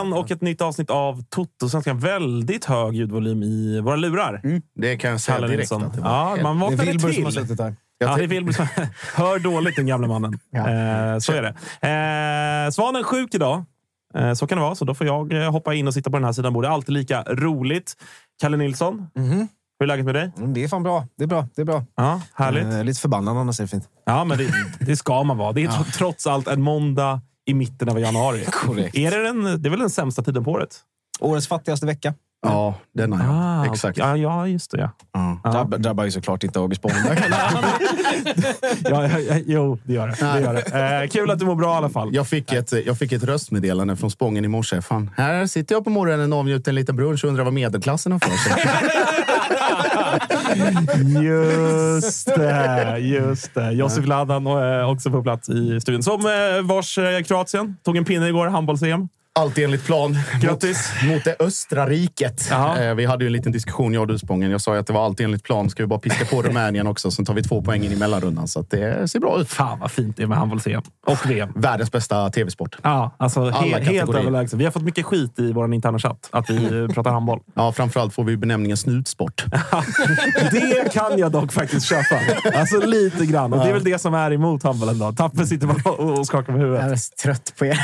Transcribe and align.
igen 0.00 0.12
och 0.12 0.30
ett 0.30 0.40
nytt 0.40 0.60
avsnitt 0.60 0.90
av 0.90 1.22
Toto-svenskan. 1.28 1.98
Väldigt 1.98 2.64
hög 2.64 2.94
ljudvolym 2.94 3.42
i 3.42 3.80
våra 3.80 3.96
lurar. 3.96 4.60
Det 4.74 4.96
kan 4.96 5.10
jag 5.10 5.20
säga 5.20 5.40
direkt. 5.46 5.72
Att 5.72 5.94
det 5.94 6.00
var 6.00 6.10
Ja, 6.10 6.36
man 6.42 6.58
Det 6.58 6.64
är 6.64 6.70
vaknade 6.70 6.84
Wilbur 6.90 7.00
som 7.00 7.12
till. 7.12 7.24
har 7.24 7.30
suttit 7.30 7.58
där. 7.58 7.76
Ja, 7.98 8.16
det 8.16 8.22
är 8.22 8.26
Wilbur 8.26 8.52
som 8.52 8.66
hör 9.14 9.38
dåligt, 9.38 9.76
den 9.76 9.86
gamla 9.86 10.08
mannen. 10.08 10.38
Eh, 10.54 11.18
så 11.18 11.32
är 11.32 11.42
det. 11.42 11.48
Eh, 11.88 12.70
Svanen 12.70 12.96
är 13.00 13.02
sjuk 13.04 13.34
idag. 13.34 13.64
Eh, 14.14 14.32
så 14.32 14.46
kan 14.46 14.58
det 14.58 14.64
vara, 14.64 14.74
så 14.74 14.84
då 14.84 14.94
får 14.94 15.06
jag 15.06 15.52
hoppa 15.52 15.74
in 15.74 15.86
och 15.88 15.94
sitta 15.94 16.10
på 16.10 16.16
den 16.16 16.24
här 16.24 16.32
sidan 16.32 16.52
bordet. 16.52 16.70
Alltid 16.70 16.94
lika 16.94 17.22
roligt. 17.22 17.94
Kalle 18.40 18.56
Nilsson, 18.56 19.06
Mhm. 19.16 19.48
hur 19.78 19.82
är 19.82 19.86
läget 19.86 20.04
med 20.04 20.14
dig? 20.14 20.30
Mm, 20.38 20.54
Det 20.54 20.64
är 20.64 20.68
fan 20.68 20.82
bra. 20.82 21.06
Det 21.18 21.24
är 21.24 21.28
bra. 21.28 21.46
Det 21.56 21.62
är 21.62 21.66
bra. 21.66 21.84
Ja, 21.96 22.20
härligt. 22.34 22.86
Lite 22.86 23.00
förbannad 23.00 23.36
annars 23.36 23.60
är 23.60 23.64
det 23.64 23.68
fint. 23.68 23.88
Ja, 24.06 24.24
men 24.24 24.38
det, 24.38 24.48
det 24.80 24.96
ska 24.96 25.22
man 25.22 25.36
vara. 25.36 25.52
Det 25.52 25.64
är 25.64 25.68
tro- 25.68 25.84
trots 25.94 26.26
allt 26.26 26.48
en 26.48 26.62
måndag 26.62 27.20
i 27.48 27.54
mitten 27.54 27.88
av 27.88 28.00
januari. 28.00 28.44
Korrekt. 28.44 28.96
Är 28.96 29.10
det, 29.10 29.22
den, 29.22 29.62
det 29.62 29.68
är 29.68 29.70
väl 29.70 29.80
den 29.80 29.90
sämsta 29.90 30.22
tiden 30.22 30.44
på 30.44 30.50
året? 30.50 30.80
Årets 31.20 31.48
fattigaste 31.48 31.86
vecka. 31.86 32.14
Ja, 32.42 32.74
den 32.94 33.12
har 33.12 33.24
jag. 33.24 33.34
Ah, 33.34 33.72
Exakt. 33.72 33.98
Ja, 33.98 34.16
ja, 34.16 34.46
just 34.46 34.70
det. 34.70 34.90
Ja. 35.12 35.40
Ja. 35.44 35.50
Drabb, 35.50 35.80
drabbar 35.82 36.04
ju 36.04 36.10
såklart 36.10 36.44
inte 36.44 36.58
August 36.58 36.80
Spångberg. 36.80 37.18
Ja, 38.84 39.08
ja, 39.08 39.18
ja, 39.18 39.34
jo, 39.46 39.78
det 39.84 39.92
gör 39.92 40.06
det. 40.08 40.14
det, 40.32 40.40
gör 40.40 40.54
det. 40.54 41.02
Eh, 41.02 41.08
kul 41.08 41.30
att 41.30 41.38
du 41.38 41.44
mår 41.46 41.54
bra 41.54 41.74
i 41.74 41.76
alla 41.76 41.88
fall. 41.88 42.14
Jag 42.14 42.26
fick, 42.26 42.52
ett, 42.52 42.72
jag 42.86 42.98
fick 42.98 43.12
ett 43.12 43.24
röstmeddelande 43.24 43.96
från 43.96 44.10
Spången 44.10 44.44
i 44.44 44.48
morse. 44.48 44.82
Fan, 44.82 45.10
här 45.16 45.46
sitter 45.46 45.74
jag 45.74 45.84
på 45.84 45.90
morgonen 45.90 46.32
och 46.32 46.38
avnjuter 46.38 46.70
en 46.70 46.74
liten 46.74 46.96
brunch 46.96 47.24
och 47.24 47.28
undrar 47.28 47.44
vad 47.44 47.52
medelklassen 47.52 48.12
har 48.12 48.18
för 48.18 48.30
sig. 48.30 48.64
Just 51.24 52.26
det. 52.26 52.98
Just 52.98 53.54
det. 53.54 53.72
Josef 53.72 54.06
Ladan 54.06 54.46
är 54.46 54.84
också 54.84 55.10
på 55.10 55.22
plats 55.22 55.48
i 55.48 55.80
studion. 55.80 56.02
Som 56.02 56.20
eh, 56.26 56.62
vars 56.62 56.98
eh, 56.98 57.22
Kroatien 57.22 57.76
tog 57.84 57.96
en 57.96 58.04
pinne 58.04 58.28
igår, 58.28 58.46
handbolls-EM. 58.46 59.08
Allt 59.38 59.58
enligt 59.58 59.84
plan. 59.86 60.18
Grattis. 60.40 60.92
Mot, 61.02 61.12
mot 61.14 61.24
det 61.24 61.36
östra 61.40 61.86
riket. 61.86 62.50
Eh, 62.50 62.94
vi 62.94 63.04
hade 63.06 63.24
ju 63.24 63.26
en 63.26 63.32
liten 63.32 63.52
diskussion, 63.52 63.94
jag 63.94 64.00
och 64.00 64.06
du 64.06 64.18
Spången. 64.18 64.50
Jag 64.50 64.60
sa 64.60 64.74
ju 64.74 64.80
att 64.80 64.86
det 64.86 64.92
var 64.92 65.04
allt 65.04 65.20
enligt 65.20 65.42
plan. 65.42 65.70
Ska 65.70 65.82
vi 65.82 65.86
bara 65.86 65.98
piska 65.98 66.24
på 66.24 66.42
Rumänien 66.48 66.86
också, 66.86 67.10
sen 67.10 67.24
tar 67.24 67.34
vi 67.34 67.42
två 67.42 67.62
poäng 67.62 67.84
in 67.84 67.92
i 67.92 67.96
mellanrundan. 67.96 68.48
Så 68.48 68.62
det 68.70 69.10
ser 69.10 69.20
bra 69.20 69.40
ut. 69.40 69.48
Fan 69.50 69.78
vad 69.80 69.90
fint 69.90 70.16
det 70.16 70.22
är 70.22 70.26
med 70.26 70.38
handbolls-EM. 70.38 70.82
Och 71.06 71.30
VM. 71.30 71.48
Världens 71.56 71.92
bästa 71.92 72.30
tv-sport. 72.30 72.76
Ja, 72.82 73.14
alltså 73.18 73.40
he- 73.40 73.80
helt 73.82 74.14
överlägset. 74.14 74.58
Vi 74.60 74.64
har 74.64 74.70
fått 74.72 74.82
mycket 74.82 75.06
skit 75.06 75.38
i 75.38 75.52
vår 75.52 75.74
interna 75.74 75.98
chatt 75.98 76.28
att 76.32 76.50
vi 76.50 76.56
eh, 76.80 76.88
pratar 76.94 77.10
handboll. 77.10 77.40
Ja, 77.54 77.72
framförallt 77.72 78.14
får 78.14 78.24
vi 78.24 78.36
benämningen 78.36 78.76
snutsport. 78.76 79.44
Det 80.50 80.92
kan 80.92 81.18
jag 81.18 81.32
dock 81.32 81.52
faktiskt 81.52 81.86
köpa. 81.86 82.20
Alltså 82.58 82.78
lite 82.86 83.26
grann. 83.26 83.52
Och 83.52 83.58
det 83.58 83.68
är 83.70 83.72
väl 83.74 83.84
det 83.84 83.98
som 83.98 84.14
är 84.14 84.32
emot 84.32 84.62
handbollen. 84.62 84.98
då. 84.98 85.12
Tapper 85.12 85.44
sitter 85.44 85.66
bara 85.66 85.90
och 85.92 86.18
och 86.18 86.26
skakar 86.26 86.52
med 86.52 86.62
huvudet. 86.62 86.82
Jag 86.82 86.92
är 86.92 86.96
så 86.96 87.12
trött 87.22 87.52
på 87.58 87.66
er. 87.66 87.78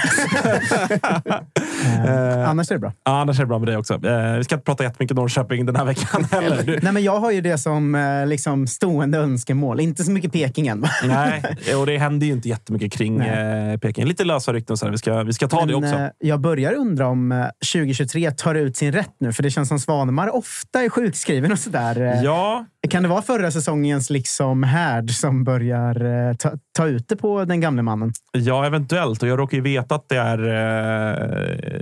Eh, 2.06 2.49
Annars 2.50 2.71
är 2.71 2.75
det 2.75 2.78
bra. 2.78 2.93
Ja, 3.05 3.21
annars 3.21 3.38
är 3.38 3.43
det 3.43 3.47
bra 3.47 3.59
med 3.59 3.69
dig 3.69 3.77
också. 3.77 3.94
Eh, 3.94 4.37
vi 4.37 4.44
ska 4.44 4.55
inte 4.55 4.65
prata 4.65 4.84
jättemycket 4.84 5.16
Norrköping 5.16 5.66
den 5.66 5.77
här 5.77 5.84
veckan 5.84 6.25
heller. 6.31 6.62
Du, 6.62 6.78
Nej, 6.82 6.93
men 6.93 7.03
jag 7.03 7.19
har 7.21 7.31
ju 7.31 7.41
det 7.41 7.59
som 7.59 7.94
eh, 7.94 8.27
liksom 8.27 8.66
stående 8.66 9.19
önskemål. 9.19 9.81
Inte 9.81 10.05
så 10.05 10.10
mycket 10.10 10.32
Peking 10.32 10.66
än. 10.69 10.87
nej, 11.05 11.43
och 11.81 11.87
det 11.87 11.99
händer 11.99 12.27
ju 12.27 12.32
inte 12.32 12.49
jättemycket 12.49 12.93
kring 12.93 13.21
eh, 13.21 13.78
Peking. 13.78 14.05
Lite 14.05 14.25
lösa 14.25 14.53
rykten. 14.53 14.77
Så 14.77 14.84
här. 14.87 14.93
Vi, 14.93 14.99
ska, 14.99 15.22
vi 15.22 15.32
ska 15.32 15.49
ta 15.49 15.60
det 15.60 15.66
Men, 15.66 15.75
också. 15.75 15.94
eh, 15.94 16.09
Jag 16.19 16.41
börjar 16.41 16.72
undra 16.72 17.06
om 17.09 17.32
eh, 17.32 17.44
2023 17.72 18.31
tar 18.31 18.55
ut 18.55 18.76
sin 18.76 18.93
rätt 18.93 19.15
nu. 19.21 19.32
För 19.32 19.43
det 19.43 19.50
känns 19.50 19.69
som 19.69 19.78
Svanemar 19.78 20.34
ofta 20.37 20.82
är 20.84 20.88
sjukskriven 20.88 21.53
och 21.53 21.59
sådär. 21.59 22.00
Eh, 22.00 22.22
Ja, 22.22 22.65
Kan 22.91 23.03
det 23.03 23.09
vara 23.09 23.22
förra 23.22 23.50
säsongens 23.50 24.11
liksom 24.11 24.62
härd 24.62 25.11
som 25.11 25.44
börjar 25.44 26.28
eh, 26.28 26.34
ta, 26.37 26.53
ta 26.76 26.87
ut 26.87 27.09
det 27.09 27.16
på 27.16 27.44
den 27.44 27.61
gamle 27.61 27.82
mannen? 27.82 28.12
ja, 28.32 28.66
eventuellt. 28.66 29.22
Och 29.22 29.28
jag 29.28 29.38
råkar 29.38 29.56
ju 29.56 29.62
veta 29.62 29.94
att 29.94 30.09
det 30.09 30.16
är, 30.16 30.38
eh, 30.38 31.24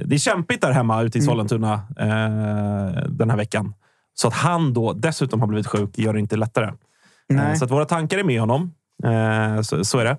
det 0.05 0.15
är 0.15 0.19
kämpigt 0.19 0.61
där 0.63 0.71
hemma 0.73 1.03
ute 1.03 1.19
i 1.19 1.23
Sollentuna 1.23 1.73
eh, 1.99 3.03
den 3.09 3.31
här 3.31 3.37
veckan. 3.37 3.75
Så 4.15 4.29
att 4.29 4.35
han 4.35 4.73
då 4.73 4.93
dessutom 4.93 5.41
har 5.41 5.47
blivit 5.49 5.67
sjuk 5.67 5.99
gör 5.99 6.13
det 6.13 6.21
inte 6.21 6.37
lättare. 6.37 6.67
Eh, 6.67 6.73
Nej. 7.29 7.57
Så 7.57 7.65
att 7.65 7.71
våra 7.71 7.85
tankar 7.85 8.19
är 8.19 8.25
med 8.25 8.41
honom. 8.41 8.73
Eh, 9.05 9.61
Så, 9.63 9.85
så 9.85 9.99
är 9.99 10.05
det. 10.05 10.17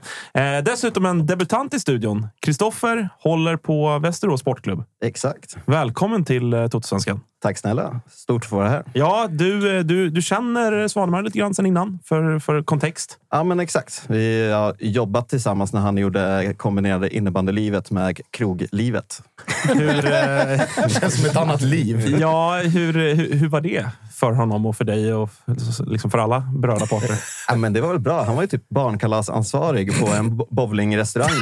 Eh, 0.58 0.64
Dessutom 0.64 1.06
en 1.06 1.25
debutant 1.25 1.74
i 1.74 1.80
studion. 1.80 2.28
Kristoffer 2.42 3.10
håller 3.20 3.58
på 3.58 4.00
Västerås 4.00 4.40
Sportklubb. 4.42 4.84
Exakt. 5.04 5.58
Välkommen 5.66 6.26
till 6.26 6.54
eh, 6.54 6.68
Totosvenskan. 6.68 7.19
Tack 7.44 7.57
snälla. 7.57 8.00
Stort 8.12 8.44
att 8.44 8.50
få 8.50 8.56
vara 8.56 8.69
här. 8.69 8.84
Ja, 8.94 9.28
du, 9.30 9.78
eh, 9.78 9.84
du, 9.84 10.10
du 10.10 10.22
känner 10.22 10.88
Svanemar 10.88 11.22
lite 11.22 11.40
grann 11.40 11.54
sen 11.54 11.66
innan, 11.66 12.00
för, 12.06 12.40
för 12.40 12.63
kontext. 12.63 13.18
Ja, 13.31 13.44
men 13.44 13.60
exakt. 13.60 14.04
Vi 14.07 14.51
har 14.51 14.75
jobbat 14.80 15.30
tillsammans 15.30 15.74
när 15.74 15.81
han 15.81 15.98
gjorde 15.98 16.54
kombinerade 16.57 17.16
innebandylivet 17.16 17.92
med 17.92 18.19
kroglivet. 18.31 19.22
Hur, 19.63 19.90
eh, 19.90 20.01
Det 20.84 21.00
känns 21.01 21.18
som 21.22 21.25
ett 21.30 21.38
annat 21.38 21.62
liv. 21.62 22.18
ja, 22.19 22.56
hur, 22.63 22.94
hur, 22.94 23.34
hur 23.34 23.50
var 23.50 23.62
det 23.62 23.86
för 24.13 24.31
honom 24.31 24.66
och 24.66 24.75
för 24.78 24.86
dig 24.86 25.13
och 25.13 25.30
för- 25.31 25.86
liksom 25.92 26.12
för 26.12 26.18
alla 26.18 26.40
berörda 26.57 26.86
parter? 26.86 27.16
Ja, 27.48 27.56
men 27.56 27.74
det 27.74 27.81
var 27.81 27.90
väl 27.90 28.00
bra. 28.00 28.24
Han 28.24 28.36
var 28.36 28.42
ju 28.44 28.48
typ 28.48 28.69
barnkalasansvarig 28.69 30.00
på 30.00 30.07
en 30.07 30.38
bo- 30.38 30.48
bowlingrestaurang. 30.51 31.30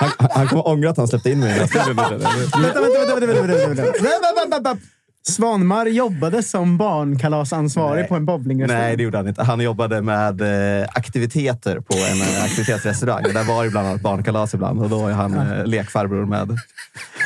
Han, 0.00 0.10
han 0.30 0.46
kommer 0.48 0.68
ångra 0.68 0.90
att 0.90 0.96
han 0.96 1.08
släppte 1.08 1.30
in 1.30 1.40
mig. 1.40 1.58
Vänta, 1.58 1.84
vänta, 1.86 3.16
vänta, 3.16 3.26
vänta, 3.26 4.48
vänta. 4.50 4.76
Svanmar 5.22 5.86
jobbade 5.86 6.42
som 6.42 6.76
barnkalasansvarig 6.76 8.00
Nej. 8.00 8.08
på 8.08 8.14
en 8.14 8.26
bowlingrestaurang. 8.26 8.84
Nej, 8.84 8.96
det 8.96 9.02
gjorde 9.02 9.16
han 9.18 9.28
inte. 9.28 9.42
Han 9.42 9.60
jobbade 9.60 10.02
med 10.02 10.40
eh, 10.40 10.88
aktiviteter 10.92 11.80
på 11.80 11.94
en 11.94 12.20
eh, 12.20 12.44
aktivitetsrestaurang. 12.44 13.22
Där 13.22 13.44
var 13.44 13.64
det 13.64 13.70
bland 13.70 13.88
annat 13.88 14.00
barnkalas 14.00 14.54
ibland 14.54 14.82
och 14.82 14.90
då 14.90 15.06
är 15.06 15.12
han 15.12 15.34
eh, 15.34 15.66
lekfarbror 15.66 16.26
med. 16.26 16.58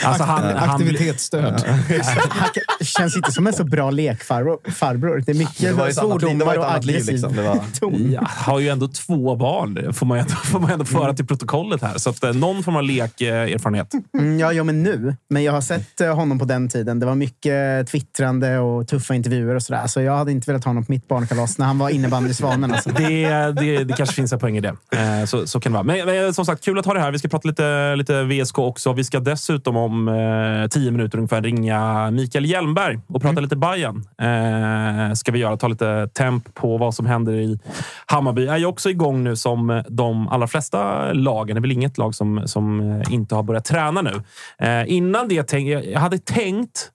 Alltså, 0.05 0.25
han, 0.25 0.57
han, 0.57 0.71
Aktivitetsstöd. 0.71 1.65
Han 1.67 2.49
känns 2.81 3.17
inte 3.17 3.33
som 3.33 3.47
en 3.47 3.53
så 3.53 3.65
bra 3.65 3.91
lekfarbror. 3.91 4.71
farbror. 4.71 5.17
Det 5.27 5.33
är 5.33 5.35
Det 5.35 5.39
mycket. 5.39 5.61
Det 5.61 5.73
var 5.73 5.91
svordomar 5.91 6.53
ett 6.53 6.59
och 6.59 6.75
aggressiv 6.75 7.13
Liksom. 7.13 7.37
Det 7.37 7.43
var, 7.43 7.61
ton. 7.81 8.13
Ja, 8.13 8.21
har 8.29 8.61
ju 8.61 8.69
ändå 8.69 8.89
två 8.89 9.37
barn. 9.37 9.93
Får 9.93 10.07
man 10.07 10.19
ändå, 10.19 10.35
får 10.35 10.61
man 10.61 10.71
ändå 10.71 10.85
föra 10.85 11.15
till 11.15 11.27
protokollet 11.27 11.83
här. 11.83 11.99
Så 11.99 12.11
att, 12.11 12.25
eh, 12.25 12.33
någon 12.33 12.63
form 12.63 12.77
av 12.77 12.83
lekerfarenhet. 12.83 13.93
Mm, 14.19 14.39
ja, 14.39 14.53
ja, 14.53 14.65
men 14.65 14.83
nu. 14.83 15.17
Men 15.31 15.43
jag 15.43 15.53
har 15.53 15.61
sett 15.61 16.01
eh, 16.01 16.15
honom 16.15 16.39
på 16.39 16.45
den 16.45 16.69
tiden. 16.69 17.01
Det 17.01 17.07
var 17.07 17.15
mycket 17.15 17.89
twittrande 17.89 18.59
och 18.59 18.89
tuffa 18.89 19.15
intervjuer 19.15 19.55
och 19.55 19.63
sådär. 19.63 19.87
Så 19.87 20.01
jag 20.01 20.17
hade 20.17 20.33
inte 20.33 20.51
velat 20.51 20.65
ha 20.65 20.71
honom 20.71 20.85
på 20.85 20.93
mitt 20.93 21.09
barnkalas 21.09 21.59
när 21.59 21.67
han 21.67 21.79
var 21.79 21.89
innebandy 21.91 22.31
i 22.31 22.35
Svanen. 22.35 22.73
Alltså. 22.75 22.91
Det, 22.91 23.29
det, 23.61 23.85
det 23.85 23.95
kanske 23.97 24.15
finns 24.15 24.33
en 24.33 24.39
poäng 24.39 24.57
i 24.57 24.61
det. 24.61 24.77
Eh, 24.93 25.25
Så, 25.27 25.47
så 25.47 25.61
kan 25.61 25.73
det 25.73 25.75
vara. 25.75 25.83
Men, 25.85 26.07
men 26.07 26.35
som 26.35 26.45
sagt, 26.47 26.65
kul 26.65 26.79
att 26.79 26.87
ha 26.87 26.95
det 26.95 27.01
här. 27.01 27.11
Vi 27.13 27.19
ska 27.19 27.29
prata 27.29 27.49
lite, 27.49 27.97
lite 27.97 28.23
VSK 28.23 28.59
också. 28.59 28.93
Vi 28.93 29.05
ska 29.05 29.21
dessutom 29.21 29.77
om 29.77 29.94
eh, 30.09 30.69
tio 30.69 30.91
minuter 30.91 31.19
ungefär 31.19 31.43
ringa 31.43 32.11
Mikael 32.11 32.45
Hjelmberg 32.45 33.01
och 33.07 33.23
prata 33.23 33.41
lite 33.41 33.57
Bayern. 33.57 33.97
Eh, 34.19 35.15
ska 35.15 35.33
vi 35.33 35.39
göra. 35.39 35.57
Ta 35.57 35.69
lite 35.69 36.09
temp 36.09 36.55
på 36.55 36.79
vad 36.79 36.95
som 36.95 37.07
händer 37.07 37.33
i 37.33 37.59
Hammarby. 38.07 38.47
är 38.47 38.57
ju 38.57 38.67
också 38.67 38.91
igång 38.91 39.25
nu 39.25 39.37
som 39.37 39.83
de 39.89 40.29
allra 40.29 40.47
flesta 40.47 41.13
lagen. 41.13 41.55
Det 41.55 41.59
är 41.59 41.61
väl 41.61 41.73
inget 41.73 41.99
lag 41.99 42.15
som, 42.15 42.43
som 42.49 42.81
eh, 42.81 43.13
inte 43.13 43.35
har 43.35 43.43
börjat 43.43 43.65
träna 43.65 44.03
nu. 44.03 44.23
Eh, 44.59 44.93
innan 44.93 45.29
det, 45.29 45.43
tänk, 45.43 45.69
jag 45.69 46.01
hade 46.01 46.19
tänkt 46.19 46.91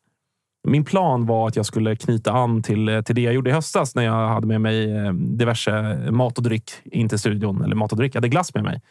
min 0.68 0.86
plan 0.86 1.26
var 1.26 1.48
att 1.48 1.56
jag 1.56 1.66
skulle 1.66 1.96
knyta 1.96 2.32
an 2.32 2.64
till, 2.64 3.02
till 3.06 3.16
det 3.16 3.22
jag 3.22 3.34
gjorde 3.34 3.50
i 3.50 3.54
höstas 3.54 3.96
när 3.96 4.04
jag 4.04 4.28
hade 4.28 4.48
med 4.48 4.62
mig 4.62 4.96
eh, 4.96 5.14
diverse 5.14 5.98
mat 6.12 6.38
och 6.38 6.44
dryck 6.44 6.72
in 6.84 7.10
till 7.10 7.20
studion. 7.20 7.64
Eller 7.64 7.76
mat 7.76 7.92
och 7.92 7.98
dryck, 7.98 8.16
jag 8.16 8.18
hade 8.20 8.30
glass 8.30 8.54
med 8.54 8.64
mig. 8.64 8.82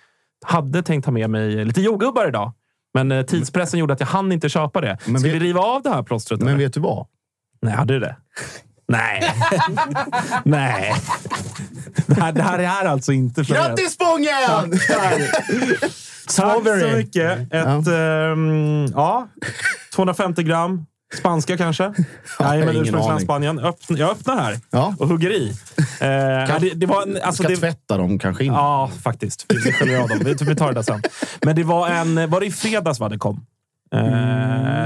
Hade 0.46 0.82
tänkt 0.82 1.04
ha 1.04 1.12
med 1.12 1.30
mig 1.30 1.64
lite 1.64 1.80
jordgubbar 1.80 2.28
idag. 2.28 2.52
Men 2.94 3.12
eh, 3.12 3.22
tidspressen 3.22 3.80
gjorde 3.80 3.92
att 3.94 4.00
jag 4.00 4.06
hann 4.06 4.32
inte 4.32 4.48
köpa 4.48 4.80
det. 4.80 4.98
Men 5.04 5.20
Ska 5.20 5.28
vet- 5.28 5.42
vi 5.42 5.46
riva 5.46 5.60
av 5.60 5.82
det 5.82 5.90
här 5.90 6.02
plåstret? 6.02 6.40
Men 6.40 6.48
eller? 6.48 6.58
vet 6.58 6.74
du 6.74 6.80
vad? 6.80 7.06
Nej, 7.62 7.74
hade 7.74 7.94
du 7.94 8.00
det? 8.00 8.16
Nej. 8.88 9.34
Nej. 10.44 10.94
Det 12.06 12.20
här, 12.20 12.32
det 12.32 12.42
här 12.42 12.58
är 12.58 12.88
alltså 12.88 13.12
inte 13.12 13.44
planerat. 13.44 13.68
Grattis 13.68 13.92
Spången! 13.92 14.78
Tack 16.36 16.80
så 16.80 16.96
mycket. 16.96 17.52
Ett, 17.52 17.86
ehm, 17.88 18.86
ja, 18.94 19.28
250 19.94 20.42
gram. 20.42 20.86
Spanska 21.14 21.56
kanske? 21.56 21.92
Nej, 22.40 22.58
men 22.64 22.76
ursprungsland. 22.76 23.20
Spanien. 23.22 23.58
Öppn, 23.58 23.96
jag 23.96 24.10
öppnar 24.10 24.36
här 24.36 24.58
Ja. 24.70 24.94
och 24.98 25.08
hugger 25.08 25.30
i. 25.30 25.48
Eh, 26.00 26.60
det, 26.60 26.70
det 26.74 26.86
var 26.86 27.02
en, 27.02 27.18
alltså 27.22 27.42
Ska 27.42 27.52
det, 27.52 27.56
tvätta 27.56 27.96
dem 27.96 28.18
kanske 28.18 28.44
in. 28.44 28.52
Ja, 28.52 28.90
faktiskt. 29.02 29.46
Vi, 29.48 29.72
sköljer 29.72 30.00
av 30.02 30.08
dem. 30.08 30.18
Vi, 30.24 30.34
tar 30.56 30.68
det 30.68 30.74
där 30.74 30.82
sen. 30.82 31.02
Men 31.44 31.56
det 31.56 31.64
var 31.64 31.88
en... 31.88 32.30
Var 32.30 32.40
det 32.40 32.46
i 32.46 32.50
fredags 32.50 33.00
va, 33.00 33.08
det 33.08 33.18
kom? 33.18 33.46
Eh, 33.94 34.00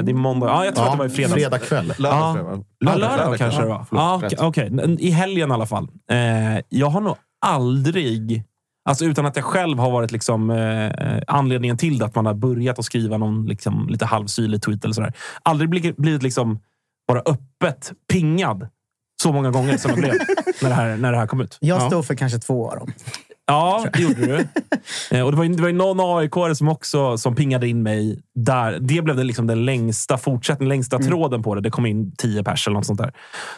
det 0.02 0.10
är 0.10 0.14
måndag. 0.14 0.46
Ja, 0.46 0.64
jag 0.64 0.74
tror 0.74 0.86
att 0.86 0.92
det 0.92 0.98
var 0.98 1.06
i 1.06 1.10
fredags. 1.10 1.34
fredag 1.34 1.58
kväll. 1.58 1.94
lördag 1.98 2.36
Ja. 2.38 2.42
va? 2.42 2.64
Ja, 2.78 2.94
lördag 2.94 3.38
kanske 3.38 3.60
det 3.60 3.66
var. 3.68 3.86
Ja, 3.90 4.14
okej, 4.24 4.38
okej. 4.40 4.96
I 4.98 5.10
helgen 5.10 5.50
i 5.50 5.54
alla 5.54 5.66
fall. 5.66 5.88
Eh, 6.10 6.18
jag 6.68 6.86
har 6.90 7.00
nog 7.00 7.16
aldrig, 7.46 8.44
alltså 8.84 9.04
utan 9.04 9.26
att 9.26 9.36
jag 9.36 9.44
själv 9.44 9.78
har 9.78 9.90
varit 9.90 10.12
liksom, 10.12 10.50
eh, 10.50 11.22
anledningen 11.26 11.76
till 11.76 11.98
det, 11.98 12.04
att 12.04 12.14
man 12.14 12.26
har 12.26 12.34
börjat 12.34 12.78
att 12.78 12.84
skriva 12.84 13.18
någon 13.18 13.46
liksom, 13.46 13.88
lite 13.88 14.04
halvsyrlig 14.04 14.62
tweet 14.62 14.84
eller 14.84 14.94
sådär. 14.94 15.12
Aldrig 15.42 15.70
blivit, 15.70 15.96
blivit 15.96 16.22
liksom 16.22 16.60
bara 17.08 17.20
öppet 17.20 17.92
pingad 18.12 18.68
så 19.22 19.32
många 19.32 19.50
gånger 19.50 19.76
som 19.76 19.90
jag 19.90 19.98
blev 19.98 20.12
när 20.62 20.68
det 20.68 20.74
här, 20.74 20.96
när 20.96 21.12
det 21.12 21.18
här 21.18 21.26
kom 21.26 21.40
ut. 21.40 21.58
Jag 21.60 21.82
stod 21.82 22.06
för 22.06 22.14
kanske 22.14 22.38
två 22.38 22.70
av 22.70 22.78
dem. 22.78 22.92
Ja, 23.46 23.84
det 23.92 23.98
gjorde 24.02 24.26
du. 24.26 24.46
Eh, 25.10 25.20
Och 25.20 25.30
det 25.30 25.36
var, 25.36 25.44
ju- 25.44 25.54
det 25.54 25.62
var 25.62 25.68
ju 25.68 25.74
någon 25.76 26.18
aik 26.18 26.56
som 26.56 26.68
också 26.68 27.18
som 27.18 27.34
pingade 27.34 27.68
in 27.68 27.82
mig 27.82 28.18
där. 28.34 28.78
Det 28.80 29.02
blev 29.02 29.16
det 29.16 29.24
liksom 29.24 29.46
den 29.46 29.64
längsta 29.64 30.18
fortsättningen, 30.18 30.68
längsta 30.68 30.98
tråden 30.98 31.42
på 31.42 31.54
det. 31.54 31.60
Det 31.60 31.70
kom 31.70 31.86
in 31.86 32.12
tio 32.18 32.42
pers 32.44 32.66
eller 32.66 32.74
något 32.74 32.86
sånt 32.86 32.98
där. 32.98 33.12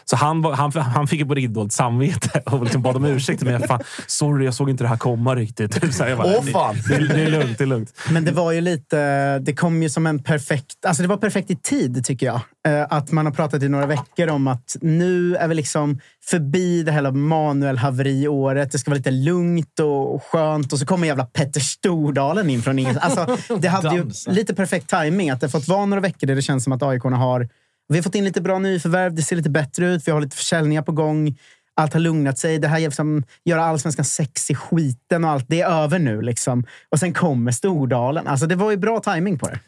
Så 0.04 0.16
han, 0.16 0.42
var, 0.42 0.52
han, 0.52 0.72
han 0.72 1.06
fick 1.06 1.20
ju 1.20 1.26
på 1.26 1.34
riktigt 1.34 1.54
dåligt 1.54 1.72
samvete 1.72 2.42
och 2.46 2.62
liksom 2.64 2.82
bad 2.82 2.96
om 2.96 3.04
ursäkt. 3.04 3.42
Men 3.42 3.62
fan, 3.62 3.80
sorry, 4.06 4.44
jag 4.44 4.54
såg 4.54 4.70
inte 4.70 4.84
det 4.84 4.88
här 4.88 4.96
komma 4.96 5.34
riktigt. 5.34 5.94
Så 5.94 6.04
jag 6.04 6.18
bara, 6.18 6.36
Åh, 6.38 6.42
fan. 6.44 6.76
Det, 6.88 6.98
det, 7.08 7.22
är 7.22 7.30
lugnt, 7.30 7.58
det 7.58 7.64
är 7.64 7.68
lugnt. 7.68 7.92
Men 8.10 8.24
det 8.24 8.32
var 8.32 8.52
ju 8.52 8.60
lite... 8.60 9.38
Det 9.38 9.54
kom 9.54 9.82
ju 9.82 9.90
som 9.90 10.06
en 10.06 10.22
perfekt... 10.22 10.84
Alltså 10.86 11.02
det 11.02 11.08
var 11.08 11.16
perfekt 11.16 11.50
i 11.50 11.56
tid, 11.56 12.04
tycker 12.04 12.26
jag. 12.26 12.40
Eh, 12.68 12.86
Att 12.90 13.12
man 13.12 13.26
har 13.26 13.32
pratat 13.32 13.62
i 13.62 13.68
några 13.68 13.86
veckor 13.86 14.28
om 14.28 14.48
att 14.48 14.76
nu 14.80 15.36
är 15.36 15.48
vi 15.48 15.54
liksom 15.54 16.00
förbi 16.30 16.82
det 16.82 16.92
här 16.92 17.02
Manuel-haveriåret. 17.10 18.72
Det 18.72 18.78
ska 18.78 18.90
vara 18.90 18.96
lite 18.96 19.10
lugnt 19.10 19.73
och 19.80 20.22
skönt. 20.24 20.72
Och 20.72 20.78
så 20.78 20.86
kommer 20.86 21.06
jävla 21.06 21.24
Petter 21.24 21.60
Stordalen 21.60 22.50
in 22.50 22.62
från 22.62 22.78
ingenstans. 22.78 23.18
Alltså, 23.18 23.56
det 23.58 23.68
hade 23.68 23.94
ju 23.94 24.10
lite 24.26 24.54
perfekt 24.54 24.90
timing 24.90 25.30
att 25.30 25.40
det 25.40 25.48
fått 25.48 25.68
vara 25.68 25.86
några 25.86 26.00
veckor 26.00 26.26
där 26.26 26.34
det 26.34 26.42
känns 26.42 26.64
som 26.64 26.72
att 26.72 26.82
aik 26.82 27.02
har... 27.02 27.48
Vi 27.88 27.98
har 27.98 28.02
fått 28.02 28.14
in 28.14 28.24
lite 28.24 28.40
bra 28.40 28.58
nyförvärv. 28.58 29.14
Det 29.14 29.22
ser 29.22 29.36
lite 29.36 29.50
bättre 29.50 29.86
ut. 29.86 30.08
Vi 30.08 30.12
har 30.12 30.20
lite 30.20 30.36
försäljningar 30.36 30.82
på 30.82 30.92
gång. 30.92 31.38
Allt 31.74 31.92
har 31.92 32.00
lugnat 32.00 32.38
sig. 32.38 32.58
Det 32.58 32.68
här 32.68 32.78
liksom, 32.78 33.24
göra 33.44 33.64
allsvenskan 33.64 34.04
sexig 34.04 34.58
skiten 34.58 35.24
och 35.24 35.30
allt. 35.30 35.44
Det 35.48 35.60
är 35.60 35.82
över 35.82 35.98
nu. 35.98 36.22
Liksom. 36.22 36.64
Och 36.88 36.98
sen 36.98 37.12
kommer 37.12 37.52
Stordalen. 37.52 38.26
Alltså, 38.26 38.46
det 38.46 38.56
var 38.56 38.70
ju 38.70 38.76
bra 38.76 39.00
timing 39.00 39.38
på 39.38 39.48
det. 39.48 39.58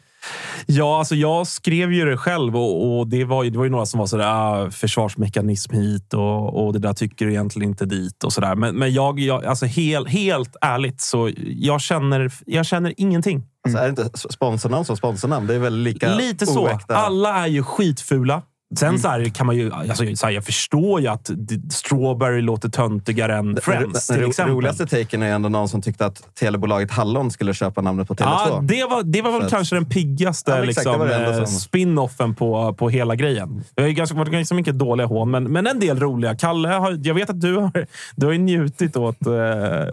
Ja, 0.65 0.99
alltså 0.99 1.15
jag 1.15 1.47
skrev 1.47 1.93
ju 1.93 2.05
det 2.05 2.17
själv 2.17 2.57
och, 2.57 2.99
och 2.99 3.07
det, 3.07 3.23
var 3.23 3.43
ju, 3.43 3.49
det 3.49 3.57
var 3.57 3.65
ju 3.65 3.71
några 3.71 3.85
som 3.85 3.99
var 3.99 4.07
sådär 4.07 4.25
ah, 4.27 4.71
försvarsmekanism 4.71 5.73
hit 5.75 6.13
och, 6.13 6.65
och 6.65 6.73
det 6.73 6.79
där 6.79 6.93
tycker 6.93 7.25
du 7.25 7.31
egentligen 7.31 7.69
inte 7.69 7.85
dit 7.85 8.23
och 8.23 8.33
sådär. 8.33 8.55
Men, 8.55 8.75
men 8.75 8.93
jag, 8.93 9.19
jag, 9.19 9.45
alltså 9.45 9.65
helt, 9.65 10.09
helt 10.09 10.55
ärligt 10.61 11.01
så 11.01 11.31
jag 11.45 11.81
känner, 11.81 12.31
jag 12.45 12.65
känner 12.65 12.93
ingenting. 12.97 13.43
Alltså, 13.63 13.79
är 13.79 13.83
det 13.83 13.89
inte 13.89 14.17
sponsornamn 14.17 14.85
som 14.85 14.97
sponsornamn? 14.97 15.47
Det 15.47 15.55
är 15.55 15.59
väl 15.59 15.77
lika 15.77 16.15
Lite 16.15 16.45
så. 16.45 16.63
oäkta. 16.63 16.95
Alla 16.95 17.35
är 17.35 17.47
ju 17.47 17.63
skitfula. 17.63 18.41
Sen 18.75 18.99
så 18.99 19.07
här 19.07 19.25
kan 19.25 19.45
man 19.45 19.55
ju... 19.55 19.71
Alltså, 19.73 20.15
så 20.15 20.25
här, 20.25 20.33
jag 20.33 20.43
förstår 20.45 21.01
ju 21.01 21.07
att 21.07 21.29
Strawberry 21.71 22.41
låter 22.41 22.69
töntigare 22.69 23.35
än 23.35 23.57
Friends, 23.61 24.07
den 24.07 24.19
ro- 24.21 24.29
exempel. 24.29 24.55
roligaste 24.55 24.85
taken 24.87 25.23
är 25.23 25.27
ändå 25.33 25.49
någon 25.49 25.69
som 25.69 25.81
tyckte 25.81 26.05
att 26.05 26.35
telebolaget 26.35 26.91
Hallon 26.91 27.31
skulle 27.31 27.53
köpa 27.53 27.81
namnet 27.81 28.07
på 28.07 28.15
Tele2. 28.15 28.25
Ja, 28.49 28.59
det 28.63 28.83
var, 28.83 29.03
det 29.03 29.21
var 29.21 29.31
väl 29.31 29.39
Så 29.41 29.45
att- 29.45 29.51
kanske 29.51 29.75
den 29.75 29.85
piggaste 29.85 30.51
Ja, 30.51 30.61
liksom, 30.63 31.01
eh, 31.01 31.43
spin-offen 31.45 32.35
på, 32.35 32.73
på 32.73 32.89
hela 32.89 33.15
grejen. 33.15 33.63
Det 33.75 33.81
har 33.81 33.87
ju 33.87 33.93
ganska, 33.93 34.17
varit 34.17 34.31
ganska 34.31 34.55
mycket 34.55 34.79
dåliga 34.79 35.07
hån, 35.07 35.31
men, 35.31 35.43
men 35.43 35.67
en 35.67 35.79
del 35.79 35.99
roliga. 35.99 36.35
Kalle, 36.35 36.69
har, 36.69 36.99
jag 37.03 37.13
vet 37.13 37.29
att 37.29 37.41
du 37.41 37.55
har, 37.55 37.85
du 38.15 38.25
har 38.25 38.33
ju 38.33 38.39
njutit 38.39 38.95
åt, 38.97 39.25
eh, 39.27 39.33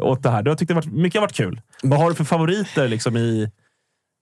åt 0.07 0.23
det 0.23 0.31
här. 0.31 0.43
Du 0.43 0.51
har 0.51 0.57
tyckt 0.57 0.69
det 0.69 0.75
varit, 0.75 0.93
mycket 0.93 1.21
har 1.21 1.27
varit 1.27 1.37
kul. 1.37 1.61
Vad 1.83 1.99
har 1.99 2.09
du 2.09 2.15
för 2.15 2.25
favoriter 2.25 2.89
liksom, 2.89 3.17
i, 3.17 3.51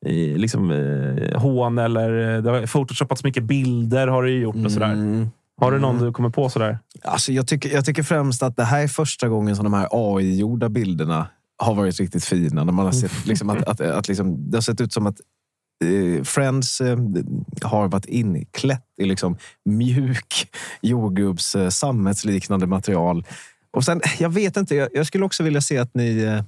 i 0.07 0.39
liksom, 0.39 0.71
eh, 0.71 1.41
hån? 1.41 1.79
Eller, 1.79 2.37
eh, 2.37 2.43
det 2.43 2.51
har 2.51 2.67
photoshoppats 2.67 3.25
mycket 3.25 3.45
bilder 3.45 4.09
har 4.09 4.23
du 4.23 4.41
gjort 4.41 4.65
och 4.65 4.73
sådär. 4.73 4.93
Mm. 4.93 5.31
Har 5.61 5.73
du 5.73 5.79
någon 5.79 5.99
du 5.99 6.13
kommer 6.13 6.31
på 6.31 6.49
sådär? 6.49 6.79
Alltså, 7.03 7.33
jag, 7.33 7.47
tycker, 7.47 7.75
jag 7.75 7.85
tycker 7.85 8.03
främst 8.03 8.43
att 8.43 8.57
det 8.57 8.65
här 8.65 8.83
är 8.83 8.89
första 8.89 9.29
gången 9.29 9.57
som 9.57 9.65
de 9.65 9.73
här 9.73 9.89
AI-gjorda 9.91 10.69
bilderna 10.69 11.27
har 11.59 11.75
varit 11.75 12.01
riktigt 12.01 12.25
fina. 12.25 12.65
När 12.65 12.73
man 12.73 12.85
har 12.85 12.93
sett, 12.93 13.27
liksom, 13.27 13.51
att, 13.51 13.69
att, 13.69 13.81
att, 13.81 14.09
liksom, 14.09 14.51
det 14.51 14.57
har 14.57 14.63
sett 14.63 14.81
ut 14.81 14.93
som 14.93 15.07
att 15.07 15.21
eh, 15.85 16.23
Friends 16.23 16.81
eh, 16.81 16.99
har 17.63 17.89
varit 17.89 18.05
inklätt 18.05 18.85
i 19.01 19.05
liksom, 19.05 19.37
mjuk 19.65 20.49
jordgubbs 20.81 21.55
eh, 21.55 21.69
sammetsliknande 21.69 22.67
material. 22.67 23.27
Och 23.71 23.85
sen, 23.85 24.01
jag 24.19 24.31
vet 24.31 24.57
inte, 24.57 24.75
jag, 24.75 24.89
jag 24.93 25.07
skulle 25.07 25.25
också 25.25 25.43
vilja 25.43 25.61
se 25.61 25.79
att 25.79 25.95
ni, 25.95 26.43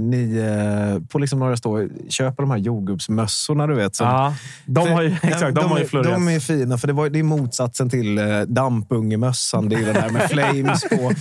ni 0.00 0.36
eh, 0.38 1.08
på 1.08 1.18
liksom 1.18 1.38
några 1.38 1.56
stå 1.56 1.88
köper 2.08 2.42
de 2.42 2.50
här 2.50 2.58
jordgubbsmössorna. 2.58 3.66
Du 3.66 3.74
vet, 3.74 3.96
som, 3.96 4.06
Ja, 4.06 4.34
de 4.66 4.88
har 4.92 5.02
ju, 5.02 5.08
exakt, 5.22 5.54
de, 5.54 5.64
har 5.64 5.78
ju 5.78 6.02
de 6.02 6.28
är 6.28 6.40
fina, 6.40 6.78
för 6.78 6.86
det, 6.86 6.92
var, 6.92 7.08
det 7.08 7.18
är 7.18 7.22
motsatsen 7.22 7.90
till 7.90 8.18
eh, 8.18 8.40
dampungemössan. 8.40 9.68
Det 9.68 9.76
är 9.76 9.86
den 9.86 9.96
här 9.96 10.10
med 10.10 10.22
flames 10.30 10.82
på. 10.88 11.12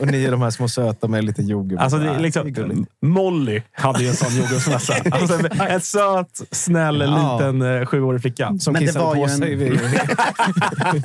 Och 0.00 0.06
ni 0.06 0.24
är 0.24 0.30
de 0.30 0.42
här 0.42 0.50
små 0.50 0.68
söta 0.68 1.08
med 1.08 1.24
lite 1.24 1.42
jordgubb. 1.42 1.78
Alltså, 1.80 1.98
det 1.98 2.18
liksom, 2.18 2.52
gulligt. 2.52 2.90
Molly 3.02 3.62
hade 3.72 4.02
ju 4.02 4.08
en 4.08 4.14
sån 4.16 4.36
jordgubbsmössa. 4.36 4.94
Alltså, 5.10 5.38
en- 5.68 5.80
söt, 5.80 6.40
snäll, 6.50 7.00
Ja. 7.00 7.36
liten 7.38 7.62
eh, 7.80 7.86
sjuårig 7.86 8.20
flicka. 8.22 8.54
Som 8.58 8.72
Men 8.72 8.82
det 8.82 8.86
kissade 8.86 9.04
var 9.04 9.14
på 9.14 9.20
ju 9.20 9.28
sig 9.28 9.52
en- 9.52 9.58
vid, 9.58 9.80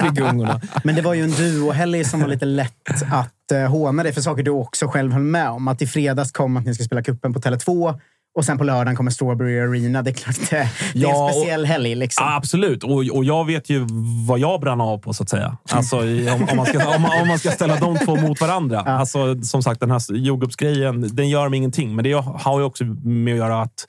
vid 0.01 0.15
gungorna. 0.15 0.61
Men 0.83 0.95
det 0.95 1.01
var 1.01 1.13
ju 1.13 1.23
en 1.23 1.31
duo-helg 1.31 2.03
som 2.03 2.19
var 2.19 2.27
lite 2.27 2.45
lätt 2.45 3.03
att 3.09 3.33
uh, 3.51 3.59
håna 3.59 4.03
dig 4.03 4.13
för 4.13 4.21
saker 4.21 4.43
du 4.43 4.51
också 4.51 4.87
själv 4.87 5.13
höll 5.13 5.21
med 5.21 5.49
om. 5.49 5.67
Att 5.67 5.81
i 5.81 5.87
fredags 5.87 6.31
kom 6.31 6.57
att 6.57 6.65
ni 6.65 6.75
ska 6.75 6.83
spela 6.83 7.03
kuppen 7.03 7.33
på 7.33 7.39
Tele2 7.39 7.99
och 8.37 8.45
sen 8.45 8.57
på 8.57 8.63
lördagen 8.63 8.95
kommer 8.95 9.11
Strawberry 9.11 9.59
Arena. 9.59 10.01
Det 10.01 10.09
är 10.09 10.13
klart 10.13 10.35
det, 10.49 10.55
det 10.55 10.57
är 10.57 10.69
Ja, 10.93 11.27
en 11.27 11.33
speciell 11.33 11.65
helg. 11.65 11.95
Liksom. 11.95 12.25
Ja, 12.25 12.35
absolut, 12.35 12.83
och, 12.83 12.91
och 12.91 13.25
jag 13.25 13.45
vet 13.45 13.69
ju 13.69 13.87
vad 14.27 14.39
jag 14.39 14.61
brann 14.61 14.81
av 14.81 14.97
på 14.97 15.13
så 15.13 15.23
att 15.23 15.29
säga. 15.29 15.57
Alltså, 15.69 15.97
om, 15.97 16.47
om, 16.51 16.57
man 16.57 16.65
ska, 16.65 16.95
om, 16.95 17.05
om 17.21 17.27
man 17.27 17.39
ska 17.39 17.51
ställa 17.51 17.75
de 17.75 17.97
två 17.97 18.15
mot 18.15 18.41
varandra. 18.41 18.79
Alltså, 18.79 19.41
som 19.41 19.63
sagt, 19.63 19.79
den 19.79 19.91
här 19.91 20.13
jordgubbsgrejen, 20.15 21.15
den 21.15 21.29
gör 21.29 21.49
mig 21.49 21.57
ingenting. 21.57 21.95
Men 21.95 22.03
det 22.03 22.13
har 22.13 22.59
ju 22.59 22.65
också 22.65 22.83
med 22.83 23.33
att 23.33 23.37
göra 23.37 23.61
att 23.61 23.87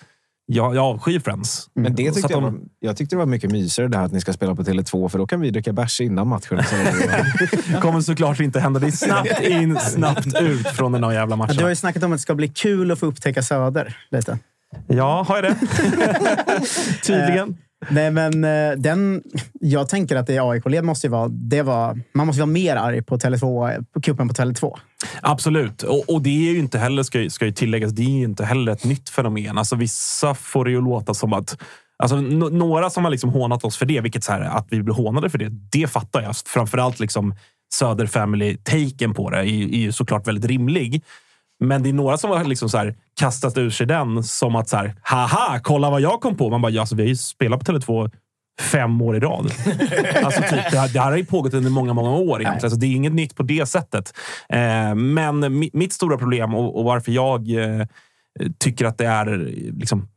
jag, 0.51 0.75
jag 0.77 0.85
avskyr 0.85 1.21
Friends. 1.21 1.69
Men 1.75 1.95
det 1.95 2.09
Så 2.09 2.15
tyckte 2.15 2.33
jag, 2.33 2.43
de- 2.43 2.53
var, 2.53 2.61
jag 2.81 2.97
tyckte 2.97 3.15
det 3.17 3.19
var 3.19 3.27
mycket 3.27 3.51
mysigare 3.53 3.89
det 3.91 3.97
här 3.99 4.05
att 4.05 4.13
ni 4.13 4.21
ska 4.21 4.33
spela 4.33 4.55
på 4.55 4.63
Tele2 4.63 5.09
för 5.09 5.19
då 5.19 5.27
kan 5.27 5.41
vi 5.41 5.51
dricka 5.51 5.73
bärs 5.73 6.01
innan 6.01 6.29
matchen. 6.29 6.63
Så 7.75 7.81
kommer 7.81 8.01
såklart 8.01 8.41
inte 8.41 8.61
hända. 8.61 8.81
Det 8.81 8.87
är 8.87 8.91
snabbt 8.91 9.41
in, 9.41 9.79
snabbt 9.81 10.27
ut 10.41 10.67
från 10.69 10.93
den 10.93 11.05
här 11.05 11.13
jävla 11.13 11.33
Ja, 11.33 11.37
matchen. 11.37 11.57
Du 11.57 11.63
har 11.63 11.69
ju 11.71 11.77
snackat 11.77 12.03
om 12.03 12.13
att 12.13 12.19
det 12.19 12.23
ska 12.23 12.35
bli 12.35 12.49
kul 12.49 12.91
att 12.91 12.99
få 12.99 13.07
upptäcka 13.07 13.43
Söder. 13.43 13.97
Lite. 14.11 14.39
Ja, 14.87 15.25
har 15.29 15.37
jag 15.37 15.45
det? 15.45 15.57
Tydligen. 17.07 17.57
Nej, 17.91 18.11
men 18.11 18.45
eh, 18.45 18.77
den... 18.77 19.23
Jag 19.53 19.89
tänker 19.89 20.17
att 20.17 20.27
det 20.27 20.39
AIK-led 20.39 20.85
måste 20.85 21.07
ju 21.07 21.11
vara... 21.11 21.29
Det 21.29 21.63
var, 21.63 22.01
man 22.15 22.27
måste 22.27 22.41
vara 22.41 22.51
mer 22.51 22.77
arg 22.77 23.03
på 23.03 23.17
Tele2, 23.17 23.85
på 23.93 24.01
kuppen 24.01 24.29
på 24.29 24.35
Tele2. 24.35 24.79
Absolut. 25.23 25.83
Och, 25.83 26.15
och 26.15 26.23
det 26.23 26.49
är 26.49 26.53
ju 26.53 26.59
inte 26.59 26.79
heller, 26.79 27.03
ska, 27.03 27.31
ska 27.31 27.45
ju 27.45 27.53
tilläggas, 27.53 27.93
det 27.93 28.03
är 28.03 28.19
ju 28.19 28.25
inte 28.25 28.45
heller 28.45 28.73
ett 28.73 28.85
nytt 28.85 29.09
fenomen. 29.09 29.59
Alltså 29.59 29.77
vissa 29.77 30.35
får 30.35 30.65
det 30.65 30.71
ju 30.71 30.81
låta 30.81 31.15
som 31.15 31.33
att 31.33 31.57
Alltså, 32.03 32.17
no- 32.17 32.51
några 32.51 32.91
som 32.91 33.05
har 33.05 33.11
liksom 33.11 33.31
hånat 33.31 33.65
oss 33.65 33.77
för 33.77 33.87
det, 33.87 34.01
vilket 34.01 34.25
så 34.25 34.33
här, 34.33 34.41
att 34.41 34.67
vi 34.71 34.83
blir 34.83 34.95
hånade 34.95 35.31
för 35.31 35.39
det, 35.39 35.49
det 35.49 35.91
fattar 35.91 36.23
jag. 36.23 36.37
Framförallt 36.47 37.01
liksom 37.01 37.35
Söder 37.75 38.07
Family-taken 38.07 39.15
på 39.15 39.31
det 39.31 39.37
är, 39.39 39.45
är 39.45 39.79
ju 39.79 39.93
såklart 39.93 40.27
väldigt 40.27 40.45
rimlig. 40.45 41.05
Men 41.61 41.83
det 41.83 41.89
är 41.89 41.93
några 41.93 42.17
som 42.17 42.31
har 42.31 42.45
liksom 42.45 42.69
så 42.69 42.79
här 42.79 42.97
kastat 43.21 43.59
ur 43.59 43.71
sig 43.71 43.87
den 43.87 44.25
som 44.25 44.57
att 44.57 44.69
så 44.69 44.77
här, 44.77 44.95
haha, 45.03 45.61
kolla 45.63 45.91
vad 45.91 46.01
jag 46.01 46.21
kom 46.21 46.37
på. 46.37 46.51
Man 46.51 46.63
bara, 46.63 46.73
ja, 46.73 46.81
alltså, 46.81 46.97
vi 46.97 47.03
har 47.03 47.09
ju 47.09 47.17
spelat 47.17 47.65
på 47.65 47.73
Tele2 47.73 48.11
fem 48.61 49.03
år 49.03 49.17
i 49.17 49.21
rad. 49.21 49.47
alltså, 50.25 50.43
typ, 50.43 50.71
det, 50.71 50.79
här, 50.79 50.93
det 50.93 51.01
här 51.01 51.11
har 51.11 51.17
ju 51.17 51.25
pågått 51.25 51.55
under 51.55 51.71
många, 51.71 51.93
många 51.93 52.11
år 52.11 52.41
egentligen. 52.41 52.71
Så 52.71 52.77
det 52.77 52.87
är 52.87 52.95
inget 52.95 53.13
nytt 53.13 53.37
på 53.37 53.43
det 53.43 53.67
sättet. 53.67 54.13
Eh, 54.49 54.95
men 54.95 55.59
mi, 55.59 55.71
mitt 55.73 55.93
stora 55.93 56.19
problem 56.19 56.55
och, 56.55 56.79
och 56.79 56.85
varför 56.85 57.13
jag 57.13 57.51
eh, 57.51 57.87
tycker 58.59 58.85
att 58.85 58.99
det 58.99 59.07
är 59.07 59.27
liksom, 59.81 60.09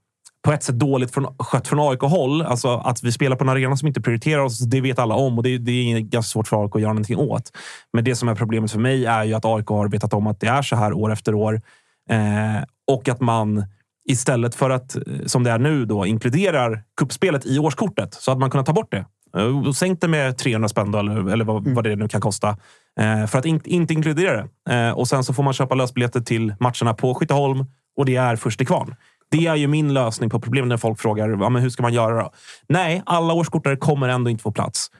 på 0.41 0.51
ett 0.51 0.63
sätt 0.63 0.79
dåligt 0.79 1.11
från, 1.11 1.35
skött 1.39 1.67
från 1.67 1.89
AIK-håll. 1.89 2.41
Alltså 2.41 2.69
att 2.69 3.03
vi 3.03 3.11
spelar 3.11 3.35
på 3.35 3.43
en 3.43 3.49
arena 3.49 3.77
som 3.77 3.87
inte 3.87 4.01
prioriterar 4.01 4.41
oss, 4.41 4.59
det 4.59 4.81
vet 4.81 4.99
alla 4.99 5.15
om 5.15 5.37
och 5.37 5.43
det, 5.43 5.57
det 5.57 5.71
är 5.71 5.99
ganska 5.99 6.29
svårt 6.31 6.47
för 6.47 6.63
AIK 6.63 6.75
att 6.75 6.81
göra 6.81 6.93
någonting 6.93 7.17
åt. 7.17 7.51
Men 7.93 8.03
det 8.03 8.15
som 8.15 8.29
är 8.29 8.35
problemet 8.35 8.71
för 8.71 8.79
mig 8.79 9.05
är 9.05 9.23
ju 9.23 9.33
att 9.33 9.45
AIK 9.45 9.67
har 9.67 9.87
vetat 9.87 10.13
om 10.13 10.27
att 10.27 10.39
det 10.39 10.47
är 10.47 10.61
så 10.61 10.75
här 10.75 10.93
år 10.93 11.11
efter 11.11 11.33
år 11.33 11.61
eh, 12.09 12.63
och 12.91 13.09
att 13.09 13.19
man 13.19 13.65
istället 14.09 14.55
för 14.55 14.69
att, 14.69 14.95
eh, 14.95 15.01
som 15.25 15.43
det 15.43 15.51
är 15.51 15.59
nu, 15.59 15.85
då, 15.85 16.05
inkluderar 16.05 16.83
kuppspelet 16.97 17.45
i 17.45 17.59
årskortet 17.59 18.13
så 18.13 18.31
att 18.31 18.37
man 18.37 18.51
kunnat 18.51 18.65
ta 18.65 18.73
bort 18.73 18.91
det. 18.91 19.05
Eh, 19.37 19.67
och 19.67 19.75
Sänkt 19.75 20.01
det 20.01 20.07
med 20.07 20.37
300 20.37 20.69
spänn 20.69 20.91
då, 20.91 20.99
eller, 20.99 21.29
eller 21.29 21.45
vad, 21.45 21.67
vad 21.67 21.83
det 21.83 21.95
nu 21.95 22.07
kan 22.07 22.21
kosta. 22.21 22.57
Eh, 22.99 23.25
för 23.27 23.39
att 23.39 23.45
in, 23.45 23.61
inte 23.65 23.93
inkludera 23.93 24.47
det. 24.65 24.73
Eh, 24.75 24.91
och 24.91 25.07
sen 25.07 25.23
så 25.23 25.33
får 25.33 25.43
man 25.43 25.53
köpa 25.53 25.75
lösbiljetter 25.75 26.21
till 26.21 26.55
matcherna 26.59 26.93
på 26.93 27.15
Skytteholm 27.15 27.65
och 27.97 28.05
det 28.05 28.15
är 28.15 28.35
först 28.35 28.57
till 28.57 28.67
kvarn. 28.67 28.95
Det 29.31 29.47
är 29.47 29.55
ju 29.55 29.67
min 29.67 29.93
lösning 29.93 30.29
på 30.29 30.39
problemet 30.39 30.69
när 30.69 30.77
folk 30.77 30.99
frågar 30.99 31.29
ja, 31.29 31.49
men 31.49 31.61
hur 31.61 31.69
ska 31.69 31.83
man 31.83 31.93
göra. 31.93 32.23
Då? 32.23 32.31
Nej, 32.69 33.03
alla 33.05 33.33
årskortare 33.33 33.75
kommer 33.75 34.09
ändå 34.09 34.29
inte 34.29 34.43
få 34.43 34.51
plats. 34.51 34.91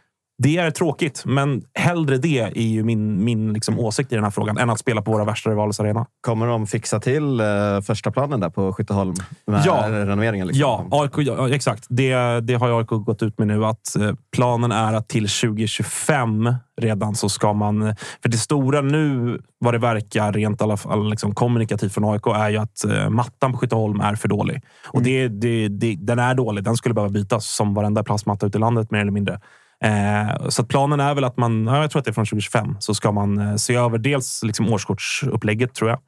Det 0.44 0.58
är 0.58 0.72
tråkigt, 0.72 1.24
men 1.26 1.64
hellre 1.74 2.18
det 2.18 2.40
är 2.40 2.62
ju 2.62 2.84
min, 2.84 3.24
min 3.24 3.54
liksom 3.54 3.80
åsikt 3.80 4.12
i 4.12 4.16
den 4.16 4.24
här 4.24 4.32
frågan 4.32 4.58
än 4.58 4.70
att 4.70 4.80
spela 4.80 5.02
på 5.02 5.12
våra 5.12 5.26
värsta 5.26 5.50
rivalers 5.50 5.80
arena. 5.80 6.06
Kommer 6.22 6.48
de 6.48 6.68
fixa 6.68 7.00
till 7.00 7.40
eh, 7.40 7.46
första 7.84 8.12
planen 8.12 8.40
där 8.40 8.50
på 8.50 8.74
Skytteholm? 8.74 9.14
Med 9.46 9.62
Ja. 9.66 9.86
renoveringen? 9.90 10.48
Liksom? 10.48 10.62
Ja, 10.62 10.88
AIK, 10.92 11.28
ja, 11.28 11.50
exakt. 11.50 11.86
Det, 11.90 12.40
det 12.40 12.54
har 12.54 12.80
AIK 12.80 12.88
gått 12.88 13.24
ut 13.24 13.38
med 13.40 13.48
nu. 13.48 13.66
att 13.66 13.96
eh, 13.96 14.12
Planen 14.36 14.72
är 14.72 14.94
att 14.94 15.08
till 15.08 15.28
2025 15.30 16.56
redan 16.82 17.16
så 17.16 17.30
ska 17.30 17.54
man... 17.54 17.96
För 18.22 18.30
det 18.30 18.38
stora 18.38 18.82
nu, 18.82 19.40
vad 19.60 19.74
det 19.74 19.78
verkar 19.78 20.34
rent 20.34 20.62
alla 20.62 20.78
fall, 20.78 21.10
liksom 21.10 21.36
kommunikativt 21.36 21.94
från 21.94 22.14
AIK, 22.14 22.28
är 22.28 22.50
ju 22.50 22.58
att 22.58 22.86
eh, 22.86 23.10
mattan 23.10 23.52
på 23.52 23.58
Skytteholm 23.58 24.02
är 24.02 24.16
för 24.16 24.28
dålig. 24.28 24.62
Och 24.88 25.04
det, 25.04 25.28
det, 25.28 25.68
det, 25.68 25.96
den 26.00 26.20
är 26.20 26.34
dålig. 26.36 26.64
Den 26.64 26.76
skulle 26.76 26.96
behöva 26.96 27.12
bytas 27.12 27.46
som 27.46 27.74
varenda 27.74 28.04
plastmatta 28.04 28.46
ute 28.46 28.58
i 28.58 28.62
landet 28.62 28.92
mer 28.92 29.00
eller 29.00 29.12
mindre. 29.12 29.40
Eh, 29.84 30.50
så 30.50 30.64
planen 30.64 31.00
är 31.00 31.16
väl 31.16 31.24
att 31.24 31.38
man, 31.38 31.68
ja, 31.68 31.82
jag 31.82 31.92
tror 31.92 32.00
att 32.00 32.06
det 32.06 32.12
är 32.12 32.14
från 32.14 32.26
2025, 32.26 32.76
så 32.80 32.94
ska 32.94 33.12
man 33.12 33.38
eh, 33.38 33.56
se 33.56 33.76
över 33.76 33.98
dels 33.98 34.44
liksom 34.44 34.74
årskortsupplägget 34.74 35.74
tror 35.74 35.90
jag. 35.90 36.00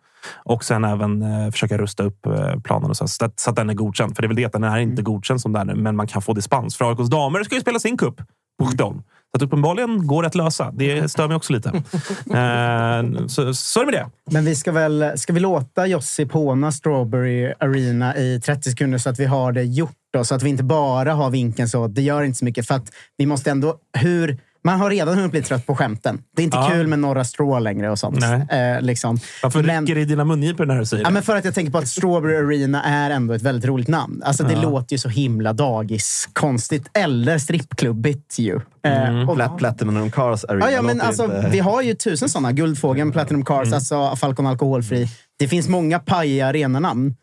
Och 0.46 0.64
sen 0.64 0.84
även 0.84 1.22
eh, 1.22 1.52
försöka 1.52 1.78
rusta 1.78 2.04
upp 2.04 2.26
eh, 2.26 2.60
planen 2.64 2.90
och 2.90 2.98
så, 2.98 3.08
så, 3.08 3.26
att, 3.26 3.40
så 3.40 3.50
att 3.50 3.56
den 3.56 3.70
är 3.70 3.74
godkänd. 3.74 4.16
För 4.16 4.22
det 4.22 4.26
är 4.26 4.28
väl 4.28 4.36
det 4.36 4.46
att 4.46 4.52
den 4.52 4.64
är 4.64 4.78
inte 4.78 5.02
godkänd 5.02 5.42
som 5.42 5.54
den 5.54 5.70
är, 5.70 5.76
men 5.76 5.96
man 5.96 6.08
kan 6.08 6.22
få 6.22 6.34
dispens. 6.34 6.78
För 6.78 6.90
AIKs 6.90 7.10
damer 7.10 7.44
ska 7.44 7.56
ju 7.56 7.62
spela 7.62 7.80
sin 7.80 7.98
cup 7.98 8.16
på 8.60 8.66
Skytteholm. 8.66 9.02
Så 9.34 9.38
att 9.38 9.42
uppenbarligen 9.42 10.08
går 10.08 10.22
det 10.22 10.28
att 10.28 10.36
lösa. 10.36 10.72
Det 10.72 11.12
stör 11.12 11.28
mig 11.28 11.38
också 11.38 11.54
lite. 11.54 11.70
eh, 11.70 13.28
så, 13.28 13.54
så 13.54 13.82
är 13.82 13.86
det 13.86 13.92
med 13.92 13.94
det. 13.94 14.10
Men 14.32 14.46
vi 14.46 14.56
ska 14.56 14.72
väl 14.72 15.12
ska 15.16 15.34
vi 15.34 15.40
låta 15.40 15.88
Jossi 15.88 16.26
påna 16.26 16.72
Strawberry 16.72 17.54
Arena 17.60 18.18
i 18.18 18.42
30 18.46 18.70
sekunder 18.70 18.98
så 18.98 19.10
att 19.10 19.20
vi 19.20 19.26
har 19.26 19.52
det 19.52 19.64
gjort. 19.64 19.96
Då, 20.14 20.24
så 20.24 20.36
att 20.36 20.44
vi 20.44 20.50
inte 20.50 20.64
bara 20.64 21.14
har 21.14 21.30
vinkeln 21.30 21.70
så. 21.70 21.88
Det 21.88 22.02
gör 22.02 22.24
inte 22.24 22.40
så 22.40 22.46
mycket. 22.46 22.68
För 22.68 22.76
att 22.76 22.92
vi 23.18 23.26
måste 23.26 23.52
ändå... 23.52 23.76
Hur, 23.98 24.38
man 24.66 24.80
har 24.80 24.90
redan 24.90 25.16
hunnit 25.16 25.32
bli 25.32 25.42
trött 25.42 25.66
på 25.66 25.76
skämten. 25.76 26.22
Det 26.36 26.42
är 26.42 26.44
inte 26.44 26.58
Ja. 26.58 26.70
kul 26.72 26.88
med 26.88 27.00
Norra 27.00 27.24
Straw 27.24 27.60
längre 27.64 27.90
och 27.92 28.00
sånt. 28.00 28.20
Nej. 28.20 28.76
Eh, 28.76 28.82
liksom. 28.82 29.20
Varför 29.44 29.64
Men- 29.64 29.82
rycker 29.82 29.96
det 29.96 30.02
i 30.02 30.06
dina 30.06 30.26
mungipor 30.26 30.66
när 30.66 30.80
du 30.80 30.86
säger 30.86 31.04
Ja, 31.04 31.10
det? 31.10 31.14
men 31.14 31.24
för 31.24 31.36
att 31.36 31.46
jag 31.46 31.54
tänker 31.56 31.72
på 31.72 31.78
att 31.78 31.88
Strawberry 31.88 32.36
Arena 32.36 32.84
är 32.84 33.10
ändå 33.10 33.34
ett 33.34 33.42
väldigt 33.42 33.66
roligt 33.66 33.88
namn. 33.88 34.22
Alltså, 34.26 34.44
det 34.44 34.56
låter 34.56 34.94
ju 34.94 34.98
så 35.00 35.10
himla 35.10 35.54
dagis-konstigt. 35.54 36.90
Eller 36.94 37.38
strippklubbigt 37.38 38.40
ju. 38.40 38.56
Eh, 38.86 39.30
och- 39.30 39.36
Plat- 39.38 39.58
Platinum 39.58 40.12
Cars 40.12 40.44
Arena. 40.46 40.66
Ja, 40.66 40.72
ja, 40.72 40.82
men 40.82 41.02
alltså, 41.02 41.24
inte- 41.24 41.50
vi 41.52 41.60
har 41.60 41.82
ju 41.82 41.94
tusen 41.94 42.30
sådana. 42.30 42.52
Guldfågeln, 42.52 43.12
Platinum 43.12 43.46
Cars, 43.46 43.74
alltså 43.74 44.16
Falcon 44.16 44.48
Alkoholfri. 44.48 45.08
Det 45.40 45.48
finns 45.48 45.68
många 45.68 46.00
pajiga 46.00 46.48
arenanamn. 46.48 47.16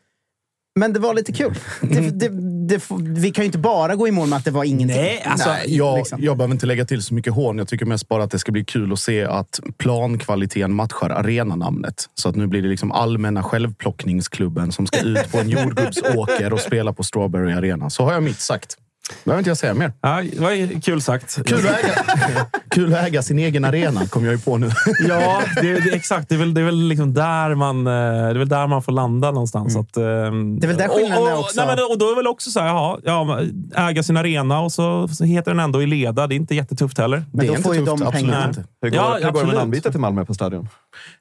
Men 0.78 0.92
det 0.92 1.00
var 1.00 1.14
lite 1.14 1.32
kul. 1.32 1.54
Det, 1.80 2.10
det, 2.10 2.28
det, 2.70 2.82
vi 3.00 3.30
kan 3.30 3.42
ju 3.42 3.46
inte 3.46 3.58
bara 3.58 3.96
gå 3.96 4.08
i 4.08 4.10
mål 4.10 4.28
med 4.28 4.36
att 4.36 4.44
det 4.44 4.50
var 4.50 4.64
ingenting. 4.64 4.96
Nej, 4.96 5.22
alltså, 5.26 5.48
Nej, 5.48 5.76
jag, 5.76 5.98
liksom. 5.98 6.22
jag 6.22 6.36
behöver 6.36 6.54
inte 6.54 6.66
lägga 6.66 6.84
till 6.84 7.02
så 7.02 7.14
mycket 7.14 7.32
hån. 7.32 7.58
Jag 7.58 7.68
tycker 7.68 7.86
mest 7.86 8.08
bara 8.08 8.22
att 8.22 8.30
det 8.30 8.38
ska 8.38 8.52
bli 8.52 8.64
kul 8.64 8.92
att 8.92 8.98
se 8.98 9.24
att 9.24 9.60
plankvaliteten 9.76 10.74
matchar 10.74 11.10
arenanamnet. 11.10 12.08
Så 12.14 12.28
att 12.28 12.36
nu 12.36 12.46
blir 12.46 12.62
det 12.62 12.68
liksom 12.68 12.92
allmänna 12.92 13.42
självplockningsklubben 13.42 14.72
som 14.72 14.86
ska 14.86 15.00
ut 15.00 15.32
på 15.32 15.38
en 15.38 15.48
jordgubbsåker 15.48 16.52
och 16.52 16.60
spela 16.60 16.92
på 16.92 17.02
Strawberry 17.02 17.52
Arena. 17.52 17.90
Så 17.90 18.04
har 18.04 18.12
jag 18.12 18.22
mitt 18.22 18.40
sagt. 18.40 18.76
Behöver 19.24 19.38
inte 19.38 19.50
jag 19.50 19.56
säga 19.56 19.74
mer. 19.74 19.92
Ja, 20.00 20.22
det 20.32 20.40
var 20.40 20.80
kul 20.80 21.02
sagt. 21.02 21.38
Kul 21.46 21.58
att 21.58 21.64
äga, 21.84 22.46
kul 22.70 22.94
att 22.94 23.06
äga 23.06 23.22
sin 23.22 23.38
egen 23.38 23.64
arena, 23.64 24.06
kom 24.06 24.24
jag 24.24 24.32
ju 24.34 24.38
på 24.40 24.58
nu. 24.58 24.70
Ja, 25.08 25.42
det, 25.62 25.72
det, 25.80 25.90
exakt. 25.94 26.28
Det 26.28 26.34
är 26.34 26.38
väl, 26.38 26.54
det 26.54 26.60
är 26.60 26.64
väl 26.64 26.88
liksom 26.88 27.14
där, 27.14 27.54
man, 27.54 27.86
eh, 27.86 27.92
det 27.92 27.98
är 28.30 28.34
väl 28.34 28.48
där 28.48 28.66
man 28.66 28.82
får 28.82 28.92
landa 28.92 29.30
någonstans. 29.30 29.76
Att, 29.76 29.94
det 29.94 30.02
är 30.02 30.66
väl 30.66 30.76
där 30.76 30.88
skillnaden 30.88 31.26
är 31.28 31.38
också. 31.38 31.64
Nej, 31.64 31.76
men, 31.76 31.84
och 31.90 31.98
då 31.98 32.10
är 32.10 32.16
väl 32.16 32.26
också 32.26 32.50
så 32.50 32.60
här, 32.60 32.66
jaha, 32.66 32.98
ja, 33.04 33.40
äga 33.88 34.02
sin 34.02 34.16
arena 34.16 34.60
och 34.60 34.72
så, 34.72 35.08
så 35.08 35.24
heter 35.24 35.50
den 35.50 35.60
ändå 35.60 35.82
i 35.82 35.86
leda. 35.86 36.26
Det 36.26 36.34
är 36.34 36.36
inte 36.36 36.54
jättetufft 36.54 36.98
heller. 36.98 37.24
Men 37.32 37.46
då 37.46 37.52
är 37.54 37.58
får 37.58 37.76
inte 37.76 37.78
ju 37.78 37.84
de 37.86 37.98
tufft, 37.98 38.08
absolut 38.08 38.30
pengarna. 38.30 38.48
inte. 38.48 38.64
Hur 38.82 38.90
går, 38.90 38.98
Ja, 38.98 39.04
hur 39.04 39.12
går 39.12 39.18
det 39.20 39.22
med 39.22 39.36
absolut. 39.36 39.54
namnbyte 39.58 39.90
till 39.90 40.00
Malmö 40.00 40.24
på 40.24 40.34
Stadion? 40.34 40.68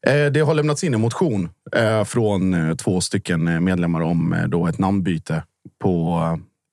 Eh, 0.07 0.25
Det 0.25 0.39
har 0.39 0.53
lämnats 0.53 0.83
in 0.83 0.93
en 0.93 1.01
motion 1.01 1.49
eh, 1.75 2.03
från 2.03 2.77
två 2.77 3.01
stycken 3.01 3.63
medlemmar 3.63 4.01
om 4.01 4.33
eh, 4.33 4.43
då 4.47 4.67
ett 4.67 4.77
namnbyte 4.79 5.43
på, 5.81 6.19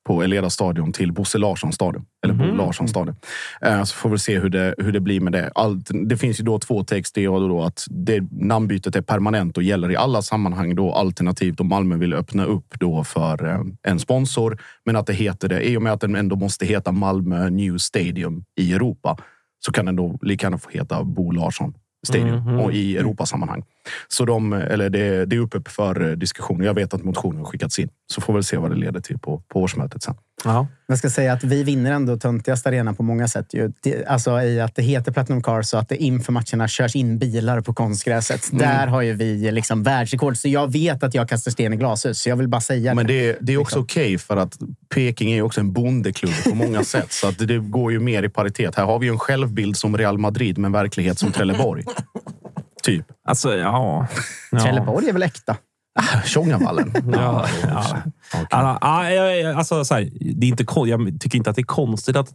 på 0.07 0.23
Eleda 0.23 0.51
stadion 0.51 0.93
till 0.93 1.13
Bosse 1.13 1.39
Larssons 1.39 1.75
stadion. 1.75 2.05
Eller 2.25 2.35
Bo 2.35 2.45
Larssons 2.45 2.91
stadion. 2.91 3.17
Eh, 3.63 3.83
Så 3.85 3.95
får 3.95 4.11
vi 4.11 4.19
se 4.19 4.39
hur 4.39 4.49
det, 4.49 4.75
hur 4.79 4.93
det 4.93 5.01
blir 5.01 5.21
med 5.21 5.33
det. 5.33 5.51
Allt, 5.55 5.91
det 6.09 6.17
finns 6.17 6.41
ju 6.41 6.45
då 6.45 6.59
två 6.59 6.85
text. 6.85 7.15
Det 7.15 7.25
är 7.25 7.49
då, 7.49 7.63
att 7.63 7.87
det, 7.91 8.21
namnbytet 8.31 8.97
är 8.97 9.03
permanent 9.03 9.57
och 9.57 9.63
gäller 9.63 9.91
i 9.91 9.97
alla 9.97 10.23
sammanhang. 10.23 10.75
Då 10.75 10.93
alternativt 10.93 11.61
om 11.61 11.69
Malmö 11.69 11.97
vill 11.97 12.15
öppna 12.15 12.45
upp 12.45 12.75
då 12.81 13.05
för 13.05 13.47
eh, 13.47 13.61
en 13.83 13.99
sponsor. 13.99 14.59
Men 14.85 14.97
att 14.97 15.07
det 15.07 15.13
heter 15.13 15.49
det, 15.49 15.69
i 15.69 15.77
och 15.77 15.83
med 15.83 15.93
att 15.93 16.01
den 16.01 16.17
ändå 16.17 16.37
måste 16.37 16.67
heta 16.67 16.93
Malmö 16.93 17.51
New 17.51 17.79
Stadium 17.79 18.45
i 18.61 18.73
Europa 18.73 19.17
så 19.59 19.73
kan 19.73 19.87
den 19.87 19.97
då 19.97 20.19
lika 20.23 20.47
gärna 20.47 20.59
få 20.59 20.71
heta 20.71 21.05
Bo 21.05 21.31
Larsson 21.31 21.75
Stadium 22.07 22.49
och 22.61 22.73
i 22.73 22.97
Europasammanhang. 22.97 23.65
Så 24.09 24.25
de, 24.25 24.53
eller 24.53 24.91
det, 24.91 25.27
det 25.27 25.37
är 25.37 25.41
uppe 25.41 25.71
för 25.71 26.17
diskussion. 26.17 26.63
Jag 26.63 26.75
vet 26.75 26.95
att 26.95 27.05
motionen 27.05 27.39
har 27.39 27.45
skickats 27.45 27.79
in. 27.79 27.89
Så 28.13 28.21
får 28.21 28.35
vi 28.35 28.43
se 28.43 28.57
vad 28.57 28.71
det 28.71 28.77
leder 28.77 29.01
till 29.01 29.19
på, 29.19 29.43
på 29.49 29.63
årsmötet 29.63 30.03
sen. 30.03 30.15
Ja. 30.45 30.67
Jag 30.87 30.99
ska 30.99 31.11
säga 31.11 31.33
att 31.33 31.45
vi 31.45 31.63
vinner 31.63 31.93
ändå 31.93 32.17
töntigast 32.17 32.67
arenan 32.67 32.95
på 32.95 33.03
många 33.03 33.29
sätt. 33.29 33.55
Ju. 33.55 33.73
Det, 33.83 34.07
alltså 34.07 34.43
i 34.43 34.61
att 34.61 34.75
det 34.75 34.83
heter 34.83 35.13
Platinum 35.13 35.43
Cars 35.43 35.75
och 35.75 35.81
att 35.81 35.89
det 35.89 35.97
inför 35.97 36.33
matcherna 36.33 36.69
körs 36.69 36.97
in 36.97 37.19
bilar 37.19 37.61
på 37.61 37.75
konstgräset. 37.75 38.53
Mm. 38.53 38.59
Där 38.59 38.87
har 38.87 39.03
ju 39.03 39.13
vi 39.13 39.51
liksom 39.51 39.83
världsrekord. 39.83 40.37
Så 40.37 40.49
jag 40.49 40.73
vet 40.73 41.03
att 41.03 41.15
jag 41.15 41.29
kastar 41.29 41.51
sten 41.51 41.73
i 41.73 41.77
glashus. 41.77 42.21
Så 42.21 42.29
jag 42.29 42.37
vill 42.37 42.49
bara 42.49 42.61
säga 42.61 42.95
Men 42.95 43.07
det. 43.07 43.27
det, 43.27 43.39
det 43.41 43.53
är 43.53 43.59
också 43.59 43.79
okej 43.79 44.19
för 44.19 44.37
att 44.37 44.59
Peking 44.95 45.31
är 45.31 45.37
ju 45.37 45.43
också 45.43 45.61
en 45.61 45.73
bondeklubb 45.73 46.45
på 46.45 46.55
många 46.55 46.85
sätt. 46.95 47.13
Så 47.13 47.29
att 47.29 47.39
det 47.39 47.59
går 47.59 47.93
ju 47.93 48.01
mer 48.01 48.23
i 48.23 48.29
paritet. 48.29 48.75
Här 48.75 48.85
har 48.85 48.99
vi 48.99 49.07
ju 49.07 49.13
en 49.13 49.19
självbild 49.19 49.77
som 49.77 49.99
Real 49.99 50.19
Madrid 50.19 50.59
men 50.59 50.73
verklighet 50.73 51.19
som 51.19 51.33
Trelleborg. 51.33 51.85
Typ. 52.87 53.07
Alltså, 53.29 53.57
ja. 53.57 54.07
ja. 54.51 54.61
Trelleborg 54.61 55.09
är 55.09 55.13
väl 55.13 55.23
äkta? 55.23 55.57
Tjongavallen. 56.25 56.93
Ja, 57.13 57.47
alltså, 58.51 59.95
här, 59.95 60.11
det 60.35 60.47
är 60.47 60.49
inte, 60.49 60.65
jag 60.87 61.21
tycker 61.21 61.39
inte 61.39 61.51
att 61.51 61.57
det 61.57 61.63
är 61.63 61.67
konstigt 61.67 62.17
att 62.17 62.29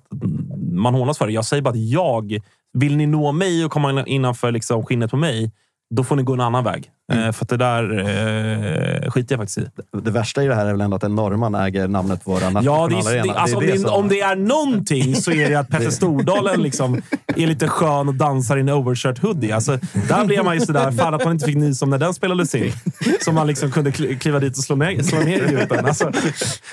man 0.72 0.94
hånas 0.94 1.18
för 1.18 1.28
det. 1.28 1.34
Jag 1.34 1.46
säger 1.46 1.64
bara 1.64 1.70
att 1.70 1.90
jag... 1.90 2.42
Vill 2.74 2.98
ni 2.98 3.06
nå 3.06 3.32
mig 3.32 3.66
och 3.66 3.72
komma 3.72 4.06
innanför 4.06 4.52
liksom 4.52 4.86
skinnet 4.86 5.12
på 5.12 5.18
mig, 5.18 5.52
då 5.96 6.04
får 6.04 6.16
ni 6.16 6.24
gå 6.24 6.34
en 6.34 6.42
annan 6.42 6.64
väg. 6.64 6.92
Eh, 7.12 7.32
för 7.32 7.46
att 7.46 7.50
det 7.50 7.58
där 7.58 8.00
eh, 9.06 9.12
skiter 9.12 9.36
jag 9.36 9.40
faktiskt 9.40 9.58
i. 9.58 9.68
Det 10.04 10.12
värsta 10.12 10.44
i 10.44 10.48
det 10.48 10.56
här 10.56 10.66
är 10.66 10.72
väl 10.72 10.82
ändå 10.82 10.96
att 10.98 11.04
en 11.04 11.16
norrman 11.16 11.56
äger 11.56 11.88
namnet 11.88 12.24
på 12.26 12.32
vår 12.32 12.42
Ja, 12.42 12.48
det 12.48 12.54
nationalarena. 12.54 13.24
är, 13.24 13.28
det, 13.28 13.40
alltså, 13.40 13.58
om, 13.58 13.64
det, 13.66 13.80
som- 13.80 13.90
om 13.94 14.08
det 14.08 14.22
är 14.22 14.36
någonting 14.36 15.16
så 15.16 15.32
är 15.32 15.50
det 15.50 15.56
att 15.56 15.70
Petter 15.70 15.90
Stordalen 16.02 16.62
liksom 16.62 17.02
är 17.36 17.48
lite 17.48 17.68
skön 17.68 18.08
och 18.08 18.16
dansar 18.16 18.58
i 18.58 18.60
en 18.60 18.70
overshirt 18.70 19.18
hoodie. 19.20 19.52
Alltså, 19.52 19.78
där 20.08 20.26
blev 20.26 20.46
man 20.46 20.56
ju 20.56 20.62
sådär, 20.66 20.92
fan 20.92 21.14
att 21.14 21.24
man 21.24 21.34
inte 21.34 21.46
fick 21.46 21.56
nys 21.58 21.82
om 21.82 21.90
när 21.90 21.98
den 21.98 22.14
spelades 22.14 22.56
in. 22.56 22.72
Så 23.26 23.32
man 23.32 23.48
liksom 23.48 23.72
kunde 23.72 23.92
kli- 23.92 24.20
kliva 24.20 24.40
dit 24.40 24.58
och 24.58 24.64
slå 24.64 24.76
ner, 24.76 25.04
slå 25.04 25.20
ner 25.20 25.44
idioten. 25.44 25.86
Alltså, 25.86 26.12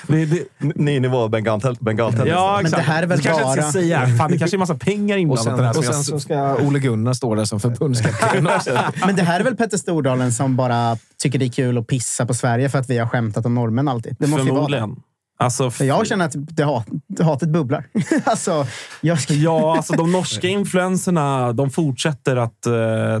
det, 0.07 0.25
det, 0.25 0.43
Ny 0.75 0.99
nivå 0.99 1.27
bengaltennis. 1.27 1.79
bengaltennis. 1.79 2.27
ja, 2.29 2.53
Men 2.57 2.65
exakt. 2.65 2.85
det 2.85 2.91
här 2.91 3.03
är 3.03 3.07
väl 3.07 3.21
kanske 3.21 3.43
bara- 3.43 3.61
ska 3.61 3.71
säga. 3.71 4.07
Fan, 4.17 4.31
det 4.31 4.37
kanske 4.37 4.57
är 4.57 4.59
massa 4.59 4.75
pengar 4.75 5.15
Och 5.15 5.21
inblandat. 5.21 5.43
sen, 5.45 5.55
i 5.55 5.57
det 5.57 5.63
här 5.67 5.77
och 5.77 5.83
som 5.85 5.93
sen 5.93 6.03
så 6.03 6.19
ska 6.19 6.55
Ole 6.55 6.79
Gunnar 6.79 7.13
stå 7.13 7.35
där 7.35 7.45
som 7.45 7.59
förbundskapten. 7.59 8.43
Men 9.05 9.15
det 9.15 9.23
här 9.23 9.39
är 9.39 9.43
väl 9.43 9.55
Petter 9.55 9.77
Stordalen 9.77 10.28
som 10.31 10.55
bara 10.55 10.97
tycker 11.17 11.39
det 11.39 11.45
är 11.45 11.49
kul 11.49 11.77
att 11.77 11.87
pissa 11.87 12.25
på 12.25 12.33
Sverige 12.33 12.69
för 12.69 12.79
att 12.79 12.89
vi 12.89 12.97
har 12.97 13.07
skämtat 13.07 13.45
om 13.45 13.55
norrmän 13.55 13.87
alltid. 13.87 14.15
Det 14.19 14.27
måste 14.27 14.47
ju 14.47 14.53
vara 14.53 14.67
det. 14.67 14.95
Alltså, 15.43 15.71
För 15.71 15.85
jag 15.85 16.07
känner 16.07 16.25
att 16.25 16.33
det 16.35 16.63
hat, 16.63 16.85
hatet 17.21 17.49
bubblar. 17.49 17.85
alltså, 18.23 18.67
jag. 19.01 19.17
Ja, 19.29 19.75
alltså 19.77 19.93
de 19.93 20.11
norska 20.11 20.47
influenserna 20.83 21.53
de 21.53 21.69
fortsätter 21.69 22.35
att 22.35 22.65
eh, 22.65 22.73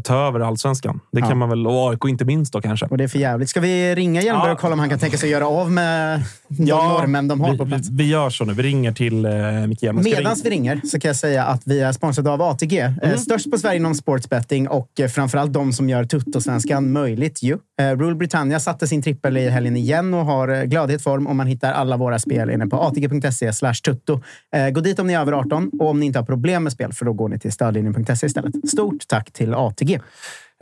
ta 0.03 0.27
över 0.27 0.39
allsvenskan. 0.39 0.99
Det 1.11 1.21
kan 1.21 1.29
Ja. 1.29 1.35
man 1.35 1.49
väl, 1.49 1.67
och 1.67 1.89
AIK 1.91 2.05
inte 2.05 2.25
minst 2.25 2.53
då 2.53 2.61
kanske. 2.61 2.85
Och 2.85 2.97
det 2.97 3.03
är 3.03 3.07
för 3.07 3.19
jävligt. 3.19 3.49
Ska 3.49 3.59
vi 3.59 3.95
ringa 3.95 4.21
Hjelmberg 4.21 4.47
Ja. 4.47 4.53
och 4.53 4.59
kolla 4.59 4.73
om 4.73 4.79
han 4.79 4.89
kan 4.89 4.99
tänka 4.99 5.17
sig 5.17 5.29
göra 5.29 5.47
av 5.47 5.71
med 5.71 6.21
de 6.47 6.63
norrmän 6.63 7.27
de 7.27 7.41
har 7.41 7.51
vi, 7.51 7.57
på 7.57 7.65
plats? 7.65 7.89
Vi, 7.91 8.09
gör 8.09 8.29
så 8.29 8.45
nu. 8.45 8.53
Vi 8.53 8.63
ringer 8.63 8.91
till 8.91 9.25
eh, 9.25 9.31
Micke 9.67 9.83
Hjelmberg. 9.83 10.13
Medan 10.15 10.35
vi 10.43 10.49
ringer 10.49 10.81
så 10.85 10.99
kan 10.99 11.09
jag 11.09 11.15
säga 11.15 11.43
att 11.45 11.61
vi 11.65 11.79
är 11.81 11.91
sponsrade 11.91 12.29
av 12.31 12.41
ATG. 12.41 12.79
Eh, 12.79 13.15
störst 13.17 13.51
på 13.51 13.57
Sverige 13.57 13.77
inom 13.77 13.95
sportsbetting 13.95 14.67
och 14.67 14.99
eh, 14.99 15.07
framförallt 15.07 15.53
de 15.53 15.73
som 15.73 15.89
gör 15.89 16.03
Tuttosvenskan 16.03 16.91
möjligt. 16.91 17.43
Ju. 17.43 17.57
Eh, 17.81 17.97
Rule 17.97 18.15
Britannia 18.15 18.59
satte 18.59 18.87
sin 18.87 19.01
trippel 19.01 19.37
i 19.37 19.49
helgen 19.49 19.77
igen 19.77 20.13
och 20.13 20.25
har 20.25 20.47
eh, 20.47 20.63
gladhet 20.63 21.01
form 21.01 21.27
och 21.27 21.35
man 21.35 21.47
hittar 21.47 21.71
alla 21.73 21.97
våra 21.97 22.08
spel 22.17 22.49
inne 22.49 22.67
på 22.67 22.77
atg.se 22.77 23.53
slash 23.53 23.73
tutto. 23.73 24.21
Eh, 24.55 24.69
gå 24.69 24.81
dit 24.81 24.99
om 24.99 25.07
ni 25.07 25.13
är 25.13 25.19
över 25.21 25.31
18 25.31 25.71
och 25.79 25.89
om 25.89 25.99
ni 25.99 26.05
inte 26.05 26.19
har 26.19 26.25
problem 26.25 26.63
med 26.63 26.73
spel 26.73 26.93
för 26.93 27.05
då 27.05 27.13
går 27.13 27.29
ni 27.29 27.39
till 27.39 27.51
stödlinjen.se 27.51 28.25
istället. 28.25 28.69
Stort 28.69 29.07
tack 29.07 29.31
till 29.31 29.53
ATG. 29.53 29.99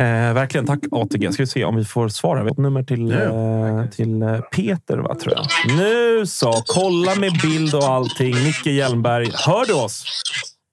Eh, 0.02 0.34
verkligen. 0.34 0.66
Tack 0.66 0.80
ATG. 0.92 1.32
Ska 1.32 1.44
vi 1.44 1.48
se 1.48 1.66
om 1.66 1.76
vi 1.76 1.86
får 1.86 2.10
svar. 2.10 2.36
här. 2.36 2.44
Vi 2.44 2.50
har 2.50 2.54
ett 2.54 2.58
nummer 2.58 2.84
till, 2.84 3.12
eh, 3.12 3.90
till 3.96 4.22
eh, 4.22 4.40
Peter, 4.40 4.98
va, 4.98 5.16
tror 5.16 5.34
jag. 5.36 5.46
Nu 5.78 6.26
så. 6.26 6.54
Kolla 6.66 7.16
med 7.16 7.32
bild 7.42 7.76
och 7.76 7.84
allting. 7.84 8.36
Micke 8.44 8.66
Hjelmberg. 8.66 9.32
Hör 9.34 9.66
du 9.66 9.74
oss? 9.74 10.04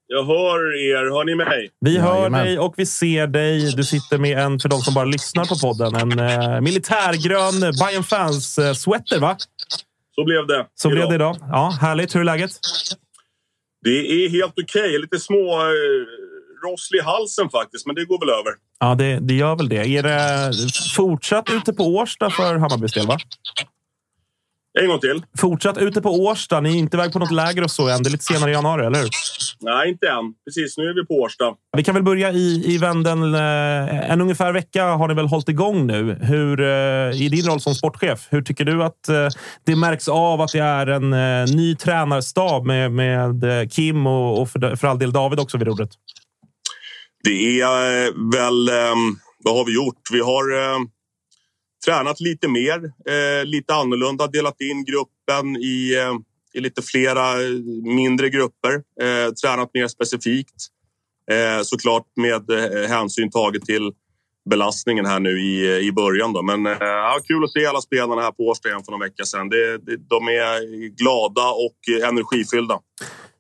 Jag 0.07 0.25
hör 0.25 0.75
er. 0.91 1.11
Hör 1.17 1.25
ni 1.25 1.35
mig? 1.35 1.71
Vi 1.81 1.99
hör 1.99 2.17
Jajamän. 2.17 2.45
dig 2.45 2.59
och 2.59 2.75
vi 2.77 2.87
ser 2.87 3.27
dig. 3.27 3.73
Du 3.77 3.85
sitter 3.85 4.19
med 4.19 4.39
en, 4.39 4.61
för 4.61 4.69
de 4.69 4.81
som 4.81 4.95
bara 4.95 5.05
lyssnar 5.05 5.45
på 5.45 5.57
podden, 5.59 5.95
en 5.95 6.19
eh, 6.19 6.61
militärgrön 6.61 7.61
Bayern 7.81 8.05
fans 8.05 8.59
eh, 8.59 8.73
sweater, 8.73 9.21
va? 9.21 9.37
Så 10.15 10.25
blev 10.25 10.47
det. 10.47 10.67
Så 10.75 10.89
blev 10.89 10.99
idag. 10.99 11.11
det 11.11 11.15
idag. 11.15 11.37
Ja, 11.41 11.79
härligt. 11.81 12.15
Hur 12.15 12.21
är 12.21 12.25
läget? 12.25 12.51
Det 13.85 14.25
är 14.25 14.29
helt 14.31 14.55
okej. 14.63 14.99
Lite 14.99 15.19
små 15.19 15.61
eh, 15.61 15.71
rosslig 16.67 16.99
i 16.99 17.03
halsen 17.03 17.51
faktiskt, 17.51 17.87
men 17.87 17.95
det 17.95 18.05
går 18.05 18.21
väl 18.21 18.31
över. 18.31 18.53
Ja, 18.81 18.95
det, 18.95 19.19
det 19.29 19.35
gör 19.35 19.57
väl 19.57 19.69
det. 19.69 19.77
Är 19.77 20.03
det 20.03 20.53
fortsatt 20.97 21.51
ute 21.51 21.73
på 21.73 21.85
Årsta 21.85 22.31
för 22.31 22.55
Hammarbys 22.57 22.93
del, 22.93 23.07
va? 23.07 23.19
En 24.81 24.89
gång 24.89 25.01
till. 25.01 25.23
Fortsatt 25.39 25.79
ute 25.79 26.03
på 26.03 26.11
Årsta. 26.11 26.61
Ni 26.61 26.71
är 26.75 26.79
inte 26.79 26.97
iväg 26.97 27.13
på 27.13 27.19
något 27.19 27.31
läger 27.31 27.63
och 27.65 27.71
så 27.71 27.89
än. 27.89 28.03
Det 28.03 28.09
är 28.09 28.11
lite 28.11 28.25
senare 28.25 28.51
i 28.51 28.53
januari, 28.53 28.87
eller 28.87 28.99
hur? 28.99 29.09
Nej, 29.61 29.89
inte 29.89 30.07
än. 30.07 30.35
Precis, 30.45 30.79
nu 30.79 30.85
är 30.85 30.95
vi 30.95 31.07
på 31.07 31.15
Årsta. 31.15 31.45
Vi 31.77 31.85
kan 31.85 31.95
väl 31.95 32.03
börja 32.03 32.33
i, 32.33 32.75
i 32.75 32.79
vänden. 32.79 33.35
Eh, 33.35 34.11
En 34.11 34.21
ungefär 34.21 34.53
vecka 34.53 34.85
har 34.85 35.09
ni 35.09 35.15
väl 35.15 35.27
hållit 35.27 35.49
igång 35.49 35.87
nu. 35.87 36.19
Hur, 36.23 36.61
eh, 36.61 37.23
I 37.23 37.29
din 37.29 37.47
roll 37.47 37.61
som 37.61 37.75
sportchef, 37.75 38.27
hur 38.31 38.43
tycker 38.43 38.65
du 38.65 38.83
att 38.85 39.09
eh, 39.09 39.29
det 39.67 39.77
märks 39.77 40.09
av 40.09 40.41
att 40.41 40.53
det 40.53 40.59
är 40.59 40.87
en 40.87 41.11
ny 41.57 41.77
tränarstab 41.77 42.67
med, 42.67 42.93
med 42.93 43.73
Kim 43.73 44.07
och, 44.07 44.41
och 44.43 44.51
för, 44.51 44.77
för 44.77 44.89
all 44.89 44.99
del 44.99 45.13
David 45.13 45.41
också 45.41 45.59
vid 45.59 45.67
rodret? 45.67 45.91
Det 47.25 47.61
är 47.61 48.33
väl... 48.33 48.69
Eh, 48.69 48.95
vad 49.47 49.57
har 49.57 49.65
vi 49.65 49.75
gjort? 49.75 50.01
Vi 50.13 50.21
har 50.21 50.53
eh, 50.63 50.79
tränat 51.85 52.21
lite 52.21 52.49
mer, 52.49 52.85
eh, 52.85 53.45
lite 53.45 53.75
annorlunda. 53.75 54.27
Delat 54.27 54.61
in 54.61 54.85
gruppen 54.85 55.57
i, 55.57 55.95
eh, 55.95 56.15
i 56.55 56.61
lite 56.61 56.83
flera 56.83 57.43
eh, 57.43 57.51
mindre 57.95 58.31
grupper. 58.31 58.75
Eh, 58.75 59.33
tränat 59.33 59.71
mer 59.75 59.89
specifikt. 59.89 60.67
Eh, 61.31 61.63
såklart 61.63 62.07
med 62.17 62.51
eh, 62.51 62.89
hänsyn 62.89 63.31
taget 63.31 63.63
till 63.65 63.93
belastningen 64.51 65.07
här 65.07 65.21
nu 65.21 65.41
i, 65.41 65.87
i 65.87 65.93
början. 65.93 66.33
Då. 66.33 66.43
Men 66.43 66.67
eh, 66.67 66.77
ja, 66.81 67.19
kul 67.27 67.45
att 67.45 67.53
se 67.53 67.67
alla 67.67 67.81
spelarna 67.81 68.23
här 68.23 68.33
på 68.33 68.43
Årsta 68.43 68.69
igen 68.69 68.83
för 68.85 68.93
några 68.93 69.05
veckor 69.05 69.25
sedan. 69.25 69.49
Det, 69.49 69.79
det, 69.79 69.97
de 69.97 70.29
är 70.29 70.89
glada 70.89 71.49
och 71.49 72.09
energifyllda. 72.09 72.79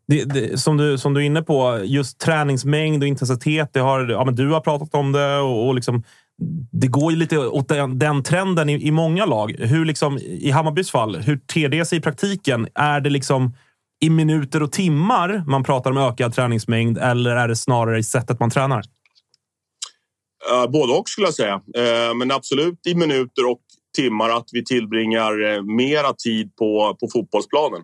Det, 0.06 0.24
det, 0.24 0.58
som, 0.58 0.76
du, 0.76 0.98
som 0.98 1.14
du 1.14 1.20
är 1.20 1.24
inne 1.24 1.42
på, 1.42 1.80
just 1.84 2.20
träningsmängd 2.20 3.02
och 3.02 3.08
intensitet. 3.08 3.70
Det 3.72 3.80
har, 3.80 4.08
ja, 4.08 4.24
men 4.24 4.34
du 4.34 4.48
har 4.48 4.60
pratat 4.60 4.94
om 4.94 5.12
det 5.12 5.38
och, 5.38 5.66
och 5.68 5.74
liksom, 5.74 6.02
det 6.72 6.86
går 6.86 7.12
ju 7.12 7.18
lite 7.18 7.38
åt 7.38 7.68
den, 7.68 7.98
den 7.98 8.22
trenden 8.22 8.68
i, 8.68 8.86
i 8.86 8.90
många 8.90 9.26
lag. 9.26 9.54
Hur 9.58 9.84
liksom, 9.84 10.18
I 10.18 10.50
Hammarbys 10.50 10.90
fall, 10.90 11.16
hur 11.16 11.36
ter 11.36 11.68
det 11.68 11.84
sig 11.84 11.98
i 11.98 12.00
praktiken? 12.00 12.68
Är 12.74 13.00
det 13.00 13.10
liksom 13.10 13.56
i 14.00 14.10
minuter 14.10 14.62
och 14.62 14.72
timmar 14.72 15.44
man 15.46 15.64
pratar 15.64 15.90
om 15.90 15.96
ökad 15.96 16.34
träningsmängd 16.34 16.98
eller 16.98 17.36
är 17.36 17.48
det 17.48 17.56
snarare 17.56 17.98
i 17.98 18.02
sättet 18.02 18.40
man 18.40 18.50
tränar? 18.50 18.82
Eh, 20.50 20.70
både 20.70 20.92
och 20.92 21.08
skulle 21.08 21.26
jag 21.26 21.34
säga. 21.34 21.54
Eh, 21.54 22.14
men 22.14 22.30
absolut 22.30 22.86
i 22.86 22.94
minuter 22.94 23.50
och 23.50 23.60
timmar 23.96 24.30
att 24.30 24.48
vi 24.52 24.64
tillbringar 24.64 25.54
eh, 25.54 25.62
mera 25.62 26.12
tid 26.12 26.56
på, 26.56 26.96
på 27.00 27.08
fotbollsplanen. 27.12 27.82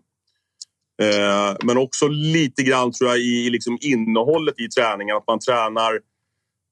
Men 1.64 1.78
också 1.78 2.08
lite 2.08 2.62
grann 2.62 2.92
tror 2.92 3.10
jag 3.10 3.18
i, 3.18 3.46
i 3.46 3.50
liksom 3.50 3.78
innehållet 3.80 4.60
i 4.60 4.68
träningen. 4.68 5.16
Att 5.16 5.26
man 5.26 5.38
tränar, 5.38 6.00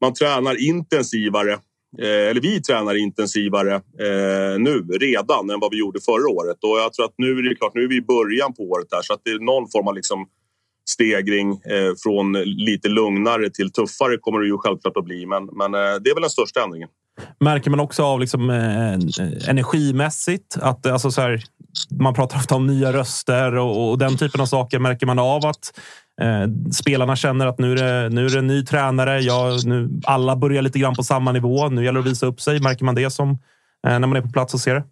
man 0.00 0.14
tränar 0.14 0.68
intensivare. 0.68 1.58
Eh, 1.98 2.28
eller 2.30 2.40
vi 2.40 2.62
tränar 2.62 2.94
intensivare 2.94 3.74
eh, 3.74 4.58
nu 4.58 4.86
redan 5.00 5.50
än 5.50 5.60
vad 5.60 5.70
vi 5.70 5.78
gjorde 5.78 6.00
förra 6.00 6.28
året. 6.28 6.56
Och 6.62 6.78
jag 6.78 6.92
tror 6.92 7.04
att 7.04 7.14
nu 7.18 7.38
är 7.38 7.42
det 7.42 7.54
klart, 7.54 7.74
nu 7.74 7.82
är 7.84 7.88
vi 7.88 7.96
i 7.96 8.02
början 8.02 8.54
på 8.54 8.62
året 8.62 8.86
här 8.92 9.02
så 9.02 9.14
att 9.14 9.20
det 9.24 9.30
är 9.30 9.38
någon 9.38 9.70
form 9.70 9.88
av 9.88 9.94
liksom 9.94 10.26
stegring 10.88 11.50
eh, 11.52 11.92
från 12.02 12.32
lite 12.68 12.88
lugnare 12.88 13.50
till 13.50 13.72
tuffare 13.72 14.16
kommer 14.16 14.40
det 14.40 14.46
ju 14.46 14.58
självklart 14.58 14.96
att 14.96 15.04
bli. 15.04 15.26
Men, 15.26 15.44
men 15.46 15.74
eh, 15.74 15.80
det 15.80 16.10
är 16.10 16.14
väl 16.14 16.22
den 16.22 16.30
största 16.30 16.62
ändringen. 16.62 16.88
Märker 17.40 17.70
man 17.70 17.80
också 17.80 18.04
av 18.04 18.20
liksom, 18.20 18.50
eh, 18.50 18.92
eh 18.92 19.48
energimässigt 19.48 20.56
att 20.60 20.86
eh, 20.86 20.92
alltså, 20.92 21.10
så 21.10 21.20
här, 21.20 21.42
man 21.90 22.14
pratar 22.14 22.36
ofta 22.36 22.54
om 22.54 22.66
nya 22.66 22.92
röster 22.92 23.56
och, 23.56 23.90
och 23.90 23.98
den 23.98 24.16
typen 24.16 24.40
av 24.40 24.46
saker. 24.46 24.78
Märker 24.78 25.06
man 25.06 25.18
av 25.18 25.46
att 25.46 25.78
eh, 26.20 26.72
spelarna 26.72 27.16
känner 27.16 27.46
att 27.46 27.58
nu 27.58 27.72
är 27.72 27.76
det, 27.76 28.08
nu 28.08 28.26
är 28.26 28.30
det 28.30 28.38
en 28.38 28.46
ny 28.46 28.64
tränare. 28.64 29.20
Jag, 29.20 29.66
nu, 29.66 29.88
alla 30.04 30.36
börjar 30.36 30.62
lite 30.62 30.78
grann 30.78 30.94
på 30.94 31.02
samma 31.02 31.32
nivå. 31.32 31.68
Nu 31.68 31.84
gäller 31.84 32.00
det 32.00 32.06
att 32.06 32.12
visa 32.12 32.26
upp 32.26 32.40
sig. 32.40 32.60
Märker 32.60 32.84
man 32.84 32.94
det 32.94 33.10
som 33.10 33.30
eh, 33.86 33.98
när 33.98 34.06
man 34.06 34.16
är 34.16 34.22
på 34.22 34.32
plats 34.32 34.54
och 34.54 34.60
ser 34.60 34.74
det? 34.74 34.84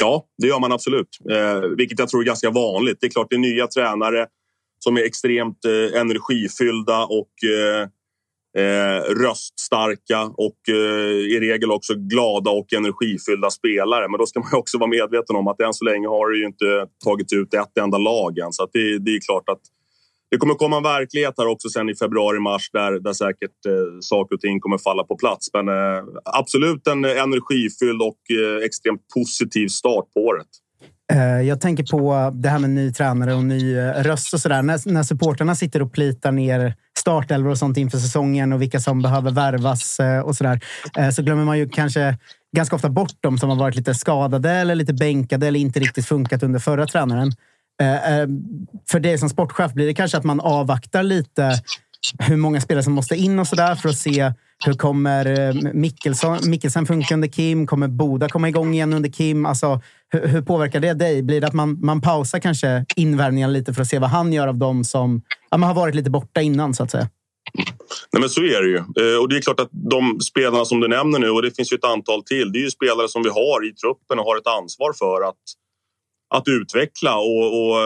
Ja, 0.00 0.24
det 0.38 0.46
gör 0.46 0.60
man 0.60 0.72
absolut. 0.72 1.18
Eh, 1.30 1.60
vilket 1.76 1.98
jag 1.98 2.08
tror 2.08 2.20
är 2.20 2.26
ganska 2.26 2.50
vanligt. 2.50 2.98
Det 3.00 3.06
är 3.06 3.10
klart, 3.10 3.26
det 3.30 3.36
är 3.36 3.40
nya 3.40 3.66
tränare 3.66 4.26
som 4.78 4.96
är 4.96 5.02
extremt 5.02 5.64
eh, 5.64 6.00
energifyllda 6.00 7.04
och 7.04 7.32
eh, 7.44 7.88
eh, 8.58 9.14
röststarka 9.22 10.22
och 10.22 10.58
eh, 10.68 11.34
i 11.34 11.40
regel 11.40 11.70
också 11.70 11.94
glada 11.94 12.50
och 12.50 12.72
energifyllda 12.72 13.50
spelare. 13.50 14.08
Men 14.08 14.18
då 14.18 14.26
ska 14.26 14.40
man 14.40 14.48
ju 14.52 14.58
också 14.58 14.78
vara 14.78 14.90
medveten 14.90 15.36
om 15.36 15.48
att 15.48 15.60
än 15.60 15.74
så 15.74 15.84
länge 15.84 16.08
har 16.08 16.30
det 16.30 16.38
ju 16.38 16.46
inte 16.46 16.86
tagit 17.04 17.32
ut 17.32 17.54
ett 17.54 17.78
enda 17.78 17.98
lag 17.98 18.38
än. 18.38 18.52
Så 18.52 18.62
att 18.64 18.70
det, 18.72 18.98
det 18.98 19.10
är 19.10 19.20
klart 19.20 19.48
att 19.48 19.60
det 20.32 20.38
kommer 20.38 20.54
komma 20.54 20.76
en 20.76 20.82
verklighet 20.82 21.34
här 21.38 21.46
också 21.46 21.68
sen 21.68 21.88
i 21.88 21.94
februari, 21.94 22.40
mars 22.40 22.70
där, 22.72 22.92
där 23.00 23.12
säkert 23.12 23.66
eh, 23.66 23.98
saker 24.00 24.34
och 24.34 24.40
ting 24.40 24.60
kommer 24.60 24.78
falla 24.78 25.04
på 25.04 25.16
plats. 25.16 25.50
Men 25.52 25.68
eh, 25.68 26.04
absolut 26.24 26.86
en 26.86 27.04
energifylld 27.04 28.02
och 28.02 28.20
eh, 28.30 28.64
extremt 28.64 29.08
positiv 29.14 29.68
start 29.68 30.04
på 30.14 30.20
året. 30.20 30.48
Eh, 31.12 31.40
jag 31.40 31.60
tänker 31.60 31.84
på 31.84 32.30
det 32.34 32.48
här 32.48 32.58
med 32.58 32.70
ny 32.70 32.92
tränare 32.92 33.34
och 33.34 33.44
ny 33.44 33.76
eh, 33.76 33.92
röst 33.92 34.34
och 34.34 34.40
sådär. 34.40 34.62
När, 34.62 34.92
när 34.92 35.02
supporterna 35.02 35.54
sitter 35.54 35.82
och 35.82 35.92
plitar 35.92 36.32
ner 36.32 36.74
startelvor 36.98 37.50
och 37.50 37.58
sånt 37.58 37.76
inför 37.76 37.98
säsongen 37.98 38.52
och 38.52 38.62
vilka 38.62 38.80
som 38.80 39.02
behöver 39.02 39.30
värvas 39.30 40.00
eh, 40.00 40.20
och 40.20 40.36
sådär. 40.36 40.60
Så 41.12 41.22
glömmer 41.22 41.44
man 41.44 41.58
ju 41.58 41.68
kanske 41.68 42.18
ganska 42.56 42.76
ofta 42.76 42.88
bort 42.88 43.16
de 43.20 43.38
som 43.38 43.48
har 43.50 43.56
varit 43.56 43.76
lite 43.76 43.94
skadade 43.94 44.50
eller 44.50 44.74
lite 44.74 44.94
bänkade 44.94 45.46
eller 45.46 45.60
inte 45.60 45.80
riktigt 45.80 46.06
funkat 46.06 46.42
under 46.42 46.60
förra 46.60 46.86
tränaren. 46.86 47.32
För 48.90 49.00
dig 49.00 49.18
som 49.18 49.28
sportchef 49.28 49.72
blir 49.72 49.86
det 49.86 49.94
kanske 49.94 50.16
att 50.16 50.24
man 50.24 50.40
avvaktar 50.40 51.02
lite 51.02 51.62
hur 52.18 52.36
många 52.36 52.60
spelare 52.60 52.84
som 52.84 52.92
måste 52.92 53.16
in 53.16 53.38
och 53.38 53.46
sådär 53.46 53.74
för 53.74 53.88
att 53.88 53.98
se 53.98 54.32
hur 54.64 54.72
kommer 54.72 55.40
eh, 55.40 55.72
Mikkelsen 56.42 56.86
funka 56.86 57.14
under 57.14 57.28
Kim? 57.28 57.66
Kommer 57.66 57.88
Boda 57.88 58.28
komma 58.28 58.48
igång 58.48 58.74
igen 58.74 58.92
under 58.92 59.10
Kim? 59.10 59.46
Alltså, 59.46 59.80
hur, 60.12 60.26
hur 60.26 60.42
påverkar 60.42 60.80
det 60.80 60.94
dig? 60.94 61.22
Blir 61.22 61.40
det 61.40 61.46
att 61.46 61.52
man, 61.52 61.78
man 61.80 62.00
pausar 62.00 62.38
kanske 62.38 62.84
invärmningen 62.96 63.52
lite 63.52 63.74
för 63.74 63.82
att 63.82 63.88
se 63.88 63.98
vad 63.98 64.10
han 64.10 64.32
gör 64.32 64.48
av 64.48 64.56
dem 64.56 64.84
som 64.84 65.22
ja, 65.50 65.56
man 65.56 65.68
har 65.68 65.74
varit 65.74 65.94
lite 65.94 66.10
borta 66.10 66.40
innan 66.40 66.74
så 66.74 66.82
att 66.82 66.90
säga? 66.90 67.08
Nej, 68.12 68.20
men 68.20 68.28
så 68.28 68.40
är 68.40 68.62
det 68.62 68.68
ju. 68.68 68.76
Eh, 68.76 69.20
och 69.20 69.28
det 69.28 69.36
är 69.36 69.40
klart 69.40 69.60
att 69.60 69.70
de 69.72 70.20
spelarna 70.20 70.64
som 70.64 70.80
du 70.80 70.88
nämner 70.88 71.18
nu, 71.18 71.30
och 71.30 71.42
det 71.42 71.56
finns 71.56 71.72
ju 71.72 71.76
ett 71.76 71.84
antal 71.84 72.24
till, 72.24 72.52
det 72.52 72.58
är 72.58 72.62
ju 72.62 72.70
spelare 72.70 73.08
som 73.08 73.22
vi 73.22 73.28
har 73.28 73.68
i 73.68 73.72
truppen 73.74 74.18
och 74.18 74.24
har 74.24 74.36
ett 74.36 74.46
ansvar 74.46 74.92
för 74.98 75.28
att, 75.28 75.42
att 76.34 76.48
utveckla 76.48 77.16
och, 77.16 77.46
och 77.60 77.78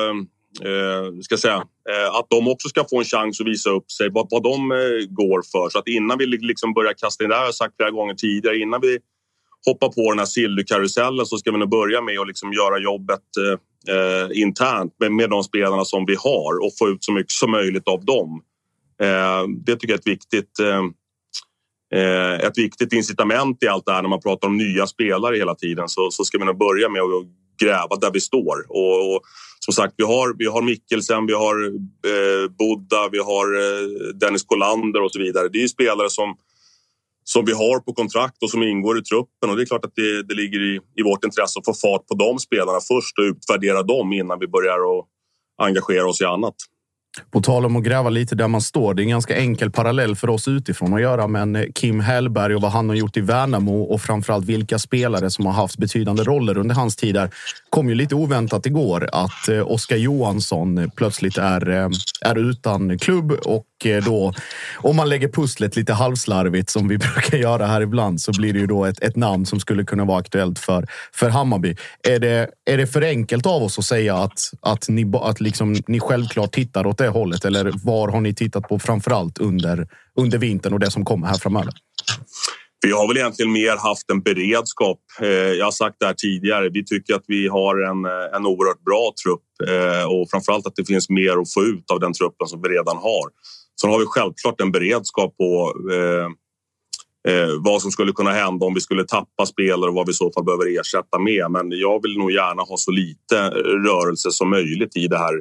eh, 0.64 1.20
ska 1.22 1.36
säga, 1.36 1.64
eh, 1.90 2.14
att 2.18 2.26
de 2.30 2.48
också 2.48 2.68
ska 2.68 2.84
få 2.90 2.98
en 2.98 3.04
chans 3.04 3.40
att 3.40 3.46
visa 3.46 3.70
upp 3.70 3.90
sig, 3.90 4.08
vad, 4.10 4.26
vad 4.30 4.42
de 4.42 4.72
eh, 4.72 5.06
går 5.08 5.42
för. 5.52 5.68
Så 5.70 5.78
att 5.78 5.88
innan 5.88 6.18
vi 6.18 6.26
liksom 6.26 6.74
börjar 6.74 6.92
kasta 6.92 7.24
in, 7.24 7.30
det 7.30 7.36
här 7.36 7.42
har 7.42 7.48
jag 7.48 7.54
sagt 7.54 7.76
flera 7.76 7.90
gånger 7.90 8.14
tidigare, 8.14 8.58
innan 8.58 8.80
vi 8.80 8.98
hoppa 9.66 9.88
på 9.88 10.11
den 10.11 10.18
här 10.18 10.26
silverkarusellen 10.26 11.26
så 11.26 11.38
ska 11.38 11.52
vi 11.52 11.59
nog 11.59 11.70
börja 11.70 12.00
med 12.00 12.18
att 12.18 12.26
liksom 12.26 12.52
göra 12.52 12.79
jobbet 12.79 13.22
eh, 13.88 14.40
internt 14.42 14.94
med, 15.00 15.12
med 15.12 15.31
de 15.31 15.42
spelarna 15.42 15.85
som 15.85 16.05
vi 16.07 16.14
har 16.14 16.64
och 16.64 16.72
få 16.79 16.88
ut 16.88 17.05
så 17.05 17.12
mycket 17.12 17.33
som 17.33 17.50
möjligt 17.50 17.88
av 17.88 18.05
dem. 18.05 18.42
Eh, 19.02 19.48
det 19.64 19.72
tycker 19.72 19.88
jag 19.88 19.96
är 19.96 20.00
ett 20.00 20.07
viktigt, 20.07 20.59
eh, 20.59 20.85
eh, 22.00 22.35
ett 22.35 22.59
viktigt 22.59 22.92
incitament 22.92 23.62
i 23.62 23.68
allt 23.68 23.87
det 23.87 23.92
här 23.92 24.02
när 24.02 24.09
man 24.09 24.20
pratar 24.20 24.48
om 24.48 24.57
nya 24.57 24.87
spelare 24.87 25.37
hela 25.37 25.55
tiden 25.55 25.88
så, 25.88 26.11
så 26.11 26.24
ska 26.24 26.38
vi 26.38 26.44
nog 26.44 26.59
börja 26.59 26.88
med 26.88 27.02
att 27.02 27.26
gräva 27.62 27.96
där 28.00 28.11
vi 28.12 28.20
står. 28.20 28.66
Och, 28.68 29.14
och 29.14 29.22
som 29.61 29.74
sagt, 29.74 29.94
vi 29.96 30.05
har, 30.05 30.35
vi 30.38 30.46
har 30.46 30.62
Mikkelsen, 30.62 31.26
vi 31.26 31.33
har 31.33 31.66
eh, 31.66 32.50
Buddha, 32.59 33.09
vi 33.12 33.18
har 33.18 33.46
eh, 33.62 34.14
Dennis 34.14 34.44
Kollander 34.44 35.02
och 35.02 35.12
så 35.12 35.18
vidare. 35.18 35.48
Det 35.48 35.59
är 35.59 35.62
ju 35.62 35.68
spelare 35.68 36.11
som, 36.11 36.37
som 37.28 37.44
vi 37.44 37.52
har 37.52 37.80
på 37.80 37.92
kontrakt 37.92 38.42
och 38.42 38.50
som 38.50 38.62
ingår 38.62 38.98
i 38.98 39.02
truppen. 39.02 39.50
Och 39.50 39.56
det 39.56 39.62
är 39.62 39.66
klart 39.66 39.84
att 39.84 39.94
det, 39.94 40.22
det 40.22 40.34
ligger 40.34 40.60
i, 40.60 40.80
i 40.96 41.02
vårt 41.02 41.24
intresse 41.24 41.58
att 41.58 41.64
få 41.64 41.74
fart 41.74 42.06
på 42.06 42.14
de 42.14 42.38
spelarna 42.38 42.80
först 42.80 43.18
och 43.18 43.22
utvärdera 43.22 43.82
dem 43.82 44.12
innan 44.12 44.38
vi 44.38 44.48
börjar 44.48 44.80
och 44.84 45.06
engagera 45.62 46.08
oss 46.08 46.20
i 46.20 46.24
annat. 46.24 46.54
På 47.31 47.40
tal 47.40 47.66
om 47.66 47.76
att 47.76 47.85
gräva 47.85 48.11
lite 48.11 48.35
där 48.35 48.48
man 48.48 48.61
står. 48.61 48.94
Det 48.94 49.00
är 49.00 49.05
en 49.05 49.11
ganska 49.11 49.37
enkel 49.37 49.70
parallell 49.70 50.16
för 50.16 50.31
oss 50.31 50.48
utifrån 50.48 50.94
att 50.94 51.00
göra. 51.00 51.26
Men 51.26 51.57
eh, 51.57 51.64
Kim 51.74 52.00
Hellberg 52.00 52.55
och 52.55 52.62
vad 52.62 52.72
han 52.72 52.88
har 52.88 52.96
gjort 52.96 53.16
i 53.16 53.20
Värnamo 53.20 53.83
och 53.83 54.00
framförallt 54.00 54.44
vilka 54.44 54.79
spelare 54.79 55.31
som 55.31 55.46
har 55.46 55.52
haft 55.52 55.79
betydande 55.79 56.22
roller 56.22 56.59
under 56.59 56.74
hans 56.74 56.96
tid 56.96 57.14
där 57.14 57.31
kom 57.70 57.88
ju 57.88 57.94
lite 57.94 58.14
oväntat 58.14 58.66
igår 58.66 59.09
att 59.12 59.48
eh, 59.48 59.70
Oskar 59.72 59.96
Johansson 59.96 60.90
plötsligt 60.96 61.38
är, 61.38 61.70
eh, 61.70 61.88
är 62.20 62.38
utan 62.38 62.98
klubb 62.98 63.33
och 63.33 63.66
då 64.05 64.33
om 64.76 64.96
man 64.96 65.09
lägger 65.09 65.29
pusslet 65.29 65.76
lite 65.76 65.92
halvslarvigt 65.92 66.70
som 66.70 66.88
vi 66.88 66.98
brukar 67.14 67.38
göra 67.38 67.66
här 67.66 67.81
ibland 67.81 68.20
så 68.20 68.33
blir 68.38 68.52
det 68.52 68.59
ju 68.59 68.66
då 68.66 68.85
ett, 68.85 69.02
ett 69.02 69.16
namn 69.16 69.46
som 69.46 69.61
skulle 69.61 69.85
kunna 69.85 70.05
vara 70.05 70.18
aktuellt 70.18 70.59
för, 70.59 70.87
för 71.12 71.31
Hammarby. 71.31 71.76
Är 72.02 72.18
det, 72.18 72.48
är 72.64 72.76
det 72.76 72.87
för 72.87 73.02
enkelt 73.02 73.46
av 73.46 73.62
oss 73.62 73.79
att 73.79 73.85
säga 73.85 74.16
att, 74.16 74.52
att, 74.61 74.88
ni, 74.88 75.12
att 75.14 75.40
liksom, 75.40 75.76
ni 75.87 76.00
självklart 76.00 76.52
tittar 76.52 76.87
åt 76.87 76.98
det 76.98 77.05
det 77.06 77.18
hållet? 77.18 77.44
Eller 77.44 77.72
var 77.84 78.08
har 78.08 78.20
ni 78.20 78.34
tittat 78.34 78.68
på 78.68 78.78
framför 78.78 79.10
allt 79.10 79.38
under, 79.38 79.88
under 80.18 80.38
vintern 80.38 80.72
och 80.72 80.80
det 80.80 80.90
som 80.90 81.04
kommer 81.04 81.26
här 81.26 81.38
framöver? 81.38 81.72
Vi 82.86 82.92
har 82.92 83.08
väl 83.08 83.16
egentligen 83.16 83.52
mer 83.52 83.76
haft 83.76 84.10
en 84.10 84.22
beredskap. 84.22 85.00
Eh, 85.20 85.28
jag 85.28 85.64
har 85.64 85.72
sagt 85.72 85.96
det 86.00 86.06
här 86.06 86.14
tidigare. 86.14 86.68
Vi 86.68 86.84
tycker 86.84 87.14
att 87.14 87.24
vi 87.26 87.48
har 87.48 87.74
en, 87.90 88.04
eh, 88.04 88.36
en 88.36 88.46
oerhört 88.46 88.84
bra 88.84 89.12
trupp 89.24 89.46
eh, 89.70 90.12
och 90.12 90.30
framförallt 90.30 90.66
att 90.66 90.76
det 90.76 90.84
finns 90.84 91.08
mer 91.08 91.40
att 91.40 91.52
få 91.52 91.62
ut 91.62 91.90
av 91.90 92.00
den 92.00 92.12
truppen 92.12 92.46
som 92.46 92.62
vi 92.62 92.68
redan 92.68 92.96
har. 92.96 93.26
Sen 93.80 93.90
har 93.90 93.98
vi 93.98 94.06
självklart 94.06 94.60
en 94.60 94.72
beredskap 94.72 95.36
på 95.36 95.74
eh, 95.92 96.28
vad 97.58 97.82
som 97.82 97.90
skulle 97.90 98.12
kunna 98.12 98.32
hända 98.32 98.66
om 98.66 98.74
vi 98.74 98.80
skulle 98.80 99.04
tappa 99.04 99.46
spelare 99.46 99.90
och 99.90 99.96
vad 99.96 100.06
vi 100.06 100.10
i 100.10 100.14
så 100.14 100.32
fall 100.32 100.44
behöver 100.44 100.80
ersätta 100.80 101.18
med. 101.18 101.50
Men 101.50 101.70
jag 101.70 102.02
vill 102.02 102.18
nog 102.18 102.30
gärna 102.32 102.62
ha 102.62 102.76
så 102.76 102.90
lite 102.90 103.50
rörelse 103.88 104.30
som 104.30 104.50
möjligt 104.50 104.96
i 104.96 105.06
det 105.06 105.18
här 105.18 105.34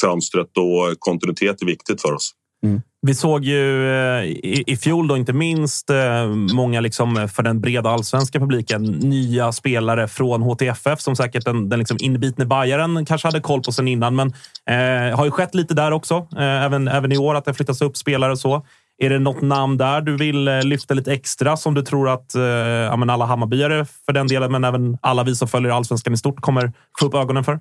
fönstret 0.00 0.56
och 0.56 1.00
kontinuitet 1.00 1.62
är 1.62 1.66
viktigt 1.66 2.02
för 2.02 2.12
oss. 2.12 2.34
Mm. 2.64 2.80
Vi 3.02 3.14
såg 3.14 3.44
ju 3.44 3.90
eh, 3.90 4.24
i, 4.24 4.64
i 4.66 4.76
fjol, 4.76 5.08
då, 5.08 5.16
inte 5.16 5.32
minst, 5.32 5.90
eh, 5.90 6.26
många 6.54 6.80
liksom 6.80 7.28
för 7.28 7.42
den 7.42 7.60
breda 7.60 7.90
allsvenska 7.90 8.40
publiken, 8.40 8.82
nya 8.82 9.52
spelare 9.52 10.08
från 10.08 10.42
HTFF 10.42 11.00
som 11.00 11.16
säkert 11.16 11.44
den, 11.44 11.68
den 11.68 11.78
liksom 11.78 11.98
inbitne 12.00 12.46
bajaren 12.46 13.04
kanske 13.06 13.28
hade 13.28 13.40
koll 13.40 13.62
på 13.62 13.72
sen 13.72 13.88
innan. 13.88 14.16
Men 14.16 14.28
eh, 14.70 15.16
har 15.16 15.24
ju 15.24 15.30
skett 15.30 15.54
lite 15.54 15.74
där 15.74 15.92
också, 15.92 16.14
eh, 16.36 16.64
även, 16.64 16.88
även 16.88 17.12
i 17.12 17.18
år, 17.18 17.34
att 17.34 17.44
det 17.44 17.54
flyttas 17.54 17.82
upp 17.82 17.96
spelare 17.96 18.32
och 18.32 18.38
så. 18.38 18.66
Är 18.98 19.10
det 19.10 19.18
något 19.18 19.42
namn 19.42 19.76
där 19.76 20.00
du 20.00 20.16
vill 20.16 20.48
eh, 20.48 20.62
lyfta 20.62 20.94
lite 20.94 21.12
extra 21.12 21.56
som 21.56 21.74
du 21.74 21.82
tror 21.82 22.08
att 22.08 22.34
eh, 22.34 23.12
alla 23.12 23.24
Hammarbyare 23.24 23.86
för 24.06 24.12
den 24.12 24.26
delen, 24.26 24.52
men 24.52 24.64
även 24.64 24.98
alla 25.00 25.24
vi 25.24 25.34
som 25.34 25.48
följer 25.48 25.72
allsvenskan 25.72 26.14
i 26.14 26.16
stort 26.16 26.40
kommer 26.40 26.72
få 27.00 27.06
upp 27.06 27.14
ögonen 27.14 27.44
för? 27.44 27.60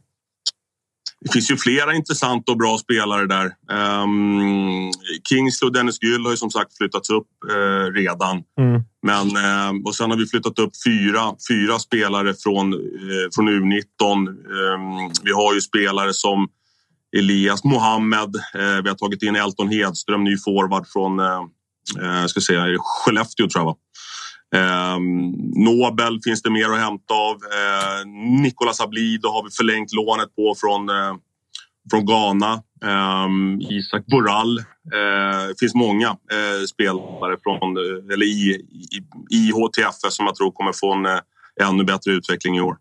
Det 1.26 1.32
finns 1.32 1.52
ju 1.52 1.58
flera 1.58 1.94
intressanta 1.94 2.52
och 2.52 2.58
bra 2.58 2.78
spelare 2.78 3.26
där. 3.26 3.46
Um, 4.04 4.92
Kingsley 5.30 5.68
och 5.68 5.74
Dennis 5.74 6.04
Gyll 6.04 6.24
har 6.24 6.32
ju 6.32 6.38
som 6.38 6.52
sagt 6.52 6.78
flyttats 6.78 7.10
upp 7.10 7.28
uh, 7.52 7.94
redan. 7.94 8.44
Mm. 8.60 8.82
Men, 9.02 9.28
uh, 9.28 9.86
och 9.86 9.96
sen 9.96 10.10
har 10.10 10.18
vi 10.18 10.28
flyttat 10.28 10.60
upp 10.60 10.72
fyra, 10.86 11.34
fyra 11.50 11.80
spelare 11.80 12.34
från, 12.34 12.74
uh, 12.74 12.80
från 13.36 13.50
U19. 13.50 13.84
Um, 14.02 14.28
ehm, 14.28 15.12
vi 15.24 15.32
har 15.32 15.54
ju 15.54 15.62
spelare 15.62 16.14
som 16.14 16.48
Elias 17.18 17.64
Mohammed. 17.64 18.36
Eh, 18.36 18.84
vi 18.84 18.90
har 18.90 18.96
tagit 18.96 19.24
in 19.24 19.36
Elton 19.36 19.70
Hedström, 19.70 20.24
ny 20.24 20.38
forward 20.38 20.88
från 20.88 21.20
ska 22.28 22.42
säga, 22.42 22.78
Skellefteå 22.80 23.48
tror 23.48 23.62
jag. 23.62 23.66
Va? 23.66 23.76
Eh, 24.56 25.00
Nobel 25.56 26.20
finns 26.24 26.42
det 26.42 26.50
mer 26.52 26.70
att 26.70 26.80
hämta 26.80 27.14
av. 27.14 27.36
Eh, 27.36 28.08
Nicolas 28.42 28.82
Ablido 28.82 29.30
har 29.30 29.44
vi 29.44 29.50
förlängt 29.50 29.94
lånet 29.94 30.36
på 30.36 30.56
från, 30.58 30.90
eh, 30.90 31.16
från 31.92 32.06
Ghana. 32.06 32.54
Eh, 32.84 33.28
Isak 33.70 34.06
Boral. 34.06 34.58
Eh, 34.60 35.48
det 35.48 35.60
finns 35.60 35.76
många 35.76 36.08
eh, 36.08 36.66
spelare 36.70 37.38
från, 37.44 37.78
eh, 37.78 38.14
eller 38.14 38.26
i, 38.26 38.66
i, 38.92 38.98
i 39.38 39.52
HTF 39.52 39.96
som 40.10 40.26
jag 40.26 40.36
tror 40.36 40.52
kommer 40.52 40.72
få 40.74 40.94
en 40.94 41.06
eh, 41.06 41.20
ännu 41.70 41.84
bättre 41.84 42.12
utveckling 42.12 42.58
i 42.58 42.62
år. 42.62 42.78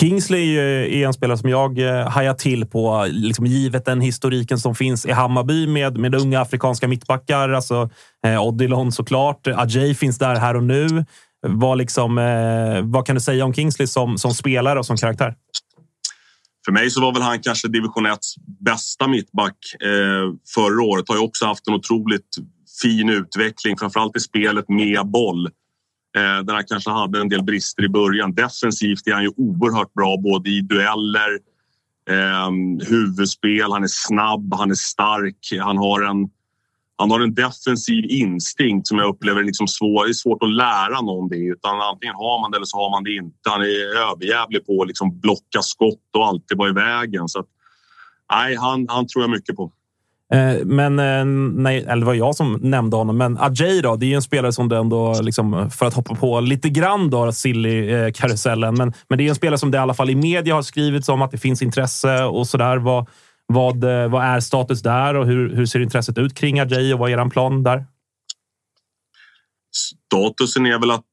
Kingsley 0.00 0.56
eh, 0.56 1.00
är 1.00 1.06
en 1.06 1.12
spelare 1.12 1.38
som 1.38 1.48
jag 1.48 1.78
eh, 1.78 2.08
hajar 2.08 2.34
till 2.34 2.66
på, 2.66 3.06
liksom 3.10 3.46
givet 3.46 3.84
den 3.84 4.00
historiken 4.00 4.58
som 4.58 4.74
finns 4.74 5.06
i 5.06 5.12
Hammarby 5.12 5.66
med, 5.66 5.98
med 5.98 6.14
unga 6.14 6.40
afrikanska 6.40 6.88
mittbackar. 6.88 7.48
Alltså, 7.48 7.90
eh, 8.26 8.42
Odilon 8.42 8.92
såklart. 8.92 9.46
Ajay 9.46 9.94
finns 9.94 10.18
där 10.18 10.34
här 10.34 10.56
och 10.56 10.64
nu. 10.64 11.04
Vad, 11.46 11.78
liksom, 11.78 12.18
eh, 12.18 12.82
vad 12.82 13.06
kan 13.06 13.14
du 13.14 13.20
säga 13.20 13.44
om 13.44 13.54
Kingsley 13.54 13.86
som, 13.86 14.18
som 14.18 14.34
spelare 14.34 14.78
och 14.78 14.86
som 14.86 14.96
karaktär? 14.96 15.34
För 16.64 16.72
mig 16.72 16.90
så 16.90 17.00
var 17.00 17.12
väl 17.12 17.22
han 17.22 17.40
kanske 17.40 17.68
division 17.68 18.06
1 18.06 18.18
bästa 18.60 19.08
mittback 19.08 19.56
eh, 19.82 20.34
förra 20.54 20.82
året. 20.82 21.08
Har 21.08 21.16
ju 21.16 21.22
också 21.22 21.46
haft 21.46 21.66
en 21.68 21.74
otroligt 21.74 22.36
fin 22.82 23.08
utveckling, 23.08 23.78
framförallt 23.78 24.16
i 24.16 24.20
spelet 24.20 24.68
med 24.68 25.06
boll. 25.06 25.48
Eh, 26.16 26.44
där 26.44 26.54
han 26.54 26.64
kanske 26.64 26.90
hade 26.90 27.20
en 27.20 27.28
del 27.28 27.42
brister 27.42 27.84
i 27.84 27.88
början. 27.88 28.34
Defensivt 28.34 29.06
är 29.06 29.12
han 29.12 29.22
ju 29.22 29.32
oerhört 29.36 29.94
bra 29.94 30.16
både 30.16 30.50
i 30.50 30.60
dueller, 30.60 31.38
eh, 32.10 32.50
huvudspel, 32.88 33.72
han 33.72 33.82
är 33.82 33.88
snabb, 33.90 34.54
han 34.54 34.70
är 34.70 34.74
stark. 34.74 35.60
Han 35.60 35.78
har 35.78 36.02
en, 36.02 36.30
han 36.96 37.10
har 37.10 37.20
en 37.20 37.34
defensiv 37.34 38.04
instinkt 38.04 38.86
som 38.86 38.98
jag 38.98 39.08
upplever 39.08 39.42
liksom 39.42 39.68
svår, 39.68 40.04
Det 40.04 40.10
är 40.10 40.12
svårt 40.12 40.42
att 40.42 40.52
lära 40.52 41.00
någon 41.00 41.28
det. 41.28 41.36
Utan 41.36 41.80
antingen 41.80 42.14
har 42.14 42.40
man 42.40 42.50
det 42.50 42.56
eller 42.56 42.66
så 42.66 42.76
har 42.76 42.90
man 42.90 43.04
det 43.04 43.14
inte. 43.14 43.50
Han 43.50 43.60
är 43.60 44.10
överjävlig 44.10 44.66
på 44.66 44.82
att 44.82 44.88
liksom 44.88 45.20
blocka 45.20 45.62
skott 45.62 46.10
och 46.16 46.26
alltid 46.26 46.58
vara 46.58 46.70
i 46.70 46.72
vägen. 46.72 47.28
Så 47.28 47.40
att, 47.40 47.48
nej, 48.32 48.56
han, 48.56 48.86
han 48.88 49.06
tror 49.06 49.22
jag 49.22 49.30
mycket 49.30 49.56
på. 49.56 49.72
Eh, 50.32 50.64
men 50.64 50.98
eh, 50.98 51.24
nej, 51.62 51.84
eller 51.84 52.00
det 52.00 52.06
var 52.06 52.14
jag 52.14 52.34
som 52.34 52.58
nämnde 52.62 52.96
honom. 52.96 53.16
Men 53.16 53.38
Ajay 53.38 53.80
då, 53.80 53.96
det 53.96 54.06
är 54.06 54.08
ju 54.08 54.14
en 54.14 54.22
spelare 54.22 54.52
som 54.52 54.68
du 54.68 54.76
ändå, 54.76 55.20
liksom, 55.22 55.70
för 55.70 55.86
att 55.86 55.94
hoppa 55.94 56.14
på 56.14 56.40
lite 56.40 56.68
grann 56.68 57.10
då, 57.10 57.32
Silly-karusellen. 57.32 58.74
Eh, 58.74 58.78
men, 58.78 58.92
men 59.08 59.18
det 59.18 59.24
är 59.24 59.28
en 59.28 59.34
spelare 59.34 59.58
som 59.58 59.70
det 59.70 59.76
i 59.76 59.80
alla 59.80 59.94
fall 59.94 60.10
i 60.10 60.14
media 60.14 60.54
har 60.54 60.62
skrivits 60.62 61.08
om 61.08 61.22
att 61.22 61.30
det 61.30 61.38
finns 61.38 61.62
intresse 61.62 62.24
och 62.24 62.46
sådär. 62.46 62.76
Vad, 62.76 63.08
vad, 63.46 63.84
vad 64.10 64.24
är 64.24 64.40
status 64.40 64.82
där 64.82 65.14
och 65.14 65.26
hur, 65.26 65.56
hur 65.56 65.66
ser 65.66 65.80
intresset 65.80 66.18
ut 66.18 66.34
kring 66.34 66.60
Ajay 66.60 66.92
och 66.92 66.98
vad 66.98 67.10
är 67.10 67.20
er 67.20 67.30
plan 67.30 67.62
där? 67.62 67.84
Statusen 69.72 70.66
är 70.66 70.78
väl 70.78 70.90
att 70.90 71.04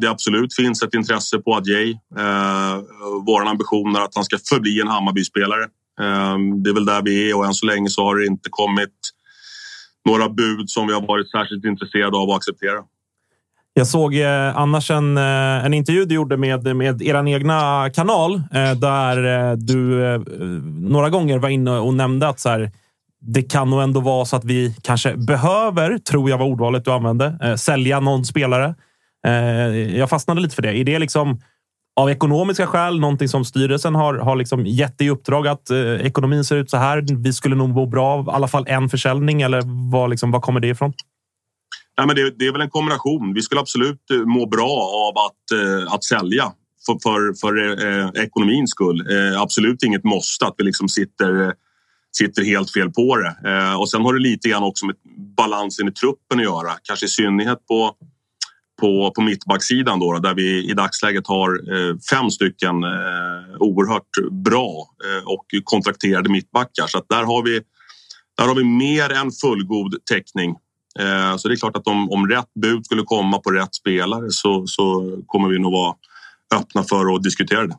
det 0.00 0.10
absolut 0.10 0.54
finns 0.54 0.82
ett 0.82 0.94
intresse 0.94 1.38
på 1.38 1.54
Adjei. 1.54 1.90
Eh, 2.18 2.82
vår 3.26 3.46
ambition 3.46 3.96
är 3.96 4.00
att 4.00 4.14
han 4.14 4.24
ska 4.24 4.38
förbli 4.48 4.80
en 4.80 4.88
Hammarby-spelare. 4.88 5.66
Ehm, 6.02 6.62
det 6.62 6.70
är 6.70 6.74
väl 6.74 6.84
där 6.84 7.02
vi 7.02 7.30
är 7.30 7.36
och 7.36 7.46
än 7.46 7.54
så 7.54 7.66
länge 7.66 7.88
så 7.88 8.04
har 8.04 8.16
det 8.16 8.26
inte 8.26 8.50
kommit 8.50 8.94
några 10.08 10.28
bud 10.28 10.70
som 10.70 10.86
vi 10.86 10.92
har 10.92 11.06
varit 11.06 11.30
särskilt 11.30 11.64
intresserade 11.64 12.16
av 12.16 12.30
att 12.30 12.36
acceptera. 12.36 12.82
Jag 13.74 13.86
såg 13.86 14.14
eh, 14.14 14.56
annars 14.56 14.90
en, 14.90 15.16
eh, 15.16 15.64
en 15.64 15.74
intervju 15.74 16.04
du 16.04 16.14
gjorde 16.14 16.36
med, 16.36 16.76
med 16.76 17.02
er 17.02 17.28
egna 17.28 17.90
kanal 17.94 18.34
eh, 18.34 18.72
där 18.72 19.56
du 19.56 20.18
några 20.88 21.10
gånger 21.10 21.38
var 21.38 21.48
inne 21.48 21.70
och 21.70 21.94
nämnde 21.94 22.28
att 22.28 22.40
så 22.40 22.48
här, 22.48 22.70
det 23.20 23.42
kan 23.42 23.70
nog 23.70 23.82
ändå 23.82 24.00
vara 24.00 24.24
så 24.24 24.36
att 24.36 24.44
vi 24.44 24.76
kanske 24.82 25.16
behöver, 25.16 25.98
tror 25.98 26.30
jag 26.30 26.38
var 26.38 26.46
ordvalet 26.46 26.84
du 26.84 26.90
använde, 26.90 27.58
sälja 27.58 28.00
någon 28.00 28.24
spelare. 28.24 28.74
jag 29.94 30.10
fastnade 30.10 30.40
lite 30.40 30.54
för 30.54 30.62
det. 30.62 30.76
Är 30.76 30.84
det 30.84 30.98
liksom 30.98 31.40
av 32.00 32.10
ekonomiska 32.10 32.66
skäl, 32.66 33.00
någonting 33.00 33.28
som 33.28 33.44
styrelsen 33.44 33.94
har, 33.94 34.14
har 34.14 34.36
liksom 34.36 34.66
gett 34.66 35.00
i 35.00 35.10
uppdrag 35.10 35.46
att 35.46 35.70
eh, 35.70 35.78
ekonomin 35.78 36.44
ser 36.44 36.56
ut 36.56 36.70
så 36.70 36.76
här. 36.76 37.04
Vi 37.24 37.32
skulle 37.32 37.56
nog 37.56 37.68
må 37.68 37.86
bra 37.86 38.06
av 38.06 38.26
i 38.26 38.30
alla 38.30 38.48
fall 38.48 38.64
en 38.68 38.88
försäljning 38.88 39.42
eller 39.42 39.62
vad, 39.90 40.10
liksom, 40.10 40.30
vad 40.30 40.42
kommer 40.42 40.60
det 40.60 40.68
ifrån? 40.68 40.92
Nej, 41.98 42.06
men 42.06 42.16
det, 42.16 42.30
det, 42.38 42.46
är 42.46 42.52
väl 42.52 42.60
en 42.60 42.70
kombination. 42.70 43.34
Vi 43.34 43.42
skulle 43.42 43.60
absolut 43.60 44.10
eh, 44.10 44.18
må 44.18 44.46
bra 44.46 44.70
av 45.08 45.18
att, 45.18 45.60
eh, 45.60 45.94
att 45.94 46.04
sälja 46.04 46.52
för, 46.86 46.98
för, 47.02 47.40
för 47.40 47.86
eh, 47.86 48.24
ekonomins 48.24 48.70
skull. 48.70 49.06
Eh, 49.10 49.40
absolut 49.40 49.82
inget 49.82 50.04
måste 50.04 50.46
att 50.46 50.54
vi 50.58 50.64
liksom 50.64 50.88
sitter, 50.88 51.42
eh, 51.42 51.52
sitter 52.16 52.44
helt 52.44 52.72
fel 52.72 52.90
på 52.90 53.16
det. 53.16 53.50
Eh, 53.50 53.80
och 53.80 53.90
sen 53.90 54.02
har 54.02 54.14
det 54.14 54.20
lite 54.20 54.48
grann 54.48 54.62
också 54.62 54.86
med 54.86 54.96
balansen 55.36 55.88
i 55.88 55.92
truppen 55.92 56.38
att 56.38 56.44
göra. 56.44 56.70
Kanske 56.82 57.06
i 57.06 57.08
synnerhet 57.08 57.66
på, 57.66 57.94
på, 58.80 59.12
på 59.14 59.20
mittbacksidan 59.22 60.00
då, 60.00 60.18
där 60.18 60.34
vi 60.34 60.70
i 60.70 60.72
dagsläget 60.74 61.26
har 61.26 61.50
eh, 61.50 61.96
fem 62.10 62.30
stycken 62.30 62.84
eh, 62.84 63.56
oerhört 63.58 64.32
bra 64.44 64.86
eh, 65.04 65.28
och 65.28 65.46
kontrakterade 65.64 66.30
mittbackar. 66.30 66.86
Så 66.86 66.98
att 66.98 67.08
där 67.08 67.24
har 67.24 67.42
vi 67.44 67.60
där 68.38 68.46
har 68.46 68.54
vi 68.54 68.64
mer 68.64 69.12
än 69.12 69.30
fullgod 69.32 69.94
täckning 70.10 70.56
Eh, 70.98 71.36
så 71.36 71.48
det 71.48 71.54
är 71.54 71.56
klart 71.56 71.76
att 71.76 71.86
om, 71.86 72.10
om 72.10 72.28
rätt 72.28 72.54
bud 72.60 72.86
skulle 72.86 73.02
komma 73.02 73.38
på 73.38 73.50
rätt 73.50 73.74
spelare 73.74 74.30
så, 74.30 74.66
så 74.66 75.16
kommer 75.26 75.48
vi 75.48 75.58
nog 75.58 75.72
vara 75.72 75.94
öppna 76.54 76.82
för 76.82 77.14
att 77.14 77.22
diskutera 77.22 77.66
det. 77.66 77.76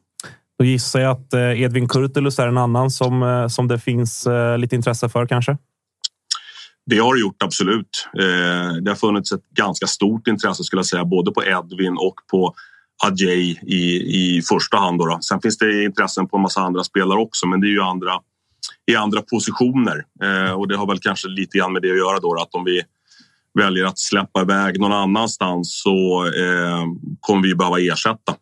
Då 0.60 0.66
gissar 0.66 1.00
jag 1.00 1.12
att 1.12 1.34
eh, 1.34 1.62
Edvin 1.62 1.88
Kurtulus 1.88 2.40
är 2.40 2.48
en 2.48 2.58
annan 2.58 2.92
som, 2.92 3.24
eh, 3.24 3.48
som 3.48 3.68
det 3.68 3.80
finns 3.80 4.28
lite 4.58 4.76
intresse 4.76 5.10
för 5.10 5.26
kanske? 5.28 5.58
Det 6.92 7.00
har 7.00 7.16
det 7.16 7.22
gjort, 7.22 7.44
absolut. 7.44 8.08
Eh, 8.20 8.74
det 8.82 8.92
har 8.92 8.96
funnits 8.96 9.32
ett 9.32 9.50
ganska 9.50 9.88
stort 9.88 10.28
intresse 10.28 10.64
skulle 10.64 10.80
jag 10.80 10.86
säga, 10.86 11.06
både 11.06 11.32
på 11.32 11.44
Edvin 11.44 11.98
och 11.98 12.16
på 12.32 12.54
Adjei 13.04 13.60
i, 13.68 14.38
i 14.38 14.42
första 14.42 14.78
hand. 14.78 15.00
Då, 15.00 15.06
då. 15.06 15.20
Sen 15.22 15.42
finns 15.42 15.58
det 15.58 15.84
intressen 15.84 16.28
på 16.28 16.38
en 16.38 16.42
massa 16.44 16.62
andra 16.62 16.84
spelare 16.84 17.20
också, 17.20 17.48
men 17.48 17.62
det 17.62 17.68
är 17.68 17.72
ju 17.72 17.82
andra, 17.82 18.12
i 18.92 18.96
andra 18.96 19.22
positioner. 19.22 20.06
Eh, 20.24 20.52
och 20.52 20.68
det 20.68 20.78
har 20.78 20.88
väl 20.88 21.00
kanske 21.00 21.28
lite 21.28 21.58
grann 21.58 21.74
med 21.74 21.82
det 21.82 21.92
att 21.92 21.98
göra 21.98 22.20
då, 22.20 22.42
att 22.42 22.56
om 22.56 22.64
vi 22.64 22.82
väljer 23.60 23.86
att 23.86 24.00
släppa 24.00 24.42
iväg 24.42 24.80
någon 24.80 24.94
annanstans 24.94 25.82
så 25.84 26.26
eh, 26.26 26.86
kommer 27.20 27.44
vi 27.44 27.56
behöva 27.56 27.80
ersätta. 27.80 28.36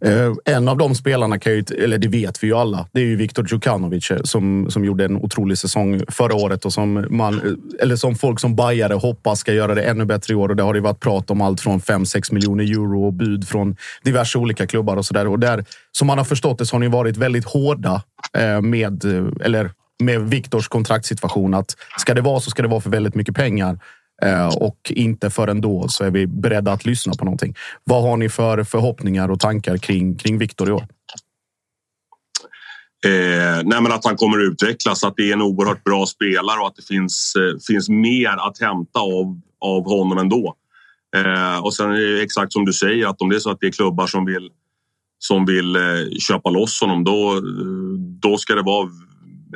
Eh, 0.00 0.32
en 0.44 0.68
av 0.68 0.76
de 0.78 0.94
spelarna, 0.94 1.38
kan 1.38 1.52
ju, 1.52 1.64
eller 1.78 1.98
det 1.98 2.08
vet 2.08 2.42
vi 2.42 2.46
ju 2.46 2.54
alla, 2.54 2.86
det 2.92 3.00
är 3.00 3.04
ju 3.04 3.16
Viktor 3.16 3.46
Djukanovic 3.50 4.10
eh, 4.10 4.22
som, 4.22 4.70
som 4.70 4.84
gjorde 4.84 5.04
en 5.04 5.16
otrolig 5.16 5.58
säsong 5.58 6.00
förra 6.08 6.34
året 6.34 6.64
och 6.64 6.72
som, 6.72 7.06
man, 7.10 7.34
eh, 7.34 7.82
eller 7.82 7.96
som 7.96 8.14
folk 8.14 8.40
som 8.40 8.56
bajare 8.56 8.94
hoppas 8.94 9.38
ska 9.40 9.52
göra 9.52 9.74
det 9.74 9.82
ännu 9.82 10.04
bättre 10.04 10.32
i 10.32 10.36
år. 10.36 10.48
Och 10.48 10.56
det 10.56 10.62
har 10.62 10.74
ju 10.74 10.80
varit 10.80 11.00
prat 11.00 11.30
om 11.30 11.40
allt 11.40 11.60
från 11.60 11.80
5-6 11.80 12.34
miljoner 12.34 12.64
euro 12.64 13.06
och 13.06 13.12
bud 13.12 13.48
från 13.48 13.76
diverse 14.02 14.38
olika 14.38 14.66
klubbar 14.66 14.96
och 14.96 15.06
så 15.06 15.14
där. 15.14 15.26
Och 15.26 15.38
där, 15.38 15.64
som 15.92 16.06
man 16.06 16.18
har 16.18 16.24
förstått 16.24 16.58
det 16.58 16.66
så 16.66 16.74
har 16.74 16.80
ni 16.80 16.88
varit 16.88 17.16
väldigt 17.16 17.44
hårda 17.44 18.02
med, 18.62 19.04
eller 19.40 19.70
med 20.02 20.20
Viktors 20.20 20.68
kontraktssituation. 20.68 21.54
Att 21.54 21.76
ska 21.98 22.14
det 22.14 22.20
vara 22.20 22.40
så 22.40 22.50
ska 22.50 22.62
det 22.62 22.68
vara 22.68 22.80
för 22.80 22.90
väldigt 22.90 23.14
mycket 23.14 23.34
pengar. 23.36 23.78
Eh, 24.22 24.48
och 24.48 24.92
inte 24.94 25.30
förrän 25.30 25.60
då 25.60 25.88
så 25.88 26.04
är 26.04 26.10
vi 26.10 26.26
beredda 26.26 26.72
att 26.72 26.84
lyssna 26.84 27.12
på 27.18 27.24
någonting. 27.24 27.54
Vad 27.84 28.02
har 28.02 28.16
ni 28.16 28.28
för 28.28 28.64
förhoppningar 28.64 29.30
och 29.30 29.40
tankar 29.40 29.76
kring, 29.76 30.16
kring 30.16 30.38
Viktor 30.38 30.68
i 30.68 30.72
år? 30.72 30.86
Eh, 33.06 33.62
nej 33.64 33.82
men 33.82 33.92
att 33.92 34.04
han 34.04 34.16
kommer 34.16 34.38
att 34.38 34.52
utvecklas, 34.52 35.04
att 35.04 35.14
det 35.16 35.30
är 35.30 35.32
en 35.32 35.42
oerhört 35.42 35.84
bra 35.84 36.06
spelare 36.06 36.60
och 36.60 36.66
att 36.66 36.76
det 36.76 36.86
finns, 36.86 37.34
eh, 37.36 37.58
finns 37.66 37.88
mer 37.88 38.48
att 38.48 38.60
hämta 38.60 39.00
av, 39.00 39.40
av 39.60 39.84
honom 39.84 40.18
ändå. 40.18 40.54
Eh, 41.16 41.64
och 41.64 41.74
sen 41.74 41.90
är 41.90 42.16
det 42.16 42.22
exakt 42.22 42.52
som 42.52 42.64
du 42.64 42.72
säger 42.72 43.06
att 43.06 43.22
om 43.22 43.28
det 43.28 43.36
är 43.36 43.40
så 43.40 43.50
att 43.50 43.60
det 43.60 43.66
är 43.66 43.72
klubbar 43.72 44.06
som 44.06 44.24
vill 44.24 44.50
som 45.18 45.46
vill 45.46 45.76
eh, 45.76 45.82
köpa 46.20 46.50
loss 46.50 46.80
honom 46.80 47.04
då, 47.04 47.36
eh, 47.36 47.42
då 47.98 48.36
ska 48.36 48.54
det 48.54 48.62
vara 48.62 48.88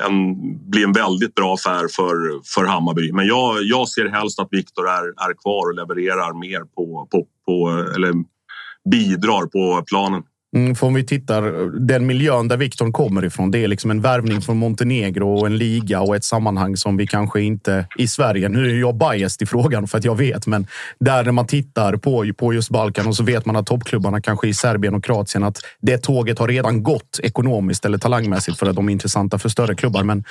en, 0.01 0.35
bli 0.71 0.83
en 0.83 0.93
väldigt 0.93 1.35
bra 1.35 1.55
affär 1.55 1.89
för, 1.89 2.17
för 2.55 2.65
Hammarby. 2.65 3.13
Men 3.13 3.27
jag, 3.27 3.63
jag 3.63 3.89
ser 3.89 4.09
helst 4.09 4.41
att 4.41 4.49
Viktor 4.51 4.89
är, 4.89 5.05
är 5.09 5.35
kvar 5.43 5.69
och 5.69 5.75
levererar 5.75 6.41
mer 6.41 6.61
på, 6.61 7.09
på, 7.11 7.27
på 7.47 7.71
eller 7.95 8.13
bidrar 8.91 9.47
på 9.47 9.85
planen. 9.87 10.23
Mm, 10.57 10.75
för 10.75 10.87
om 10.87 10.95
vi 10.95 11.05
tittar, 11.05 11.71
den 11.87 12.07
miljön 12.07 12.49
där 12.49 12.57
Viktor 12.57 12.93
kommer 12.93 13.25
ifrån, 13.25 13.51
det 13.51 13.59
är 13.59 13.69
liksom 13.69 13.91
en 13.91 14.01
värvning 14.01 14.41
från 14.41 14.57
Montenegro 14.57 15.35
och 15.39 15.47
en 15.47 15.57
liga 15.57 16.01
och 16.01 16.17
ett 16.17 16.25
sammanhang 16.25 16.77
som 16.77 16.97
vi 16.97 17.07
kanske 17.07 17.41
inte 17.41 17.87
i 17.99 18.09
Sverige. 18.09 18.49
Nu 18.49 18.71
är 18.71 18.81
jag 18.81 18.95
biased 18.95 19.43
i 19.43 19.47
frågan 19.47 19.89
för 19.89 19.99
att 19.99 20.05
jag 20.05 20.17
vet, 20.17 20.47
men 20.47 20.67
där 21.01 21.25
när 21.25 21.33
man 21.33 21.47
tittar 21.47 21.97
på, 21.97 22.33
på 22.37 22.55
just 22.55 22.71
Balkan 22.71 23.07
och 23.07 23.17
så 23.17 23.23
vet 23.23 23.47
man 23.47 23.57
att 23.57 23.67
toppklubbarna 23.67 24.21
kanske 24.21 24.49
i 24.49 24.55
Serbien 24.55 24.95
och 24.95 25.05
Kroatien 25.05 25.45
att 25.45 25.59
det 25.81 25.99
tåget 25.99 26.39
har 26.39 26.49
redan 26.49 26.83
gått 26.83 27.21
ekonomiskt 27.23 27.85
eller 27.85 27.99
talangmässigt 27.99 28.59
för 28.59 28.67
att 28.67 28.77
de 28.77 28.89
är 28.89 28.93
intressanta 28.93 29.39
för 29.39 29.49
större 29.49 29.75
klubbar. 29.75 30.05
Men 30.05 30.25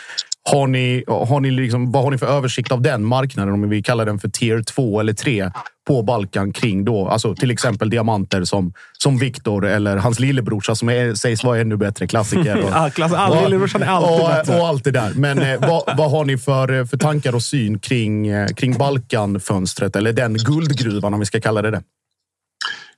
har 0.52 0.68
ni, 0.68 1.04
har 1.08 1.40
ni 1.40 1.52
liksom, 1.52 1.92
vad 1.92 2.04
har 2.04 2.12
ni 2.12 2.18
för 2.18 2.28
översikt 2.28 2.72
av 2.72 2.82
den 2.82 3.06
marknaden? 3.06 3.54
Om 3.54 3.70
vi 3.70 3.84
kallar 3.84 4.06
den 4.06 4.20
för 4.20 4.30
tier 4.30 4.64
2 4.64 5.00
eller 5.00 5.14
3 5.14 5.52
på 5.88 6.04
Balkan 6.04 6.54
kring 6.54 6.86
då, 6.86 7.08
alltså 7.08 7.36
till 7.36 7.52
exempel 7.52 7.90
diamanter 7.90 8.44
som, 8.44 8.74
som 8.94 9.18
Viktor 9.18 9.66
eller 9.66 9.98
hans 9.98 10.20
lillebrorsa 10.20 10.76
som 10.76 10.90
är, 10.90 11.14
sägs 11.14 11.44
vara 11.44 11.60
ännu 11.60 11.78
bättre 11.78 12.08
klassiker. 12.08 12.64
Och, 12.64 12.70
ja, 12.72 12.90
klass, 12.90 13.14
all, 13.14 13.44
lillebrorsan 13.44 13.84
är 13.84 13.88
alltid 13.88 14.24
och, 14.24 14.30
bättre. 14.30 14.60
Och 14.60 14.68
allt 14.68 14.84
det 14.84 14.92
där. 14.92 15.14
Men 15.16 15.40
eh, 15.40 15.60
vad, 15.60 15.98
vad, 15.98 16.12
har 16.12 16.26
ni 16.26 16.38
för, 16.38 16.86
för 16.86 16.98
tankar 16.98 17.36
och 17.36 17.44
syn 17.44 17.80
kring, 17.80 18.28
eh, 18.28 18.48
kring 18.48 18.78
Balkanfönstret 18.78 19.96
eller 19.96 20.14
den 20.14 20.34
guldgruvan 20.34 21.14
om 21.14 21.20
vi 21.20 21.26
ska 21.26 21.42
kalla 21.42 21.62
det 21.62 21.72
det? 21.72 21.84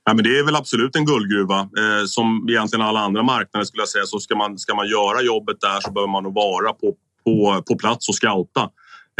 Ja, 0.04 0.14
men 0.14 0.24
det 0.24 0.38
är 0.38 0.44
väl 0.44 0.56
absolut 0.56 0.96
en 0.96 1.04
guldgruva. 1.04 1.58
Eh, 1.58 2.04
som 2.06 2.46
egentligen 2.50 2.86
alla 2.86 3.00
andra 3.00 3.22
marknader 3.22 3.64
skulle 3.64 3.80
jag 3.80 3.88
säga. 3.88 4.04
Så 4.06 4.18
ska 4.18 4.36
man, 4.36 4.58
ska 4.58 4.74
man 4.74 4.88
göra 4.88 5.22
jobbet 5.22 5.56
där 5.60 5.80
så 5.80 5.92
behöver 5.92 6.12
man 6.12 6.22
nog 6.22 6.34
vara 6.34 6.72
på, 6.72 6.94
på, 7.24 7.62
på 7.68 7.78
plats 7.78 8.08
och 8.08 8.14
scouta. 8.14 8.70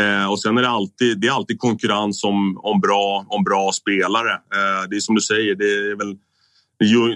Eh, 0.01 0.31
och 0.31 0.41
sen 0.41 0.59
är 0.59 0.63
det 0.63 0.69
alltid, 0.69 1.21
det 1.21 1.27
är 1.27 1.33
alltid 1.33 1.59
konkurrens 1.59 2.25
om, 2.25 2.59
om, 2.63 2.81
bra, 2.81 3.27
om 3.29 3.45
bra 3.45 3.73
spelare. 3.73 4.33
Eh, 4.33 4.89
det 4.91 4.97
är 4.97 5.01
som 5.01 5.15
du 5.15 5.21
säger, 5.21 5.55
det 5.55 5.65
är 5.65 5.97
väl 5.97 6.17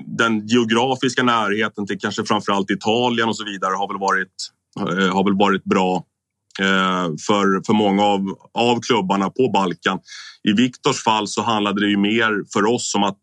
den 0.07 0.47
geografiska 0.47 1.23
närheten 1.23 1.87
till 1.87 1.99
kanske 1.99 2.25
framförallt 2.25 2.71
Italien 2.71 3.29
och 3.29 3.37
så 3.37 3.45
vidare 3.45 3.75
har 3.75 3.89
väl 3.89 3.99
varit, 3.99 4.33
eh, 4.79 5.15
har 5.15 5.25
väl 5.25 5.39
varit 5.39 5.65
bra 5.65 6.05
eh, 6.61 7.09
för, 7.27 7.67
för 7.67 7.73
många 7.73 8.05
av, 8.05 8.21
av 8.55 8.81
klubbarna 8.81 9.31
på 9.31 9.51
Balkan. 9.53 9.99
I 10.43 10.53
Viktors 10.53 11.05
fall 11.05 11.29
så 11.29 11.43
handlade 11.43 11.81
det 11.81 11.91
ju 11.91 11.97
mer 11.97 12.53
för 12.53 12.65
oss 12.67 12.95
om 12.95 13.03
att 13.03 13.23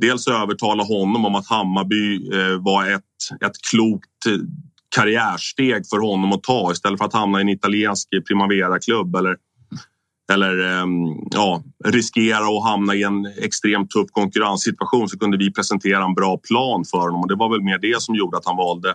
dels 0.00 0.28
övertala 0.28 0.82
honom 0.82 1.24
om 1.24 1.34
att 1.34 1.46
Hammarby 1.46 2.30
eh, 2.32 2.62
var 2.62 2.90
ett, 2.90 3.42
ett 3.44 3.62
klokt 3.70 4.26
karriärsteg 4.96 5.86
för 5.90 5.98
honom 5.98 6.32
att 6.32 6.42
ta 6.42 6.72
istället 6.72 6.98
för 6.98 7.04
att 7.04 7.12
hamna 7.12 7.38
i 7.38 7.42
en 7.42 7.48
italiensk 7.48 8.08
Primavera-klubb 8.28 9.16
eller, 9.16 9.36
eller 10.32 10.80
ehm, 10.80 11.28
ja, 11.30 11.62
riskera 11.84 12.58
att 12.58 12.64
hamna 12.64 12.94
i 12.94 13.02
en 13.02 13.26
extremt 13.26 13.90
tuff 13.90 14.10
konkurrenssituation 14.10 15.08
så 15.08 15.18
kunde 15.18 15.38
vi 15.38 15.52
presentera 15.52 16.04
en 16.04 16.14
bra 16.14 16.38
plan 16.48 16.84
för 16.90 16.98
honom 16.98 17.20
och 17.20 17.28
det 17.28 17.34
var 17.34 17.50
väl 17.50 17.62
mer 17.62 17.78
det 17.78 18.02
som 18.02 18.14
gjorde 18.14 18.36
att 18.36 18.46
han 18.46 18.56
valde 18.56 18.94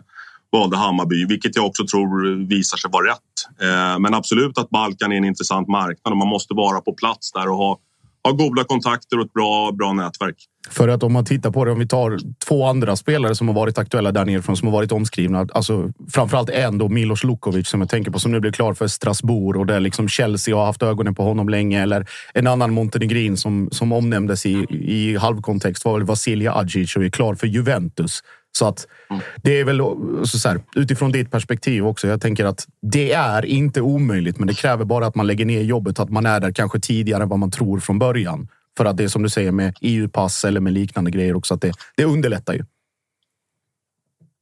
valde 0.52 0.78
Hammarby, 0.78 1.26
vilket 1.26 1.56
jag 1.56 1.66
också 1.66 1.86
tror 1.88 2.48
visar 2.48 2.78
sig 2.78 2.92
vara 2.94 3.12
rätt. 3.12 3.34
Eh, 3.62 4.00
men 4.00 4.14
absolut 4.14 4.58
att 4.58 4.70
Balkan 4.70 5.12
är 5.12 5.18
en 5.18 5.26
intressant 5.26 5.68
marknad 5.68 6.12
och 6.12 6.18
man 6.18 6.28
måste 6.28 6.54
vara 6.54 6.82
på 6.82 6.94
plats 6.94 7.32
där 7.32 7.50
och 7.50 7.58
ha 7.58 7.80
har 8.24 8.34
goda 8.34 8.64
kontakter 8.64 9.20
och 9.20 9.26
ett 9.26 9.34
bra, 9.34 9.72
bra 9.72 9.94
nätverk. 9.94 10.36
För 10.70 10.88
att 10.88 11.04
om 11.04 11.14
man 11.14 11.26
tittar 11.26 11.52
på 11.52 11.66
det, 11.66 11.72
om 11.72 11.80
vi 11.80 11.88
tar 11.88 12.20
två 12.48 12.66
andra 12.66 12.96
spelare 12.96 13.36
som 13.36 13.48
har 13.48 13.56
varit 13.56 13.78
aktuella 13.78 14.12
där 14.12 14.26
nerifrån, 14.26 14.58
som 14.58 14.68
har 14.68 14.74
varit 14.74 14.92
omskrivna. 14.92 15.48
Alltså 15.54 15.92
framförallt 16.12 16.50
en 16.50 16.78
då, 16.78 16.90
Milos 16.90 17.24
Lukovic 17.24 17.68
som 17.68 17.82
jag 17.82 17.90
tänker 17.90 18.12
på, 18.12 18.20
som 18.20 18.32
nu 18.32 18.40
blir 18.40 18.52
klar 18.52 18.74
för 18.74 18.88
Strasbourg 18.88 19.60
och 19.60 19.66
där 19.66 19.80
liksom 19.80 20.08
Chelsea 20.08 20.56
har 20.56 20.66
haft 20.66 20.84
ögonen 20.84 21.16
på 21.16 21.24
honom 21.24 21.50
länge. 21.50 21.82
Eller 21.82 22.10
en 22.34 22.48
annan 22.48 22.74
montenegrin 22.74 23.38
som, 23.38 23.70
som 23.72 23.92
omnämndes 23.92 24.46
i, 24.46 24.66
i 24.70 25.18
halvkontext 25.18 25.86
var 25.86 25.94
väl 25.94 26.04
Vasilija 26.04 26.54
Adzic 26.54 26.96
och 26.96 27.04
är 27.04 27.10
klar 27.10 27.36
för 27.36 27.48
Juventus. 27.48 28.22
Så 28.58 28.66
att 28.66 28.88
det 29.36 29.60
är 29.60 29.66
väl 29.66 29.82
så 30.28 30.50
här, 30.50 30.62
utifrån 30.76 31.12
ditt 31.12 31.32
perspektiv 31.32 31.88
också. 31.88 32.08
Jag 32.08 32.22
tänker 32.22 32.46
att 32.46 32.68
det 32.82 33.12
är 33.12 33.46
inte 33.46 33.82
omöjligt, 33.82 34.40
men 34.40 34.48
det 34.48 34.54
kräver 34.54 34.86
bara 34.86 35.06
att 35.06 35.16
man 35.16 35.28
lägger 35.28 35.46
ner 35.46 35.62
jobbet 35.62 36.00
och 36.00 36.06
att 36.06 36.12
man 36.12 36.26
är 36.26 36.40
där 36.40 36.52
kanske 36.52 36.80
tidigare 36.80 37.24
än 37.24 37.30
vad 37.30 37.40
man 37.40 37.52
tror 37.52 37.80
från 37.80 38.00
början. 38.00 38.48
För 38.78 38.86
att 38.86 38.98
det 38.98 39.04
är 39.04 39.08
som 39.08 39.24
du 39.24 39.30
säger 39.30 39.52
med 39.52 39.78
EU-pass 39.82 40.46
eller 40.46 40.60
med 40.60 40.74
liknande 40.74 41.12
grejer 41.12 41.36
också, 41.36 41.54
att 41.54 41.62
det, 41.62 41.74
det 41.98 42.06
underlättar 42.06 42.54
ju. 42.54 42.66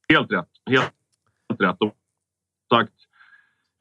Helt 0.09 0.31
rätt. 0.31 0.47
Helt 0.69 1.61
rätt. 1.61 1.77
Och 1.79 1.93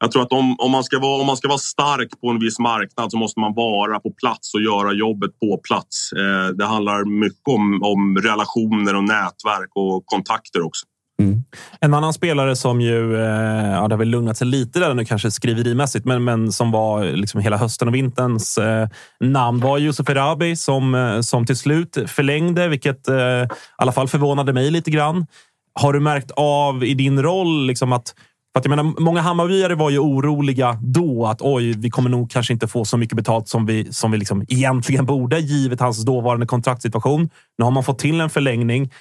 jag 0.01 0.11
tror 0.11 0.21
att 0.21 0.31
om, 0.31 0.55
om, 0.59 0.71
man 0.71 0.83
ska 0.83 0.99
vara, 0.99 1.21
om 1.21 1.27
man 1.27 1.37
ska 1.37 1.47
vara 1.47 1.57
stark 1.57 2.21
på 2.21 2.29
en 2.29 2.39
viss 2.39 2.59
marknad 2.59 3.11
så 3.11 3.17
måste 3.17 3.39
man 3.39 3.53
vara 3.53 3.99
på 3.99 4.11
plats 4.11 4.53
och 4.53 4.61
göra 4.61 4.93
jobbet 4.93 5.39
på 5.39 5.57
plats. 5.57 6.13
Eh, 6.13 6.55
det 6.55 6.65
handlar 6.65 7.05
mycket 7.05 7.47
om, 7.47 7.83
om 7.83 8.17
relationer 8.17 8.95
och 8.95 9.03
nätverk 9.03 9.69
och 9.75 10.05
kontakter 10.05 10.61
också. 10.65 10.85
Mm. 11.21 11.43
En 11.79 11.93
annan 11.93 12.13
spelare 12.13 12.55
som 12.55 12.81
ju, 12.81 13.15
eh, 13.15 13.71
ja, 13.71 13.87
det 13.87 13.95
har 13.95 13.97
väl 13.97 14.07
lugnat 14.07 14.37
sig 14.37 14.47
lite 14.47 14.79
där 14.79 14.93
nu 14.93 15.05
kanske 15.05 15.31
skriverimässigt, 15.31 16.05
men, 16.05 16.23
men 16.23 16.51
som 16.51 16.71
var 16.71 17.03
liksom 17.03 17.41
hela 17.41 17.57
hösten 17.57 17.87
och 17.87 17.95
vinterns 17.95 18.57
eh, 18.57 18.87
namn 19.19 19.59
var 19.59 19.77
Yusuf 19.77 20.09
Erabi 20.09 20.55
som, 20.55 20.95
eh, 20.95 21.21
som 21.21 21.45
till 21.45 21.57
slut 21.57 21.97
förlängde, 22.07 22.67
vilket 22.67 23.07
eh, 23.07 23.15
i 23.15 23.47
alla 23.77 23.91
fall 23.91 24.07
förvånade 24.07 24.53
mig 24.53 24.71
lite 24.71 24.91
grann. 24.91 25.25
Har 25.73 25.93
du 25.93 25.99
märkt 25.99 26.31
av 26.31 26.83
i 26.83 26.93
din 26.93 27.23
roll 27.23 27.65
liksom 27.65 27.93
att 27.93 28.13
för 28.53 28.59
att 28.59 28.65
jag 28.65 28.69
menar, 28.69 29.01
många 29.01 29.21
Hammarbyare 29.21 29.75
var 29.75 29.89
ju 29.89 29.99
oroliga 29.99 30.77
då 30.81 31.25
att 31.25 31.41
oj, 31.41 31.73
vi 31.77 31.89
kommer 31.89 32.09
nog 32.09 32.31
kanske 32.31 32.53
inte 32.53 32.67
få 32.67 32.85
så 32.85 32.97
mycket 32.97 33.15
betalt 33.15 33.47
som 33.47 33.65
vi, 33.65 33.93
som 33.93 34.11
vi 34.11 34.17
liksom 34.17 34.45
egentligen 34.47 35.05
borde, 35.05 35.39
givet 35.39 35.79
hans 35.79 36.05
dåvarande 36.05 36.45
kontraktssituation. 36.45 37.29
Nu 37.57 37.63
har 37.63 37.71
man 37.71 37.83
fått 37.83 37.99
till 37.99 38.21
en 38.21 38.29
förlängning. 38.29 38.91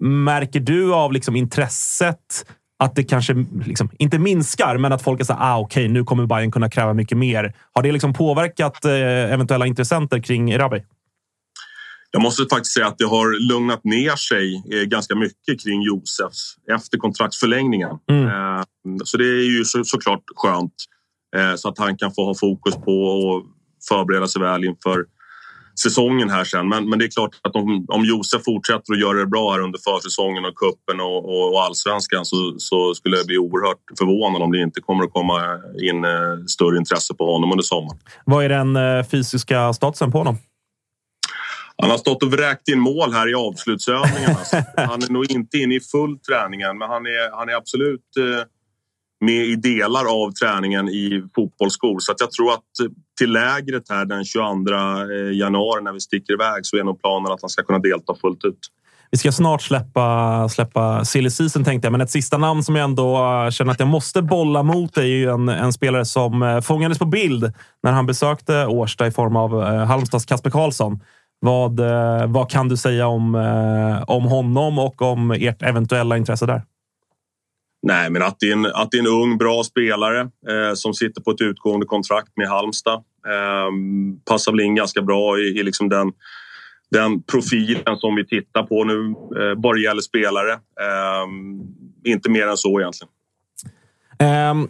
Märker 0.00 0.60
du 0.60 0.94
av 0.94 1.12
liksom 1.12 1.36
intresset 1.36 2.44
att 2.78 2.94
det 2.94 3.04
kanske 3.04 3.34
liksom, 3.64 3.90
inte 3.98 4.18
minskar, 4.18 4.76
men 4.76 4.92
att 4.92 5.02
folk 5.02 5.20
är 5.20 5.24
så 5.24 5.32
här, 5.32 5.54
ah, 5.54 5.58
okej, 5.58 5.88
nu 5.88 6.04
kommer 6.04 6.26
Bayern 6.26 6.50
kunna 6.50 6.70
kräva 6.70 6.92
mycket 6.92 7.18
mer. 7.18 7.54
Har 7.72 7.82
det 7.82 7.92
liksom 7.92 8.12
påverkat 8.12 8.84
eh, 8.84 8.92
eventuella 9.32 9.66
intressenter 9.66 10.18
kring 10.18 10.50
Erabi? 10.50 10.82
Jag 12.12 12.22
måste 12.22 12.46
faktiskt 12.50 12.74
säga 12.74 12.86
att 12.86 12.98
det 12.98 13.04
har 13.04 13.48
lugnat 13.48 13.84
ner 13.84 14.16
sig 14.16 14.62
eh, 14.72 14.82
ganska 14.82 15.14
mycket 15.14 15.62
kring 15.62 15.82
Josefs 15.82 16.56
efter 16.76 16.98
kontraktsförlängningen. 16.98 17.98
Mm. 18.10 18.26
Eh, 18.26 18.62
så 19.04 19.16
det 19.16 19.24
är 19.24 19.50
ju 19.58 19.64
så, 19.64 19.84
såklart 19.84 20.22
skönt 20.36 20.74
eh, 21.36 21.54
så 21.56 21.68
att 21.68 21.78
han 21.78 21.96
kan 21.96 22.14
få 22.14 22.24
ha 22.24 22.34
fokus 22.34 22.74
på 22.74 22.92
och 23.02 23.44
förbereda 23.88 24.26
sig 24.28 24.42
väl 24.42 24.64
inför 24.64 25.04
säsongen 25.82 26.30
här 26.30 26.44
sen. 26.44 26.68
Men, 26.68 26.88
men 26.88 26.98
det 26.98 27.04
är 27.04 27.10
klart 27.10 27.30
att 27.42 27.56
om, 27.56 27.86
om 27.88 28.04
Josef 28.04 28.44
fortsätter 28.44 28.92
att 28.92 29.00
göra 29.00 29.18
det 29.18 29.26
bra 29.26 29.52
här 29.52 29.60
under 29.60 29.78
försäsongen 29.78 30.44
och 30.44 30.54
kuppen 30.54 31.00
och, 31.00 31.24
och, 31.24 31.54
och 31.54 31.62
allsvenskan 31.62 32.24
så, 32.24 32.54
så 32.58 32.94
skulle 32.94 33.16
jag 33.16 33.26
bli 33.26 33.38
oerhört 33.38 33.98
förvånad 33.98 34.42
om 34.42 34.52
det 34.52 34.62
inte 34.62 34.80
kommer 34.80 35.04
att 35.04 35.12
komma 35.12 35.40
in 35.82 36.04
större 36.46 36.76
intresse 36.78 37.14
på 37.14 37.32
honom 37.32 37.50
under 37.52 37.64
sommaren. 37.64 37.98
Vad 38.24 38.44
är 38.44 38.48
den 38.48 39.04
fysiska 39.04 39.72
statusen 39.72 40.12
på 40.12 40.18
honom? 40.18 40.36
Han 41.80 41.90
har 41.90 41.98
stått 41.98 42.22
och 42.22 42.32
vräkt 42.32 42.68
in 42.68 42.80
mål 42.80 43.12
här 43.12 43.30
i 43.30 43.34
avslutsövningarna. 43.34 44.38
Alltså. 44.38 44.56
han 44.76 45.02
är 45.02 45.12
nog 45.12 45.30
inte 45.30 45.58
inne 45.58 45.74
i 45.74 45.80
full 45.80 46.18
träningen, 46.18 46.78
men 46.78 46.88
han 46.90 47.06
är, 47.06 47.36
han 47.36 47.48
är 47.48 47.54
absolut 47.54 48.16
eh, 48.18 48.44
med 49.20 49.44
i 49.44 49.56
delar 49.56 50.24
av 50.24 50.32
träningen 50.32 50.88
i 50.88 51.22
fotbollsskor. 51.34 52.00
Så 52.00 52.12
att 52.12 52.20
jag 52.20 52.30
tror 52.30 52.52
att 52.52 52.64
till 53.18 53.32
lägret 53.32 53.82
här 53.90 54.04
den 54.04 54.24
22 54.24 54.44
eh, 54.44 55.38
januari 55.38 55.82
när 55.82 55.92
vi 55.92 56.00
sticker 56.00 56.32
iväg 56.32 56.66
så 56.66 56.76
är 56.76 56.84
nog 56.84 57.00
planen 57.00 57.32
att 57.32 57.42
han 57.42 57.50
ska 57.50 57.62
kunna 57.62 57.78
delta 57.78 58.14
fullt 58.14 58.44
ut. 58.44 58.58
Vi 59.12 59.18
ska 59.18 59.32
snart 59.32 59.62
släppa, 59.62 60.48
släppa 60.48 61.04
silly 61.04 61.30
season 61.30 61.64
tänkte 61.64 61.86
jag, 61.86 61.92
men 61.92 62.00
ett 62.00 62.10
sista 62.10 62.38
namn 62.38 62.62
som 62.62 62.76
jag 62.76 62.84
ändå 62.84 63.16
eh, 63.16 63.50
känner 63.50 63.72
att 63.72 63.80
jag 63.80 63.88
måste 63.88 64.22
bolla 64.22 64.62
mot 64.62 64.96
är 64.96 65.02
ju 65.02 65.30
en, 65.30 65.48
en 65.48 65.72
spelare 65.72 66.04
som 66.04 66.62
fångades 66.64 66.98
på 66.98 67.04
bild 67.04 67.52
när 67.82 67.92
han 67.92 68.06
besökte 68.06 68.66
Årsta 68.66 69.06
i 69.06 69.10
form 69.10 69.36
av 69.36 69.62
Halmstads 69.62 70.26
Kasper 70.26 70.50
Karlsson. 70.50 71.00
Vad, 71.42 71.80
vad 72.26 72.50
kan 72.50 72.68
du 72.68 72.76
säga 72.76 73.06
om, 73.06 73.34
om 74.06 74.24
honom 74.24 74.78
och 74.78 75.02
om 75.02 75.30
ert 75.30 75.62
eventuella 75.62 76.16
intresse 76.16 76.46
där? 76.46 76.62
Nej, 77.82 78.10
men 78.10 78.22
att 78.22 78.36
det 78.40 78.48
är 78.48 78.52
en, 78.52 78.66
att 78.66 78.90
det 78.90 78.96
är 78.96 79.00
en 79.00 79.06
ung, 79.06 79.38
bra 79.38 79.62
spelare 79.64 80.20
eh, 80.20 80.74
som 80.74 80.94
sitter 80.94 81.22
på 81.22 81.30
ett 81.30 81.40
utgående 81.40 81.86
kontrakt 81.86 82.36
med 82.36 82.48
Halmstad. 82.48 82.94
Eh, 83.26 83.70
passar 84.24 84.52
väl 84.52 84.60
in 84.60 84.74
ganska 84.74 85.02
bra 85.02 85.38
i, 85.38 85.42
i 85.42 85.62
liksom 85.62 85.88
den, 85.88 86.12
den 86.90 87.22
profilen 87.22 87.96
som 87.96 88.14
vi 88.14 88.26
tittar 88.26 88.62
på 88.62 88.84
nu, 88.84 89.14
eh, 89.40 89.54
bara 89.60 89.78
gäller 89.78 90.00
spelare. 90.00 90.52
Eh, 90.52 91.26
inte 92.04 92.30
mer 92.30 92.46
än 92.46 92.56
så 92.56 92.80
egentligen. 92.80 93.10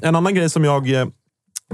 en 0.03 0.17
annan 0.17 0.35
grej 0.35 0.51
som 0.51 0.65
jag 0.65 0.89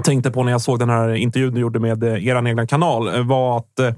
tänkte 0.03 0.31
på 0.31 0.43
när 0.43 0.51
jag 0.51 0.61
såg 0.61 0.79
den 0.79 0.89
här 0.89 1.13
intervjun 1.13 1.53
du 1.53 1.61
gjorde 1.61 1.79
med 1.79 2.03
eh, 2.03 2.27
er 2.27 2.47
egna 2.47 2.67
kanal 2.67 3.15
eh, 3.15 3.23
var 3.23 3.57
att 3.57 3.79
eh, 3.79 3.93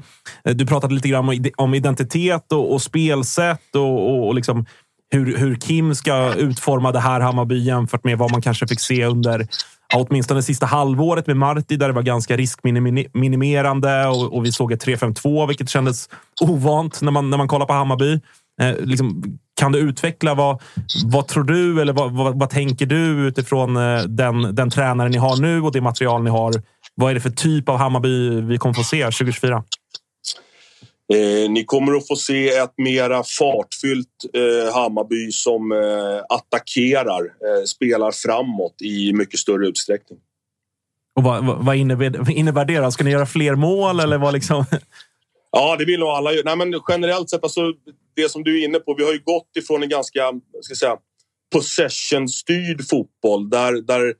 du 0.55 0.65
pratade 0.65 0.93
lite 0.93 1.07
grann 1.07 1.39
om 1.57 1.73
identitet 1.73 2.51
och, 2.51 2.73
och 2.73 2.81
spelsätt 2.81 3.75
och, 3.75 4.09
och, 4.09 4.27
och 4.27 4.35
liksom 4.35 4.65
hur, 5.11 5.37
hur 5.37 5.55
Kim 5.55 5.95
ska 5.95 6.33
utforma 6.33 6.91
det 6.91 6.99
här 6.99 7.19
Hammarby 7.19 7.63
jämfört 7.63 8.03
med 8.03 8.17
vad 8.17 8.31
man 8.31 8.41
kanske 8.41 8.67
fick 8.67 8.79
se 8.79 9.05
under 9.05 9.47
ja, 9.93 10.05
åtminstone 10.09 10.37
det 10.37 10.43
sista 10.43 10.65
halvåret 10.65 11.27
med 11.27 11.37
Marti 11.37 11.77
där 11.77 11.87
det 11.87 11.93
var 11.93 12.01
ganska 12.01 12.37
riskminimerande 12.37 14.07
och, 14.07 14.33
och 14.35 14.45
vi 14.45 14.51
såg 14.51 14.71
ett 14.71 14.85
3-5-2, 14.85 15.47
vilket 15.47 15.69
kändes 15.69 16.09
ovant 16.41 17.01
när 17.01 17.11
man, 17.11 17.29
när 17.29 17.37
man 17.37 17.47
kollar 17.47 17.65
på 17.65 17.73
Hammarby. 17.73 18.19
Eh, 18.61 18.75
liksom, 18.79 19.23
kan 19.59 19.71
du 19.71 19.79
utveckla 19.79 20.33
vad, 20.33 20.61
vad 21.05 21.27
tror 21.27 21.43
du 21.43 21.81
eller 21.81 21.93
vad, 21.93 22.11
vad, 22.11 22.39
vad 22.39 22.49
tänker 22.49 22.85
du 22.85 23.27
utifrån 23.27 23.77
eh, 23.77 24.01
den, 24.03 24.55
den 24.55 24.69
tränare 24.69 25.09
ni 25.09 25.17
har 25.17 25.37
nu 25.37 25.61
och 25.61 25.71
det 25.71 25.81
material 25.81 26.23
ni 26.23 26.29
har? 26.29 26.53
Vad 26.95 27.11
är 27.11 27.13
det 27.13 27.21
för 27.21 27.29
typ 27.29 27.69
av 27.69 27.77
Hammarby 27.77 28.41
vi 28.41 28.57
kommer 28.57 28.73
få 28.73 28.83
se 28.83 29.03
2024? 29.03 29.63
Eh, 31.13 31.51
ni 31.51 31.63
kommer 31.65 31.93
att 31.93 32.07
få 32.07 32.15
se 32.15 32.49
ett 32.49 32.73
mera 32.77 33.23
fartfyllt 33.39 34.07
eh, 34.33 34.73
Hammarby 34.73 35.31
som 35.31 35.71
eh, 35.71 36.35
attackerar, 36.37 37.21
eh, 37.21 37.63
spelar 37.65 38.11
framåt 38.11 38.81
i 38.81 39.13
mycket 39.13 39.39
större 39.39 39.67
utsträckning. 39.67 40.19
Och 41.15 41.23
vad, 41.23 41.65
vad 41.65 41.75
innebär, 41.75 42.31
innebär 42.31 42.65
det? 42.65 42.79
Då? 42.79 42.91
Ska 42.91 43.03
ni 43.03 43.11
göra 43.11 43.25
fler 43.25 43.55
mål 43.55 43.99
eller 43.99 44.17
vad 44.17 44.33
liksom? 44.33 44.65
Ja, 45.51 45.75
det 45.79 45.85
vill 45.85 45.99
nog 45.99 46.09
alla. 46.09 46.31
Nej, 46.45 46.57
men 46.57 46.73
generellt 46.89 47.29
sett, 47.29 47.43
alltså, 47.43 47.61
det 48.15 48.29
som 48.29 48.43
du 48.43 48.61
är 48.61 48.65
inne 48.65 48.79
på. 48.79 48.95
Vi 48.97 49.03
har 49.03 49.13
ju 49.13 49.23
gått 49.23 49.57
ifrån 49.57 49.83
en 49.83 49.89
ganska 49.89 50.33
ska 50.61 50.75
säga, 50.75 50.97
possession-styrd 51.53 52.89
fotboll 52.89 53.49
där, 53.49 53.73
där, 53.81 54.13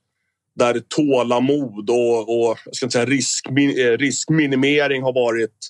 där 0.55 0.81
tålamod 0.87 1.89
och, 1.89 2.39
och 2.39 2.57
ska 2.71 2.89
säga, 2.89 3.05
risk, 3.05 3.47
eh, 3.47 3.97
riskminimering 3.97 5.03
har 5.03 5.13
varit 5.13 5.69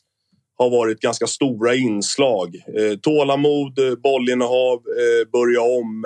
har 0.60 0.70
varit 0.70 1.00
ganska 1.00 1.28
stora 1.28 1.76
inslag. 1.76 2.56
Eh, 2.56 2.98
tålamod, 2.98 3.74
bollinnehav, 4.04 4.78
eh, 4.78 5.30
börja 5.32 5.62
om, 5.62 6.06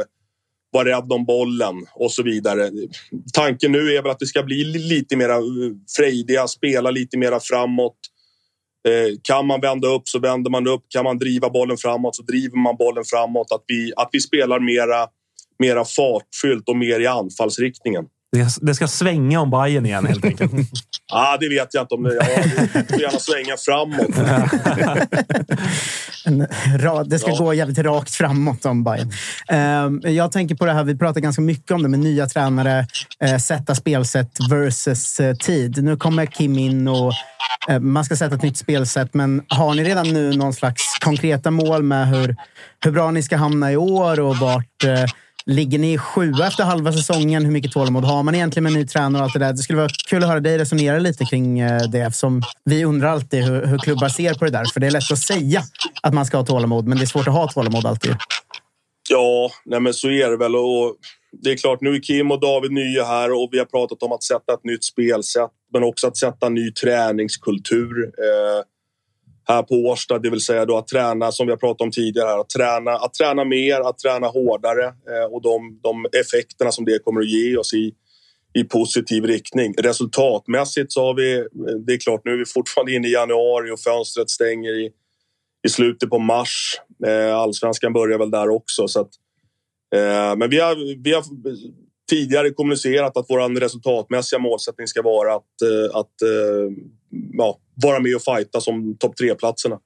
vara 0.72 0.90
rädd 0.90 1.12
om 1.12 1.26
bollen 1.26 1.76
och 1.94 2.12
så 2.12 2.24
vidare. 2.24 2.72
Tanken 3.34 3.72
nu 3.72 3.94
är 3.94 4.02
väl 4.02 4.12
att 4.12 4.20
det 4.20 4.26
ska 4.26 4.44
bli 4.44 4.64
lite 4.64 5.16
mer 5.16 5.30
eh, 5.30 5.40
frejdiga, 5.98 6.48
spela 6.48 6.92
lite 6.92 7.18
mer 7.18 7.40
framåt. 7.40 7.98
Eh, 8.88 9.16
kan 9.24 9.48
man 9.48 9.62
vända 9.62 9.88
upp 9.88 10.08
så 10.08 10.20
vänder 10.20 10.52
man 10.52 10.68
upp. 10.68 10.84
Kan 10.90 11.04
man 11.04 11.20
driva 11.20 11.50
bollen 11.50 11.78
framåt 11.78 12.16
så 12.16 12.24
driver 12.24 12.58
man 12.58 12.76
bollen 12.78 13.04
framåt. 13.06 13.52
Att 13.52 13.64
vi, 13.68 13.94
att 13.96 14.10
vi 14.12 14.20
spelar 14.20 14.60
mera, 14.60 15.08
mera 15.60 15.86
fartfyllt 15.86 16.70
och 16.70 16.78
mer 16.78 17.00
i 17.00 17.08
anfallsriktningen. 17.08 18.06
Det 18.62 18.76
ska 18.76 18.88
svänga 18.88 19.40
om 19.42 19.52
Bayern 19.52 19.86
igen 19.86 20.06
helt 20.06 20.26
enkelt. 20.26 20.52
ah, 21.14 21.38
det 21.38 21.50
vet 21.50 21.74
jag 21.74 21.84
inte 21.84 21.96
om 21.96 22.04
det 22.04 22.16
ja, 22.16 22.24
Det 22.74 22.88
får 22.90 23.02
gärna 23.02 23.20
svänga 23.20 23.58
framåt. 23.58 24.08
det 27.10 27.20
ska 27.20 27.32
ja. 27.32 27.38
gå 27.38 27.54
jävligt 27.54 27.78
rakt 27.78 28.16
framåt 28.16 28.66
om 28.66 28.84
Bayern. 28.84 29.12
Ehm, 29.48 30.02
jag 30.04 30.32
tänker 30.32 30.56
på 30.56 30.66
det 30.66 30.74
här, 30.74 30.84
vi 30.84 30.98
pratar 30.98 31.22
ganska 31.22 31.42
mycket 31.42 31.72
om 31.72 31.84
det 31.84 31.90
med 31.90 32.00
nya 32.00 32.28
tränare, 32.28 32.88
eh, 33.20 33.38
sätta 33.38 33.76
spelsätt 33.76 34.38
versus 34.50 35.20
eh, 35.20 35.36
tid. 35.36 35.84
Nu 35.84 35.98
kommer 35.98 36.26
Kim 36.26 36.60
in 36.60 36.88
och 36.88 37.14
eh, 37.70 37.80
man 37.80 38.06
ska 38.06 38.16
sätta 38.16 38.36
ett 38.36 38.44
nytt 38.44 38.58
spelsätt, 38.58 39.14
men 39.14 39.44
har 39.48 39.74
ni 39.74 39.84
redan 39.84 40.14
nu 40.14 40.34
någon 40.34 40.54
slags 40.54 40.84
konkreta 41.00 41.52
mål 41.52 41.84
med 41.84 42.08
hur, 42.08 42.36
hur 42.84 42.92
bra 42.92 43.12
ni 43.12 43.24
ska 43.24 43.38
hamna 43.38 43.72
i 43.72 43.78
år 43.78 44.20
och 44.20 44.38
vart 44.38 44.84
Ligger 45.46 45.80
ni 45.80 45.98
sjua 45.98 46.48
efter 46.48 46.64
halva 46.64 46.94
säsongen? 46.94 47.46
Hur 47.46 47.52
mycket 47.52 47.72
tålamod 47.72 48.04
har 48.04 48.24
man 48.24 48.36
egentligen 48.36 48.64
med 48.64 48.74
en 48.74 48.80
ny 48.80 48.88
tränare 48.88 49.22
och 49.22 49.26
allt 49.26 49.34
det 49.34 49.40
där? 49.40 49.52
Det 49.52 49.58
skulle 49.58 49.80
vara 49.80 49.90
kul 50.10 50.24
att 50.24 50.30
höra 50.30 50.40
dig 50.40 50.58
resonera 50.58 51.00
lite 51.00 51.26
kring 51.26 51.60
eh, 51.60 51.82
det 51.82 52.00
eftersom 52.00 52.42
vi 52.66 52.86
undrar 52.86 53.10
alltid 53.10 53.44
hur, 53.44 53.66
hur 53.66 53.78
klubbar 53.78 54.10
ser 54.10 54.34
på 54.34 54.46
det 54.46 54.52
där. 54.52 54.66
För 54.74 54.80
det 54.80 54.88
är 54.88 54.92
lätt 54.92 55.12
att 55.12 55.20
säga 55.20 55.64
att 56.04 56.14
man 56.14 56.26
ska 56.26 56.38
ha 56.38 56.46
tålamod, 56.46 56.88
men 56.88 56.98
det 56.98 57.04
är 57.04 57.08
svårt 57.08 57.28
att 57.28 57.34
ha 57.34 57.48
tålamod 57.48 57.86
alltid. 57.86 58.16
Ja, 59.10 59.52
nej 59.66 59.80
men 59.80 59.94
så 59.94 60.10
är 60.10 60.30
det 60.30 60.38
väl. 60.38 60.56
Och 60.56 60.96
det 61.42 61.52
är 61.52 61.58
klart, 61.58 61.82
nu 61.82 61.96
är 61.96 62.00
Kim 62.00 62.32
och 62.32 62.40
David 62.40 62.72
nya 62.72 63.04
här 63.04 63.32
och 63.32 63.50
vi 63.52 63.58
har 63.60 63.66
pratat 63.66 64.04
om 64.04 64.12
att 64.12 64.24
sätta 64.24 64.54
ett 64.54 64.64
nytt 64.64 64.84
spelsätt, 64.84 65.52
men 65.74 65.84
också 65.84 66.08
att 66.08 66.18
sätta 66.18 66.50
ny 66.50 66.72
träningskultur. 66.72 68.04
Eh, 68.04 68.64
här 69.48 69.64
på 69.64 69.76
Årsta, 69.76 70.20
det 70.20 70.30
vill 70.30 70.42
säga 70.42 70.66
då 70.66 70.78
att 70.78 70.88
träna 70.88 71.32
som 71.32 71.48
vi 71.48 71.52
har 71.52 71.58
pratat 71.58 71.82
om 71.82 71.92
tidigare, 71.92 72.40
att 72.40 72.50
träna, 72.50 72.92
att 72.92 73.14
träna 73.14 73.46
mer, 73.46 73.90
att 73.90 74.00
träna 74.00 74.28
hårdare 74.28 74.86
eh, 74.86 75.34
och 75.34 75.42
de, 75.42 75.80
de 75.84 76.06
effekterna 76.20 76.72
som 76.72 76.86
det 76.86 77.04
kommer 77.04 77.22
att 77.22 77.30
ge 77.30 77.58
oss 77.58 77.74
i, 77.74 77.94
i 78.54 78.64
positiv 78.64 79.24
riktning. 79.24 79.74
Resultatmässigt 79.78 80.92
så 80.92 81.06
har 81.06 81.14
vi, 81.14 81.36
eh, 81.38 81.46
det 81.86 81.94
är 81.94 81.98
klart 81.98 82.22
nu 82.26 82.32
är 82.32 82.38
vi 82.38 82.46
fortfarande 82.46 82.94
inne 82.94 83.08
i 83.08 83.12
januari 83.12 83.72
och 83.72 83.80
fönstret 83.80 84.30
stänger 84.30 84.86
i, 84.86 84.92
i 85.68 85.70
slutet 85.70 86.10
på 86.10 86.20
mars. 86.20 86.82
Eh, 87.06 87.36
allsvenskan 87.36 87.94
börjar 87.94 88.20
väl 88.20 88.32
där 88.32 88.50
också 88.50 88.88
så 88.88 89.02
att, 89.02 89.12
eh, 89.96 90.36
men 90.36 90.50
vi 90.50 90.60
har, 90.60 91.04
vi 91.04 91.14
har 91.14 91.24
tidigare 92.10 92.50
kommunicerat 92.50 93.18
att 93.18 93.26
vår 93.30 93.60
resultatmässiga 93.60 94.40
målsättning 94.40 94.88
ska 94.88 95.02
vara 95.02 95.36
att, 95.36 95.62
eh, 95.62 96.00
att 96.00 96.22
eh, 96.22 96.72
ja, 97.34 97.60
vara 97.76 98.00
med 98.00 98.16
och 98.16 98.22
fighta 98.22 98.62
som 98.62 98.98
topp 98.98 99.18
tre-platserna. 99.18 99.80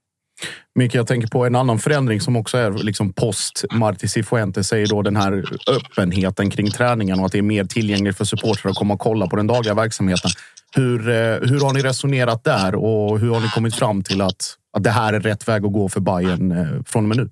Micke, 0.75 0.95
jag 0.95 1.07
tänker 1.07 1.27
på 1.27 1.45
en 1.45 1.55
annan 1.55 1.79
förändring 1.79 2.21
som 2.21 2.35
också 2.35 2.57
är 2.57 2.71
liksom 2.71 3.13
post 3.13 3.65
Marti 3.71 4.07
Cifuentes 4.07 4.67
säger 4.67 4.87
då 4.87 5.01
den 5.01 5.15
här 5.15 5.43
öppenheten 5.67 6.49
kring 6.49 6.71
träningen 6.71 7.19
och 7.19 7.25
att 7.25 7.31
det 7.31 7.37
är 7.37 7.41
mer 7.41 7.65
tillgängligt 7.65 8.17
för 8.17 8.25
supportrar 8.25 8.71
att 8.71 8.77
komma 8.77 8.93
och 8.93 8.99
kolla 8.99 9.27
på 9.27 9.35
den 9.35 9.47
dagliga 9.47 9.73
verksamheten. 9.73 10.31
Hur, 10.75 11.09
eh, 11.09 11.15
hur 11.49 11.59
har 11.59 11.73
ni 11.73 11.81
resonerat 11.81 12.43
där 12.43 12.75
och 12.75 13.19
hur 13.19 13.29
har 13.29 13.39
ni 13.39 13.47
kommit 13.47 13.75
fram 13.75 14.03
till 14.03 14.21
att, 14.21 14.55
att 14.77 14.83
det 14.83 14.89
här 14.89 15.13
är 15.13 15.19
rätt 15.19 15.47
väg 15.47 15.65
att 15.65 15.73
gå 15.73 15.89
för 15.89 15.99
Bayern 15.99 16.51
eh, 16.51 16.83
från 16.85 17.03
och 17.03 17.09
med 17.09 17.17
nu? 17.17 17.29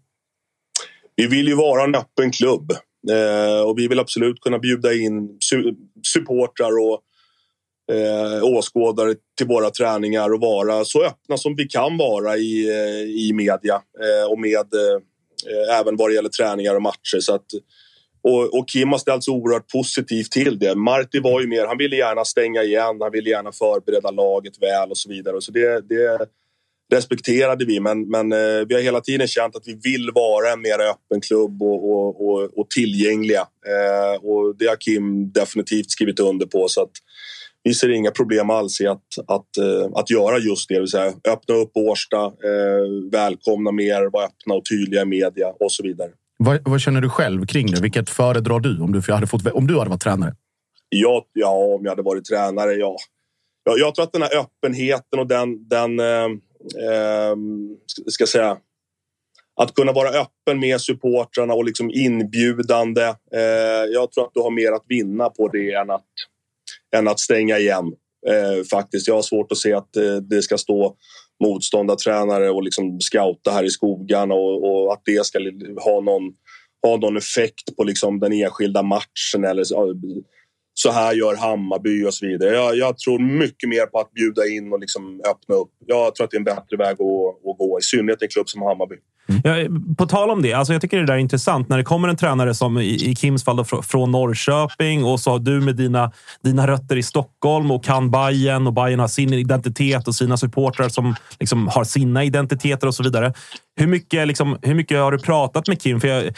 Vi 1.15 1.27
vill 1.27 1.47
ju 1.47 1.55
vara 1.55 1.83
en 1.83 1.95
öppen 1.95 2.31
klubb 2.31 2.71
eh, 3.11 3.67
och 3.67 3.77
vi 3.77 3.87
vill 3.87 3.99
absolut 3.99 4.41
kunna 4.41 4.59
bjuda 4.59 4.93
in 4.93 5.37
su 5.39 5.75
supportrar 6.03 6.71
och 6.91 7.01
eh, 7.91 8.43
åskådare 8.43 9.15
till 9.37 9.47
våra 9.47 9.69
träningar 9.69 10.33
och 10.33 10.41
vara 10.41 10.85
så 10.85 11.03
öppna 11.03 11.37
som 11.37 11.55
vi 11.55 11.65
kan 11.65 11.97
vara 11.97 12.37
i, 12.37 12.69
eh, 12.69 13.25
i 13.27 13.31
media 13.33 13.75
eh, 13.75 14.31
och 14.31 14.39
med 14.39 14.73
eh, 14.73 14.95
eh, 15.51 15.79
även 15.79 15.95
vad 15.95 16.09
det 16.09 16.13
gäller 16.13 16.29
träningar 16.29 16.75
och 16.75 16.81
matcher. 16.81 17.19
Så 17.19 17.35
att, 17.35 17.45
och, 18.23 18.59
och 18.59 18.67
Kim 18.67 18.89
har 18.89 18.97
ställt 18.97 19.23
sig 19.23 19.31
oerhört 19.31 19.71
positivt 19.71 20.31
till 20.31 20.59
det. 20.59 20.75
Marti 20.75 21.19
var 21.23 21.41
ju 21.41 21.47
mer, 21.47 21.65
han 21.67 21.77
ville 21.77 21.95
gärna 21.95 22.25
stänga 22.25 22.63
igen, 22.63 22.97
han 23.01 23.11
ville 23.11 23.29
gärna 23.29 23.51
förbereda 23.51 24.11
laget 24.11 24.61
väl 24.61 24.89
och 24.89 24.97
så 24.97 25.09
vidare. 25.09 25.41
Så 25.41 25.51
det, 25.51 25.89
det 25.89 26.27
respekterade 26.93 27.65
vi, 27.65 27.79
men, 27.79 28.09
men 28.09 28.31
eh, 28.31 28.65
vi 28.67 28.73
har 28.73 28.81
hela 28.81 29.01
tiden 29.01 29.27
känt 29.27 29.55
att 29.55 29.67
vi 29.67 29.73
vill 29.83 30.11
vara 30.13 30.51
en 30.51 30.61
mer 30.61 30.79
öppen 30.79 31.21
klubb 31.21 31.61
och, 31.61 31.91
och, 31.91 32.27
och, 32.27 32.59
och 32.59 32.69
tillgängliga. 32.69 33.41
Eh, 33.41 34.23
och 34.23 34.55
det 34.57 34.67
har 34.67 34.75
Kim 34.75 35.31
definitivt 35.31 35.91
skrivit 35.91 36.19
under 36.19 36.45
på. 36.45 36.67
Så 36.67 36.81
att 36.81 36.91
vi 37.65 37.73
ser 37.73 37.89
inga 37.89 38.11
problem 38.11 38.49
alls 38.49 38.81
i 38.81 38.87
att, 38.87 39.07
att, 39.27 39.57
eh, 39.57 39.89
att 39.95 40.09
göra 40.09 40.37
just 40.37 40.69
det, 40.69 40.75
det 40.75 40.79
vill 40.79 40.89
säga 40.89 41.13
öppna 41.27 41.55
upp 41.55 41.71
Årsta, 41.73 42.25
eh, 42.25 43.11
välkomna 43.11 43.71
mer, 43.71 44.09
vara 44.11 44.25
öppna 44.25 44.53
och 44.55 44.65
tydliga 44.65 45.01
i 45.01 45.05
media 45.05 45.53
och 45.59 45.71
så 45.71 45.83
vidare. 45.83 46.09
Vad, 46.37 46.59
vad, 46.65 46.81
känner 46.81 47.01
du 47.01 47.09
själv 47.09 47.45
kring 47.45 47.71
det? 47.71 47.81
Vilket 47.81 48.09
föredrar 48.09 48.59
du 48.59 48.81
om 48.81 48.91
du 48.91 49.13
hade, 49.13 49.27
fått, 49.27 49.47
om 49.47 49.67
du 49.67 49.77
hade 49.77 49.89
varit 49.89 50.01
tränare? 50.01 50.35
Ja, 50.89 51.25
ja, 51.33 51.49
om 51.49 51.83
jag 51.83 51.91
hade 51.91 52.01
varit 52.01 52.25
tränare, 52.25 52.73
ja. 52.73 52.97
Jag, 53.63 53.79
jag 53.79 53.95
tror 53.95 54.03
att 54.03 54.13
den 54.13 54.21
här 54.21 54.39
öppenheten 54.39 55.19
och 55.19 55.27
den, 55.27 55.67
den 55.67 55.99
eh, 55.99 56.25
eh, 56.85 57.35
ska 58.07 58.25
säga, 58.25 58.57
att 59.61 59.73
kunna 59.73 59.91
vara 59.91 60.09
öppen 60.09 60.59
med 60.59 60.81
supportrarna 60.81 61.53
och 61.53 61.65
liksom 61.65 61.91
inbjudande. 61.93 63.03
Eh, 63.33 63.85
jag 63.93 64.11
tror 64.11 64.25
att 64.25 64.33
du 64.33 64.41
har 64.41 64.51
mer 64.51 64.71
att 64.71 64.85
vinna 64.87 65.29
på 65.29 65.47
det 65.47 65.73
än 65.73 65.89
att, 65.89 66.05
än 66.95 67.07
att 67.07 67.19
stänga 67.19 67.59
igen. 67.59 67.93
Eh, 68.27 68.63
faktiskt. 68.71 69.07
Jag 69.07 69.15
har 69.15 69.21
svårt 69.21 69.51
att 69.51 69.57
se 69.57 69.73
att 69.73 69.95
eh, 69.95 70.15
det 70.15 70.41
ska 70.41 70.57
stå 70.57 70.95
motståndartränare 71.43 72.49
och 72.49 72.63
liksom 72.63 73.01
scouta 73.01 73.51
här 73.51 73.63
i 73.63 73.69
skogarna 73.69 74.33
och, 74.35 74.85
och, 74.85 74.93
att 74.93 75.01
det 75.05 75.25
ska 75.25 75.39
ha 75.85 76.01
någon, 76.01 76.23
ha 76.87 76.97
någon 76.97 77.17
effekt 77.17 77.75
på 77.77 77.83
liksom 77.83 78.19
den 78.19 78.33
enskilda 78.33 78.83
matchen 78.83 79.43
eller 79.45 79.61
eh, 79.61 79.95
så 80.73 80.91
här 80.91 81.13
gör 81.13 81.35
Hammarby 81.35 82.05
och 82.05 82.13
så 82.13 82.25
vidare. 82.25 82.55
Jag, 82.55 82.77
jag, 82.77 82.97
tror 82.97 83.19
mycket 83.19 83.69
mer 83.69 83.85
på 83.85 83.99
att 83.99 84.11
bjuda 84.11 84.47
in 84.47 84.73
och 84.73 84.79
liksom 84.79 85.21
öppna 85.29 85.55
upp. 85.55 85.71
Jag 85.85 86.15
tror 86.15 86.25
att 86.25 86.31
det 86.31 86.37
är 86.37 86.39
en 86.39 86.43
bättre 86.43 86.77
väg 86.77 86.91
att, 86.91 87.49
att 87.49 87.57
gå, 87.57 87.79
i 87.79 87.83
synnerhet 87.83 88.21
i 88.21 88.25
en 88.25 88.29
klubb 88.29 88.49
som 88.49 88.61
Hammarby. 88.61 88.95
Ja, 89.43 89.55
på 89.97 90.05
tal 90.05 90.29
om 90.29 90.41
det, 90.41 90.53
alltså 90.53 90.73
jag 90.73 90.81
tycker 90.81 90.97
det 90.97 91.05
där 91.05 91.13
är 91.13 91.17
intressant. 91.17 91.69
När 91.69 91.77
det 91.77 91.83
kommer 91.83 92.07
en 92.07 92.17
tränare 92.17 92.55
som 92.55 92.77
i, 92.77 93.11
i 93.11 93.15
Kims 93.15 93.43
fall 93.43 93.57
då, 93.57 93.81
från 93.81 94.11
Norrköping 94.11 95.03
och 95.03 95.19
så 95.19 95.31
har 95.31 95.39
du 95.39 95.61
med 95.61 95.75
dina, 95.75 96.11
dina 96.43 96.67
rötter 96.67 96.95
i 96.95 97.03
Stockholm 97.03 97.71
och 97.71 97.83
kan 97.83 98.11
Bayern 98.11 98.67
och 98.67 98.73
Bayern 98.73 98.99
har 98.99 99.07
sin 99.07 99.33
identitet 99.33 100.07
och 100.07 100.15
sina 100.15 100.37
supportrar 100.37 100.89
som 100.89 101.15
liksom 101.39 101.67
har 101.67 101.83
sina 101.83 102.23
identiteter 102.23 102.87
och 102.87 102.95
så 102.95 103.03
vidare. 103.03 103.33
Hur 103.77 103.87
mycket, 103.87 104.27
liksom, 104.27 104.57
hur 104.61 104.75
mycket 104.75 104.99
har 104.99 105.11
du 105.11 105.19
pratat 105.19 105.67
med 105.67 105.81
Kim? 105.81 105.99
För 105.99 106.07
jag, 106.07 106.33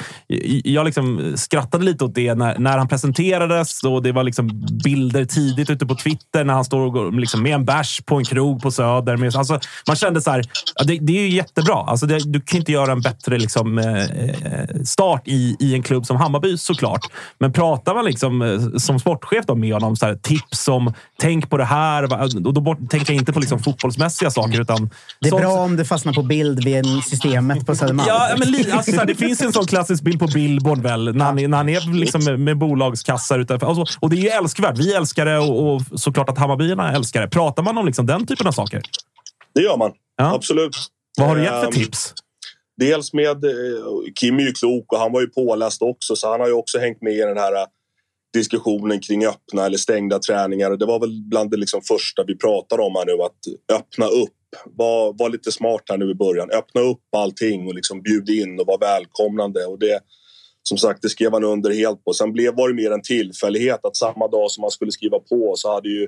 jag 0.64 0.86
liksom 0.86 1.34
skrattade 1.36 1.86
lite 1.86 2.06
åt 2.06 2.16
det 2.16 2.36
när, 2.36 2.60
när 2.60 2.78
han 2.78 2.88
presenterades 2.88 3.84
och 3.84 4.04
det 4.04 4.12
var 4.12 4.24
liksom 4.24 4.68
bilder 4.84 5.26
tidigt 5.26 5.70
ute 5.70 5.86
på 5.86 5.96
Twitter 5.96 6.44
när 6.44 6.54
han 6.54 6.66
står 6.66 6.98
och 6.98 7.14
liksom, 7.14 7.44
med 7.44 7.54
en 7.54 7.66
bärs 7.66 8.02
på 8.06 8.16
en 8.16 8.26
krog 8.26 8.62
på 8.62 8.72
Söder. 8.72 9.18
Med, 9.18 9.36
alltså, 9.36 9.60
man 9.88 9.96
kände 9.96 10.22
så 10.22 10.32
här, 10.32 10.44
det, 10.86 10.98
det 11.02 11.18
är 11.18 11.22
ju 11.22 11.30
jättebra. 11.30 11.76
Alltså, 11.76 12.06
det, 12.06 12.20
du 12.20 12.42
kan 12.42 12.60
inte 12.60 12.72
göra 12.72 12.92
en 12.92 13.02
bättre 13.02 13.38
liksom, 13.38 13.78
eh, 13.78 14.82
start 14.84 15.22
i, 15.26 15.56
i 15.60 15.74
en 15.74 15.84
klubb 15.84 16.06
som 16.06 16.18
Hammarby 16.18 16.58
såklart. 16.58 17.02
Men 17.40 17.54
pratar 17.54 17.96
man 17.96 18.06
liksom, 18.06 18.42
eh, 18.42 18.60
som 18.78 19.00
sportchef 19.00 19.46
då 19.46 19.56
med 19.56 19.74
honom, 19.74 19.96
så 19.96 20.06
här, 20.06 20.16
tips 20.16 20.68
om 20.68 20.94
tänk 21.20 21.50
på 21.50 21.58
det 21.58 21.66
här. 21.66 22.04
Och 22.48 22.54
då 22.54 22.76
tänker 22.90 23.14
jag 23.14 23.22
inte 23.22 23.34
på 23.34 23.40
liksom, 23.40 23.60
fotbollsmässiga 23.60 24.32
saker. 24.32 24.62
Utan 24.62 24.90
det 25.20 25.28
är 25.28 25.30
sånt, 25.30 25.42
bra 25.42 25.54
om 25.54 25.76
det 25.76 25.86
fastnar 25.86 26.14
på 26.14 26.24
bild 26.24 26.64
vid 26.64 26.76
en 26.76 27.02
systemet 27.28 27.66
på 27.66 27.76
Södermalm. 27.76 28.08
Ja, 28.08 28.36
men 28.38 28.72
alltså, 28.72 29.06
det 29.06 29.16
finns 29.26 29.42
en 29.42 29.54
sån 29.54 29.66
klassisk 29.66 30.04
bild 30.04 30.20
på 30.20 30.28
Billboard 30.28 30.82
väl, 30.82 31.16
när, 31.16 31.26
han, 31.26 31.36
när 31.36 31.58
han 31.58 31.70
är 31.70 31.94
liksom 32.00 32.24
med, 32.24 32.40
med 32.40 32.58
bolagskassar 32.58 33.40
utanför. 33.40 33.68
Alltså, 33.68 33.98
och 34.00 34.10
det 34.10 34.16
är 34.16 34.22
ju 34.22 34.30
älskvärt. 34.30 34.78
Vi 34.78 34.94
älskar 34.94 35.26
det 35.26 35.38
och, 35.38 35.76
och 35.76 35.82
såklart 35.96 36.30
att 36.30 36.38
Hammarbyarna 36.38 36.94
älskar 36.94 37.22
det. 37.22 37.28
Pratar 37.28 37.64
man 37.64 37.78
om 37.78 37.86
liksom 37.86 38.06
den 38.06 38.26
typen 38.26 38.48
av 38.48 38.52
saker? 38.52 38.82
Det 39.56 39.62
gör 39.62 39.78
man. 39.78 39.92
Ja. 40.18 40.36
Absolut. 40.36 40.78
Vad 41.18 41.28
har 41.28 41.36
du 41.36 41.42
gett 41.42 41.52
för 41.52 41.66
ehm, 41.66 41.72
tips? 41.72 42.14
dels 42.78 43.14
med 43.14 43.46
eh, 43.46 43.52
Kim 44.20 44.40
är 44.40 44.44
ju 44.44 44.52
klok 44.52 44.94
och 44.94 45.00
han 45.00 45.12
var 45.12 45.22
ju 45.22 45.28
påläst 45.28 45.82
också 45.82 46.16
så 46.16 46.32
han 46.32 46.40
har 46.40 46.48
ju 46.48 46.54
också 46.54 46.80
hängt 46.80 47.02
med 47.02 47.14
i 47.14 47.22
den 47.22 47.38
här 47.38 47.54
eh, 47.54 47.66
diskussionen 48.34 49.00
kring 49.00 49.26
öppna 49.26 49.66
eller 49.66 49.78
stängda 49.78 50.20
träningar. 50.20 50.78
Det 50.78 50.86
var 50.86 51.00
väl 51.00 51.22
bland 51.24 51.52
det 51.52 51.58
liksom 51.58 51.82
första 51.82 52.24
vi 52.28 52.38
pratade 52.38 52.84
om 52.84 52.96
här 52.96 53.06
nu 53.06 53.24
att 53.24 53.80
öppna 53.80 54.06
upp. 54.06 54.34
Var, 54.66 55.14
var 55.14 55.30
lite 55.30 55.52
smart 55.52 55.84
här 55.90 55.98
nu 55.98 56.12
i 56.12 56.16
början. 56.16 56.52
Öppna 56.52 56.82
upp 56.82 57.02
allting 57.16 57.68
och 57.68 57.74
liksom 57.74 58.02
bjud 58.02 58.30
in 58.30 58.60
och 58.60 58.68
var 58.68 58.78
välkomnande. 58.78 59.66
Och 59.66 59.80
det, 59.80 60.00
som 60.64 60.78
sagt, 60.78 61.02
det 61.02 61.10
skrev 61.10 61.32
han 61.32 61.44
under 61.44 61.74
helt 61.74 62.04
på. 62.04 62.14
Sen 62.14 62.34
blev, 62.34 62.56
var 62.56 62.70
det 62.70 62.76
mer 62.76 62.92
en 62.92 63.02
tillfällighet 63.02 63.86
att 63.86 63.96
samma 63.96 64.28
dag 64.28 64.52
som 64.52 64.62
man 64.62 64.72
skulle 64.72 64.92
skriva 64.92 65.20
på 65.20 65.54
så 65.56 65.74
hade 65.74 65.90
ju 65.90 66.08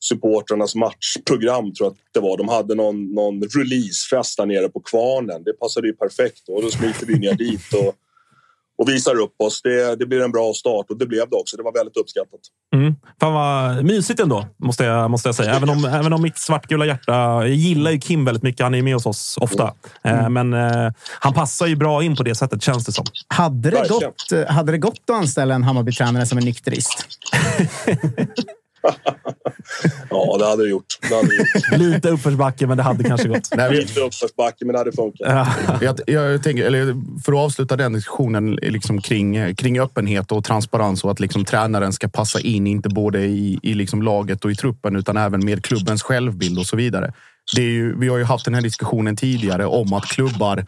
supportrarnas 0.00 0.74
matchprogram 0.74 1.74
tror 1.74 1.86
jag 1.86 1.92
att 1.92 1.98
det 2.12 2.20
var. 2.20 2.36
De 2.36 2.48
hade 2.48 2.74
någon, 2.74 3.14
någon 3.14 3.42
releasefest 3.42 4.36
där 4.36 4.46
nere 4.46 4.68
på 4.68 4.80
Kvarnen. 4.80 5.44
Det 5.44 5.52
passade 5.52 5.86
ju 5.86 5.92
perfekt 5.92 6.48
och 6.48 6.62
då 6.62 6.70
smiter 6.70 7.06
vi 7.06 7.18
ner 7.18 7.34
dit 7.34 7.72
och, 7.74 7.94
och 8.78 8.88
visar 8.88 9.20
upp 9.20 9.40
oss. 9.40 9.62
Det, 9.62 9.96
det 9.96 10.06
blir 10.06 10.20
en 10.20 10.32
bra 10.32 10.52
start 10.54 10.86
och 10.90 10.98
det 10.98 11.06
blev 11.06 11.30
det 11.30 11.36
också. 11.36 11.56
Det 11.56 11.62
var 11.62 11.72
väldigt 11.72 11.96
uppskattat. 11.96 12.40
Mm. 12.74 12.94
Fan 13.20 13.32
vad 13.32 13.84
mysigt 13.84 14.20
ändå, 14.20 14.46
måste 14.56 14.84
jag, 14.84 15.10
måste 15.10 15.28
jag 15.28 15.34
säga. 15.34 15.54
Även 15.54 15.68
om, 15.68 15.84
även 15.84 16.12
om 16.12 16.22
mitt 16.22 16.38
svartgula 16.38 16.86
hjärta... 16.86 17.12
Jag 17.12 17.48
gillar 17.48 17.90
ju 17.90 17.98
Kim 17.98 18.24
väldigt 18.24 18.42
mycket. 18.42 18.62
Han 18.62 18.74
är 18.74 18.82
med 18.82 18.94
hos 18.94 19.06
oss 19.06 19.38
ofta. 19.40 19.74
Mm. 20.02 20.32
men 20.32 20.52
eh, 20.54 20.92
han 21.20 21.32
passar 21.32 21.66
ju 21.66 21.76
bra 21.76 22.02
in 22.02 22.16
på 22.16 22.22
det 22.22 22.34
sättet, 22.34 22.62
känns 22.62 22.84
det 22.84 22.92
som. 22.92 23.04
Hade 23.28 23.70
det, 23.70 23.88
gått, 23.88 24.48
hade 24.48 24.72
det 24.72 24.78
gått 24.78 25.10
att 25.10 25.16
anställa 25.16 25.54
en 25.54 25.62
Hammarby-tränare 25.62 26.26
som 26.26 26.38
är 26.38 26.42
nykterist? 26.42 27.06
ja, 30.10 30.36
det 30.38 30.46
hade 30.46 30.62
det 30.62 30.68
gjort. 30.70 30.86
Det 31.08 31.14
hade 31.14 31.34
gjort. 31.34 31.78
Lite 31.78 32.10
uppförsbacke, 32.10 32.66
men 32.66 32.76
det 32.76 32.82
hade 32.82 33.04
kanske 33.04 33.28
gått. 33.28 33.48
Nej, 33.56 33.70
Lite 33.70 34.00
uppförsbacke, 34.00 34.64
men 34.64 34.72
det 34.72 34.78
hade 34.78 34.92
funkat. 34.92 35.48
jag, 35.80 36.00
jag 36.06 36.42
tänker, 36.42 36.64
eller 36.64 36.94
för 37.24 37.32
att 37.32 37.38
avsluta 37.38 37.76
den 37.76 37.92
diskussionen 37.92 38.52
liksom 38.62 39.00
kring, 39.00 39.54
kring 39.54 39.80
öppenhet 39.80 40.32
och 40.32 40.44
transparens 40.44 41.04
och 41.04 41.10
att 41.10 41.20
liksom 41.20 41.44
tränaren 41.44 41.92
ska 41.92 42.08
passa 42.08 42.40
in, 42.40 42.66
inte 42.66 42.88
både 42.88 43.24
i, 43.24 43.58
i 43.62 43.74
liksom 43.74 44.02
laget 44.02 44.44
och 44.44 44.50
i 44.50 44.54
truppen, 44.54 44.96
utan 44.96 45.16
även 45.16 45.44
med 45.44 45.64
klubbens 45.64 46.02
självbild 46.02 46.58
och 46.58 46.66
så 46.66 46.76
vidare. 46.76 47.12
Det 47.54 47.62
är 47.62 47.70
ju, 47.70 47.98
vi 47.98 48.08
har 48.08 48.18
ju 48.18 48.24
haft 48.24 48.44
den 48.44 48.54
här 48.54 48.62
diskussionen 48.62 49.16
tidigare 49.16 49.66
om 49.66 49.92
att 49.92 50.04
klubbar 50.04 50.66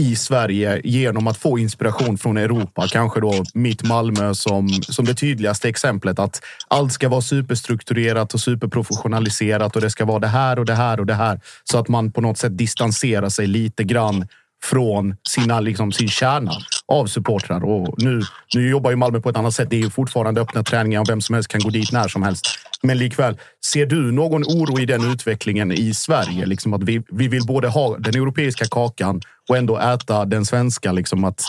i 0.00 0.16
Sverige 0.16 0.80
genom 0.84 1.26
att 1.26 1.36
få 1.36 1.58
inspiration 1.58 2.18
från 2.18 2.36
Europa. 2.36 2.88
Kanske 2.88 3.20
då 3.20 3.44
mitt 3.54 3.82
Malmö 3.82 4.34
som, 4.34 4.68
som 4.68 5.04
det 5.04 5.14
tydligaste 5.14 5.68
exemplet. 5.68 6.18
Att 6.18 6.40
allt 6.68 6.92
ska 6.92 7.08
vara 7.08 7.20
superstrukturerat 7.20 8.34
och 8.34 8.40
superprofessionaliserat 8.40 9.76
och 9.76 9.82
det 9.82 9.90
ska 9.90 10.04
vara 10.04 10.18
det 10.18 10.26
här 10.26 10.58
och 10.58 10.64
det 10.64 10.74
här 10.74 11.00
och 11.00 11.06
det 11.06 11.14
här. 11.14 11.40
Så 11.64 11.78
att 11.78 11.88
man 11.88 12.12
på 12.12 12.20
något 12.20 12.38
sätt 12.38 12.58
distanserar 12.58 13.28
sig 13.28 13.46
lite 13.46 13.84
grann 13.84 14.28
från 14.64 15.16
sina, 15.28 15.60
liksom, 15.60 15.92
sin 15.92 16.08
kärna 16.08 16.52
av 16.90 17.06
supportrar. 17.06 17.64
Och 17.64 17.94
nu, 18.02 18.22
nu 18.54 18.68
jobbar 18.68 18.90
ju 18.90 18.96
Malmö 18.96 19.20
på 19.20 19.28
ett 19.28 19.36
annat 19.36 19.54
sätt. 19.54 19.70
Det 19.70 19.76
är 19.76 19.80
ju 19.80 19.90
fortfarande 19.90 20.40
öppna 20.40 20.62
träningar 20.62 21.00
och 21.00 21.08
vem 21.08 21.20
som 21.20 21.34
helst 21.34 21.48
kan 21.48 21.60
gå 21.60 21.70
dit 21.70 21.92
när 21.92 22.08
som 22.08 22.22
helst. 22.22 22.46
Men 22.82 22.98
likväl, 22.98 23.38
ser 23.64 23.86
du 23.86 24.12
någon 24.12 24.42
oro 24.44 24.80
i 24.80 24.86
den 24.86 25.12
utvecklingen 25.12 25.72
i 25.72 25.94
Sverige? 25.94 26.46
Liksom 26.46 26.74
att 26.74 26.82
vi, 26.82 27.02
vi 27.08 27.28
vill 27.28 27.46
både 27.46 27.68
ha 27.68 27.96
den 27.98 28.14
europeiska 28.14 28.64
kakan 28.70 29.20
och 29.48 29.56
ändå 29.56 29.78
äta 29.78 30.24
den 30.24 30.44
svenska. 30.44 30.92
Liksom 30.92 31.24
att, 31.24 31.42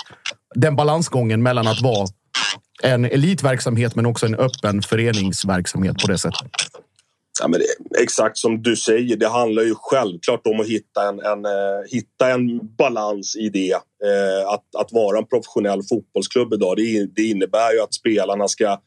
den 0.56 0.76
balansgången 0.76 1.44
mellan 1.44 1.68
att 1.68 1.82
vara 1.82 2.08
en 2.84 3.06
elitverksamhet 3.06 3.96
men 3.96 4.06
också 4.06 4.26
en 4.26 4.36
öppen 4.36 4.82
föreningsverksamhet 4.82 5.98
på 5.98 6.08
det 6.08 6.18
sättet. 6.18 6.52
Ja, 7.42 7.48
men 7.48 7.60
det, 7.60 8.02
exakt 8.02 8.38
som 8.38 8.62
du 8.62 8.76
säger, 8.76 9.18
det 9.18 9.28
handlar 9.28 9.64
ju 9.64 9.76
självklart 9.78 10.48
om 10.48 10.60
att 10.60 10.68
hitta 10.68 11.10
en, 11.10 11.20
en 11.20 11.46
eh, 11.46 11.52
hitta 11.92 12.32
en 12.32 12.76
balans 12.78 13.36
i 13.36 13.50
det. 13.50 13.74
Eh, 13.74 14.50
att, 14.50 14.76
att 14.78 14.92
vara 14.92 15.18
en 15.18 15.28
professionell 15.28 15.84
fotbollsklubb 15.90 16.54
idag, 16.54 16.78
det, 16.78 17.06
det 17.16 17.24
innebär 17.24 17.74
ju 17.74 17.82
att 17.82 17.94
spelarna 17.94 18.48
ska 18.48 18.82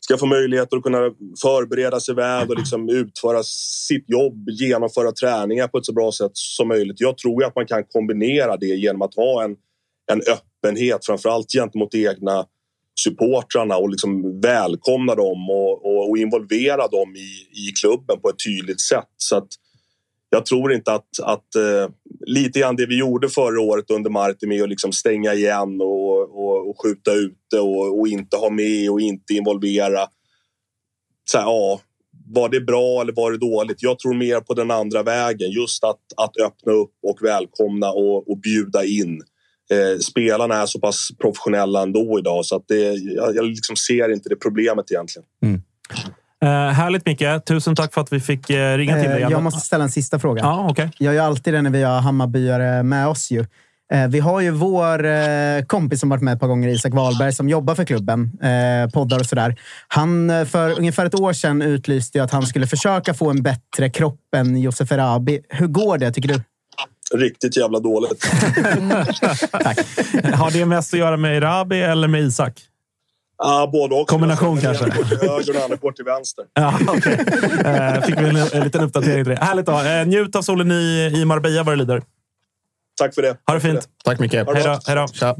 ska 0.00 0.18
få 0.18 0.26
möjligheter 0.26 0.76
att 0.76 0.82
kunna 0.82 0.98
förbereda 1.42 2.00
sig 2.00 2.14
väl 2.14 2.48
och 2.48 2.58
liksom 2.58 2.88
utföra 2.88 3.42
sitt 3.88 4.10
jobb, 4.10 4.48
genomföra 4.48 5.12
träningar 5.12 5.68
på 5.68 5.78
ett 5.78 5.86
så 5.86 5.92
bra 5.92 6.12
sätt 6.12 6.30
som 6.34 6.68
möjligt. 6.68 7.00
Jag 7.00 7.18
tror 7.18 7.42
ju 7.42 7.46
att 7.46 7.56
man 7.56 7.66
kan 7.66 7.84
kombinera 7.84 8.56
det 8.56 8.66
genom 8.66 9.02
att 9.02 9.14
ha 9.14 9.44
en, 9.44 9.56
en 10.12 10.20
öppenhet, 10.20 11.06
framförallt 11.06 11.52
gentemot 11.52 11.94
egna 11.94 12.44
supportrarna 13.00 13.76
och 13.76 13.90
liksom 13.90 14.40
välkomna 14.40 15.14
dem 15.14 15.50
och, 15.50 15.86
och, 15.86 16.10
och, 16.10 16.18
involvera 16.18 16.88
dem 16.88 17.16
i, 17.16 17.58
i 17.68 17.72
klubben 17.80 18.20
på 18.20 18.28
ett 18.28 18.44
tydligt 18.44 18.80
sätt. 18.80 19.10
Så 19.16 19.36
att 19.36 19.48
jag 20.30 20.46
tror 20.46 20.72
inte 20.72 20.92
att, 20.92 21.08
att 21.22 21.46
uh, 21.58 21.88
lite 22.26 22.60
grann 22.60 22.76
det 22.76 22.86
vi 22.86 22.98
gjorde 22.98 23.28
förra 23.28 23.60
året 23.60 23.90
under 23.90 24.10
Martin 24.10 24.48
med 24.48 24.62
att 24.62 24.68
liksom 24.68 24.92
stänga 24.92 25.34
igen 25.34 25.80
och, 25.80 26.20
och, 26.20 26.70
och 26.70 26.82
skjuta 26.82 27.12
ute 27.12 27.60
och, 27.60 27.98
och, 27.98 28.08
inte 28.08 28.36
ha 28.36 28.50
med 28.50 28.90
och 28.90 29.00
inte 29.00 29.34
involvera. 29.34 30.06
Så 31.30 31.38
här, 31.38 31.44
ja, 31.44 31.80
var 32.26 32.48
det 32.48 32.60
bra 32.60 33.00
eller 33.00 33.12
var 33.12 33.32
det 33.32 33.38
dåligt? 33.38 33.82
Jag 33.82 33.98
tror 33.98 34.14
mer 34.14 34.40
på 34.40 34.54
den 34.54 34.70
andra 34.70 35.02
vägen. 35.02 35.50
Just 35.50 35.84
att, 35.84 36.00
att 36.16 36.36
öppna 36.36 36.72
upp 36.72 36.94
och 37.02 37.18
välkomna 37.22 37.90
och, 37.90 38.30
och 38.30 38.38
bjuda 38.38 38.84
in. 38.84 39.22
Eh, 39.70 39.98
spelarna 39.98 40.62
är 40.62 40.66
så 40.66 40.80
pass 40.80 41.08
professionella 41.20 41.82
ändå 41.82 42.18
idag 42.18 42.44
så 42.44 42.56
att 42.56 42.64
det, 42.68 42.92
jag, 42.94 43.36
jag 43.36 43.44
liksom 43.44 43.76
ser 43.76 44.12
inte 44.12 44.28
det 44.28 44.36
problemet 44.36 44.90
egentligen. 44.90 45.26
Mm. 45.42 45.62
Uh, 46.44 46.50
härligt 46.50 47.06
Micke. 47.06 47.44
Tusen 47.46 47.76
tack 47.76 47.94
för 47.94 48.00
att 48.00 48.12
vi 48.12 48.20
fick 48.20 48.50
uh, 48.50 48.56
ringa 48.56 49.00
till 49.00 49.10
dig. 49.10 49.24
Uh, 49.24 49.30
jag 49.30 49.42
måste 49.42 49.60
ställa 49.60 49.84
en 49.84 49.90
sista 49.90 50.18
fråga. 50.18 50.42
Ja, 50.42 50.70
okay. 50.70 50.88
Jag 50.98 51.14
gör 51.14 51.22
alltid 51.22 51.54
det 51.54 51.62
när 51.62 51.70
vi 51.70 51.82
har 51.82 52.00
Hammarbyare 52.00 52.82
med 52.82 53.08
oss. 53.08 53.30
Ju. 53.30 53.46
Vi 54.08 54.18
har 54.18 54.40
ju 54.40 54.50
vår 54.50 55.62
kompis 55.62 56.00
som 56.00 56.08
varit 56.08 56.22
med 56.22 56.34
ett 56.34 56.40
par 56.40 56.48
gånger, 56.48 56.68
Isak 56.68 56.94
Wahlberg, 56.94 57.32
som 57.32 57.48
jobbar 57.48 57.74
för 57.74 57.84
klubben. 57.84 58.32
Poddar 58.94 59.20
och 59.20 59.26
sådär. 59.26 59.56
Han 59.88 60.30
för 60.46 60.78
ungefär 60.78 61.06
ett 61.06 61.20
år 61.20 61.32
sedan 61.32 61.62
utlyste 61.62 62.22
att 62.22 62.30
han 62.30 62.46
skulle 62.46 62.66
försöka 62.66 63.14
få 63.14 63.30
en 63.30 63.42
bättre 63.42 63.90
kropp 63.90 64.20
än 64.36 64.56
Josef 64.56 64.92
Erabi. 64.92 65.40
Hur 65.48 65.66
går 65.66 65.98
det, 65.98 66.12
tycker 66.12 66.28
du? 66.28 66.40
Riktigt 67.14 67.56
jävla 67.56 67.80
dåligt. 67.80 68.20
Tack. 69.50 69.78
Har 70.34 70.50
det 70.50 70.66
mest 70.66 70.94
att 70.94 71.00
göra 71.00 71.16
med 71.16 71.36
Erabi 71.36 71.80
eller 71.80 72.08
med 72.08 72.20
Isak? 72.20 72.52
Ja, 73.38 73.70
både 73.72 73.94
och. 73.94 74.08
Kombination 74.08 74.60
kanske? 74.60 74.84
Höger 74.84 75.48
och 75.48 75.54
den 75.54 75.62
andra 75.62 75.76
går 75.76 75.92
till 75.92 76.04
vänster. 76.04 76.44
Ja, 76.54 76.78
okay. 76.96 77.12
eh, 77.12 78.02
fick 78.02 78.20
vi 78.20 78.28
en, 78.28 78.36
en 78.36 78.64
liten 78.64 78.80
uppdatering 78.80 79.24
till 79.24 79.34
det. 79.34 79.44
Härligt 79.44 79.66
då. 79.66 79.80
Eh, 79.80 80.06
njut 80.06 80.36
av 80.36 80.42
solen 80.42 80.72
i, 80.72 81.12
i 81.14 81.24
Marbella 81.24 81.62
vad 81.62 81.72
det 81.72 81.76
lider. 81.76 82.02
Tack 82.98 83.14
för 83.14 83.22
det. 83.22 83.36
Ha 83.46 83.54
det 83.54 83.60
fint. 83.60 83.88
Tack 84.04 84.18
Micke. 84.18 84.32
Hej 84.32 84.44
då. 84.44 84.80
Hej 84.86 84.96
då. 84.96 85.08
Tja. 85.08 85.36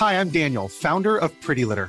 Hi, 0.00 0.14
I'm 0.14 0.30
Daniel, 0.30 0.68
founder 0.68 1.24
of 1.24 1.30
Pretty 1.46 1.64
Litter. 1.64 1.88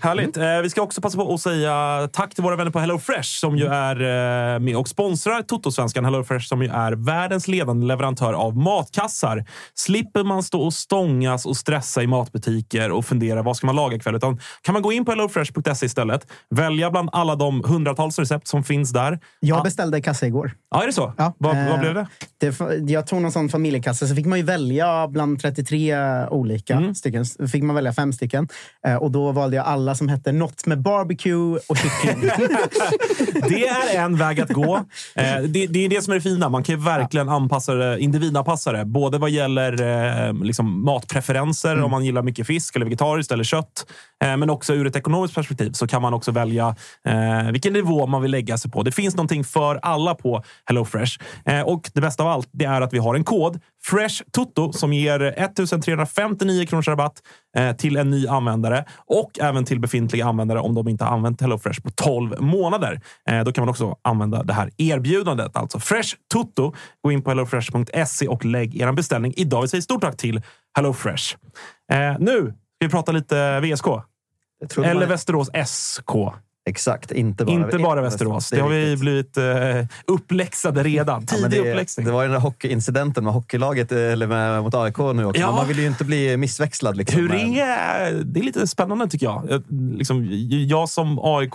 Härligt. 0.00 0.36
Eh, 0.36 0.60
vi 0.62 0.70
ska 0.70 0.82
också 0.82 1.00
passa 1.00 1.18
på 1.18 1.34
att 1.34 1.40
säga 1.40 2.08
tack 2.12 2.34
till 2.34 2.44
våra 2.44 2.56
vänner 2.56 2.70
på 2.70 2.78
HelloFresh 2.78 3.28
som 3.40 3.56
ju 3.56 3.66
är 3.66 3.96
eh, 4.54 4.60
med 4.60 4.76
och 4.76 4.88
sponsrar 4.88 5.42
Toto-svenskan. 5.42 6.04
HelloFresh 6.04 6.46
som 6.46 6.62
ju 6.62 6.68
är 6.68 6.92
världens 6.92 7.48
ledande 7.48 7.86
leverantör 7.86 8.32
av 8.32 8.56
matkassar. 8.56 9.44
Slipper 9.74 10.24
man 10.24 10.42
stå 10.42 10.62
och 10.62 10.74
stångas 10.74 11.46
och 11.46 11.56
stressa 11.56 12.02
i 12.02 12.06
matbutiker 12.06 12.90
och 12.90 13.04
fundera 13.04 13.42
vad 13.42 13.56
ska 13.56 13.66
man 13.66 13.76
laga 13.76 13.96
ikväll. 13.96 14.14
Utan 14.14 14.40
kan 14.62 14.72
man 14.72 14.82
gå 14.82 14.92
in 14.92 15.04
på 15.04 15.10
hellofresh.se 15.10 15.86
istället, 15.86 16.26
välja 16.50 16.90
bland 16.90 17.08
alla 17.12 17.36
de 17.36 17.64
hundratals 17.64 18.18
recept 18.18 18.48
som 18.48 18.64
finns 18.64 18.92
där. 18.92 19.18
Jag 19.40 19.62
beställde 19.62 20.00
kassa 20.00 20.26
igår. 20.26 20.52
Ja, 20.70 20.82
är 20.82 20.86
det 20.86 20.92
så? 20.92 21.12
Ja, 21.16 21.34
vad, 21.38 21.56
eh, 21.56 21.68
vad 21.70 21.80
blev 21.80 21.94
det? 21.94 22.06
det? 22.38 22.90
Jag 22.92 23.06
tog 23.06 23.22
någon 23.22 23.32
sån 23.32 23.48
familjekassa, 23.48 24.06
så 24.06 24.14
fick 24.14 24.26
man 24.26 24.38
ju 24.38 24.44
välja 24.44 25.08
bland 25.08 25.40
33 25.40 25.96
olika 26.30 26.74
Mm. 26.74 26.94
stycken. 26.94 27.26
Så 27.26 27.48
fick 27.48 27.62
man 27.62 27.76
välja 27.76 27.92
fem 27.92 28.12
stycken. 28.12 28.48
Eh, 28.86 28.94
och 28.94 29.10
då 29.10 29.32
valde 29.32 29.56
jag 29.56 29.66
alla 29.66 29.94
som 29.94 30.08
hette 30.08 30.32
något 30.32 30.66
med 30.66 30.82
barbecue 30.82 31.58
och 31.68 31.76
kyckling. 31.76 32.30
Det 33.48 33.66
är 33.68 33.98
en 34.04 34.16
väg 34.16 34.40
att 34.40 34.48
gå. 34.50 34.76
Eh, 35.14 35.38
det, 35.48 35.66
det 35.66 35.84
är 35.84 35.88
det 35.88 36.02
som 36.02 36.10
är 36.12 36.14
det 36.14 36.20
fina. 36.22 36.48
Man 36.48 36.62
kan 36.62 36.74
ju 36.74 36.80
verkligen 36.84 37.28
anpassa 37.28 37.74
det, 37.74 38.00
individanpassa 38.00 38.72
det. 38.72 38.84
Både 38.84 39.18
vad 39.18 39.30
gäller 39.30 39.82
eh, 40.28 40.34
liksom 40.42 40.84
matpreferenser, 40.84 41.82
om 41.82 41.90
man 41.90 42.04
gillar 42.04 42.22
mycket 42.22 42.46
fisk 42.46 42.76
eller 42.76 42.86
vegetariskt 42.86 43.32
eller 43.32 43.44
kött. 43.44 43.86
Eh, 44.24 44.36
men 44.36 44.50
också 44.50 44.74
ur 44.74 44.86
ett 44.86 44.96
ekonomiskt 44.96 45.34
perspektiv 45.34 45.72
så 45.72 45.86
kan 45.86 46.02
man 46.02 46.14
också 46.14 46.32
välja 46.32 46.76
eh, 47.04 47.50
vilken 47.52 47.72
nivå 47.72 48.06
man 48.06 48.22
vill 48.22 48.30
lägga 48.30 48.58
sig 48.58 48.70
på. 48.70 48.82
Det 48.82 48.92
finns 48.92 49.16
någonting 49.16 49.44
för 49.44 49.78
alla 49.82 50.14
på 50.14 50.42
HelloFresh. 50.64 51.18
Eh, 51.44 51.60
och 51.60 51.90
det 51.94 52.00
bästa 52.00 52.22
av 52.22 52.28
allt 52.28 52.48
det 52.52 52.64
är 52.64 52.80
att 52.80 52.92
vi 52.92 52.98
har 52.98 53.14
en 53.14 53.24
kod, 53.24 53.60
Fresh 53.82 54.22
Toto, 54.32 54.72
som 54.72 54.92
ger 54.92 55.20
1359 55.20 56.66
kronors 56.66 56.88
rabatt 56.88 57.22
till 57.78 57.96
en 57.96 58.10
ny 58.10 58.26
användare 58.26 58.84
och 59.06 59.38
även 59.40 59.64
till 59.64 59.80
befintliga 59.80 60.26
användare 60.26 60.60
om 60.60 60.74
de 60.74 60.88
inte 60.88 61.04
har 61.04 61.12
använt 61.12 61.40
HelloFresh 61.40 61.80
på 61.80 61.90
12 61.90 62.40
månader. 62.40 63.00
Då 63.44 63.52
kan 63.52 63.62
man 63.62 63.68
också 63.68 63.96
använda 64.02 64.42
det 64.42 64.52
här 64.52 64.70
erbjudandet, 64.76 65.56
alltså 65.56 65.80
Fresh 65.80 66.16
Toto. 66.32 66.74
Gå 67.02 67.12
in 67.12 67.22
på 67.22 67.30
hellofresh.se 67.30 68.28
och 68.28 68.44
lägg 68.44 68.80
er 68.80 68.92
beställning 68.92 69.34
idag. 69.36 69.62
Vi 69.62 69.68
säger 69.68 69.82
stort 69.82 70.00
tack 70.00 70.16
till 70.16 70.42
HelloFresh. 70.76 71.36
Nu 72.18 72.54
ska 72.78 72.86
vi 72.86 72.88
prata 72.88 73.12
lite 73.12 73.60
VSK. 73.60 73.86
Eller 74.76 74.94
man- 74.94 75.08
Västerås 75.08 75.48
SK. 75.66 76.10
Exakt, 76.68 77.12
inte 77.12 77.44
bara, 77.44 77.54
Inte 77.54 77.78
bara 77.78 78.00
Västerås. 78.02 78.50
Det, 78.50 78.56
är 78.56 78.60
har 78.60 78.68
vi 78.68 78.96
blivit 78.96 79.36
eh, 79.36 79.44
uppläxade 80.06 80.82
redan. 80.82 81.26
Ja, 81.30 81.36
Tidig 81.36 81.50
det, 81.64 81.70
uppläxning. 81.70 82.06
det 82.06 82.12
var 82.12 82.22
ju 82.22 82.28
den 82.28 82.32
där 82.34 82.40
hockeyincidenten 82.40 83.24
med 83.24 83.32
hockeylaget 83.32 83.92
eller 83.92 84.26
med, 84.26 84.62
mot 84.62 84.74
AIK 84.74 84.98
nu 84.98 85.24
också. 85.24 85.40
Ja. 85.40 85.52
Man 85.52 85.68
vill 85.68 85.78
ju 85.78 85.86
inte 85.86 86.04
bli 86.04 86.36
missväxlad. 86.36 86.96
Liksom, 86.96 87.20
Hur 87.20 87.28
är, 87.58 88.12
det 88.24 88.40
är 88.40 88.44
lite 88.44 88.66
spännande 88.66 89.08
tycker 89.08 89.26
jag. 89.26 89.46
Jag- 89.50 89.62
Liksom, 89.98 90.26
jag 90.68 90.88
som 90.88 91.18
aik 91.18 91.54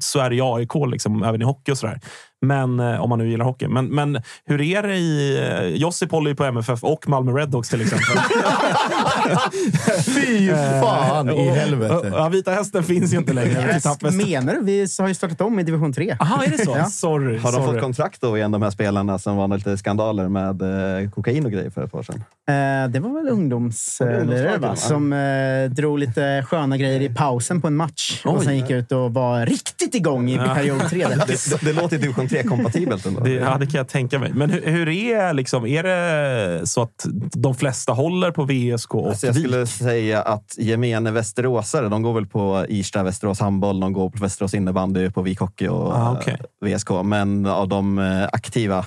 så 0.00 0.18
är 0.20 0.30
det 0.30 0.40
AIK 0.42 0.74
liksom, 0.92 1.22
även 1.22 1.42
i 1.42 1.44
hockey 1.44 1.72
och 1.72 1.78
sådär. 1.78 2.00
Men, 2.46 2.80
eh, 2.80 3.00
om 3.00 3.08
man 3.08 3.18
nu 3.18 3.30
gillar 3.30 3.44
hockey. 3.44 3.68
Men, 3.68 3.86
men 3.86 4.22
hur 4.46 4.60
är 4.60 4.82
det 4.82 4.96
i... 4.96 5.38
eh, 5.38 5.80
Josip 5.80 6.10
håller 6.10 6.30
ju 6.30 6.36
på 6.36 6.44
MFF 6.44 6.84
och 6.84 7.08
Malmö 7.08 7.32
Redhawks 7.32 7.68
till 7.68 7.80
exempel. 7.80 8.16
Fy 10.04 10.50
fan 10.82 11.30
i 11.30 11.48
helvete. 11.48 12.12
Ja, 12.12 12.28
Vita 12.28 12.50
Hästen 12.50 12.84
finns 12.84 13.12
ju 13.12 13.18
inte 13.18 13.32
längre. 13.32 13.80
Menar 14.12 14.54
du? 14.54 14.60
Vi 14.64 14.86
har 14.98 15.08
ju 15.08 15.14
startat 15.14 15.40
om 15.40 15.58
i 15.58 15.62
division 15.62 15.92
3. 15.92 16.16
Jaha, 16.20 16.44
är 16.44 16.50
det 16.50 16.64
så? 16.64 16.74
Ja. 16.76 16.84
Sorry. 16.84 17.38
Har 17.38 17.52
de 17.52 17.58
sorry. 17.58 17.72
fått 17.72 17.80
kontrakt 17.80 18.20
då 18.20 18.36
igen, 18.36 18.50
de 18.50 18.62
här 18.62 18.70
spelarna 18.70 19.18
som 19.18 19.36
var 19.36 19.48
lite 19.48 19.76
skandaler 19.78 20.28
med 20.28 20.62
eh, 21.02 21.10
kokain 21.10 21.44
och 21.44 21.52
grejer 21.52 21.70
för 21.70 21.84
ett 21.84 21.92
par 21.92 21.98
år 21.98 22.02
sedan? 22.02 22.24
Eh, 22.48 22.90
det 22.90 23.00
var 23.00 23.22
väl 23.22 23.28
ungdomslirare 23.32 24.58
va? 24.58 24.76
som 24.76 25.12
eh, 25.12 25.70
drog 25.70 25.98
lite 25.98 26.44
sköna 26.46 26.76
grejer 26.76 27.00
i 27.00 27.08
pausen 27.08 27.60
på 27.60 27.66
en 27.66 27.76
match. 27.76 28.22
Och 28.24 28.38
Oj. 28.38 28.44
sen 28.44 28.56
gick 28.56 28.70
ut 28.70 28.92
och 28.92 29.14
var 29.14 29.46
riktigt 29.46 29.94
igång 29.94 30.30
i 30.30 30.38
period 30.38 30.80
tre. 30.90 31.06
där. 31.08 31.16
Det, 31.26 31.50
det, 31.50 31.72
det 31.72 31.72
låter 31.82 31.98
division 31.98 32.28
3-kompatibelt 32.42 33.06
ändå. 33.06 33.20
Det, 33.20 33.30
ja, 33.32 33.56
det 33.58 33.66
kan 33.66 33.78
jag 33.78 33.88
tänka 33.88 34.18
mig. 34.18 34.32
Men 34.34 34.50
hur, 34.50 34.66
hur 34.66 34.88
är, 34.88 35.32
liksom, 35.34 35.66
är 35.66 35.82
det 35.82 36.66
så 36.66 36.82
att 36.82 37.06
de 37.32 37.54
flesta 37.54 37.92
håller 37.92 38.30
på 38.30 38.44
VSK 38.44 38.94
och 38.94 39.08
Alltså 39.08 39.26
jag 39.26 39.36
skulle 39.36 39.66
säga 39.66 40.22
att 40.22 40.54
gemene 40.58 41.10
västeråsare, 41.10 41.88
de 41.88 42.02
går 42.02 42.14
väl 42.14 42.26
på 42.26 42.66
Irsta 42.68 43.02
Västerås 43.02 43.40
handboll, 43.40 43.80
de 43.80 43.92
går 43.92 44.10
på 44.10 44.18
Västerås 44.22 44.54
innebandy, 44.54 45.10
på 45.10 45.22
Vik 45.22 45.40
Hockey 45.40 45.68
och 45.68 45.96
Ah, 45.96 46.12
okej. 46.20 46.36
eh, 46.64 46.68
VSK. 46.76 46.90
Men 47.04 47.46
av 47.46 47.68
de 47.68 47.98
eh, 47.98 48.24
aktiva, 48.32 48.84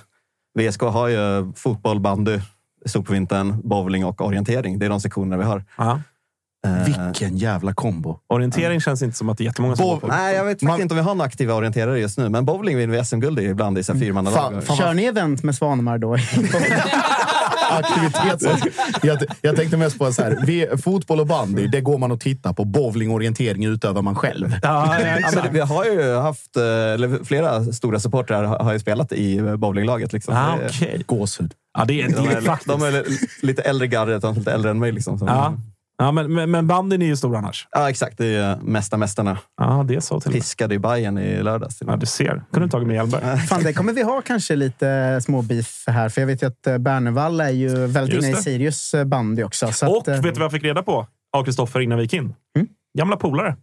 VSK 0.60 0.82
har 0.82 1.08
ju 1.08 1.52
fotboll, 1.56 2.00
bandy, 2.00 2.40
stort 2.86 3.06
på 3.08 3.14
vintern, 3.14 3.62
bowling 3.64 4.06
och 4.06 4.22
orientering. 4.22 4.80
Det 4.80 4.86
är 4.86 4.90
de 4.90 5.00
sektionerna 5.02 5.38
vi 5.38 5.44
har. 5.44 5.64
Ja. 5.78 6.02
Eh, 6.68 6.86
Vilken 6.86 7.38
jävla 7.38 7.74
kombo. 7.74 8.20
Orientering 8.34 8.82
känns 8.82 9.02
inte 9.02 9.18
som 9.18 9.30
att 9.30 9.38
det 9.38 9.44
är 9.44 9.46
jättemånga 9.46 9.76
som 9.76 9.86
Bo- 9.86 9.90
går 9.94 10.00
på. 10.00 10.08
Nej, 10.08 10.36
jag 10.36 10.44
vet 10.46 10.52
faktiskt 10.54 10.68
Man- 10.68 10.82
inte 10.82 10.94
om 10.94 10.98
vi 10.98 11.04
har 11.04 11.16
några 11.16 11.28
aktiva 11.28 11.54
orienterare 11.54 12.00
just 12.00 12.18
nu, 12.18 12.30
men 12.30 12.46
bowling 12.46 12.78
vinner 12.78 12.98
vi 12.98 13.06
SM-guld 13.06 13.40
ibland 13.40 13.78
i 13.78 13.84
fyrmannalag. 13.84 14.64
Kör 14.78 14.94
ni 14.94 15.04
event 15.06 15.44
med 15.44 15.56
Svanemar 15.56 15.98
då? 15.98 16.18
aktivitets... 17.72 18.46
jag, 19.04 19.18
jag 19.42 19.56
tänkte 19.56 19.78
mest 19.78 20.00
på 20.00 20.14
så 20.14 20.24
här, 20.24 20.40
vi, 20.46 20.68
fotboll 20.84 21.20
och 21.20 21.28
bandy, 21.28 21.68
det 21.68 21.82
går 21.82 21.98
man 21.98 22.12
och 22.12 22.20
tittar 22.20 22.54
på. 22.54 22.66
Bowling 22.66 23.10
och 23.10 23.16
orientering 23.16 23.66
utövar 23.66 24.02
man 24.02 24.16
själv. 24.16 24.50
Ja, 24.52 24.58
ja, 24.62 24.94
Ja, 25.00 25.06
men 25.06 25.18
exakt. 25.18 25.44
det, 25.44 25.50
vi 25.54 25.60
har 25.60 25.86
ju 25.86 26.16
haft, 26.16 26.58
eh, 26.58 26.64
eller 26.64 27.24
flera 27.26 27.64
stora 27.64 28.00
supportrar 28.00 28.44
har 28.44 28.60
har 28.60 28.74
ju 28.74 28.80
spelat 28.80 29.12
i 29.12 29.42
bowlinglaget. 29.58 30.14
Liksom. 30.14 30.34
Ah, 30.38 30.56
Det- 30.58 30.66
okej. 30.70 31.04
Gåshud. 31.06 31.54
Ja, 31.78 31.86
det 31.86 32.02
är, 32.02 32.08
det 32.08 32.14
De 32.16 32.28
är 32.28 32.36
är, 32.38 32.42
faktiskt. 32.42 32.70
de 32.80 32.82
är 32.84 33.04
lite 33.46 33.62
äldre 33.62 33.88
gardet, 33.88 34.22
de 34.22 34.36
är 34.36 34.40
lite 34.40 34.52
äldre 34.52 34.72
än 34.72 34.80
mig. 34.80 34.92
Liksom, 34.92 35.20
så. 35.20 35.26
Ja. 35.26 35.54
Ja, 35.98 36.12
men, 36.12 36.34
men, 36.34 36.52
men 36.52 36.68
bandyn 36.68 37.02
är 37.02 37.06
ju 37.06 37.16
stor 37.16 37.36
annars. 37.36 37.68
Ja, 37.72 37.90
exakt. 37.90 38.18
Det 38.18 38.26
är 38.26 38.56
ju 38.56 38.62
mesta 38.64 38.98
mästarna. 38.98 39.38
Ja, 39.58 39.86
det 39.88 39.96
är 39.96 40.00
så 40.00 40.20
till. 40.20 40.32
Piskade 40.32 40.76
i 40.76 40.80
Bayern 40.80 41.18
i 41.18 41.44
lördags. 41.44 41.78
Ja, 41.88 41.96
du 41.96 42.06
ser. 42.06 42.44
kunde 42.52 42.68
du 42.68 42.72
tagit 42.72 42.88
med 42.88 42.96
Hjelmberg. 42.96 43.38
Fan, 43.38 43.64
det 43.64 43.74
kommer 43.74 43.94
vi 43.94 44.04
ha 44.04 44.22
kanske 44.22 44.56
lite 44.56 45.20
små 45.22 45.42
beef 45.42 45.84
här. 45.88 46.10
För 46.10 46.22
jag 46.22 46.28
vet 46.28 46.44
ju 46.44 46.48
att 46.48 46.68
eh, 46.68 46.78
Bernevall 46.78 47.40
är 47.40 47.50
ju 47.50 47.88
väldigt 47.88 48.16
Just 48.16 48.28
inne 48.28 48.38
i. 48.38 48.42
Sirius 48.42 48.94
eh, 48.94 49.06
bandy 49.06 49.44
också. 49.44 49.72
Så 49.72 49.92
Och 49.92 49.98
att, 49.98 50.08
eh, 50.08 50.14
vet 50.14 50.24
du 50.24 50.32
vad 50.32 50.46
jag 50.46 50.52
fick 50.52 50.64
reda 50.64 50.84
på 50.84 51.08
av 51.38 51.44
Kristoffer 51.44 51.80
innan 51.80 51.98
vi 51.98 52.04
gick 52.04 52.14
in? 52.14 52.36
Mm. 52.56 52.68
Gamla 52.98 53.18
polare. 53.18 53.56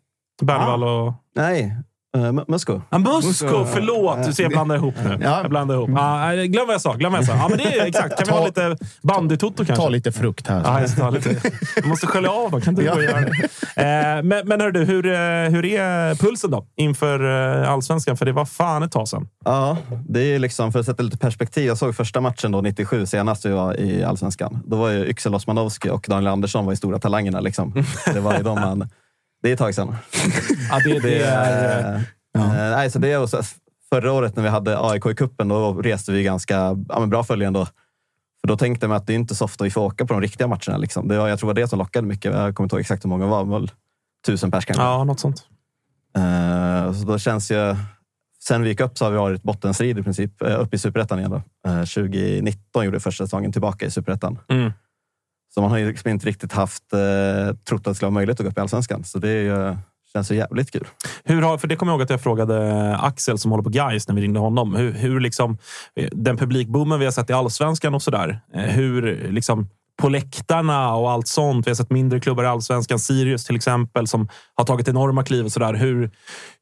Bernevall 0.42 0.84
och... 0.84 1.12
Nej, 1.36 1.76
uh, 2.16 2.32
Musko. 2.48 2.80
Ja, 2.90 2.98
Musko, 2.98 3.64
förlåt! 3.72 4.26
Du 4.26 4.32
ser, 4.32 4.42
jag 4.42 4.52
blandar 4.52 4.76
ihop 4.76 4.94
nu. 5.04 5.18
Ja. 5.22 5.40
Jag 5.42 5.50
blandar 5.50 5.74
ihop. 5.74 5.88
Nej, 5.90 6.48
glöm 6.48 6.66
vad 6.66 6.74
jag 6.74 6.80
sa. 6.80 6.92
Glöm 6.92 7.12
vad 7.12 7.18
jag 7.20 7.26
sa. 7.26 7.36
Ja, 7.36 7.46
men 7.48 7.58
det 7.58 7.64
är 7.64 7.86
exakt. 7.86 8.08
Kan 8.16 8.24
vi 8.26 8.30
Ta- 8.32 8.38
ha 8.38 8.46
lite 8.46 8.76
bandytoto 9.02 9.56
kanske? 9.64 9.76
Ta 9.76 9.88
lite 9.88 10.12
frukt 10.12 10.46
här. 10.48 10.62
Ja, 10.64 10.80
jag, 10.98 11.14
lite. 11.14 11.36
jag 11.76 11.86
måste 11.86 12.06
skölja 12.06 12.30
av 12.30 12.50
dem. 12.50 12.60
Kan 12.60 12.72
inte 12.72 12.82
du 12.82 12.86
Ja. 12.86 13.02
göra 13.02 13.20
det? 13.20 13.30
Eh, 14.16 14.22
men, 14.22 14.48
men 14.48 14.60
hör 14.60 14.70
du, 14.70 14.84
hur, 14.84 15.06
eh, 15.06 15.12
hur 15.50 15.64
är 15.64 16.14
pulsen 16.14 16.50
då 16.50 16.66
inför 16.76 17.60
eh, 17.62 17.70
allsvenskan? 17.70 18.16
För 18.16 18.26
det 18.26 18.32
var 18.32 18.44
fan 18.44 18.82
ett 18.82 18.92
tag 18.92 19.08
sedan. 19.08 19.28
Ja, 19.44 19.76
det 20.08 20.20
är 20.34 20.38
liksom 20.38 20.72
för 20.72 20.80
att 20.80 20.86
sätta 20.86 21.02
lite 21.02 21.18
perspektiv. 21.18 21.66
Jag 21.66 21.78
såg 21.78 21.96
första 21.96 22.20
matchen 22.20 22.52
då, 22.52 22.60
97, 22.60 23.06
senast 23.06 23.46
vi 23.46 23.50
var 23.50 23.80
i 23.80 24.04
Allsvenskan. 24.04 24.62
Då 24.66 24.76
var 24.76 24.90
ju 24.90 25.06
Yxel 25.06 25.34
Osmanowski 25.34 25.90
och 25.90 26.06
Daniel 26.08 26.32
Andersson 26.32 26.64
var 26.64 26.72
ju 26.72 26.76
stora 26.76 26.98
talangerna. 26.98 27.40
Liksom. 27.40 27.84
Det 28.14 28.20
var 28.20 28.36
ju 28.36 28.42
de 28.42 28.60
man... 28.60 28.88
Det 29.44 29.50
är 29.50 29.52
ett 29.52 29.58
tag 29.58 29.74
sedan. 29.74 29.96
Ja, 30.70 30.80
det, 30.84 30.98
det 30.98 31.22
är... 31.22 31.94
Eh, 31.94 32.42
eh, 32.42 32.76
nej, 32.76 32.90
så 32.90 32.98
det 32.98 33.12
är, 33.12 33.44
förra 33.88 34.12
året 34.12 34.36
när 34.36 34.42
vi 34.42 34.48
hade 34.48 34.80
AIK 34.80 35.06
i 35.06 35.14
kuppen 35.14 35.48
då 35.48 35.72
reste 35.72 36.12
vi 36.12 36.22
ganska 36.22 36.76
ja, 36.88 37.06
bra 37.06 37.24
följe 37.24 37.46
ändå. 37.46 37.66
För 38.40 38.48
då 38.48 38.56
tänkte 38.56 38.88
man 38.88 38.96
att 38.96 39.06
det 39.06 39.12
är 39.12 39.14
inte 39.14 39.34
så 39.34 39.44
ofta 39.44 39.64
vi 39.64 39.70
får 39.70 39.80
åka 39.80 40.06
på 40.06 40.12
de 40.12 40.20
riktiga 40.22 40.46
matcherna. 40.46 40.76
Liksom. 40.76 41.08
Det 41.08 41.18
var, 41.18 41.28
jag 41.28 41.38
tror 41.38 41.48
det 41.48 41.60
var 41.60 41.64
det 41.64 41.68
som 41.68 41.78
lockade 41.78 42.06
mycket. 42.06 42.32
Jag 42.32 42.54
kommer 42.54 42.64
inte 42.64 42.76
ihåg 42.76 42.80
exakt 42.80 43.04
hur 43.04 43.08
många 43.08 43.24
det 43.24 43.30
var. 43.30 43.44
väl 43.44 43.70
tusen 44.26 44.50
pers 44.50 44.64
kanske. 44.64 44.82
Ja, 44.82 45.04
något 45.04 45.20
sånt. 45.20 45.42
Eh, 46.16 46.92
så 46.92 47.06
då 47.06 47.18
känns 47.18 47.50
ju... 47.50 47.76
Sen 48.44 48.62
vi 48.62 48.68
gick 48.68 48.80
upp 48.80 48.98
så 48.98 49.04
har 49.04 49.10
vi 49.10 49.18
varit 49.18 49.42
bottenstrid 49.42 49.98
i 49.98 50.02
princip. 50.02 50.42
Uh, 50.42 50.60
upp 50.60 50.74
i 50.74 50.78
superettan 50.78 51.18
igen. 51.18 51.30
Då. 51.30 51.70
Eh, 51.70 51.78
2019 51.78 52.84
gjorde 52.84 53.00
första 53.00 53.24
säsongen 53.24 53.52
tillbaka 53.52 53.86
i 53.86 53.90
superettan. 53.90 54.38
Mm. 54.48 54.72
Så 55.54 55.60
man 55.60 55.70
har 55.70 55.78
liksom 55.78 56.10
inte 56.10 56.26
riktigt 56.26 56.52
haft 56.52 56.82
uh, 56.94 57.56
trott 57.68 57.80
att 57.80 57.84
det 57.84 57.94
skulle 57.94 58.06
vara 58.06 58.14
möjligt 58.14 58.40
att 58.40 58.44
gå 58.46 58.50
upp 58.50 58.58
i 58.58 58.60
allsvenskan. 58.60 59.04
Så 59.04 59.18
det 59.18 59.28
är 59.28 59.42
ju, 59.42 59.76
känns 60.12 60.30
ju 60.30 60.34
jävligt 60.36 60.70
kul. 60.72 60.86
Hur 61.24 61.42
har, 61.42 61.58
för 61.58 61.68
det 61.68 61.76
kommer 61.76 61.92
jag 61.92 61.96
ihåg 61.96 62.02
att 62.02 62.10
jag 62.10 62.20
frågade 62.20 62.96
Axel 62.96 63.38
som 63.38 63.50
håller 63.50 63.64
på 63.64 63.70
Gais 63.70 64.08
när 64.08 64.14
vi 64.14 64.22
ringde 64.22 64.40
honom. 64.40 64.74
Hur, 64.74 64.92
hur 64.92 65.20
liksom, 65.20 65.58
eh, 65.96 66.08
den 66.12 66.36
publikboomen 66.36 66.98
vi 66.98 67.04
har 67.04 67.12
sett 67.12 67.30
i 67.30 67.32
allsvenskan 67.32 67.94
och 67.94 68.02
sådär. 68.02 68.40
eh, 68.54 68.62
Hur 68.62 69.28
liksom, 69.30 69.68
på 70.02 70.08
läktarna 70.08 70.94
och 70.94 71.10
allt 71.10 71.28
sånt. 71.28 71.66
Vi 71.66 71.70
har 71.70 71.74
sett 71.74 71.90
mindre 71.90 72.20
klubbar 72.20 72.44
i 72.44 72.46
allsvenskan. 72.46 72.98
Sirius 72.98 73.44
till 73.44 73.56
exempel 73.56 74.06
som 74.06 74.28
har 74.54 74.64
tagit 74.64 74.88
enorma 74.88 75.24
kliv 75.24 75.44
och 75.44 75.52
sådär. 75.52 75.74
Hur, 75.74 76.10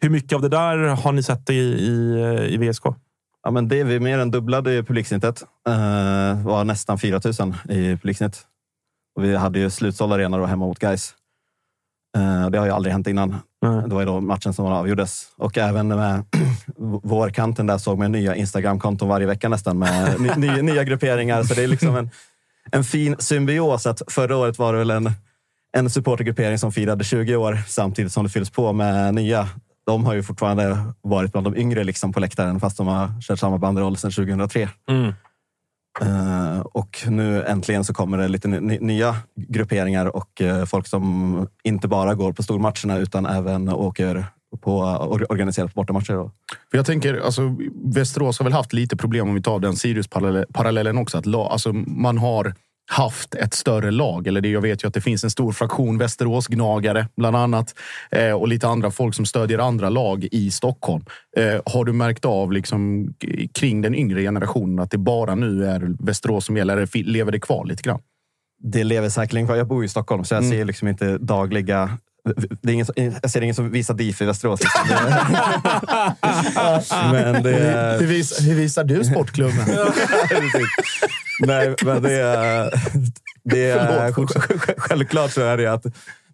hur 0.01 0.11
mycket 0.11 0.33
av 0.33 0.43
det 0.43 0.49
där 0.49 0.79
har 0.79 1.13
ni 1.13 1.23
sett 1.23 1.51
i, 1.51 1.55
i, 1.55 2.49
i 2.49 2.57
VSK? 2.57 2.85
Ja, 3.45 3.51
men 3.51 3.69
det 3.69 3.81
är 3.81 3.85
vi 3.85 4.01
mer 4.01 4.19
än 4.19 4.31
dubblade 4.31 4.75
i 4.75 4.83
publiksnittet. 4.83 5.43
Uh, 5.69 6.47
var 6.47 6.65
nästan 6.65 6.99
4 6.99 7.21
000 7.41 7.55
i 7.69 7.97
publiksnitt. 7.97 8.47
Och 9.17 9.25
vi 9.25 9.37
hade 9.37 9.59
ju 9.59 9.71
slutsåld 9.71 10.13
arena 10.13 10.39
då 10.39 10.47
hemma 10.47 10.67
mot 10.67 10.79
Gais. 10.79 11.15
Uh, 12.19 12.51
det 12.51 12.59
har 12.59 12.67
ju 12.67 12.73
aldrig 12.73 12.93
hänt 12.93 13.07
innan. 13.07 13.37
Nej. 13.63 13.83
Det 13.89 13.95
var 13.95 14.01
ju 14.01 14.07
då 14.07 14.21
matchen 14.21 14.53
som 14.53 14.67
avgjordes. 14.67 15.27
Och 15.37 15.59
även 15.59 15.89
med 15.89 16.25
vårkanten 17.03 17.67
där 17.67 17.79
såg 17.79 17.99
man 17.99 18.13
nya 18.13 18.37
Instagram-konton 18.37 19.09
varje 19.09 19.27
vecka 19.27 19.49
nästan 19.49 19.79
med 19.79 20.21
ny, 20.21 20.31
nya, 20.37 20.63
nya 20.63 20.85
grupperingar. 20.85 21.43
Så 21.43 21.55
det 21.55 21.63
är 21.63 21.69
liksom 21.69 21.97
en, 21.97 22.11
en 22.73 22.85
fin 22.85 23.17
symbios. 23.19 23.87
Att 23.87 24.03
förra 24.09 24.37
året 24.37 24.59
var 24.59 24.73
det 24.73 24.79
väl 24.79 24.91
en, 24.91 25.11
en 25.77 25.91
supportergruppering 25.91 26.59
som 26.59 26.73
firade 26.73 27.05
20 27.05 27.37
år 27.37 27.59
samtidigt 27.67 28.13
som 28.13 28.25
det 28.25 28.31
fylls 28.31 28.51
på 28.51 28.73
med 28.73 29.15
nya. 29.15 29.49
De 29.87 30.07
har 30.07 30.15
ju 30.15 30.23
fortfarande 30.23 30.79
varit 31.03 31.33
bland 31.33 31.47
de 31.47 31.57
yngre 31.57 31.85
liksom 31.85 32.13
på 32.13 32.21
läktaren 32.21 32.61
fast 32.61 32.77
de 32.77 32.87
har 32.87 33.21
kört 33.21 33.39
samma 33.39 33.59
banderoll 33.59 33.97
sedan 33.97 34.11
2003. 34.11 34.69
Mm. 34.89 35.13
Uh, 36.03 36.61
och 36.61 37.05
nu 37.09 37.45
äntligen 37.45 37.85
så 37.85 37.95
kommer 37.95 38.19
det 38.19 38.29
lite 38.29 38.49
nya 38.49 39.17
grupperingar 39.37 40.17
och 40.17 40.41
uh, 40.41 40.65
folk 40.65 40.87
som 40.87 41.49
inte 41.63 41.89
bara 41.89 42.15
går 42.15 42.33
på 42.33 42.43
stormatcherna 42.43 42.99
utan 42.99 43.27
även 43.27 43.69
åker 43.69 44.27
på 44.61 44.79
or, 44.81 45.33
organiserat 45.33 45.75
bortamatcher. 45.75 46.13
Då. 46.13 46.31
För 46.71 46.79
jag 46.79 46.87
tänker, 46.87 47.21
alltså, 47.21 47.57
Västerås 47.85 48.39
har 48.39 48.45
väl 48.45 48.53
haft 48.53 48.73
lite 48.73 48.97
problem 48.97 49.29
om 49.29 49.35
vi 49.35 49.43
tar 49.43 49.59
den 49.59 49.77
Sirius-parallellen 49.77 50.99
också. 50.99 51.19
Att 51.19 51.27
la, 51.27 51.49
alltså, 51.49 51.73
man 51.73 52.19
har 52.19 52.55
haft 52.93 53.35
ett 53.35 53.55
större 53.55 53.91
lag. 53.91 54.27
Eller 54.27 54.41
det, 54.41 54.49
jag 54.49 54.61
vet 54.61 54.85
ju 54.85 54.89
att 54.89 54.95
det 54.95 55.01
finns 55.01 55.25
en 55.25 55.31
stor 55.31 55.53
fraktion 55.53 55.99
Västerås-gnagare 55.99 57.07
bland 57.17 57.37
annat. 57.37 57.75
Eh, 58.11 58.33
och 58.33 58.49
lite 58.49 58.69
andra 58.69 58.91
folk 58.91 59.15
som 59.15 59.27
stödjer 59.27 59.59
andra 59.59 59.91
lag 59.91 60.29
i 60.33 60.51
Stockholm. 60.51 61.05
Eh, 61.37 61.61
har 61.67 61.85
du 61.85 61.93
märkt 61.93 62.25
av 62.25 62.53
liksom, 62.53 63.09
kring 63.55 63.83
den 63.83 63.95
yngre 63.95 64.23
generationen 64.23 64.79
att 64.79 64.91
det 64.91 64.99
bara 64.99 65.35
nu 65.35 65.67
är 65.67 66.05
Västerås 66.05 66.45
som 66.45 66.57
gäller? 66.57 66.77
Eller 66.77 67.05
lever 67.05 67.33
det 67.33 67.41
kvar 67.41 67.65
lite 67.67 67.83
grann? 67.83 68.01
Det 68.65 68.85
lever 68.85 69.09
säkerligen 69.09 69.47
kvar. 69.47 69.57
Jag 69.57 69.67
bor 69.69 69.85
i 69.85 69.89
Stockholm 69.89 70.25
så 70.25 70.35
jag 70.35 70.43
Mm. 70.45 70.51
ser 70.59 70.65
liksom 70.65 70.89
inte 70.89 71.19
dagliga 71.19 71.99
det 72.63 72.71
är 72.71 72.75
ingen, 72.75 72.87
jag 73.23 73.31
ser 73.31 73.41
ingen 73.41 73.55
som 73.55 73.71
visar 73.71 73.95
DIF 73.95 74.23
i 74.23 74.25
Västerås. 74.25 74.61
Liksom. 74.61 74.89
Men 77.13 77.43
det 77.43 77.59
är... 77.59 77.99
Hur, 77.99 78.07
vis, 78.07 78.41
hur 78.41 78.55
visar 78.55 78.85
du 78.85 79.05
sportklubben? 79.05 79.65
Nej, 81.47 81.75
men 81.85 82.03
det 82.03 82.13
är... 82.13 82.71
Det 83.45 83.71
är 83.71 84.13
självklart 84.79 85.31
så 85.31 85.41
är 85.41 85.57
det 85.57 85.67
att 85.67 85.87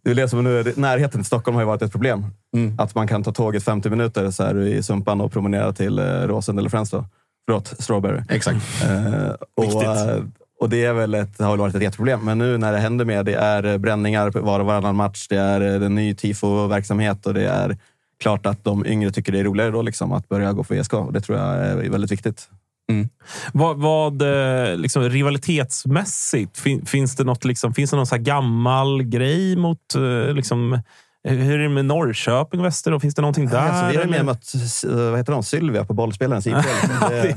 det 0.05 0.11
är 0.11 0.15
det 0.15 0.29
som 0.29 0.45
nu 0.45 0.61
är, 0.61 0.73
närheten 0.77 1.21
till 1.21 1.27
Stockholm 1.27 1.57
har 1.57 1.65
varit 1.65 1.83
ett 1.83 1.93
problem. 1.93 2.27
Mm. 2.57 2.79
Att 2.79 2.95
man 2.95 3.09
kan 3.09 3.25
ta 3.25 3.33
tåget 3.33 3.65
50 3.65 3.91
minuter 3.91 4.31
så 4.31 4.43
är 4.43 4.55
du 4.55 4.69
i 4.69 4.83
Sumpan 4.83 5.21
och 5.21 5.33
promenera 5.33 5.73
till 5.73 5.99
eh, 5.99 6.05
Råsunda 6.05 6.61
eller. 6.61 6.91
Då. 6.91 7.05
Förlåt, 7.47 7.75
Strawberry. 7.79 8.23
Exakt. 8.29 8.85
Eh, 8.85 9.31
och, 9.57 9.65
Viktigt 9.65 9.83
och 10.61 10.71
det 10.71 10.85
är 10.85 10.93
väl 10.93 11.15
ett, 11.15 11.39
har 11.39 11.51
väl 11.51 11.59
varit 11.59 11.75
ett 11.75 11.83
jätteproblem. 11.83 12.25
Men 12.25 12.39
nu 12.39 12.59
när 12.59 12.73
det 12.73 12.79
händer 12.79 13.05
mer, 13.05 13.23
det 13.23 13.35
är 13.35 13.65
eh, 13.65 13.79
bränningar 13.79 14.31
var 14.31 14.61
och 14.61 14.67
varannan 14.67 14.97
match. 14.97 15.27
Det 15.29 15.37
är 15.37 15.61
eh, 15.61 15.87
en 15.87 15.95
ny 15.95 16.15
tifo-verksamhet 16.15 17.27
och 17.27 17.35
det 17.35 17.49
är 17.49 17.79
klart 18.21 18.47
att 18.47 18.65
de 18.65 18.87
yngre 18.87 19.11
tycker 19.11 19.33
det 19.33 19.39
är 19.39 19.45
roligare 19.45 19.71
då 19.71 19.83
liksom, 19.83 20.13
att 20.13 20.29
börja 20.29 20.53
gå 20.53 20.65
för 20.65 20.75
ESK 20.75 20.95
Och 20.95 21.13
det 21.13 21.21
tror 21.21 21.39
jag 21.39 21.57
är 21.57 21.91
väldigt 21.91 22.13
viktigt. 22.13 22.49
Mm. 22.91 23.09
Vad, 23.53 23.77
vad 23.77 24.23
eh, 24.23 24.77
liksom, 24.77 25.03
rivalitetsmässigt, 25.03 26.59
fin, 26.59 26.87
finns 26.87 27.17
det 27.17 27.25
något 27.25 27.45
liksom, 27.45 27.75
finns 27.75 27.91
det 27.91 27.97
någon 27.97 28.07
så 28.07 28.15
här 28.15 28.23
gammal 28.23 29.03
grej 29.03 29.57
mot 29.57 29.95
liksom, 30.35 30.79
hur 31.29 31.55
är 31.55 31.59
det 31.59 31.69
med 31.69 31.85
Norrköping 31.85 32.61
och 32.61 32.67
Västerås? 32.67 33.03
Finns 33.03 33.15
det 33.15 33.23
någonting 33.23 33.49
där? 33.49 33.59
Alltså, 33.59 33.87
vi 33.87 33.97
har 33.97 34.05
ju 34.05 34.11
mer 34.11 34.23
mött 34.23 34.53
vad 34.85 35.19
heter 35.19 35.33
de? 35.33 35.43
Sylvia 35.43 35.85
på 35.85 35.95
bollspelaren. 35.95 36.43
Så 36.43 36.51
det, 37.11 37.37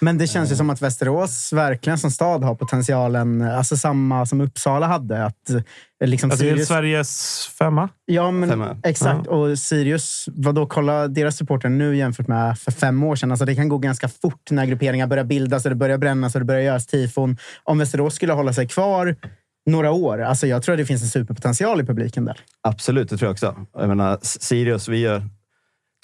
Men 0.00 0.18
det 0.18 0.26
känns 0.26 0.52
ju 0.52 0.56
som 0.56 0.70
att 0.70 0.82
Västerås 0.82 1.52
verkligen 1.52 1.98
som 1.98 2.10
stad 2.10 2.44
har 2.44 2.54
potentialen, 2.54 3.42
alltså 3.42 3.76
samma 3.76 4.26
som 4.26 4.40
Uppsala 4.40 4.86
hade. 4.86 5.24
Att 5.24 5.50
eh, 5.50 5.62
liksom 6.08 6.30
Alltså, 6.30 6.44
det 6.44 6.50
är 6.50 6.52
Sirius, 6.52 6.68
Sveriges 6.68 7.46
femma. 7.58 7.88
ja, 8.04 8.30
men, 8.30 8.48
Femma. 8.48 8.76
exakt. 8.82 9.26
Och 9.26 9.58
Sirius, 9.58 10.24
vadå, 10.34 10.66
kolla 10.66 11.08
deras 11.08 11.36
supporter 11.36 11.68
nu 11.68 11.96
jämfört 11.96 12.28
med 12.28 12.58
för 12.58 12.72
fem 12.72 13.02
år 13.02 13.16
sedan. 13.16 13.30
Alltså, 13.30 13.44
det 13.44 13.54
kan 13.54 13.68
gå 13.68 13.78
ganska 13.78 14.08
fort 14.08 14.50
när 14.50 14.66
grupperingar 14.66 15.06
börjar 15.06 15.24
bildas 15.24 15.64
och 15.64 15.70
det 15.70 15.76
börjar 15.76 15.98
brännas 15.98 16.34
och 16.34 16.40
det 16.40 16.44
börjar 16.44 16.62
göras 16.62 16.86
tifon. 16.86 17.36
Om 17.64 17.78
Västerås 17.78 18.14
skulle 18.14 18.32
hålla 18.32 18.52
sig 18.52 18.68
kvar 18.68 19.16
några 19.66 19.90
år, 19.90 20.22
alltså 20.22 20.46
jag 20.46 20.62
tror 20.62 20.72
att 20.74 20.78
det 20.78 20.86
finns 20.86 21.02
en 21.02 21.08
superpotential 21.08 21.80
i 21.80 21.84
publiken 21.84 22.24
där. 22.24 22.40
Absolut, 22.62 23.10
det 23.10 23.16
tror 23.16 23.26
jag 23.26 23.32
också. 23.32 23.54
Jag 23.78 23.88
menar, 23.88 24.18
Sirius, 24.22 24.88
vi 24.88 24.98
gör, 24.98 25.22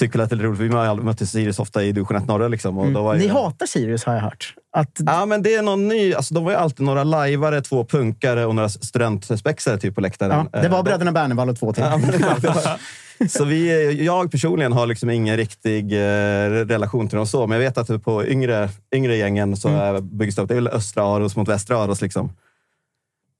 tycker 0.01 0.19
att 0.19 0.31
det 0.31 0.37
är 0.37 0.41
roligt. 0.41 0.61
Vi 0.61 1.03
mötte 1.05 1.27
Sirius 1.27 1.59
ofta 1.59 1.83
i 1.85 1.93
division 1.93 2.17
1 2.17 2.27
norra. 2.27 2.49
Liksom, 2.49 2.79
och 2.79 2.93
då 2.93 3.03
var 3.03 3.15
ju, 3.15 3.21
Mm. 3.21 3.35
Ni 3.35 3.41
hatar 3.43 3.67
Sirius 3.67 4.05
har 4.05 4.15
jag 4.15 4.21
hört. 4.21 4.55
Att, 4.73 4.91
Ja, 5.07 5.27
men 5.27 5.43
det 5.43 5.55
är 5.55 5.63
någon 5.63 5.89
ny. 5.89 6.15
Alltså, 6.15 6.35
de 6.35 6.45
var 6.45 6.51
ju 6.53 6.57
alltid 6.59 6.87
några 6.87 7.05
lajvare, 7.05 7.61
två 7.63 7.85
punkare 7.85 8.47
och 8.47 8.55
några 8.55 8.69
studentspexare 8.69 9.79
typ, 9.79 9.95
på 9.95 10.01
läktaren. 10.01 10.49
ja, 10.53 10.61
det 10.63 10.69
var 10.69 10.79
Eh, 10.79 10.85
bröderna 10.85 11.13
Bernevall 11.13 11.49
och 11.49 11.59
två 11.59 11.73
till. 11.73 11.85
Ja, 11.85 12.79
så 13.29 13.45
vi, 13.45 13.93
jag 14.05 14.31
personligen 14.31 14.73
har 14.73 14.87
liksom 14.87 15.11
ingen 15.11 15.37
riktig 15.37 15.93
eh, 15.93 16.51
relation 16.51 17.09
till 17.09 17.17
dem 17.17 17.27
så, 17.27 17.47
men 17.47 17.61
jag 17.61 17.65
vet 17.71 17.79
att 17.91 18.05
på 18.05 18.27
yngre, 18.27 18.69
yngre 18.95 19.17
gängen 19.17 19.57
så 19.57 19.69
Mm. 19.69 20.19
byggs 20.19 20.37
det 20.37 20.43
upp. 20.43 20.49
Det 20.49 20.55
är 20.55 20.57
väl 20.57 20.69
östra 20.69 21.05
Aros 21.05 21.37
mot 21.37 21.49
västra 21.49 21.79
Aros. 21.79 22.01
Liksom. 22.03 22.31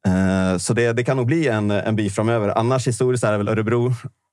Eh, 0.07 0.59
så 0.59 0.73
det, 0.75 0.93
det 0.93 1.05
kan 1.05 1.17
nog 1.17 1.27
bli 1.27 1.49
en, 1.49 1.71
en 1.71 1.97
beef 1.97 2.15
framöver. 2.15 2.59
Annars 2.59 2.87
historiskt 2.87 3.25
är 3.25 3.33
det 3.33 3.39
väl 3.39 3.49
Örebro 3.49 3.87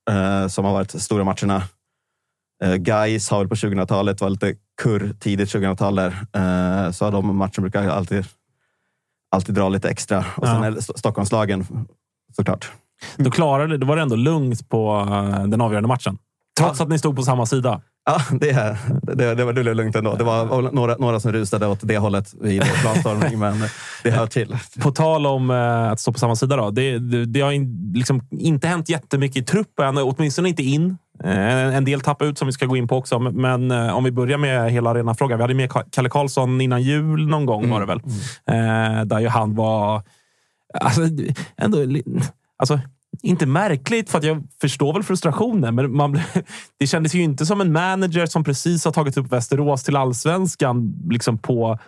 eh, 0.10 0.48
som 0.48 0.66
har 0.66 0.74
varit 0.74 1.02
stora 1.02 1.24
matcherna. 1.24 1.64
Uh, 2.66 2.76
Guys 2.76 3.30
har 3.30 3.40
väl 3.40 3.48
på 3.50 3.56
2000-talet 3.56 4.22
var 4.22 4.30
lite 4.30 4.56
kurr 4.82 5.14
tidigt 5.20 5.54
2000-tal 5.54 5.96
där. 5.96 6.18
Eh, 6.34 6.92
så 6.92 7.10
de 7.10 7.36
matcherna 7.38 7.52
brukar 7.62 7.88
alltid, 7.88 8.26
alltid 9.32 9.56
dra 9.56 9.70
lite 9.70 9.90
extra. 9.90 10.26
Och 10.38 10.48
sen 10.48 10.56
Ja. 10.56 10.66
är 10.66 10.72
det 10.72 10.80
Sto- 10.80 10.98
Stockholmslagen 10.98 11.66
såklart. 12.36 12.72
Då, 13.18 13.32
klarade, 13.32 13.78
då 13.78 13.88
var 13.88 13.96
det 13.96 14.02
ändå 14.02 14.16
lugnt 14.16 14.70
på 14.70 15.08
eh, 15.12 15.44
den 15.48 15.62
avgörande 15.62 15.88
matchen. 15.88 16.18
Trots 16.60 16.82
att 16.82 16.90
ni 16.90 17.00
stod 17.00 17.16
på 17.16 17.24
samma 17.24 17.46
sida. 17.46 17.82
Ja, 18.06 18.22
det, 18.40 18.78
det, 19.02 19.36
det, 19.36 19.46
var, 19.46 19.54
det 19.54 19.64
blev 19.64 19.76
lugnt 19.76 19.96
ändå. 19.96 20.16
Det 20.16 20.24
var 20.24 20.72
några, 20.72 20.96
några 20.96 21.20
som 21.20 21.32
rusade 21.32 21.68
åt 21.68 21.80
det 21.82 21.98
hållet 21.98 22.34
vid 22.42 22.64
planstormning, 22.64 23.40
men 23.40 23.64
det 24.04 24.12
hör 24.12 24.28
till. 24.28 24.58
På 24.82 24.92
tal 24.92 25.26
om 25.26 25.50
eh, 25.50 25.92
att 25.92 26.00
stå 26.00 26.14
på 26.14 26.20
samma 26.20 26.36
sida. 26.36 26.56
Då, 26.56 26.72
det, 26.72 27.00
det, 27.26 27.42
har 27.42 27.52
in, 27.52 27.94
liksom 27.96 28.22
inte 28.32 28.68
hänt 28.68 28.90
jättemycket 28.90 29.38
i 29.38 29.46
truppen, 29.46 29.98
åtminstone 29.98 30.50
inte 30.50 30.64
in. 30.64 30.98
Eh, 31.24 31.76
En 31.76 31.86
del 31.86 32.02
tappar 32.02 32.26
ut 32.26 32.38
som 32.38 32.46
vi 32.46 32.52
ska 32.52 32.66
gå 32.66 32.78
in 32.78 32.88
på 32.88 32.98
också. 32.98 33.20
Men 33.20 33.72
eh, 33.72 33.96
om 33.98 34.04
vi 34.04 34.12
börjar 34.12 34.38
med 34.38 34.72
hela 34.72 34.90
arenafrågan. 34.90 35.38
Vi 35.38 35.44
hade 35.44 35.54
med 35.54 35.70
Ka- 35.70 35.86
Kalle 35.92 36.10
Karlsson 36.10 36.62
innan 36.62 36.82
jul 36.82 37.28
någon 37.28 37.46
gång 37.46 37.70
var 37.70 37.80
det 37.80 37.86
väl. 37.86 38.00
Eh, 38.50 39.06
där 39.06 39.20
ju 39.20 39.28
han 39.28 39.56
var... 39.56 40.04
Alltså, 40.82 41.02
ändå, 41.58 41.78
alltså, 42.58 42.80
inte 43.24 43.46
märkligt, 43.46 44.10
för 44.10 44.18
att 44.18 44.24
jag 44.24 44.44
förstår 44.62 44.94
väl 44.94 45.04
frustrationen. 45.04 45.76
Men 45.76 45.96
man, 45.96 46.20
det 46.80 46.88
kändes 46.88 47.16
ju 47.16 47.22
inte 47.22 47.46
som 47.46 47.62
en 47.62 47.72
manager 47.72 48.26
som 48.26 48.44
precis 48.44 48.86
har 48.86 48.92
tagit 48.92 49.18
upp 49.18 49.32
Västerås 49.32 49.84
till 49.84 49.96
allsvenskan 49.96 50.94
liksom 51.10 51.38
på 51.38 51.80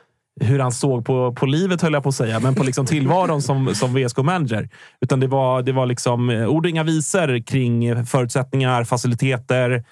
hur 0.41 0.59
han 0.59 0.71
såg 0.71 1.05
på, 1.05 1.33
på 1.33 1.45
livet, 1.45 1.81
höll 1.81 1.93
jag 1.93 2.03
på 2.03 2.09
att 2.09 2.15
säga, 2.15 2.39
men 2.39 2.55
på 2.55 2.63
liksom 2.63 2.85
tillvaron 2.85 3.41
som, 3.41 3.75
som 3.75 3.93
VSK-manager. 3.93 4.69
Utan 5.01 5.19
det 5.19 5.27
var, 5.27 5.61
det 5.61 5.71
var 5.71 5.85
liksom 5.85 6.29
eh, 6.29 6.47
ord 6.47 6.65
och 6.65 6.69
inga 6.69 6.83
visor 6.83 7.45
kring 7.45 8.05
förutsättningar, 8.05 8.83
faciliteter, 8.83 9.83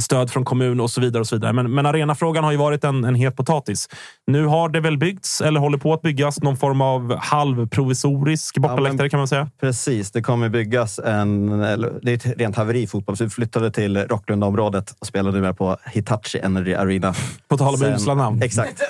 stöd 0.00 0.30
från 0.30 0.44
kommun 0.44 0.80
och 0.80 0.90
så 0.90 1.00
vidare. 1.00 1.20
och 1.20 1.26
så 1.26 1.36
vidare. 1.36 1.52
Men, 1.52 1.74
men 1.74 1.86
arenafrågan 1.86 2.44
har 2.44 2.50
ju 2.52 2.56
varit 2.58 2.84
en, 2.84 3.04
en 3.04 3.14
het 3.14 3.36
potatis. 3.36 3.88
Nu 4.26 4.46
har 4.46 4.68
det 4.68 4.80
väl 4.80 4.98
byggts, 4.98 5.40
eller 5.40 5.60
håller 5.60 5.78
på 5.78 5.92
att 5.92 6.02
byggas, 6.02 6.42
någon 6.42 6.56
form 6.56 6.80
av 6.80 7.16
halvprovisorisk 7.18 8.58
bortaläktare 8.58 9.08
kan 9.08 9.18
man 9.18 9.28
säga. 9.28 9.50
Precis, 9.60 10.10
det 10.10 10.22
kommer 10.22 10.48
byggas 10.48 10.98
en... 10.98 11.60
eller, 11.62 11.92
Det 12.02 12.10
är 12.10 12.14
ett 12.14 12.38
rent 12.38 12.56
haveri 12.56 12.82
i 12.82 12.86
fotboll. 12.86 13.16
Så 13.16 13.24
vi 13.24 13.30
flyttade 13.30 13.70
till 13.70 13.96
Rocklundaområdet 13.96 14.94
och 14.98 15.06
spelar 15.06 15.32
numera 15.32 15.54
på 15.54 15.76
Hitachi 15.84 16.38
Energy 16.38 16.74
Arena. 16.74 17.14
På 17.48 17.56
tal 17.56 17.74
om 17.74 17.82
usla 17.82 18.14
namn. 18.14 18.42
Exakt. 18.42 18.82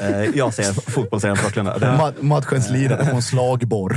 Eh, 0.00 0.22
Jag 0.34 0.54
säger 0.54 0.72
fotbollsarenan 0.90 1.36
på 1.38 1.46
Rocklunda. 1.46 2.12
Matchens 2.20 2.70
lirare 2.70 3.06
på 3.06 3.16
en 3.16 3.22
slagborr. 3.22 3.96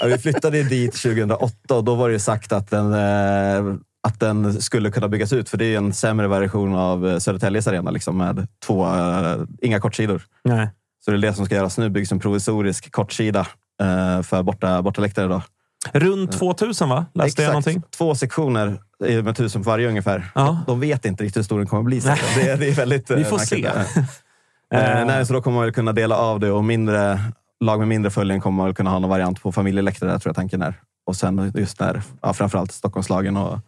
Ja, 0.00 0.06
vi 0.06 0.18
flyttade 0.18 0.62
dit 0.62 0.92
2008 0.92 1.74
och 1.74 1.84
då 1.84 1.94
var 1.94 2.08
det 2.08 2.12
ju 2.12 2.18
sagt 2.18 2.52
att 2.52 2.70
den, 2.70 2.92
eh, 2.94 3.74
att 4.08 4.20
den 4.20 4.62
skulle 4.62 4.90
kunna 4.90 5.08
byggas 5.08 5.32
ut. 5.32 5.48
För 5.48 5.56
det 5.56 5.64
är 5.64 5.76
en 5.76 5.92
sämre 5.92 6.28
version 6.28 6.74
av 6.74 7.08
eh, 7.08 7.18
Södertäljes 7.18 7.66
arena 7.66 7.90
liksom, 7.90 8.18
med 8.18 8.46
två, 8.66 8.86
eh, 8.86 9.36
inga 9.62 9.80
kortsidor. 9.80 10.22
Nej. 10.44 10.70
Så 11.04 11.10
det 11.10 11.16
är 11.16 11.18
det 11.20 11.34
som 11.34 11.46
ska 11.46 11.54
göras 11.54 11.78
nu. 11.78 11.90
byggs 11.90 12.12
en 12.12 12.20
provisorisk 12.20 12.92
kortsida 12.92 13.40
eh, 13.82 14.22
för 14.22 14.42
borta, 14.42 14.82
bortaläktare. 14.82 15.28
Då. 15.28 15.42
Runt 15.92 16.32
2000 16.32 16.88
va? 16.88 17.06
Läste 17.14 17.42
jag 17.42 17.48
någonting? 17.48 17.82
Två 17.96 18.14
sektioner 18.14 18.80
med 19.22 19.36
tusen 19.36 19.62
på 19.62 19.70
varje 19.70 19.88
ungefär. 19.88 20.30
Ja. 20.34 20.58
De 20.66 20.80
vet 20.80 21.04
inte 21.04 21.24
riktigt 21.24 21.36
hur 21.38 21.44
stor 21.44 21.58
den 21.58 21.66
kommer 21.66 21.82
bli. 21.82 22.00
Så 22.00 22.08
det, 22.08 22.56
det 22.56 22.68
är 22.68 22.74
väldigt, 22.74 23.10
Vi 23.10 23.24
får 23.24 23.38
märkligt. 23.38 23.70
se. 23.94 24.00
Eh, 24.74 25.06
nej, 25.06 25.26
så 25.26 25.32
då 25.32 25.42
kommer 25.42 25.54
man 25.54 25.64
väl 25.64 25.74
kunna 25.74 25.92
dela 25.92 26.16
av 26.16 26.40
det 26.40 26.50
och 26.50 26.64
mindre, 26.64 27.20
lag 27.60 27.78
med 27.78 27.88
mindre 27.88 28.10
följen 28.10 28.40
kommer 28.40 28.64
man 28.64 28.74
kunna 28.74 28.90
ha 28.90 28.98
någon 28.98 29.10
variant 29.10 29.42
på 29.42 29.52
familjeläktare, 29.52 30.18
tror 30.18 30.30
jag 30.30 30.36
tanken 30.36 30.62
är. 30.62 30.74
Och 31.06 31.16
sen 31.16 31.52
just 31.54 31.78
där, 31.78 32.02
ja, 32.22 32.32
framförallt 32.32 32.72
Stockholmslagen 32.72 33.36
och 33.36 33.58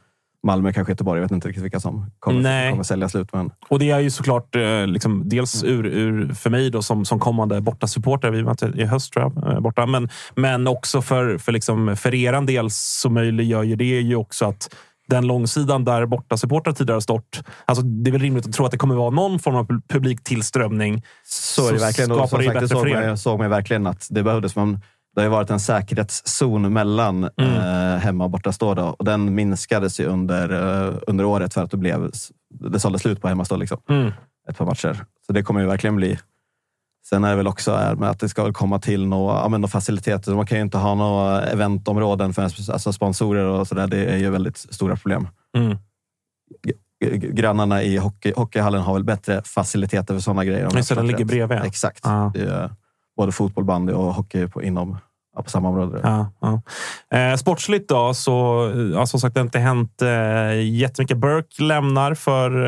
Malmö, 0.47 0.73
kanske 0.73 0.93
Göteborg. 0.93 1.19
Jag 1.21 1.25
vet 1.25 1.33
inte 1.33 1.49
riktigt 1.49 1.65
vilka 1.65 1.81
som 1.81 2.11
kommer, 2.19 2.41
Nej. 2.41 2.71
kommer 2.71 2.83
sälja 2.83 3.09
slut. 3.09 3.29
Men 3.33 3.51
Och 3.69 3.79
det 3.79 3.91
är 3.91 3.99
ju 3.99 4.11
såklart 4.11 4.57
eh, 4.57 4.87
liksom, 4.87 5.29
dels 5.29 5.65
ur, 5.65 5.87
ur 5.87 6.35
för 6.35 6.51
mig 6.51 6.71
då, 6.71 6.83
som, 6.83 7.05
som 7.05 7.19
kommande 7.21 7.61
bortasupporter. 7.61 8.31
Vi 8.31 8.45
möter 8.45 8.81
i 8.81 8.85
höst 8.85 9.13
tror 9.13 9.33
jag, 9.35 9.53
eh, 9.53 9.61
borta. 9.61 9.87
Men, 9.87 10.09
men 10.35 10.69
också 10.69 11.03
för, 11.03 11.39
för, 11.39 11.53
liksom, 11.53 11.97
för 11.97 12.15
er 12.15 12.47
del 12.47 12.71
så 12.71 13.11
möjliggör 13.11 13.63
ju 13.63 13.77
det 13.77 13.85
ju 13.85 14.17
också 14.17 14.47
att 14.47 14.75
den 15.09 15.27
långsidan 15.27 15.85
där 15.85 16.07
bortasupportrar 16.07 16.73
tidigare 16.73 16.97
har 16.97 17.01
stått. 17.01 17.43
Alltså, 17.65 17.85
det 17.85 18.11
är 18.11 18.13
väl 18.13 18.21
rimligt 18.21 18.47
att 18.47 18.53
tro 18.53 18.65
att 18.65 18.71
det 18.71 18.79
kommer 18.79 18.95
vara 18.95 19.11
någon 19.11 19.39
form 19.39 19.57
av 19.57 19.67
pu- 19.67 19.83
publiktillströmning. 19.89 21.03
så 21.25 21.69
är 21.69 21.73
det 21.73 21.79
verkligen. 21.79 22.11
Och 22.13 22.17
skapar 22.17 22.39
det 22.39 22.45
ju 22.45 22.53
bättre 22.53 22.69
såg 22.69 22.81
för 22.81 22.89
er. 22.89 23.07
man, 23.07 23.19
såg 23.19 23.39
man 23.39 23.51
verkligen 23.51 23.87
att 23.87 24.07
det 24.11 24.23
behövdes. 24.23 24.57
Man, 24.57 24.81
det 25.15 25.21
har 25.21 25.25
ju 25.25 25.31
varit 25.31 25.51
en 25.51 25.61
säkerhetszon 25.61 26.73
mellan 26.73 27.29
Mm. 27.37 27.53
eh, 27.55 27.99
hemma 27.99 28.25
och 28.25 28.31
bortastå. 28.31 28.75
Då, 28.75 28.83
och 28.85 29.05
den 29.05 29.35
minskades 29.35 30.01
ju 30.01 30.05
under, 30.05 30.51
eh, 30.89 30.95
under 31.07 31.25
året 31.25 31.55
för 31.55 31.63
att 31.63 31.71
det, 31.71 31.77
blev, 31.77 32.11
det 32.51 32.81
sålde 32.81 32.99
slut 32.99 33.21
på 33.21 33.29
hemmastå. 33.29 33.57
Liksom. 33.57 33.79
Mm. 33.89 34.13
ett 34.49 34.59
par 34.59 34.67
matcher. 34.67 35.05
Så 35.27 35.33
det 35.33 35.43
kommer 35.43 35.61
ju 35.61 35.67
verkligen 35.67 35.97
bli. 35.97 36.19
Sen 37.09 37.25
är 37.25 37.31
det 37.31 37.37
väl 37.37 37.47
också 37.47 37.73
är 37.73 37.95
med 37.95 38.11
att 38.11 38.21
det 38.21 38.29
ska 38.29 38.53
komma 38.53 38.79
till 38.79 39.07
några, 39.07 39.35
ja, 39.35 39.49
men 39.49 39.69
faciliteter. 39.69 40.35
Man 40.35 40.47
kan 40.47 40.59
ju 40.59 40.63
inte 40.63 40.79
ha 40.79 40.95
några 40.95 41.43
eventområden 41.43 42.35
för 42.35 42.43
alltså 42.43 42.93
sponsorer 42.93 43.45
och 43.45 43.69
sådär. 43.69 43.87
Det 43.87 44.05
är 44.05 44.17
ju 44.17 44.31
väldigt 44.31 44.57
stora 44.59 44.97
problem. 44.97 45.29
Mm. 45.57 45.79
Grannarna 47.35 47.83
i 47.83 47.97
hockey, 47.97 48.33
hockeyhallen 48.37 48.83
har 48.83 48.95
väl 48.95 49.05
bättre 49.05 49.43
faciliteter 49.45 50.15
för 50.15 50.21
sådana 50.21 50.45
grejer. 50.45 50.71
det, 50.71 50.95
den 50.95 51.07
ligger 51.07 51.25
bredvid. 51.25 51.59
Exakt. 51.59 52.01
Ja. 52.05 52.31
Det 52.35 52.71
både 53.17 53.33
fotboll, 53.33 53.65
bandy 53.65 53.93
och 53.93 54.15
hockey 54.15 54.47
på, 54.49 54.63
inom, 54.63 54.99
på 55.45 55.51
samma 55.51 55.69
område. 55.69 56.01
Ja, 56.03 56.27
ja. 56.41 56.63
Eh, 57.19 57.37
sportsligt 57.37 57.89
då, 57.89 58.15
så 58.15 58.67
eh, 58.75 58.81
ja, 58.81 59.07
som 59.07 59.21
sagt, 59.21 59.35
det 59.35 59.41
har 59.41 59.45
inte 59.45 59.59
hänt 59.59 60.03
eh, 60.03 60.61
jättemycket. 60.71 61.17
Burke 61.19 61.63
lämnar 61.63 62.15
för 62.15 62.65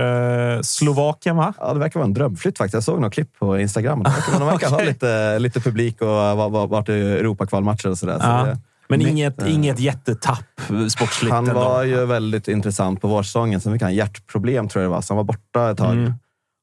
eh, 0.56 0.60
Slovakien, 0.62 1.36
va? 1.36 1.52
Ja, 1.60 1.72
det 1.74 1.78
verkar 1.80 2.00
vara 2.00 2.06
en 2.06 2.14
drömflytt 2.14 2.58
faktiskt. 2.58 2.74
Jag 2.74 2.82
såg 2.82 3.00
något 3.00 3.12
klipp 3.12 3.38
på 3.38 3.58
Instagram. 3.58 4.02
De 4.02 4.10
verkar, 4.12 4.38
de 4.38 4.46
verkar 4.46 4.68
ha 4.68 4.74
Okej. 4.76 4.86
lite, 4.86 5.38
lite 5.38 5.60
publik 5.60 6.00
och 6.02 6.08
va- 6.08 6.48
va- 6.48 6.66
varit 6.66 6.88
i 6.88 6.92
Europakvalmatcher 6.92 7.88
och 7.90 7.98
sådär. 7.98 8.18
Så 8.18 8.26
Ja. 8.26 8.44
det, 8.44 8.58
Men 8.88 8.98
Mitt, 8.98 9.08
inget, 9.08 9.42
eh, 9.42 9.54
inget 9.54 9.78
jättetapp 9.78 10.44
eh, 10.70 10.86
sportsligt. 10.86 11.32
Han 11.34 11.48
ändå. 11.48 11.60
var 11.60 11.82
ju 11.84 12.04
väldigt 12.06 12.48
intressant 12.48 13.00
på 13.00 13.08
vårsäsongen. 13.08 13.60
Sen 13.60 13.72
fick 13.72 13.82
han 13.82 13.94
hjärtproblem 13.94 14.68
tror 14.68 14.82
jag 14.82 14.90
det 14.90 14.94
var, 14.94 15.00
så 15.02 15.12
han 15.14 15.16
var 15.16 15.24
borta 15.24 15.70
ett 15.70 15.78
tag. 15.78 15.92
Mm. 15.92 16.12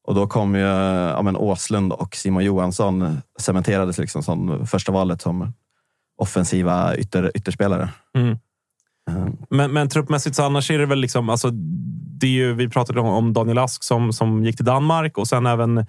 Och 0.04 0.14
då 0.14 0.26
kom 0.26 0.54
ju 0.54 0.60
ja, 0.60 1.22
men 1.22 1.36
Åslund 1.36 1.92
och 1.92 2.16
Simon 2.16 2.44
Johansson 2.44 3.18
cementerades 3.40 3.98
liksom 3.98 4.22
som 4.22 4.66
första 4.66 4.92
valet 4.92 5.22
som 5.22 5.52
offensiva 6.18 6.96
ytter, 6.96 7.30
ytterspelare. 7.34 7.88
Mm. 8.14 8.30
Eh, 9.10 9.26
Men, 9.50 9.72
men 9.72 9.88
truppmässigt 9.88 10.36
så 10.36 10.44
annars 10.44 10.70
är 10.70 10.78
det 10.78 10.86
väl 10.86 11.00
liksom... 11.00 11.28
Alltså, 11.28 11.50
det 12.20 12.26
är 12.26 12.30
ju, 12.30 12.54
vi 12.54 12.68
pratade 12.68 13.00
om, 13.00 13.06
om 13.06 13.32
Daniel 13.32 13.58
Ask 13.58 13.84
som, 13.84 14.12
som 14.12 14.44
gick 14.44 14.56
till 14.56 14.64
Danmark 14.64 15.18
och 15.18 15.28
sen 15.28 15.46
även 15.46 15.86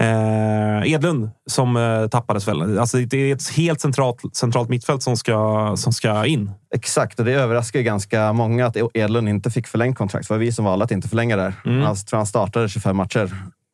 eh, 0.00 0.92
Edlund 0.92 1.30
som 1.46 1.76
eh, 1.76 2.06
tappades 2.06 2.48
väl. 2.48 2.78
Alltså, 2.78 2.96
det 2.96 3.16
är 3.16 3.34
ett 3.34 3.48
helt 3.48 3.80
centralt, 3.80 4.36
centralt 4.36 4.68
mittfält 4.68 5.02
som 5.02 5.16
ska, 5.16 5.72
som 5.76 5.92
ska 5.92 6.26
in. 6.26 6.50
Exakt, 6.74 7.18
och 7.18 7.24
det 7.24 7.32
överraskar 7.32 7.80
ganska 7.80 8.32
många 8.32 8.66
att 8.66 8.76
Edlund 8.94 9.28
inte 9.28 9.50
fick 9.50 9.66
förlängt 9.66 9.98
kontrakt. 9.98 10.28
Det 10.28 10.34
var 10.34 10.38
vi 10.38 10.52
som 10.52 10.64
valde 10.64 10.84
att 10.84 10.90
inte 10.90 11.08
förlänga 11.08 11.36
där. 11.36 11.54
Mm. 11.64 11.82
Han, 11.82 11.96
tror 11.96 12.16
han 12.16 12.26
startade 12.26 12.68
25 12.68 12.96
matcher. 12.96 13.30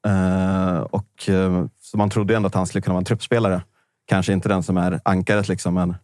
Eh, 0.06 0.78
och, 0.78 1.28
eh, 1.28 1.64
så 1.80 1.98
man 1.98 2.10
trodde 2.10 2.36
ändå 2.36 2.46
att 2.46 2.54
han 2.54 2.66
skulle 2.66 2.82
kunna 2.82 2.94
vara 2.94 3.00
en 3.00 3.04
truppspelare. 3.04 3.62
Kanske 4.08 4.32
inte 4.32 4.48
den 4.48 4.62
som 4.62 4.76
är 4.76 5.00
ankaret, 5.04 5.48
liksom, 5.48 5.74
men 5.74 5.94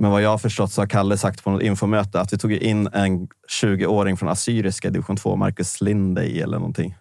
Men 0.00 0.10
vad 0.10 0.22
jag 0.22 0.30
har 0.30 0.38
förstått 0.38 0.72
så 0.72 0.80
har 0.80 0.86
Kalle 0.86 1.16
sagt 1.16 1.44
på 1.44 1.50
något 1.50 1.62
infomöte 1.62 2.20
att 2.20 2.32
vi 2.32 2.38
tog 2.38 2.52
in 2.52 2.88
en 2.92 3.28
20-åring 3.62 4.16
från 4.16 4.28
Assyriska 4.28 4.90
division 4.90 5.16
2, 5.16 5.36
Marcus 5.36 5.80
Lindey 5.80 6.40
eller 6.40 6.58
någonting. 6.58 6.94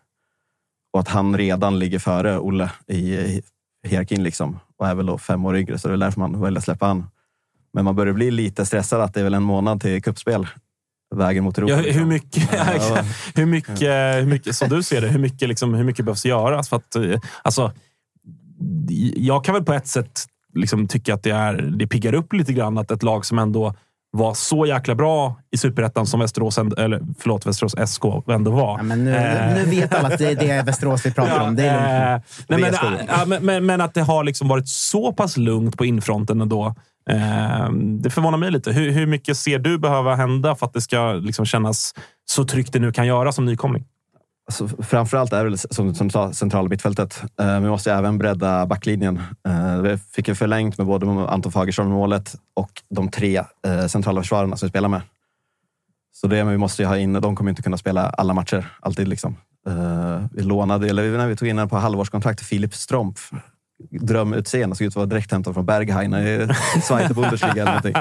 Och 0.94 1.00
att 1.00 1.08
han 1.08 1.38
redan 1.38 1.80
ligger 1.80 2.00
före 2.00 2.40
Olle 2.40 2.72
i 2.88 3.42
hierarkin 3.88 4.24
liksom. 4.24 4.60
Och 4.78 4.88
är 4.88 4.96
väl 4.96 5.06
då 5.06 5.18
fem 5.18 5.46
år 5.46 5.58
yngre, 5.58 5.80
så 5.80 5.88
det 5.88 5.94
är 5.94 5.98
därför 5.98 6.20
man 6.20 6.42
väljer 6.42 6.58
att 6.58 6.64
släppa 6.64 6.86
han. 6.86 7.06
Men 7.74 7.86
man 7.86 7.96
börjar 7.96 8.14
bli 8.14 8.32
lite 8.32 8.66
stressad 8.66 9.02
att 9.02 9.14
det 9.14 9.20
är 9.20 9.24
väl 9.24 9.34
en 9.34 9.44
månad 9.44 9.82
till 9.82 10.04
kuppspel. 10.04 10.48
Vägen 11.16 11.44
mot 11.44 11.58
Europa. 11.58 11.72
Ja, 11.72 11.78
hur, 11.78 11.84
liksom. 11.84 12.08
mycket, 12.08 12.50
Ja. 12.54 13.04
hur, 13.36 13.46
mycket, 13.46 14.16
hur 14.18 14.26
mycket, 14.26 14.56
som 14.56 14.70
du 14.70 14.84
ser 14.84 15.02
det, 15.02 15.08
hur 15.08 15.20
mycket, 15.20 15.50
liksom, 15.50 15.74
hur 15.74 15.84
mycket 15.84 16.06
behövs 16.06 16.26
göras? 16.26 16.70
För 16.70 16.76
att, 16.78 16.96
eh, 16.96 17.20
alltså, 17.42 17.72
jag 19.16 19.44
kan 19.46 19.54
väl 19.54 19.64
på 19.64 19.74
ett 19.74 19.88
sätt 19.88 20.26
liksom 20.54 20.88
tycka 20.88 21.14
att 21.14 21.24
det, 21.24 21.32
är, 21.32 21.54
det 21.54 21.88
piggar 21.88 22.14
upp 22.14 22.34
lite 22.34 22.54
grann 22.54 22.78
att 22.78 22.92
ett 22.92 23.04
lag 23.04 23.26
som 23.26 23.40
ändå 23.40 23.76
var 24.12 24.34
så 24.34 24.66
jäkla 24.66 24.96
bra 24.96 25.40
i 25.52 25.58
superettan 25.58 26.06
som 26.06 26.20
Västerås, 26.20 26.58
eller, 26.58 27.02
förlåt, 27.20 27.46
Västerås 27.46 27.76
SK 27.88 28.04
ändå 28.32 28.52
var. 28.52 28.78
Ja, 28.78 28.84
men 28.84 29.06
nu, 29.06 29.16
Eh, 29.16 29.54
nu 29.54 29.64
vet 29.64 29.94
alla 29.94 30.08
att 30.08 30.18
det, 30.18 30.34
det 30.34 30.50
är 30.50 30.64
Västerås 30.66 31.06
vi 31.06 31.12
pratar 31.12 31.48
om. 31.48 31.56
Det 31.56 31.64
är. 31.64 32.16
Eh, 32.16 32.22
nej, 32.48 32.62
men, 32.62 32.74
ja, 33.08 33.40
men, 33.42 33.66
men 33.66 33.82
att 33.82 33.94
det 33.94 34.02
har 34.02 34.24
liksom 34.24 34.48
varit 34.48 34.68
så 34.68 35.14
pass 35.14 35.38
lugnt 35.38 35.78
på 35.78 35.86
infronten 35.86 36.42
ändå. 36.42 36.76
Eh, 37.10 37.72
det 37.72 38.10
förvånar 38.10 38.38
mig 38.38 38.52
lite. 38.52 38.72
Hur, 38.72 38.92
hur 38.92 39.06
mycket 39.06 39.38
ser 39.38 39.60
du 39.60 39.78
behöva 39.78 40.16
hända 40.16 40.56
för 40.56 40.66
att 40.66 40.74
det 40.74 40.82
ska 40.82 41.14
liksom 41.14 41.46
kännas 41.46 41.96
så 42.26 42.46
tryggt 42.46 42.74
det 42.74 42.80
nu 42.80 42.92
kan 42.92 43.08
göra 43.08 43.32
som 43.32 43.46
nykomling? 43.46 43.86
Alltså, 44.48 44.84
framförallt 44.84 45.34
är 45.34 45.46
det 45.46 45.58
som, 45.58 45.96
som 45.96 46.10
sa, 46.10 46.34
centrala 46.34 46.70
mittfältet. 46.70 47.24
Eh, 47.40 47.60
vi 47.60 47.70
måste 47.70 47.94
även 47.94 48.18
bredda 48.18 48.66
backlinjen. 48.66 49.22
Eh, 49.48 49.78
vi 49.78 49.98
fick 49.98 50.28
ju 50.28 50.36
förlängt 50.36 50.78
med 50.78 50.88
både 50.88 51.30
Anton 51.30 51.52
Fagerström 51.52 51.88
i 51.88 51.90
målet 51.90 52.36
och 52.54 52.72
de 52.90 53.10
tre 53.10 53.44
eh, 53.68 53.86
centrala 53.88 54.22
försvararna 54.22 54.58
som 54.58 54.66
vi 54.66 54.70
spelar 54.70 54.90
med. 54.90 55.02
Så 56.12 56.28
det 56.28 56.44
men 56.44 56.52
vi 56.52 56.58
måste 56.58 56.82
ju 56.82 56.88
ha 56.88 56.98
in, 56.98 57.14
de 57.14 57.36
kommer 57.36 57.50
inte 57.50 57.62
kunna 57.62 57.78
spela 57.78 58.10
alla 58.10 58.34
matcher, 58.34 58.72
alltid. 58.80 59.08
Liksom. 59.08 59.36
Eh, 59.68 60.22
vi 60.32 60.44
lånade, 60.44 60.90
eller 60.90 61.18
när 61.18 61.28
vi 61.28 61.36
tog 61.36 61.48
in 61.48 61.60
en 61.60 61.70
på 61.70 61.78
halvårskontrakt, 61.78 62.42
Filip 62.42 62.74
Stromp. 62.74 63.18
Drömutseende, 63.92 64.76
såg 64.76 64.88
ut 64.88 64.92
att 64.92 64.96
vara 64.96 65.06
direkt 65.06 65.32
hämtad 65.32 65.54
från 65.54 65.66
Berghain 65.66 66.14
i 66.14 66.48
Zweite 66.84 67.14
Bundesliga 67.14 67.52
eller 67.54 67.66
någonting. 67.66 67.94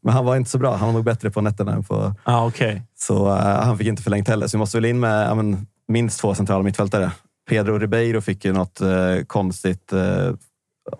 Men 0.00 0.14
han 0.14 0.24
var 0.24 0.36
inte 0.36 0.50
så 0.50 0.58
bra. 0.58 0.76
Han 0.76 0.86
var 0.86 0.92
nog 0.92 1.04
bättre 1.04 1.30
på 1.30 1.40
nätterna 1.40 1.72
än 1.72 1.84
på 1.84 2.14
Ah, 2.24 2.46
okay. 2.46 2.80
så 2.98 3.28
eh, 3.28 3.64
han 3.64 3.78
fick 3.78 3.86
inte 3.86 4.02
förlängt 4.02 4.28
heller. 4.28 4.46
Så 4.46 4.56
vi 4.56 4.58
måste 4.58 4.76
väl 4.76 4.84
in 4.84 5.00
med 5.00 5.26
ja, 5.28 5.34
men, 5.34 5.66
minst 5.88 6.20
två 6.20 6.34
centrala 6.34 6.62
mittfältare. 6.62 7.10
Pedro 7.48 7.78
Ribeiro 7.78 8.20
fick 8.20 8.44
ju 8.44 8.52
något 8.52 8.80
eh, 8.80 8.88
konstigt 9.26 9.92
eh, 9.92 10.32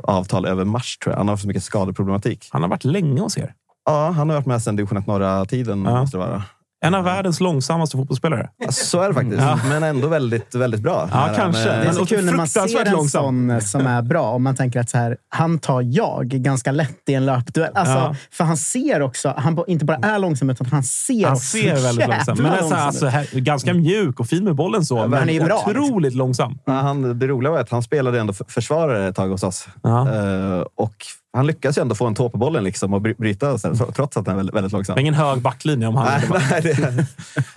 avtal 0.03 0.47
över 0.47 0.65
mars, 0.65 0.99
tror 0.99 1.13
jag. 1.13 1.19
Han 1.19 1.29
har 1.29 1.37
för 1.37 1.43
så 1.43 1.49
mycket 1.49 1.63
skadeproblematik. 1.63 2.49
Han 2.51 2.63
har 2.63 2.69
varit 2.69 2.85
länge 2.85 3.21
hos 3.21 3.39
er. 3.39 3.55
Ja, 3.85 4.11
han 4.11 4.29
har 4.29 4.37
varit 4.37 4.47
med 4.47 4.63
sedan 4.63 4.77
division 4.77 4.99
1 4.99 5.07
norra-tiden. 5.07 5.85
Ja. 5.85 6.01
Måste 6.01 6.17
det 6.17 6.21
vara. 6.21 6.43
En 6.81 6.95
av 6.95 7.05
världens 7.05 7.41
långsammaste 7.41 7.97
fotbollsspelare. 7.97 8.49
Så 8.71 9.01
är 9.01 9.09
det 9.09 9.15
faktiskt, 9.15 9.41
Ja. 9.43 9.59
men 9.69 9.83
ändå 9.83 10.09
väldigt, 10.09 10.55
väldigt 10.55 10.81
bra. 10.81 11.09
Ja, 11.13 11.29
kanske. 11.37 11.63
han, 11.71 11.79
eh, 11.79 11.83
Det 11.85 11.89
är 11.89 11.93
så 11.93 12.07
kul 12.07 12.25
när 12.25 12.33
man 12.33 12.49
ser 12.49 12.87
en 12.87 12.93
långsam. 12.93 13.23
sån 13.25 13.51
eh, 13.51 13.59
som 13.59 13.87
är 13.87 14.03
bra. 14.03 14.23
Om 14.31 14.43
man 14.43 14.57
tänker 14.57 14.81
att 14.81 14.91
så 14.91 14.99
här, 14.99 15.17
han 15.29 15.59
tar 15.59 15.83
jag 15.83 16.27
ganska 16.29 16.73
lätt 16.73 17.09
i 17.09 17.15
en 17.15 17.27
löpduell. 17.27 17.73
Alltså, 17.75 17.95
Ja. 17.95 18.15
För 18.31 18.45
han 18.45 18.57
ser 18.57 19.03
också, 19.03 19.35
han 19.37 19.59
inte 19.67 19.85
bara 19.85 19.97
är 19.97 20.19
långsam, 20.19 20.51
utan 20.51 20.67
han 20.67 20.83
ser 20.83 21.25
Han 21.25 21.33
också 21.33 21.45
ser 21.47 21.75
väldigt 21.83 22.09
långsam 22.09 22.37
Men 22.39 22.47
är 22.47 22.51
så 22.51 22.55
här, 22.55 22.61
långsam 22.61 22.79
alltså, 22.87 23.07
här, 23.07 23.27
ganska 23.33 23.75
mjuk 23.75 24.21
och 24.21 24.27
fin 24.27 24.45
med 24.45 24.55
bollen 24.55 24.85
så. 24.87 25.07
men 25.09 25.19
han 25.19 25.29
är 25.29 25.45
bra, 25.45 25.63
liksom. 25.67 25.85
otroligt 25.85 26.15
långsam. 26.15 26.59
Ja, 26.65 26.73
han, 26.73 27.19
det 27.19 27.27
roliga 27.27 27.51
var 27.53 27.59
att 27.61 27.71
han 27.71 27.83
spelade 27.83 28.21
ändå 28.21 28.33
försvarare 28.49 29.09
ett 29.09 29.17
tag 29.17 29.29
hos 29.29 29.43
oss. 29.43 29.69
Ja. 29.83 30.15
Eh, 30.15 30.65
och 30.75 30.95
han 31.39 31.47
lyckas 31.47 31.79
ju 31.79 31.83
ändå 31.83 31.95
få 31.95 32.07
en 32.07 32.15
tå 32.15 32.31
på 32.31 32.39
bollen 32.39 32.65
liksom, 32.65 32.95
och 32.95 33.01
bry- 33.01 33.15
bryta 33.19 33.59
trots 33.95 34.17
att 34.17 34.27
han 34.27 34.35
är 34.35 34.37
väldigt, 34.37 34.55
väldigt 34.55 34.73
långsam. 34.73 34.99
Ingen 34.99 35.15
hög 35.15 35.41
backlinje 35.41 35.87
om 35.87 35.97
han... 35.97 36.07
Nej, 36.07 36.41
nej, 36.51 36.63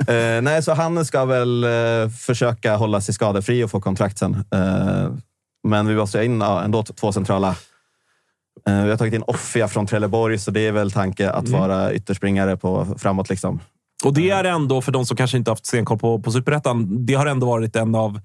det, 0.07 0.35
eh, 0.37 0.41
nej, 0.41 0.63
så 0.63 0.73
han 0.73 1.05
ska 1.05 1.25
väl 1.25 1.63
eh, 1.63 2.09
försöka 2.19 2.75
hålla 2.75 3.01
sig 3.01 3.13
skadefri 3.13 3.63
och 3.63 3.71
få 3.71 3.81
kontrakt 3.81 4.17
sen. 4.17 4.43
Eh, 4.53 5.09
men 5.67 5.87
vi 5.87 5.95
måste 5.95 6.23
in 6.23 6.41
ja, 6.41 6.63
ändå 6.63 6.83
två 6.83 7.11
centrala. 7.11 7.55
Eh, 8.67 8.83
vi 8.83 8.89
har 8.89 8.97
tagit 8.97 9.13
in 9.13 9.23
Offia 9.27 9.67
från 9.67 9.87
Trelleborg, 9.87 10.37
så 10.37 10.51
det 10.51 10.67
är 10.67 10.71
väl 10.71 10.91
tanke 10.91 11.31
att 11.31 11.49
vara 11.49 11.93
ytterspringare 11.93 12.57
på 12.57 12.95
framåt. 12.97 13.29
Liksom. 13.29 13.59
Och 14.05 14.13
det 14.13 14.29
är 14.29 14.43
ändå, 14.43 14.81
för 14.81 14.91
de 14.91 15.05
som 15.05 15.17
kanske 15.17 15.37
inte 15.37 15.51
haft 15.51 15.65
stenkoll 15.65 15.99
på, 15.99 16.19
på 16.19 16.31
Superettan, 16.31 17.05
det 17.05 17.13
har 17.13 17.25
ändå 17.25 17.47
varit 17.47 17.75
en 17.75 17.95
av... 17.95 18.19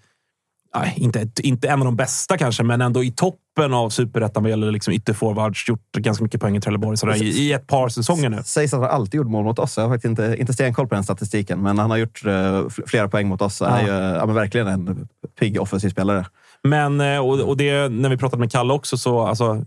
Nej, 0.75 0.95
inte, 0.97 1.29
inte 1.39 1.69
en 1.69 1.81
av 1.81 1.85
de 1.85 1.97
bästa 1.97 2.39
kanske, 2.39 2.63
men 2.63 2.81
ändå 2.81 3.05
i 3.05 3.11
toppen 3.57 3.75
av 3.75 3.91
Superettan 3.91 4.43
vad 4.43 4.51
gäller 4.51 4.71
liksom 4.71 4.95
ytterforwards. 4.95 5.69
Gjort 5.69 5.93
ganska 5.93 6.25
mycket 6.25 6.41
poäng 6.41 6.57
i 6.57 6.61
Trelleborg 6.61 6.97
sådär, 6.97 7.23
i, 7.23 7.29
i 7.29 7.53
ett 7.53 7.67
par 7.67 7.89
säsonger 7.89 8.29
nu. 8.29 8.43
Sägs 8.45 8.75
att 8.75 8.81
han 8.81 8.91
alltid 8.91 9.19
gjort 9.19 9.27
mål 9.27 9.45
mot 9.45 9.59
oss. 9.59 9.77
Jag 9.77 9.85
har 9.85 9.91
faktiskt 9.91 10.11
inte, 10.11 10.37
inte 10.39 10.53
stenkoll 10.53 10.89
på 10.89 10.95
den 10.95 11.05
statistiken, 11.05 11.63
men 11.63 11.79
han 11.79 11.91
har 11.91 11.97
gjort 11.97 12.25
eh, 12.25 12.31
fl- 12.31 12.87
flera 12.87 13.09
poäng 13.09 13.29
mot 13.29 13.43
oss. 13.43 13.61
Han 13.61 13.73
är 13.73 13.83
ju 13.83 14.17
ja, 14.17 14.27
men 14.27 14.35
verkligen 14.35 14.67
en 14.67 15.09
pigg 15.41 15.61
offensiv 15.61 15.89
spelare. 15.89 16.27
Men, 16.65 17.01
eh, 17.01 17.19
och, 17.19 17.41
och 17.41 17.57
det, 17.57 17.89
när 17.89 18.09
vi 18.09 18.17
pratade 18.17 18.41
med 18.41 18.53
Kalle 18.53 18.73
också, 18.73 18.97
så 18.97 19.21
alltså, 19.21 19.65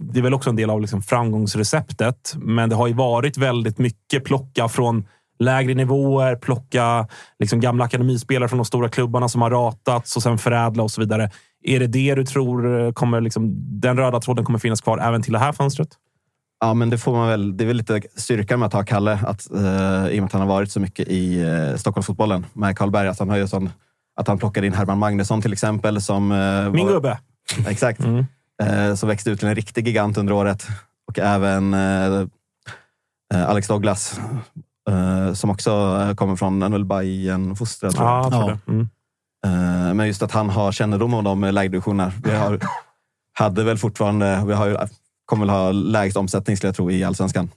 det 0.00 0.18
är 0.18 0.22
väl 0.22 0.34
också 0.34 0.50
en 0.50 0.56
del 0.56 0.70
av 0.70 0.80
liksom 0.80 1.02
framgångsreceptet. 1.02 2.34
Men 2.36 2.68
det 2.68 2.76
har 2.76 2.86
ju 2.86 2.94
varit 2.94 3.36
väldigt 3.36 3.78
mycket 3.78 4.24
plocka 4.24 4.68
från 4.68 5.04
lägre 5.38 5.74
nivåer, 5.74 6.36
plocka 6.36 7.08
liksom 7.38 7.60
gamla 7.60 7.84
akademispelare 7.84 8.48
från 8.48 8.58
de 8.58 8.64
stora 8.64 8.88
klubbarna 8.88 9.28
som 9.28 9.42
har 9.42 9.50
ratats 9.50 10.16
och 10.16 10.22
sen 10.22 10.38
förädla 10.38 10.82
och 10.82 10.90
så 10.90 11.00
vidare. 11.00 11.30
Är 11.62 11.80
det 11.80 11.86
det 11.86 12.14
du 12.14 12.24
tror 12.24 12.80
eh, 12.86 12.92
kommer, 12.92 13.20
liksom, 13.20 13.52
den 13.80 13.96
röda 13.96 14.20
tråden 14.20 14.44
kommer 14.44 14.58
finnas 14.58 14.80
kvar 14.80 14.98
även 14.98 15.22
till 15.22 15.32
det 15.32 15.38
här 15.38 15.52
fönstret? 15.52 15.88
Ja, 16.60 16.74
men 16.74 16.90
det 16.90 16.98
får 16.98 17.12
man 17.12 17.28
väl. 17.28 17.56
Det 17.56 17.64
är 17.64 17.66
väl 17.66 17.76
lite 17.76 18.00
styrkan 18.16 18.58
med 18.58 18.66
att 18.66 18.72
ha 18.72 18.84
Kalle, 18.84 19.18
att, 19.26 19.50
eh, 19.50 20.06
i 20.08 20.12
och 20.12 20.16
med 20.16 20.24
att 20.24 20.32
han 20.32 20.40
har 20.40 20.48
varit 20.48 20.70
så 20.70 20.80
mycket 20.80 21.08
i 21.08 21.40
eh, 21.40 21.76
Stockholmsfotbollen 21.76 22.46
med 22.52 22.78
Karlberg. 22.78 23.08
Att 23.08 23.18
han, 23.18 23.28
har 23.30 23.36
ju 23.36 23.46
sån, 23.48 23.70
att 24.16 24.28
han 24.28 24.38
plockade 24.38 24.66
in 24.66 24.72
Herman 24.72 24.98
Magnusson 24.98 25.42
till 25.42 25.52
exempel. 25.52 26.00
Som, 26.02 26.32
eh, 26.32 26.70
Min 26.72 26.86
var- 26.86 26.92
gubbe. 26.92 27.18
Exakt. 27.68 28.00
Eh, 28.62 28.94
som 28.94 29.08
växte 29.08 29.30
ut 29.30 29.38
till 29.38 29.48
en 29.48 29.54
riktig 29.54 29.86
gigant 29.86 30.18
under 30.18 30.32
året. 30.32 30.66
Och 31.08 31.18
även 31.18 31.74
eh, 31.74 32.20
eh, 33.34 33.48
Alex 33.48 33.68
Douglas, 33.68 34.20
eh, 34.90 35.32
som 35.32 35.50
också 35.50 35.98
kommer 36.16 36.36
från 36.36 36.62
en 36.62 36.88
Bayern 36.88 37.56
fostrad. 37.56 37.94
Ja, 37.96 38.22
jag 38.22 38.32
tror 38.32 38.48
det. 38.48 38.72
Mm. 38.72 38.88
Eh, 39.46 39.94
Men 39.94 40.06
just 40.06 40.22
att 40.22 40.32
han 40.32 40.50
har 40.50 40.72
kännedom 40.72 41.14
om 41.14 41.24
de 41.24 41.40
lägre 41.40 41.70
Vi 42.24 42.30
har, 42.30 42.60
hade 43.38 43.64
väl 43.64 43.78
fortfarande, 43.78 44.44
vi 44.46 44.52
har, 44.52 44.88
kommer 45.24 45.46
väl 45.46 45.54
ha 45.54 45.72
lägst 45.72 46.16
omsättning 46.16 46.56
skulle 46.56 46.68
jag 46.68 46.76
tro 46.76 46.90
i 46.90 47.04
allsvenskan. 47.04 47.50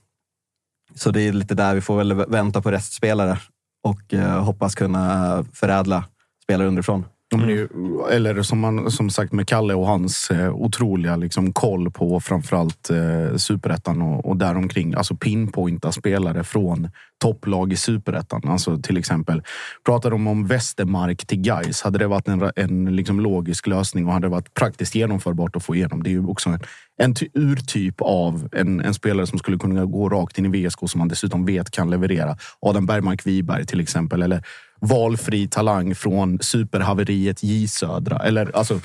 Så 0.94 1.10
det 1.10 1.22
är 1.22 1.32
lite 1.32 1.54
där 1.54 1.74
vi 1.74 1.80
får 1.80 1.96
väl 1.96 2.14
vänta 2.14 2.62
på 2.62 2.70
restspelare 2.70 3.38
och 3.82 4.14
eh, 4.14 4.44
hoppas 4.44 4.74
kunna 4.74 5.44
förädla 5.52 6.04
spelare 6.44 6.68
underifrån. 6.68 7.04
Ju- 7.34 7.68
Eller 8.10 8.42
som, 8.42 8.58
man, 8.60 8.90
som 8.90 9.10
sagt 9.10 9.32
med 9.32 9.48
Kalle 9.48 9.74
och 9.74 9.86
hans 9.86 10.30
eh, 10.30 10.54
otroliga 10.54 11.16
liksom, 11.16 11.52
koll 11.52 11.90
på 11.90 12.20
framförallt 12.20 12.90
eh, 12.90 13.36
superettan 13.36 14.02
och, 14.02 14.26
och 14.26 14.36
däromkring. 14.36 14.94
Alltså 14.94 15.16
pinpointa 15.16 15.92
spelare 15.92 16.44
från 16.44 16.88
topplag 17.22 17.72
i 17.72 17.76
superettan. 17.76 18.42
Alltså 18.44 18.78
till 18.78 18.96
exempel, 18.96 19.42
pratar 19.86 20.10
de 20.10 20.26
om 20.26 20.46
Västermark 20.46 21.26
till 21.26 21.40
Gais 21.40 21.82
Hade 21.82 21.98
det 21.98 22.06
varit 22.06 22.28
en, 22.28 22.50
en 22.56 22.96
liksom, 22.96 23.20
logisk 23.20 23.66
lösning 23.66 24.06
och 24.06 24.12
hade 24.12 24.26
det 24.26 24.30
varit 24.30 24.54
praktiskt 24.54 24.94
genomförbart 24.94 25.56
att 25.56 25.64
få 25.64 25.74
igenom. 25.74 26.02
Det 26.02 26.10
är 26.10 26.12
ju 26.12 26.26
också 26.26 26.50
en, 26.50 26.60
en 27.02 27.14
ty- 27.14 27.28
urtyp 27.34 27.94
av 28.00 28.48
en, 28.52 28.80
en 28.80 28.94
spelare 28.94 29.26
som 29.26 29.38
skulle 29.38 29.58
kunna 29.58 29.84
gå 29.84 30.08
rakt 30.08 30.38
in 30.38 30.54
i 30.54 30.66
VSK 30.66 30.78
som 30.86 30.98
man 30.98 31.08
dessutom 31.08 31.44
vet 31.46 31.70
kan 31.70 31.90
leverera. 31.90 32.36
Adam 32.60 32.86
Bergmark 32.86 33.26
Wiberg 33.26 33.66
till 33.66 33.80
exempel. 33.80 34.22
Eller 34.22 34.42
valfri 34.80 35.48
talang 35.48 35.94
från 35.94 36.38
superhaveriet 36.42 37.42
J 37.42 37.68
Södra. 37.68 38.18
Eller 38.18 38.56
alltså 38.56 38.80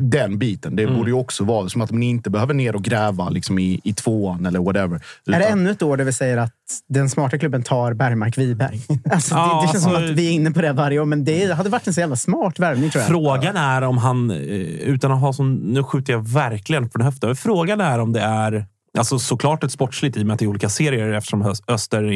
den 0.00 0.38
biten. 0.38 0.76
Det 0.76 0.86
borde 0.86 1.10
ju 1.10 1.16
också 1.16 1.44
vara 1.44 1.68
som 1.68 1.80
att 1.82 1.90
man 1.90 2.02
inte 2.02 2.30
behöver 2.30 2.54
ner 2.54 2.76
och 2.76 2.82
gräva 2.82 3.28
liksom, 3.28 3.58
i, 3.58 3.80
i 3.84 3.92
tvåan 3.92 4.46
eller 4.46 4.60
whatever. 4.60 4.96
Är 4.96 5.00
det 5.32 5.38
Utan- 5.38 5.52
ännu 5.58 5.70
ett 5.70 5.82
år 5.82 5.96
där 5.96 6.04
vi 6.04 6.12
säger 6.12 6.36
att 6.36 6.52
den 6.88 7.10
smarta 7.10 7.38
klubben 7.38 7.62
tar 7.62 7.92
Bergmark 7.94 8.38
Wiberg? 8.38 8.80
Alltså, 9.12 9.34
Ja, 9.34 9.60
det, 9.60 9.66
det 9.66 9.72
känns 9.72 9.86
alltså- 9.86 10.00
som 10.00 10.10
att 10.10 10.18
vi 10.18 10.26
är 10.26 10.32
inne 10.32 10.50
på 10.50 10.62
det 10.62 10.72
varje 10.72 11.00
år, 11.00 11.04
men 11.04 11.24
det 11.24 11.52
hade 11.54 11.70
varit 11.70 11.86
en 11.86 11.94
så 11.94 12.00
jävla 12.00 12.16
smart 12.16 12.58
värvning 12.58 12.90
tror 12.90 13.02
jag. 13.02 13.08
Frågan 13.08 13.56
är 13.56 13.82
om 13.82 13.98
han, 13.98 14.30
eh, 14.30 14.36
utan 14.38 15.12
att 15.12 15.20
ha 15.20 15.32
som, 15.32 15.54
nu 15.54 15.82
skjuter 15.82 16.12
jag 16.12 16.28
verkligen 16.28 16.90
från 16.90 17.02
höften, 17.02 17.28
men 17.28 17.36
frågan 17.36 17.80
är 17.80 17.98
om 17.98 18.12
det 18.12 18.20
är 18.20 18.66
Alltså 18.98 19.18
såklart 19.18 19.64
ett 19.64 19.72
sportsligt 19.72 20.16
i 20.16 20.22
och 20.22 20.26
med 20.26 20.34
att 20.34 20.38
det 20.38 20.44
är 20.44 20.46
olika 20.46 20.68
serier 20.68 21.12
eftersom 21.12 21.54
Öster 21.68 22.12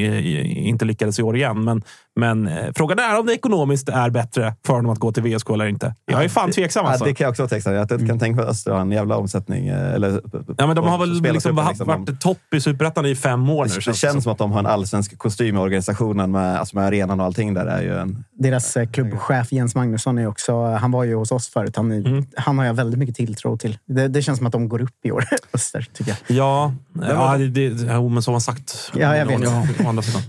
inte 0.47 0.85
lyckades 0.85 1.19
i 1.19 1.23
år 1.23 1.37
igen. 1.37 1.65
Men, 1.65 1.83
Men 2.19 2.49
eh, 2.49 2.67
frågan 2.77 2.99
är 2.99 3.19
om 3.21 3.27
det 3.27 3.33
ekonomiskt 3.35 3.89
är 3.89 4.11
bättre 4.11 4.55
för 4.67 4.75
honom 4.75 4.91
att 4.93 4.99
gå 4.99 5.13
till 5.13 5.23
VSK 5.23 5.51
eller 5.51 5.67
inte. 5.67 5.95
Jag 6.07 6.25
är 6.25 6.29
fan 6.29 6.51
tveksam 6.51 6.87
alltså. 6.87 7.05
Ja, 7.05 7.09
det 7.09 7.15
kan 7.15 7.25
jag 7.25 7.31
också 7.31 7.43
vara 7.43 7.49
tveksam. 7.49 7.73
Jag 7.75 7.89
kan 7.89 8.19
tänka 8.19 8.37
mig 8.37 8.43
att 8.45 8.51
Öster 8.51 8.73
har 8.73 8.81
en 8.81 8.93
jävla 8.93 9.17
omsättning. 9.17 9.69
eh, 9.69 9.95
Eller, 9.95 10.21
Ja, 10.59 10.67
men 10.67 10.77
de 10.77 10.85
har 10.89 10.99
väl 10.99 11.09
spelartruppen, 11.19 11.33
liksom 11.35 11.57
varit, 11.57 11.69
liksom. 11.69 11.87
varit 11.87 12.21
topp 12.21 12.39
i 12.55 12.61
Superettan 12.61 13.07
i 13.07 13.15
fem 13.17 13.51
år 13.51 13.65
nu. 13.65 13.71
Det, 13.71 13.91
det 13.91 13.95
känns 13.97 14.23
som 14.25 14.33
att 14.33 14.39
de 14.39 14.53
har 14.53 14.59
en 14.59 14.67
allsvensk 14.67 15.19
kostym 15.19 15.57
i 15.57 15.59
organisationen 15.59 16.31
med, 16.31 16.59
alltså 16.59 16.77
med 16.77 16.85
arenan 16.87 17.21
och 17.21 17.27
allting. 17.27 17.55
där 17.55 17.67
är 17.67 17.83
ju 17.83 17.99
en, 17.99 18.25
Deras 18.39 18.77
eh, 18.77 18.89
klubbchef 18.91 19.53
Jens 19.53 19.75
Magnusson 19.75 20.19
är 20.19 20.27
också, 20.27 20.65
han 20.65 20.91
var 20.91 21.05
ju 21.05 21.15
hos 21.15 21.33
oss 21.33 21.49
förut. 21.49 21.77
Han, 21.77 21.89
Mm. 21.93 22.27
han 22.37 22.59
har 22.59 22.65
jag 22.65 22.75
väldigt 22.75 22.99
mycket 22.99 23.17
tilltro 23.17 23.57
till. 23.57 23.79
Det, 23.87 24.09
det 24.09 24.23
känns 24.23 24.39
som 24.39 24.47
att 24.47 24.53
de 24.53 24.69
går 24.69 24.83
upp 24.83 24.97
i 25.05 25.11
år, 25.13 25.25
Öster, 25.55 25.87
tycker 25.93 26.11
jag. 26.27 26.37
Ja, 26.37 26.73
ja 27.09 27.37
det, 27.39 27.49
det, 27.49 27.93
jo, 27.95 28.09
men 28.09 28.23
som 28.23 28.33
man 28.33 28.41
sagt. 28.41 28.91
Ja, 28.95 29.17
jag 29.17 29.27
vet. 29.27 29.41
Ja, 29.43 29.67
å 29.85 29.89
andra 29.89 30.03
sidan. 30.03 30.23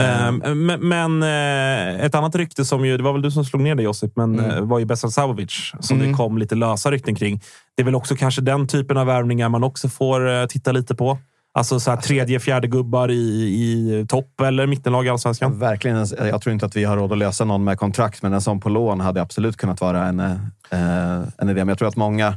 Ehm, 0.00 0.66
men 0.66 0.88
men 0.88 1.22
eh, 1.22 2.04
ett 2.04 2.14
annat 2.14 2.34
rykte 2.36 2.64
som 2.64 2.84
ju, 2.84 2.96
det 2.96 3.02
var 3.02 3.12
väl 3.12 3.22
du 3.22 3.30
som 3.30 3.44
slog 3.44 3.62
ner 3.62 3.74
det 3.74 3.82
Josip, 3.82 4.12
men 4.16 4.38
Mm. 4.38 4.50
eh, 4.50 4.60
var 4.60 4.78
ju 4.78 4.84
Bessan 4.84 5.10
Savovic 5.10 5.72
som 5.80 5.96
Mm. 6.00 6.08
det 6.12 6.16
kom 6.16 6.38
lite 6.38 6.54
lösa 6.54 6.90
rykten 6.90 7.14
kring. 7.14 7.40
Det 7.76 7.82
är 7.82 7.84
väl 7.84 7.94
också 7.94 8.16
kanske 8.16 8.40
den 8.40 8.66
typen 8.66 8.96
av 8.96 9.06
värvningar 9.06 9.48
man 9.48 9.64
också 9.64 9.88
får 9.88 10.28
eh, 10.40 10.46
titta 10.46 10.72
lite 10.72 10.94
på. 10.94 11.18
Alltså 11.52 11.80
så 11.80 11.90
här, 11.90 11.98
tredje, 11.98 12.40
fjärde 12.40 12.68
gubbar 12.68 13.10
i, 13.10 13.14
i 13.14 14.06
topp 14.08 14.40
eller 14.40 14.66
mittenlag 14.66 15.06
i 15.06 15.08
allsvenskan. 15.08 15.58
verkligen, 15.58 16.06
jag 16.18 16.42
tror 16.42 16.52
inte 16.52 16.66
att 16.66 16.76
vi 16.76 16.84
har 16.84 16.96
råd 16.96 17.12
att 17.12 17.18
lösa 17.18 17.44
någon 17.44 17.64
med 17.64 17.78
kontrakt, 17.78 18.22
men 18.22 18.32
en 18.32 18.40
sån 18.40 18.60
på 18.60 18.68
lån 18.68 19.00
hade 19.00 19.22
absolut 19.22 19.56
kunnat 19.56 19.80
vara 19.80 20.06
en, 20.06 20.20
en 20.20 21.48
idé. 21.48 21.54
Men 21.54 21.68
jag 21.68 21.78
tror 21.78 21.88
att 21.88 21.96
många, 21.96 22.34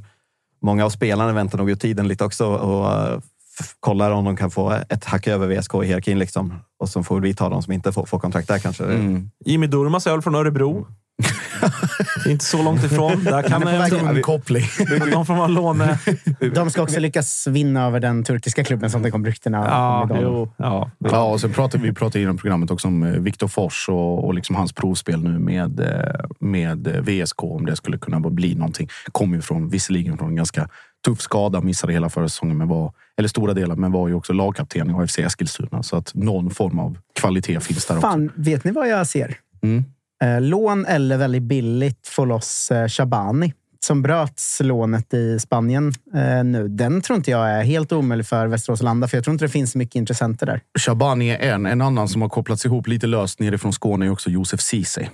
många 0.61 0.85
av 0.85 0.89
spelarna 0.89 1.33
väntar 1.33 1.57
nog 1.57 1.69
ut 1.69 1.81
tiden 1.81 2.07
lite 2.07 2.23
också 2.25 2.45
och 2.45 3.21
kollar 3.79 4.11
om 4.11 4.25
de 4.25 4.37
kan 4.37 4.51
få 4.51 4.71
ett 4.89 5.05
hack 5.05 5.27
över 5.27 5.47
VSK 5.47 5.73
i 5.83 5.85
hierarkin. 5.85 6.19
Liksom. 6.19 6.53
Och 6.79 6.89
så 6.89 7.03
får 7.03 7.19
vi 7.19 7.33
ta 7.33 7.49
de 7.49 7.63
som 7.63 7.73
inte 7.73 7.91
får, 7.91 8.05
får 8.05 8.19
kontrakt 8.19 8.47
där 8.47 8.59
kanske. 8.59 8.83
Mm. 8.83 9.29
Jimmy 9.45 9.67
Durmaz 9.67 10.07
är 10.07 10.11
väl 10.11 10.21
från 10.21 10.35
Örebro. 10.35 10.87
Är 12.25 12.31
inte 12.31 12.45
så 12.45 12.63
långt 12.63 12.83
ifrån. 12.83 13.23
Där 13.23 13.41
kan 13.41 13.67
eh, 14.15 14.21
Koppling. 14.21 14.63
de 15.11 15.25
får 15.25 15.35
vara 15.35 15.47
låne... 15.47 15.99
De 16.53 16.71
ska 16.71 16.81
också 16.81 16.99
lyckas 16.99 17.47
vinna 17.47 17.85
över 17.85 17.99
den 17.99 18.23
turkiska 18.23 18.63
klubben 18.63 18.89
som 18.89 19.01
det 19.01 19.11
kom 19.11 19.25
ryktena 19.25 19.57
Ja, 19.57 20.01
om 20.01 20.17
jo, 20.21 20.53
ja. 20.57 20.91
Ja, 20.97 21.23
och 21.23 21.41
så 21.41 21.49
pratade 21.49 21.83
vi 21.83 21.93
pratade 21.93 22.23
inom 22.23 22.37
programmet 22.37 22.71
också 22.71 22.87
om 22.87 23.03
eh, 23.03 23.11
Viktor 23.11 23.47
Fors 23.47 23.89
och, 23.89 24.25
och 24.25 24.33
liksom 24.33 24.55
hans 24.55 24.73
provspel 24.73 25.23
nu 25.23 25.39
med, 25.39 25.79
eh, 25.79 26.25
med 26.39 26.87
eh, 26.87 27.01
VSK. 27.01 27.43
Om 27.43 27.65
det 27.65 27.75
skulle 27.75 27.97
kunna 27.97 28.19
bli 28.19 28.55
någonting. 28.55 28.89
Kommer 29.11 29.35
ju 29.35 29.41
från, 29.41 29.69
visserligen 29.69 30.17
från 30.17 30.29
en 30.29 30.35
ganska 30.35 30.69
tuff 31.05 31.21
skada. 31.21 31.61
Missade 31.61 31.93
hela 31.93 32.09
förra 32.09 32.29
säsongen, 32.29 32.57
men 32.57 32.67
var, 32.67 32.93
eller 33.17 33.29
stora 33.29 33.53
delar, 33.53 33.75
men 33.75 33.91
var 33.91 34.07
ju 34.07 34.13
också 34.13 34.33
lagkapten 34.33 34.89
i 34.89 34.93
AFC 34.93 35.19
Eskilstuna. 35.19 35.83
Så 35.83 35.95
att 35.95 36.11
någon 36.15 36.49
form 36.49 36.79
av 36.79 36.97
kvalitet 37.13 37.59
finns 37.59 37.85
där 37.85 37.95
också. 37.95 38.07
Fan, 38.07 38.31
vet 38.35 38.63
ni 38.63 38.71
vad 38.71 38.89
jag 38.89 39.07
ser? 39.07 39.37
Mm. 39.63 39.85
Eh, 40.23 40.41
lån 40.41 40.85
eller 40.85 41.17
väldigt 41.17 41.43
billigt 41.43 42.07
få 42.07 42.25
loss 42.25 42.71
eh, 42.71 42.87
Shabani 42.87 43.53
som 43.79 44.01
bröts 44.01 44.59
lånet 44.63 45.13
i 45.13 45.39
Spanien 45.39 45.93
eh, 46.15 46.43
nu. 46.43 46.67
Den 46.67 47.01
tror 47.01 47.17
inte 47.17 47.31
jag 47.31 47.49
är 47.49 47.63
helt 47.63 47.91
omöjlig 47.91 48.25
för 48.27 48.47
Västerås 48.47 48.79
att 48.79 48.83
landa, 48.83 49.07
för 49.07 49.17
jag 49.17 49.23
tror 49.23 49.33
inte 49.33 49.45
det 49.45 49.49
finns 49.49 49.71
så 49.71 49.77
mycket 49.77 49.95
intressenter 49.95 50.45
där. 50.45 50.61
Shabani 50.79 51.29
är 51.29 51.53
en. 51.53 51.65
En 51.65 51.81
annan 51.81 52.07
som 52.07 52.21
har 52.21 52.29
kopplats 52.29 52.65
ihop 52.65 52.87
lite 52.87 53.07
löst 53.07 53.39
nerifrån 53.39 53.73
Skåne 53.73 54.05
är 54.05 54.09
också 54.09 54.29
Josef 54.29 54.61
Ceesay. 54.61 55.07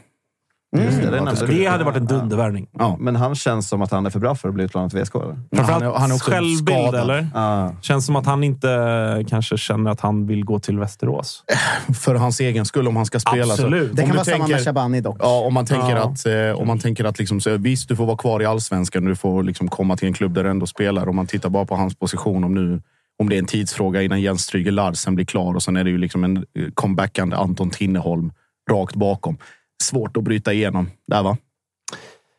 Just 0.78 1.02
det, 1.02 1.08
Mm. 1.18 1.36
skulle- 1.36 1.54
du. 1.54 1.60
Det 1.60 1.66
hade 1.66 1.84
varit 1.84 1.98
en 1.98 2.06
dundervärvning. 2.06 2.68
Ja. 2.80 2.98
Men 3.00 3.16
han 3.16 3.36
känns 3.36 3.70
som 3.70 3.82
att 3.82 3.92
han 3.92 4.06
är 4.06 4.10
för 4.10 4.20
bra 4.20 4.36
för 4.36 4.48
att 4.50 4.54
bli 4.56 4.64
utlånad 4.64 4.90
till 4.92 5.00
VSK. 5.00 5.16
Eller? 5.16 5.36
Framförallt 5.56 5.84
han 5.84 5.94
är- 5.94 6.00
han 6.00 6.12
är 6.12 6.16
också 6.16 6.32
självbild, 6.32 6.68
skadad. 6.80 7.02
eller? 7.02 7.28
Ah. 7.36 7.70
Känns 7.82 8.06
som 8.06 8.16
att 8.16 8.26
han 8.26 8.44
inte 8.44 9.26
kanske 9.30 9.58
känner 9.58 9.92
att 9.92 10.02
han 10.02 10.28
vill 10.28 10.46
gå 10.46 10.60
till 10.60 10.80
Västerås. 10.80 11.44
För 12.02 12.16
hans 12.16 12.40
egen 12.40 12.66
skull, 12.66 12.88
om 12.88 12.96
han 12.96 13.06
ska 13.06 13.20
spela. 13.20 13.54
Absolut. 13.54 13.90
Så, 13.90 13.96
Det 13.96 14.02
om 14.02 14.08
kan 14.08 14.16
vara 14.18 14.26
samma 14.26 14.48
med 14.48 14.64
Shabani 14.66 15.02
dock. 15.02 15.18
Ja, 15.20 15.40
om 15.48 15.54
man 15.54 15.66
tänker 15.66 15.96
Ja. 15.96 16.04
att, 16.10 16.26
eh, 16.26 16.62
om 16.62 16.68
man 16.68 16.80
tänker 16.80 17.04
att 17.06 17.20
liksom, 17.20 17.42
så, 17.42 17.58
visst, 17.58 17.90
du 17.90 17.96
får 17.96 18.06
vara 18.06 18.18
kvar 18.18 18.42
i 18.42 18.46
allsvenskan. 18.46 19.06
Du 19.06 19.16
får 19.16 19.44
liksom 19.44 19.68
komma 19.68 19.98
till 19.98 20.08
en 20.08 20.14
klubb 20.14 20.34
där 20.34 20.44
du 20.44 20.50
ändå 20.50 20.66
spelar. 20.66 21.10
Om 21.10 21.16
man 21.16 21.28
tittar 21.28 21.50
bara 21.50 21.66
på 21.66 21.76
hans 21.76 21.96
position. 21.96 22.44
Om, 22.44 22.54
nu, 22.54 22.82
om 23.20 23.30
det 23.30 23.36
är 23.36 23.40
en 23.40 23.46
tidsfråga 23.46 24.02
innan 24.02 24.22
Jens 24.22 24.42
Stryger 24.42 24.72
Larsen 24.72 25.16
blir 25.16 25.26
klar 25.26 25.54
och 25.54 25.64
sen 25.64 25.78
är 25.78 25.84
det 25.84 25.90
ju 25.90 25.98
liksom 25.98 26.24
en 26.24 26.38
eh, 26.38 26.44
comebackande 26.74 27.36
Anton 27.36 27.70
Tinneholm 27.70 28.32
rakt 28.72 28.96
bakom. 28.96 29.38
Svårt 29.84 30.18
att 30.18 30.24
bryta 30.24 30.54
igenom 30.54 30.90
där, 31.08 31.24
va? 31.24 31.38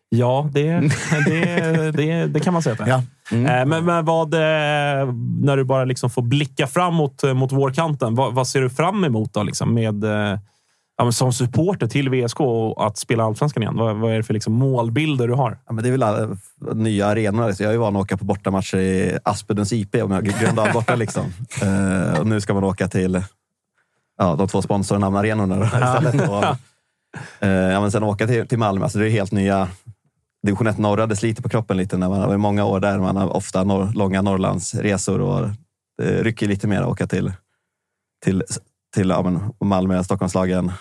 Ja, 0.08 0.48
det, 0.52 0.64
det, 1.26 1.90
det, 1.90 2.26
det 2.26 2.40
kan 2.40 2.52
man 2.52 2.62
säga 2.62 2.72
att 2.72 2.78
det 2.78 2.84
är. 2.84 2.88
Ja. 2.88 3.02
Mm. 3.32 3.46
Eh, 3.46 3.66
Men, 3.66 3.84
men 3.84 4.04
vad, 4.04 4.34
eh, 4.34 5.14
när 5.40 5.56
du 5.56 5.64
bara 5.64 5.84
liksom 5.84 6.10
får 6.10 6.22
blicka 6.22 6.66
framåt 6.66 7.24
eh, 7.24 7.34
mot 7.34 7.52
vårkanten, 7.52 8.14
vad, 8.14 8.34
vad 8.34 8.48
ser 8.48 8.60
du 8.60 8.70
fram 8.70 9.04
emot 9.04 9.34
då, 9.34 9.42
liksom, 9.42 9.74
med, 9.74 10.04
ja, 10.96 11.04
men 11.04 11.12
som 11.12 11.32
supporter 11.32 11.86
till 11.86 12.08
VSK 12.10 12.40
och 12.40 12.86
att 12.86 12.98
spela 12.98 13.24
allsvenskan 13.24 13.62
igen? 13.62 13.76
Vad, 13.76 13.96
vad 13.96 14.12
är 14.12 14.16
det 14.16 14.22
för 14.22 14.34
liksom 14.34 14.52
målbilder 14.52 15.28
du 15.28 15.34
har? 15.34 15.58
Ja, 15.66 15.72
men 15.72 15.82
det 15.84 15.88
är 15.88 15.90
väl 15.90 16.02
alla, 16.02 16.36
nya 16.74 17.06
arenor. 17.06 17.52
Så 17.52 17.62
jag 17.62 17.68
är 17.68 17.72
ju 17.72 17.78
van 17.78 17.96
att 17.96 18.02
åka 18.02 18.16
på 18.16 18.24
bortamatcher 18.24 18.78
i 18.78 19.18
Aspudens 19.24 19.72
IP 19.72 19.94
om 19.94 20.10
jag 20.10 20.24
Gröndal 20.24 20.72
borta. 20.72 20.94
Liksom. 20.94 21.24
Eh, 21.62 22.20
och 22.20 22.26
nu 22.26 22.40
ska 22.40 22.54
man 22.54 22.64
åka 22.64 22.88
till 22.88 23.22
ja, 24.18 24.36
de 24.36 24.48
två 24.48 24.62
sponsornamnarenorna 24.62 25.64
istället. 25.64 26.28
Och, 26.28 26.44
eh, 27.40 27.50
ja, 27.50 27.80
men 27.80 27.90
sen 27.90 28.02
åka 28.02 28.26
till, 28.26 28.48
till 28.48 28.58
Malmö. 28.58 28.84
Alltså 28.84 28.98
det 28.98 29.06
är 29.08 29.10
helt 29.10 29.32
nya 29.32 29.68
division 30.42 30.66
1 30.66 30.78
norra. 30.78 31.06
Det 31.06 31.16
sliter 31.16 31.42
på 31.42 31.48
kroppen 31.48 31.76
lite 31.76 31.96
när 31.96 32.08
man 32.08 32.20
har 32.20 32.26
varit 32.26 32.40
många 32.40 32.64
år 32.64 32.80
där. 32.80 32.98
Man 32.98 33.16
har 33.16 33.36
ofta 33.36 33.64
norr, 33.64 33.92
långa 33.94 34.22
Norrlandsresor 34.22 35.20
och 35.20 35.48
det 35.98 36.22
rycker 36.22 36.48
lite 36.48 36.66
mer 36.66 36.80
att 36.80 36.88
åka 36.88 37.06
till, 37.06 37.32
till, 38.24 38.42
till 38.94 39.08
ja, 39.08 39.22
men 39.22 39.68
Malmö, 39.68 40.04
Stockholmslagen. 40.04 40.72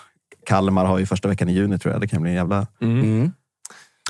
Kalmar 0.46 0.84
har 0.84 0.98
ju 0.98 1.06
första 1.06 1.28
veckan 1.28 1.48
i 1.48 1.52
juni 1.52 1.78
tror 1.78 1.92
jag. 1.94 2.00
Det 2.00 2.08
kan 2.08 2.22
bli 2.22 2.30
en 2.30 2.36
jävla... 2.36 2.66
Mm. 2.80 3.32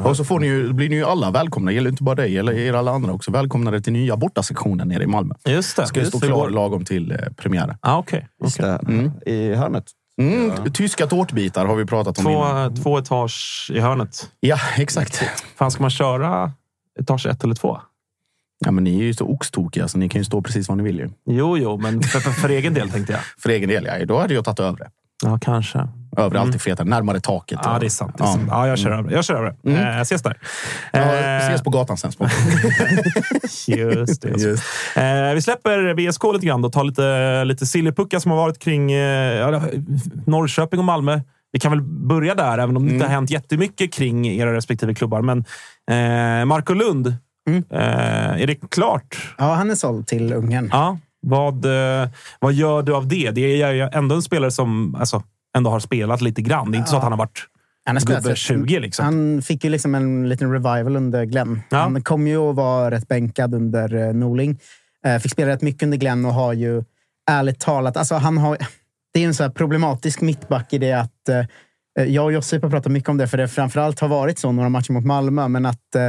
Och 0.03 0.17
så 0.17 0.25
får 0.25 0.41
ni 0.41 0.47
ju, 0.47 0.73
blir 0.73 0.89
ni 0.89 0.97
ju 0.97 1.05
alla 1.05 1.31
välkomna. 1.31 1.71
Det 1.71 1.75
gäller 1.75 1.91
inte 1.91 2.03
bara 2.03 2.15
dig, 2.15 2.39
eller 2.39 2.53
er 2.53 2.73
alla 2.73 2.91
andra 2.91 3.13
också. 3.13 3.31
Välkomnade 3.31 3.81
till 3.81 3.93
nya 3.93 4.17
bortasektionen 4.17 4.89
nere 4.89 5.03
i 5.03 5.07
Malmö. 5.07 5.35
Just 5.47 5.77
det. 5.77 5.87
Ska 5.87 6.01
ju 6.01 6.07
stå 6.07 6.21
klar 6.21 6.51
lagom 6.51 6.85
till 6.85 7.13
eh, 7.13 7.19
premiären. 7.37 7.77
Ah. 7.81 8.03
Just 8.43 8.59
det, 8.59 8.81
Mm. 8.89 9.11
I 9.27 9.55
hörnet. 9.55 9.85
Mm. 10.21 10.73
Tyska 10.73 11.07
tårtbitar 11.07 11.67
har 11.67 11.77
vi 11.77 11.87
pratat 11.87 12.19
om 12.19 12.29
innan. 12.29 12.75
Två, 12.75 12.83
två 12.83 12.99
etage 12.99 13.71
i 13.75 13.81
hörnet. 13.81 14.31
Ja, 14.41 14.59
exakt. 14.77 15.23
Fan, 15.57 15.71
ska 15.71 15.83
man 15.83 15.91
köra 15.91 16.53
etage 17.01 17.27
ett 17.27 17.45
eller 17.45 17.55
två? 17.55 17.81
Ja, 18.65 18.71
men 18.71 18.85
ni 18.85 19.01
är 19.01 19.05
ju 19.05 19.15
så 19.15 19.27
oxtokiga 19.27 19.89
så 19.89 19.99
ni 19.99 20.09
kan 20.09 20.21
ju 20.21 20.25
stå 20.25 20.43
precis 20.43 20.69
vad 20.69 20.79
ni 20.79 20.85
vill. 20.85 20.99
Ju. 20.99 21.11
Jo, 21.27 21.59
jo, 21.59 21.77
men 21.77 22.03
för, 22.03 22.21
för, 22.21 22.31
för 22.31 22.49
egen 22.49 22.75
del 22.75 22.91
tänkte 22.91 23.13
jag. 23.13 23.23
För 23.39 23.51
egen 23.51 23.69
del, 23.69 23.85
ja, 23.85 24.07
då 24.07 24.19
hade 24.19 24.35
jag 24.35 24.45
tagit 24.45 24.61
övre. 24.61 24.91
Ja, 25.23 25.39
kanske. 25.43 25.89
Övre 26.21 26.41
alltid 26.41 26.61
fetare, 26.61 26.89
närmare 26.89 27.21
taket. 27.21 27.59
Ja, 27.65 27.79
det 27.81 27.87
är 27.87 27.91
sant. 27.91 28.15
Det 28.19 28.25
är 28.25 28.27
Ja. 28.27 28.33
sant. 28.33 28.47
Ja, 28.51 28.69
jag 28.69 28.79
kör 28.79 28.91
över. 28.91 29.11
Jag 29.13 29.25
kör 29.25 29.35
över. 29.35 29.55
Mm. 29.67 29.89
Eh, 29.97 30.01
ses 30.01 30.23
där. 30.23 30.39
Ja, 30.93 30.99
Eh, 30.99 31.37
ses 31.49 31.63
på 31.63 31.71
gatan 31.71 31.97
sen. 31.97 32.13
Just 33.67 34.23
det. 34.23 34.29
Just. 34.29 34.63
Eh, 34.97 35.35
vi 35.35 35.43
släpper 35.43 35.95
VSK 35.95 36.25
lite 36.33 36.47
grann 36.47 36.65
och 36.65 36.73
tar 36.73 36.85
lite, 36.85 37.45
lite 37.45 37.67
sillypuckar 37.67 38.19
som 38.19 38.31
har 38.31 38.39
varit 38.39 38.59
kring 38.59 38.93
eh, 38.93 39.37
ja, 39.39 39.63
Norrköping 40.27 40.79
och 40.79 40.85
Malmö. 40.85 41.21
Vi 41.53 41.61
kan 41.61 41.71
väl 41.73 41.83
börja 41.83 42.35
där, 42.35 42.59
även 42.59 42.77
om 42.77 42.87
det 42.87 42.93
inte 42.95 43.07
har 43.07 43.13
hänt 43.13 43.31
jättemycket 43.31 43.93
kring 43.93 44.27
era 44.29 44.55
respektive 44.55 44.95
klubbar. 44.95 45.23
Men 45.23 45.39
eh, 45.91 46.45
Marco 46.45 46.75
Lund, 46.75 47.15
Mm. 47.49 47.65
eh, 47.71 48.43
är 48.43 48.47
det 48.47 48.55
klart? 48.71 49.35
Ja, 49.39 49.55
han 49.55 49.71
är 49.71 49.75
såld 49.75 50.07
till 50.07 50.33
Ungern. 50.33 50.69
Ja. 50.73 50.99
Vad, 51.23 51.65
eh, 51.65 52.09
vad 52.41 52.53
gör 52.53 52.83
du 52.83 52.95
av 52.95 53.09
det? 53.09 53.31
Det 53.31 53.63
är 53.63 53.73
ju 53.73 53.89
ändå 53.93 54.15
en 54.15 54.23
spelare 54.23 54.51
som 54.51 54.95
alltså, 54.95 55.23
ändå 55.57 55.71
har 55.71 55.81
spelat 55.81 56.21
lite 56.21 56.43
grann. 56.43 56.71
Det 56.71 56.77
är 56.77 56.79
inte 56.79 56.91
så 56.91 56.97
att 56.97 57.03
han 57.03 57.13
har 57.13 57.19
varit 57.19 57.47
Han 57.85 57.97
har 57.97 58.03
gubbe 58.03 58.31
rätt- 58.31 58.39
20. 58.39 58.79
Liksom. 58.81 59.05
Han 59.05 59.43
fick 59.43 59.65
ju 59.65 59.71
liksom 59.71 59.95
en 59.95 60.29
liten 60.29 60.53
revival 60.53 60.97
under 60.97 61.25
Glenn. 61.25 61.61
Ja. 61.71 61.79
Han 61.79 62.03
kom 62.03 62.27
ju 62.27 62.37
att 62.37 62.57
vara 62.57 62.91
rätt 62.91 63.09
bänkad 63.09 63.55
under 63.55 63.95
eh, 63.95 64.15
Norling. 64.15 64.59
Eh, 65.07 65.19
fick 65.19 65.33
spela 65.33 65.51
rätt 65.53 65.63
mycket 65.63 65.83
under 65.83 65.99
Glenn 65.99 66.25
och 66.25 66.35
har 66.35 66.53
ju 66.53 66.85
ärligt 67.31 67.61
talat... 67.61 67.97
Alltså 67.97 68.15
han 68.15 68.39
har, 68.39 68.59
det 69.15 69.23
är 69.23 69.27
en 69.27 69.35
så 69.35 69.51
problematisk 69.51 70.21
mittback 70.21 70.73
i 70.73 70.79
det 70.79 70.93
att... 70.93 71.29
Eh, 71.29 71.45
jag 72.07 72.25
och 72.25 72.33
Josip 72.33 72.63
har 72.63 72.71
pratat 72.71 72.93
mycket 72.93 73.09
om 73.09 73.17
det, 73.17 73.29
för 73.29 73.39
det 73.39 73.49
framförallt 73.49 74.01
har 74.01 74.09
varit 74.09 74.39
så 74.39 74.53
några 74.53 74.69
matcher 74.69 74.93
mot 74.93 75.05
Malmö. 75.05 75.49
Men 75.49 75.67
att 75.67 75.83
det 75.93 76.01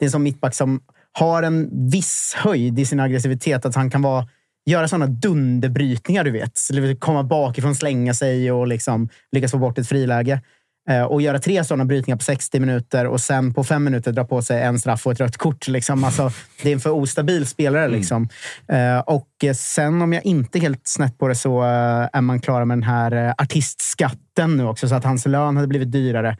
är 0.00 0.04
en 0.04 0.10
sån 0.10 0.22
mittback 0.22 0.54
som 0.54 0.80
har 1.12 1.42
en 1.42 1.90
viss 1.90 2.34
höjd 2.36 2.78
i 2.78 2.84
sin 2.86 3.00
aggressivitet. 3.00 3.64
Att 3.64 3.74
han 3.74 3.90
kan 3.90 4.02
vara, 4.02 4.28
göra 4.66 4.88
sådana 4.88 5.06
dunderbrytningar, 5.06 6.24
du 6.24 6.30
vet. 6.30 6.60
Eller 6.70 6.94
Komma 6.94 7.22
bakifrån, 7.22 7.74
slänga 7.74 8.14
sig 8.14 8.52
och 8.52 8.66
liksom 8.66 9.08
lyckas 9.32 9.50
få 9.50 9.58
bort 9.58 9.78
ett 9.78 9.88
friläge. 9.88 10.40
Eh, 10.88 11.02
och 11.02 11.22
göra 11.22 11.38
tre 11.38 11.64
sådana 11.64 11.84
brytningar 11.84 12.16
på 12.16 12.24
60 12.24 12.60
minuter 12.60 13.06
och 13.06 13.20
sen 13.20 13.54
på 13.54 13.64
fem 13.64 13.84
minuter 13.84 14.12
dra 14.12 14.24
på 14.24 14.42
sig 14.42 14.62
en 14.62 14.78
straff 14.78 15.06
och 15.06 15.12
ett 15.12 15.20
rött 15.20 15.36
kort. 15.36 15.68
Liksom. 15.68 16.04
Alltså, 16.04 16.30
det 16.62 16.68
är 16.68 16.72
en 16.72 16.80
för 16.80 16.90
ostabil 16.90 17.46
spelare. 17.46 17.88
Liksom. 17.88 18.28
Eh, 18.68 18.98
och 18.98 19.56
sen, 19.56 20.02
om 20.02 20.12
jag 20.12 20.26
inte 20.26 20.58
är 20.58 20.60
helt 20.60 20.86
snett 20.86 21.18
på 21.18 21.28
det, 21.28 21.34
så 21.34 21.62
eh, 21.62 22.08
är 22.12 22.20
man 22.20 22.40
klara 22.40 22.64
med 22.64 22.78
den 22.78 22.82
här 22.82 23.34
artistskatten 23.38 24.56
nu 24.56 24.66
också. 24.66 24.88
Så 24.88 24.94
att 24.94 25.04
hans 25.04 25.26
lön 25.26 25.56
hade 25.56 25.68
blivit 25.68 25.92
dyrare 25.92 26.36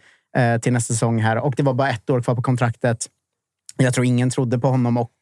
till 0.62 0.72
nästa 0.72 0.95
säsong. 0.95 1.22
här. 1.22 1.37
Och 1.37 1.55
det 1.57 1.62
var 1.62 1.74
bara 1.74 1.91
ett 1.91 2.11
år 2.11 2.22
kvar 2.22 2.35
på 2.35 2.43
kontraktet. 2.43 3.07
Jag 3.77 3.95
tror 3.95 4.07
ingen 4.07 4.31
trodde 4.31 4.59
på 4.59 4.68
honom 4.68 4.97
och 4.97 5.12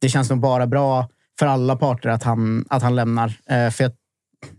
det 0.00 0.08
känns 0.08 0.30
nog 0.30 0.40
bara 0.40 0.66
bra 0.66 1.08
för 1.40 1.46
alla 1.46 1.76
parter 1.76 2.08
att 2.08 2.22
han, 2.22 2.64
att 2.68 2.82
han 2.82 2.96
lämnar. 2.96 3.26
Eh, 3.50 3.70
för 3.70 3.84
jag, 3.84 3.92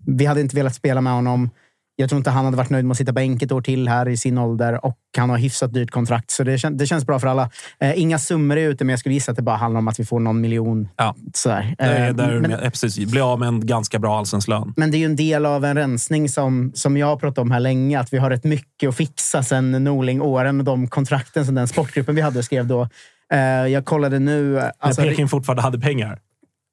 vi 0.07 0.25
hade 0.25 0.41
inte 0.41 0.55
velat 0.55 0.75
spela 0.75 1.01
med 1.01 1.13
honom. 1.13 1.49
Jag 1.95 2.09
tror 2.09 2.17
inte 2.17 2.29
han 2.29 2.45
hade 2.45 2.57
varit 2.57 2.69
nöjd 2.69 2.85
med 2.85 2.91
att 2.91 2.97
sitta 2.97 3.11
bänk 3.11 3.41
ett 3.41 3.51
år 3.51 3.61
till 3.61 3.87
här 3.87 4.09
i 4.09 4.17
sin 4.17 4.37
ålder 4.37 4.85
och 4.85 4.97
han 5.17 5.29
har 5.29 5.37
hyfsat 5.37 5.73
dyrt 5.73 5.91
kontrakt. 5.91 6.31
Så 6.31 6.43
det, 6.43 6.57
kän, 6.57 6.77
det 6.77 6.87
känns 6.87 7.05
bra 7.05 7.19
för 7.19 7.27
alla. 7.27 7.49
Eh, 7.79 8.01
inga 8.01 8.19
summor 8.19 8.57
är 8.57 8.69
ute, 8.69 8.83
men 8.83 8.89
jag 8.89 8.99
skulle 8.99 9.15
gissa 9.15 9.31
att 9.31 9.35
det 9.35 9.43
bara 9.43 9.55
handlar 9.55 9.77
om 9.79 9.87
att 9.87 9.99
vi 9.99 10.05
får 10.05 10.19
någon 10.19 10.41
miljon. 10.41 10.87
Ja. 10.97 11.15
Sådär. 11.33 11.75
Det 11.77 11.83
är, 11.83 12.07
Eh, 12.09 12.15
där, 12.15 12.39
men, 12.39 12.51
men, 12.51 12.71
precis, 12.71 13.11
bli 13.11 13.21
av 13.21 13.39
med 13.39 13.47
en 13.47 13.65
ganska 13.65 13.99
bra 13.99 14.17
allsvensk 14.17 14.47
lön. 14.47 14.73
men 14.77 14.91
det 14.91 14.97
är 14.97 14.99
ju 14.99 15.05
en 15.05 15.15
del 15.15 15.45
av 15.45 15.65
en 15.65 15.77
rensning 15.77 16.29
som, 16.29 16.71
som 16.75 16.97
jag 16.97 17.07
har 17.07 17.15
pratat 17.15 17.37
om 17.37 17.51
här 17.51 17.59
länge. 17.59 17.99
Att 17.99 18.13
vi 18.13 18.17
har 18.17 18.29
rätt 18.29 18.43
mycket 18.43 18.89
att 18.89 18.95
fixa 18.95 19.43
sen 19.43 19.83
Norling-åren 19.83 20.59
och 20.59 20.65
de 20.65 20.87
kontrakten 20.87 21.45
som 21.45 21.55
den 21.55 21.67
sportgruppen 21.67 22.15
vi 22.15 22.21
hade 22.21 22.43
skrev 22.43 22.67
då. 22.67 22.87
Eh, 23.33 23.39
jag 23.67 23.85
kollade 23.85 24.19
nu... 24.19 24.59
Alltså, 24.79 25.01
När 25.01 25.09
Peking 25.09 25.27
fortfarande 25.27 25.61
hade 25.61 25.79
pengar. 25.79 26.19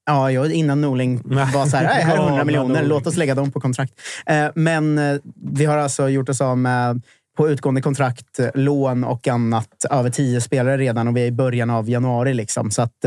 Ja, 0.08 0.30
jag, 0.30 0.52
innan 0.52 0.80
Norling 0.80 1.20
var 1.24 1.66
så 1.66 1.76
här, 1.76 1.84
"Nej, 1.84 2.02
här 2.02 2.12
är 2.12 2.16
100 2.16 2.30
Galna 2.30 2.44
miljoner, 2.44 2.68
Norling." 2.68 2.88
låt 2.88 3.06
oss 3.06 3.16
lägga 3.16 3.34
dem 3.34 3.52
på 3.52 3.60
kontrakt. 3.60 3.92
Eh, 4.26 4.46
men 4.54 4.98
eh, 4.98 5.18
vi 5.52 5.64
har 5.64 5.76
alltså 5.76 6.08
gjort 6.08 6.28
oss 6.28 6.40
av 6.40 6.58
med 6.58 7.02
på 7.36 7.48
utgående 7.48 7.80
kontrakt, 7.82 8.38
eh, 8.38 8.48
lån 8.54 9.04
och 9.04 9.28
annat 9.28 9.84
över 9.90 10.10
tio 10.10 10.40
spelare 10.40 10.76
redan 10.76 11.08
och 11.08 11.16
vi 11.16 11.22
är 11.22 11.26
i 11.26 11.32
början 11.32 11.70
av 11.70 11.90
januari. 11.90 12.34
Liksom. 12.34 12.70
Så 12.70 12.82
att, 12.82 13.00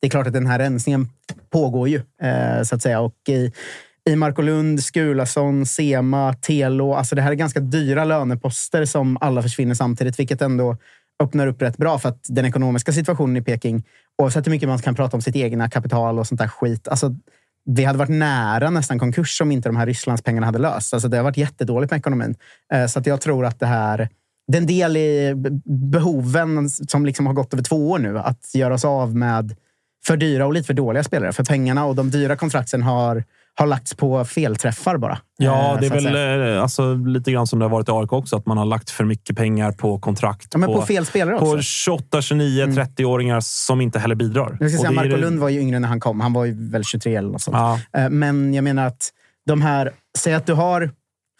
det 0.00 0.06
är 0.06 0.10
klart 0.10 0.26
att 0.26 0.32
den 0.32 0.46
här 0.46 0.58
rensningen 0.58 1.08
pågår 1.50 1.88
ju, 1.88 2.02
så 2.64 2.74
att 2.74 2.82
säga. 2.82 3.00
Och 3.00 3.14
i, 3.28 3.52
i 4.08 4.16
Marko 4.16 4.42
Lund, 4.42 4.84
Skulason, 4.84 5.66
Sema, 5.66 6.34
Telo. 6.34 6.94
Alltså 6.94 7.14
det 7.14 7.22
här 7.22 7.30
är 7.30 7.34
ganska 7.34 7.60
dyra 7.60 8.04
löneposter 8.04 8.84
som 8.84 9.18
alla 9.20 9.42
försvinner 9.42 9.74
samtidigt, 9.74 10.18
vilket 10.18 10.42
ändå 10.42 10.76
öppnar 11.22 11.46
upp 11.46 11.62
rätt 11.62 11.76
bra 11.76 11.98
för 11.98 12.08
att 12.08 12.26
den 12.28 12.44
ekonomiska 12.44 12.92
situationen 12.92 13.36
i 13.36 13.42
Peking, 13.42 13.84
oavsett 14.22 14.46
hur 14.46 14.50
mycket 14.50 14.68
man 14.68 14.78
kan 14.78 14.94
prata 14.94 15.16
om 15.16 15.22
sitt 15.22 15.36
egna 15.36 15.70
kapital 15.70 16.18
och 16.18 16.26
sånt 16.26 16.40
där 16.40 16.48
skit. 16.48 16.88
Alltså, 16.88 17.14
vi 17.64 17.84
hade 17.84 17.98
varit 17.98 18.10
nära 18.10 18.70
nästan 18.70 18.98
konkurs 18.98 19.40
om 19.40 19.52
inte 19.52 19.68
de 19.68 19.76
här 19.76 19.86
Rysslandspengarna 19.86 20.46
hade 20.46 20.58
löst. 20.58 20.94
Alltså, 20.94 21.08
det 21.08 21.16
har 21.16 21.24
varit 21.24 21.36
jättedåligt 21.36 21.90
med 21.90 21.98
ekonomin. 21.98 22.34
Eh, 22.72 22.86
så 22.86 22.98
att 22.98 23.06
jag 23.06 23.20
tror 23.20 23.46
att 23.46 23.60
det 23.60 23.66
här 23.66 24.08
den 24.48 24.66
del 24.66 24.96
i 24.96 25.34
behoven 25.64 26.70
som 26.70 27.06
liksom 27.06 27.26
har 27.26 27.34
gått 27.34 27.52
över 27.52 27.62
två 27.62 27.90
år 27.90 27.98
nu. 27.98 28.18
Att 28.18 28.54
göra 28.54 28.74
oss 28.74 28.84
av 28.84 29.16
med 29.16 29.56
för 30.06 30.16
dyra 30.16 30.46
och 30.46 30.52
lite 30.52 30.66
för 30.66 30.74
dåliga 30.74 31.04
spelare. 31.04 31.32
För 31.32 31.44
pengarna 31.44 31.84
och 31.84 31.94
de 31.94 32.10
dyra 32.10 32.36
kontrakten 32.36 32.82
har, 32.82 33.24
har 33.58 33.66
lagts 33.66 33.94
på 33.94 34.24
felträffar 34.24 34.96
bara. 34.96 35.18
Ja, 35.38 35.74
Eh, 35.74 35.80
det 35.80 35.86
är 35.86 35.90
väl 35.90 36.54
eh, 36.56 36.62
alltså, 36.62 36.94
lite 36.94 37.32
grann 37.32 37.46
som 37.46 37.58
det 37.58 37.64
har 37.64 37.70
varit 37.70 37.88
i 37.88 37.92
AIK 37.92 38.12
också. 38.12 38.36
Att 38.36 38.46
man 38.46 38.58
har 38.58 38.64
lagt 38.64 38.90
för 38.90 39.04
mycket 39.04 39.36
pengar 39.36 39.72
på 39.72 39.98
kontrakt. 39.98 40.48
Ja, 40.52 40.58
men 40.58 40.68
på 40.72 40.82
fel 40.82 41.06
spelare 41.06 41.38
På 41.38 41.46
också. 41.46 41.62
28, 41.62 42.22
29, 42.22 42.66
30-åringar 42.66 43.40
som 43.40 43.80
inte 43.80 43.98
heller 43.98 44.14
bidrar. 44.14 44.56
Jag 44.60 44.70
ska 44.70 44.78
säga, 44.80 44.90
Marco 44.90 45.08
det- 45.08 45.16
Lund 45.16 45.38
var 45.38 45.48
ju 45.48 45.60
yngre 45.60 45.78
när 45.78 45.88
han 45.88 46.00
kom. 46.00 46.20
Han 46.20 46.32
var 46.32 46.44
ju 46.44 46.70
väl 46.70 46.84
23 46.84 47.16
eller 47.16 47.28
något 47.30 47.42
sånt. 47.42 47.56
Ja. 47.56 47.80
Eh, 48.00 48.10
Men 48.10 48.54
jag 48.54 48.64
menar 48.64 48.86
att 48.86 49.08
de 49.46 49.62
här... 49.62 49.92
Säg 50.18 50.34
att 50.34 50.46
du 50.46 50.52
har 50.54 50.90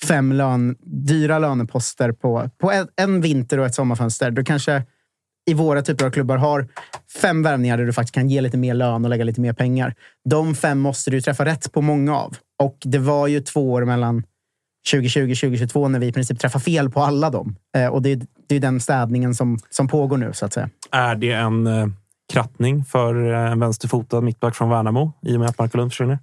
fem 0.08 0.32
lön, 0.32 0.76
dyra 1.06 1.38
löneposter 1.38 2.12
på, 2.12 2.50
på 2.60 2.72
en, 2.72 2.88
en 2.96 3.20
vinter 3.20 3.58
och 3.58 3.66
ett 3.66 3.74
sommarfönster. 3.74 4.30
Du 4.30 4.44
kanske 4.44 4.82
i 5.48 5.54
våra 5.54 5.82
typer 5.82 6.06
av 6.06 6.10
klubbar 6.10 6.36
har 6.36 6.68
fem 7.22 7.42
värvningar 7.42 7.78
där 7.78 7.84
du 7.84 7.92
faktiskt 7.92 8.14
kan 8.14 8.28
ge 8.28 8.40
lite 8.40 8.56
mer 8.56 8.74
lön 8.74 9.04
och 9.04 9.10
lägga 9.10 9.24
lite 9.24 9.40
mer 9.40 9.52
pengar. 9.52 9.94
De 10.24 10.54
fem 10.54 10.78
måste 10.78 11.10
du 11.10 11.20
träffa 11.20 11.44
rätt 11.44 11.72
på 11.72 11.82
många 11.82 12.16
av. 12.16 12.36
Och 12.62 12.78
det 12.80 12.98
var 12.98 13.26
ju 13.26 13.40
två 13.40 13.72
år 13.72 13.84
mellan 13.84 14.22
2020 14.92 15.20
och 15.20 15.38
2022 15.38 15.88
när 15.88 15.98
vi 15.98 16.06
i 16.06 16.12
princip 16.12 16.38
träffade 16.38 16.64
fel 16.64 16.90
på 16.90 17.00
alla 17.00 17.30
dem. 17.30 17.56
Eh, 17.76 17.86
och 17.86 18.02
det 18.02 18.12
är, 18.12 18.20
det 18.48 18.56
är 18.56 18.60
den 18.60 18.80
städningen 18.80 19.34
som, 19.34 19.58
som 19.70 19.88
pågår 19.88 20.16
nu, 20.16 20.32
så 20.32 20.46
att 20.46 20.52
säga. 20.52 20.70
Är 20.90 21.14
det 21.14 21.32
en 21.32 21.66
eh, 21.66 21.86
krattning 22.32 22.84
för 22.84 23.32
eh, 23.32 23.52
en 23.52 23.60
vänsterfotad 23.60 24.20
mittback 24.20 24.54
från 24.56 24.70
Värnamo 24.70 25.12
i 25.22 25.36
och 25.36 25.40
med 25.40 25.48
att 25.48 25.58
Marko 25.58 25.76
Lund 25.76 25.92
försvinner? 25.92 26.18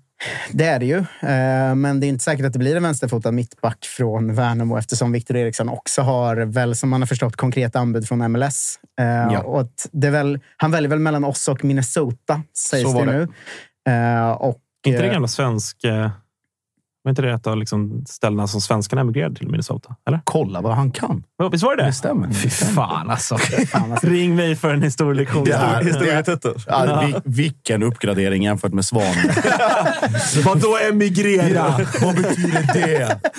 Det 0.51 0.65
är 0.65 0.79
det 0.79 0.85
ju, 0.85 0.97
eh, 0.97 1.75
men 1.75 1.99
det 1.99 2.05
är 2.05 2.09
inte 2.09 2.23
säkert 2.23 2.45
att 2.45 2.53
det 2.53 2.59
blir 2.59 2.75
en 2.75 2.83
vänsterfotad 2.83 3.31
mittback 3.31 3.85
från 3.85 4.35
Värnamo 4.35 4.77
eftersom 4.77 5.11
Victor 5.11 5.37
Eriksson 5.37 5.69
också 5.69 6.01
har, 6.01 6.35
väl 6.35 6.75
som 6.75 6.89
man 6.89 7.01
har 7.01 7.07
förstått, 7.07 7.35
konkreta 7.35 7.79
anbud 7.79 8.07
från 8.07 8.31
MLS. 8.31 8.79
Eh, 8.99 9.39
och 9.39 9.61
att 9.61 9.89
det 9.91 10.07
är 10.07 10.11
väl, 10.11 10.39
han 10.57 10.71
väljer 10.71 10.89
väl 10.89 10.99
mellan 10.99 11.23
oss 11.23 11.47
och 11.47 11.63
Minnesota, 11.63 12.41
sägs 12.57 12.93
det, 12.93 12.99
det. 12.99 13.05
nu. 13.05 13.27
Eh, 13.93 14.31
och, 14.31 14.57
inte 14.85 15.01
det 15.01 15.09
gamla 15.09 15.27
svensk... 15.27 15.77
Var 17.05 17.09
inte 17.09 17.21
det 17.21 17.31
ett 17.33 17.47
av 17.47 17.57
liksom 17.57 18.03
ställena 18.07 18.47
som 18.47 18.61
svenskarna 18.61 19.01
emigrerade 19.01 19.35
till 19.35 19.47
Minnesota? 19.49 19.95
Eller? 20.07 20.19
Kolla 20.23 20.61
vad 20.61 20.75
han 20.75 20.91
kan. 20.91 21.23
Ja, 21.37 21.49
Visst 21.49 21.63
var 21.63 21.75
det 21.75 21.83
det? 21.83 21.87
Det 21.89 21.93
stämmer. 21.93 22.31
Fy 22.31 22.49
fan 22.49 23.09
alltså. 23.09 23.37
fan, 23.67 23.91
alltså. 23.91 24.07
Ring 24.07 24.35
mig 24.35 24.55
för 24.55 24.73
en 24.73 24.81
historielektion. 24.81 25.43
Det 25.43 25.51
är- 25.53 25.83
Historietutto. 25.83 26.53
Ja, 26.67 27.03
vi, 27.07 27.15
vilken 27.43 27.83
uppgradering 27.83 28.43
jämfört 28.43 28.73
med 28.73 28.85
Svanen. 28.85 29.15
Vadå 30.45 30.77
emigrera? 30.91 31.65
vad 32.01 32.15
betyder 32.15 32.73
det? 32.73 33.19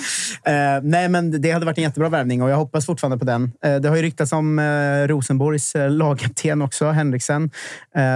Eh, 0.45 0.79
nej, 0.83 1.09
men 1.09 1.41
det 1.41 1.51
hade 1.51 1.65
varit 1.65 1.77
en 1.77 1.83
jättebra 1.83 2.09
värvning 2.09 2.41
och 2.43 2.49
jag 2.49 2.55
hoppas 2.57 2.85
fortfarande 2.85 3.17
på 3.17 3.25
den. 3.25 3.51
Eh, 3.65 3.75
det 3.75 3.89
har 3.89 3.95
ju 3.95 4.01
ryktats 4.01 4.31
om 4.31 4.59
eh, 4.59 4.63
Rosenborgs 5.07 5.73
lagkapten 5.89 6.61
också, 6.61 6.89
Henriksen, 6.91 7.51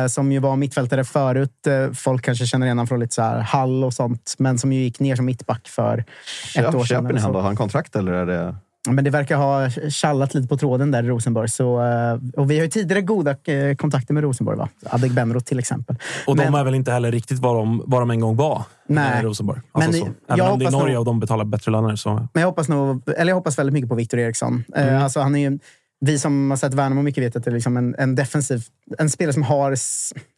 som 0.10 0.32
ju 0.32 0.40
var 0.40 0.56
mittfältare 0.56 1.04
förut. 1.04 1.68
Folk 1.94 2.26
kanske 2.26 2.46
känner 2.46 2.66
igen 2.66 2.78
honom 2.78 2.88
från 2.88 3.00
lite 3.00 3.16
så 3.16 3.22
här 3.22 3.40
Hall 3.40 3.84
och 3.84 3.94
sånt, 3.94 4.36
men 4.40 4.58
som 4.58 4.74
ju 4.74 4.82
gick 4.84 5.00
ner 5.00 5.16
som 5.16 5.26
mittback 5.42 5.68
för 5.68 6.04
ett 6.58 6.66
år 6.76 6.84
sedan. 6.84 6.86
Köper 6.86 7.14
ni 7.14 7.20
han 7.20 7.32
då? 7.34 7.40
Har 7.40 7.46
han 7.48 7.56
kontrakt 7.56 7.96
eller 7.96 8.14
är 8.14 8.26
det... 8.26 8.56
Men 8.90 9.04
det 9.04 9.10
verkar 9.10 9.36
ha 9.38 9.70
tjallat 9.70 10.34
lite 10.34 10.48
på 10.48 10.58
tråden 10.58 10.92
där 10.92 11.04
i 11.04 11.08
Rosenborg. 11.08 11.50
Så, 11.50 11.82
eh, 11.84 12.20
och 12.40 12.52
vi 12.52 12.58
har 12.58 12.64
ju 12.66 12.70
tidigare 12.72 13.02
goda 13.02 13.32
eh, 13.32 13.76
kontakter 13.76 14.14
med 14.14 14.24
Rosenborg. 14.24 14.58
Va? 14.58 14.70
Adegbenro 14.90 15.40
till 15.40 15.60
exempel. 15.60 15.96
Och 16.28 16.36
de 16.36 16.44
Men- 16.44 16.56
är 16.56 16.64
väl 16.64 16.76
inte 16.76 16.92
heller 16.92 17.12
riktigt 17.12 17.40
vad 17.40 17.56
de, 17.56 17.84
vad 17.86 18.02
de 18.02 18.12
en 18.12 18.20
gång 18.20 18.36
var 18.36 18.64
Nej. 18.88 19.20
i 19.20 19.26
Rosenborg. 19.26 19.62
Alltså 19.72 19.92
Men 19.92 20.00
så. 20.02 20.08
jag 20.28 20.40
Även 20.40 20.52
om 20.52 20.60
det 20.60 20.66
är 20.66 20.72
Norge 20.72 20.94
nog- 20.94 21.00
och 21.00 21.06
de 21.06 21.20
betalar 21.20 21.46
bättre 21.46 21.72
löner. 21.72 21.96
Så. 21.96 22.14
Men 22.14 22.42
jag 22.42 22.46
hoppas, 22.48 22.70
nog, 22.70 23.10
eller 23.10 23.30
jag 23.32 23.36
hoppas 23.36 23.60
väldigt 23.60 23.74
mycket 23.74 23.90
på 23.90 23.96
Victor 23.96 24.20
Eriksson. 24.20 24.64
Eh, 24.76 24.88
Mm. 24.88 25.04
Alltså, 25.04 25.20
han 25.20 25.36
är 25.36 25.50
ju, 25.50 25.60
vi 26.00 26.20
som 26.20 26.50
har 26.50 26.58
sett 26.58 26.74
Värnamo 26.74 27.02
mycket 27.02 27.24
vet 27.24 27.36
att 27.36 27.44
det 27.44 27.50
är 27.52 27.54
liksom 27.56 27.78
en, 27.78 27.96
en 27.98 28.16
defensiv 28.16 28.64
en 28.98 29.10
spelare 29.10 29.34
som 29.34 29.44
har 29.44 29.76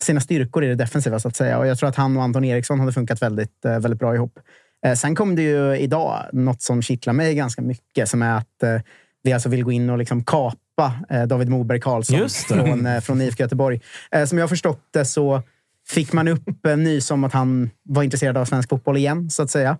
sina 0.03 0.19
styrkor 0.19 0.63
i 0.63 0.67
det 0.67 0.75
defensiva. 0.75 1.19
så 1.19 1.27
att 1.27 1.35
säga. 1.35 1.57
Och 1.59 1.67
Jag 1.67 1.77
tror 1.77 1.89
att 1.89 1.95
han 1.95 2.17
och 2.17 2.23
Anton 2.23 2.43
Eriksson 2.43 2.79
hade 2.79 2.91
funkat 2.91 3.21
väldigt, 3.21 3.65
eh, 3.65 3.71
väldigt 3.79 3.99
bra 3.99 4.15
ihop. 4.15 4.39
Eh, 4.85 4.95
Sen 4.95 5.15
kom 5.15 5.35
det 5.35 5.41
ju 5.41 5.77
idag 5.77 6.29
något 6.33 6.61
som 6.61 6.81
kittlar 6.81 7.13
mig 7.13 7.35
ganska 7.35 7.61
mycket. 7.61 8.09
Som 8.09 8.21
är 8.21 8.37
att 8.37 8.63
eh, 8.63 8.81
vi 9.23 9.33
alltså 9.33 9.49
vill 9.49 9.63
gå 9.63 9.71
in 9.71 9.89
och 9.89 9.97
liksom 9.97 10.23
kapa 10.23 10.93
eh, 11.09 11.23
David 11.23 11.49
Moberg 11.49 11.79
Karlsson 11.79 12.29
från, 12.47 13.01
från 13.01 13.21
IFK 13.21 13.43
Göteborg. 13.43 13.81
Som 14.27 14.37
jag 14.37 14.49
förstått 14.49 14.81
det 14.93 15.05
så 15.05 15.41
fick 15.87 16.13
man 16.13 16.27
upp 16.27 16.65
en 16.65 16.83
nys 16.83 17.11
om 17.11 17.23
att 17.23 17.33
han 17.33 17.69
var 17.83 18.03
intresserad 18.03 18.37
av 18.37 18.45
svensk 18.45 18.69
fotboll 18.69 18.97
igen, 18.97 19.29
så 19.29 19.43
att 19.43 19.49
säga. 19.49 19.77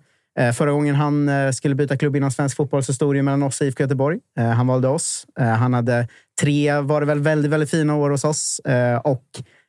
Förra 0.54 0.72
gången 0.72 0.94
han 0.94 1.30
skulle 1.52 1.74
byta 1.74 1.96
klubb 1.96 2.16
inom 2.16 2.30
svensk 2.30 2.56
fotboll 2.56 2.84
så 2.84 2.94
stod 2.94 3.14
det 3.14 3.22
mellan 3.22 3.42
oss 3.42 3.60
och 3.60 3.66
IFK 3.66 3.82
Göteborg. 3.82 4.18
Han 4.36 4.66
valde 4.66 4.88
oss. 4.88 5.26
Han 5.36 5.74
hade 5.74 6.08
tre, 6.40 6.80
var 6.80 7.00
det 7.00 7.06
väl, 7.06 7.20
väldigt, 7.20 7.50
väldigt 7.50 7.70
fina 7.70 7.96
år 7.96 8.10
hos 8.10 8.24
oss. 8.24 8.60
Och 9.04 9.24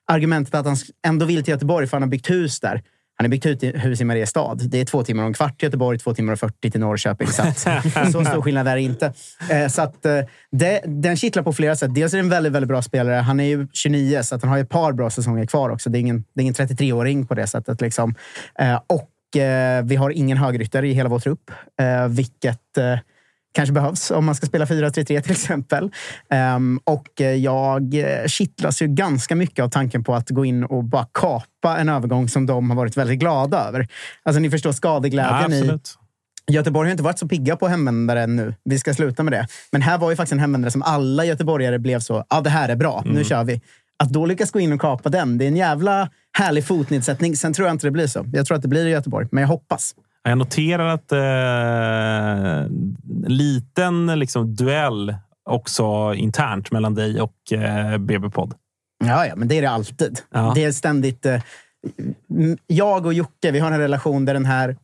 argumentet 0.07 0.55
att 0.55 0.65
han 0.65 0.75
ändå 1.07 1.25
vill 1.25 1.43
till 1.43 1.51
Göteborg 1.51 1.87
för 1.87 1.97
han 1.97 2.01
har 2.01 2.09
byggt 2.09 2.29
hus 2.29 2.59
där. 2.59 2.81
Han 3.17 3.25
har 3.25 3.29
byggt 3.29 3.45
ut 3.45 3.63
i- 3.63 3.77
hus 3.77 4.01
i 4.01 4.03
Mariestad. 4.03 4.55
Det 4.55 4.81
är 4.81 4.85
två 4.85 5.03
timmar 5.03 5.23
och 5.23 5.27
en 5.27 5.33
kvart 5.33 5.59
till 5.59 5.67
Göteborg, 5.67 5.99
två 5.99 6.13
timmar 6.13 6.33
och 6.33 6.39
40 6.39 6.71
till 6.71 6.79
Norrköping. 6.81 7.27
Så, 7.27 7.41
att, 7.41 7.59
så 8.11 8.25
stor 8.25 8.41
skillnad 8.41 8.67
är 8.67 8.75
det 8.75 8.81
inte. 8.81 9.13
Eh, 9.51 9.67
Så 9.67 9.81
att, 9.81 10.05
eh, 10.05 10.19
det, 10.51 10.81
den 10.85 11.17
kittlar 11.17 11.43
på 11.43 11.53
flera 11.53 11.75
sätt. 11.75 11.95
Dels 11.95 12.13
är 12.13 12.17
det 12.17 12.23
en 12.23 12.29
väldigt, 12.29 12.53
väldigt 12.53 12.67
bra 12.69 12.81
spelare. 12.81 13.15
Han 13.15 13.39
är 13.39 13.43
ju 13.45 13.67
29, 13.73 14.23
så 14.23 14.35
att 14.35 14.41
han 14.41 14.51
har 14.51 14.57
ett 14.57 14.69
par 14.69 14.91
bra 14.93 15.09
säsonger 15.09 15.45
kvar 15.45 15.69
också. 15.69 15.89
Det 15.89 15.97
är 15.97 15.99
ingen, 15.99 16.23
det 16.35 16.39
är 16.39 16.43
ingen 16.43 16.53
33-åring 16.53 17.27
på 17.27 17.35
det 17.35 17.47
sättet. 17.47 17.81
Liksom. 17.81 18.15
Eh, 18.59 18.79
Och 18.87 19.09
vi 19.83 19.95
har 19.95 20.09
ingen 20.09 20.37
högryttare 20.37 20.87
i 20.87 20.93
hela 20.93 21.09
vår 21.09 21.19
trupp, 21.19 21.51
vilket 22.09 22.59
kanske 23.55 23.73
behövs 23.73 24.11
om 24.11 24.25
man 24.25 24.35
ska 24.35 24.45
spela 24.45 24.65
4-3-3 24.65 25.21
till 25.21 25.31
exempel. 25.31 25.91
Ehm, 26.29 26.79
och 26.83 27.21
eh, 27.21 27.33
jag 27.33 27.93
kittlas 28.27 28.81
ju 28.81 28.87
ganska 28.87 29.35
mycket 29.35 29.63
av 29.63 29.69
tanken 29.69 30.03
på 30.03 30.15
att 30.15 30.29
gå 30.29 30.45
in 30.45 30.63
och 30.63 30.83
bara 30.83 31.07
kapa 31.11 31.77
en 31.77 31.89
övergång 31.89 32.29
som 32.29 32.45
de 32.45 32.69
har 32.69 32.77
varit 32.77 32.97
väldigt 32.97 33.19
glada 33.19 33.67
över. 33.67 33.87
Alltså 34.23 34.39
ni 34.39 34.49
förstår 34.49 34.69
Ja, 34.69 34.73
skadeglädjen 34.73 35.53
i 35.53 35.59
absolut. 35.59 35.97
Göteborg 36.51 36.87
har 36.87 36.91
inte 36.91 37.03
varit 37.03 37.19
så 37.19 37.27
pigga 37.27 37.55
på 37.55 37.67
hemvändare 37.67 38.23
ännu. 38.23 38.53
Vi 38.65 38.79
ska 38.79 38.93
sluta 38.93 39.23
med 39.23 39.33
det. 39.33 39.47
Men 39.71 39.81
här 39.81 39.97
var 39.97 40.09
ju 40.09 40.15
faktiskt 40.15 40.33
en 40.33 40.39
hemvändare 40.39 40.71
som 40.71 40.81
alla 40.81 41.25
göteborgare 41.25 41.79
blev 41.79 41.99
så, 41.99 42.25
ja 42.29 42.41
det 42.41 42.49
här 42.49 42.69
är 42.69 42.75
bra, 42.75 43.03
nu 43.05 43.23
kör 43.23 43.43
vi. 43.43 43.61
Att 43.99 44.09
då 44.09 44.25
lyckas 44.25 44.51
gå 44.51 44.59
in 44.59 44.73
och 44.73 44.81
kapa 44.81 45.09
den, 45.09 45.37
det 45.37 45.45
är 45.45 45.47
en 45.47 45.55
jävla 45.55 46.09
härlig 46.37 46.65
fotnedsättning. 46.65 47.35
Sen 47.35 47.53
tror 47.53 47.67
jag 47.67 47.75
inte 47.75 47.87
det 47.87 47.91
blir 47.91 48.07
så. 48.07 48.25
Jag 48.33 48.45
tror 48.45 48.55
att 48.55 48.61
det 48.61 48.67
blir 48.67 48.85
i 48.85 48.89
Göteborg, 48.89 49.27
men 49.31 49.41
jag 49.41 49.47
hoppas. 49.47 49.95
Jag 50.27 50.37
noterar 50.37 50.87
att 50.87 51.11
eh, 51.11 51.19
en 52.59 52.95
liten 53.27 54.19
liksom, 54.19 54.55
duell 54.55 55.15
också 55.49 56.13
internt 56.15 56.71
mellan 56.71 56.95
dig 56.95 57.21
och 57.21 57.53
eh, 57.53 57.97
BB-podd. 57.97 58.53
Ja, 59.05 59.25
ja, 59.25 59.35
men 59.35 59.47
det 59.47 59.57
är 59.57 59.61
det 59.61 59.69
alltid. 59.69 60.19
Ja. 60.33 60.51
Det 60.55 60.63
är 60.63 60.71
ständigt... 60.71 61.25
Eh, 61.25 61.41
jag 62.67 63.05
och 63.05 63.13
Jocke, 63.13 63.51
vi 63.51 63.59
har 63.59 63.71
en 63.71 63.79
relation 63.79 64.25
där 64.25 64.33
den 64.33 64.45
här... 64.45 64.75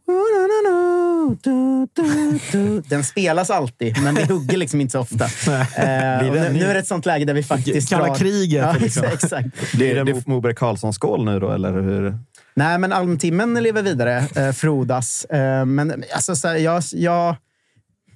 Den 2.90 3.04
spelas 3.04 3.50
alltid, 3.50 4.02
men 4.04 4.16
vi 4.16 4.24
hugger 4.24 4.58
liksom 4.58 4.82
inte 4.82 4.92
så 4.92 5.00
ofta. 5.00 5.26
Eh, 5.76 6.28
och 6.28 6.34
nu, 6.36 6.50
nu 6.54 6.66
är 6.66 6.74
det 6.74 6.80
ett 6.80 6.88
sånt 6.88 7.06
läge 7.06 7.26
där 7.26 7.34
vi 7.34 7.44
faktiskt 7.44 7.90
Kalla 7.90 8.06
drar... 8.06 8.16
kriget, 8.16 8.62
Ja, 8.62 8.76
liksom. 8.80 9.04
exakt. 9.14 9.72
Blir 9.74 10.06
det 10.06 10.28
Moberg 10.28 10.56
Karlsson-skål 10.56 11.26
nu 11.26 11.40
då, 11.40 11.52
eller 11.52 11.72
hur? 11.74 12.18
Nej, 12.54 12.78
men 12.78 12.94
almtimmen 12.94 13.54
lever 13.54 13.82
vidare. 13.82 14.18
Eh, 14.36 14.52
frodas. 14.52 15.26
Eh, 15.26 15.66
men 15.66 16.04
alltså, 16.14 16.36
så 16.36 16.48
här, 16.48 16.56
jag, 16.56 16.84
jag, 16.92 17.36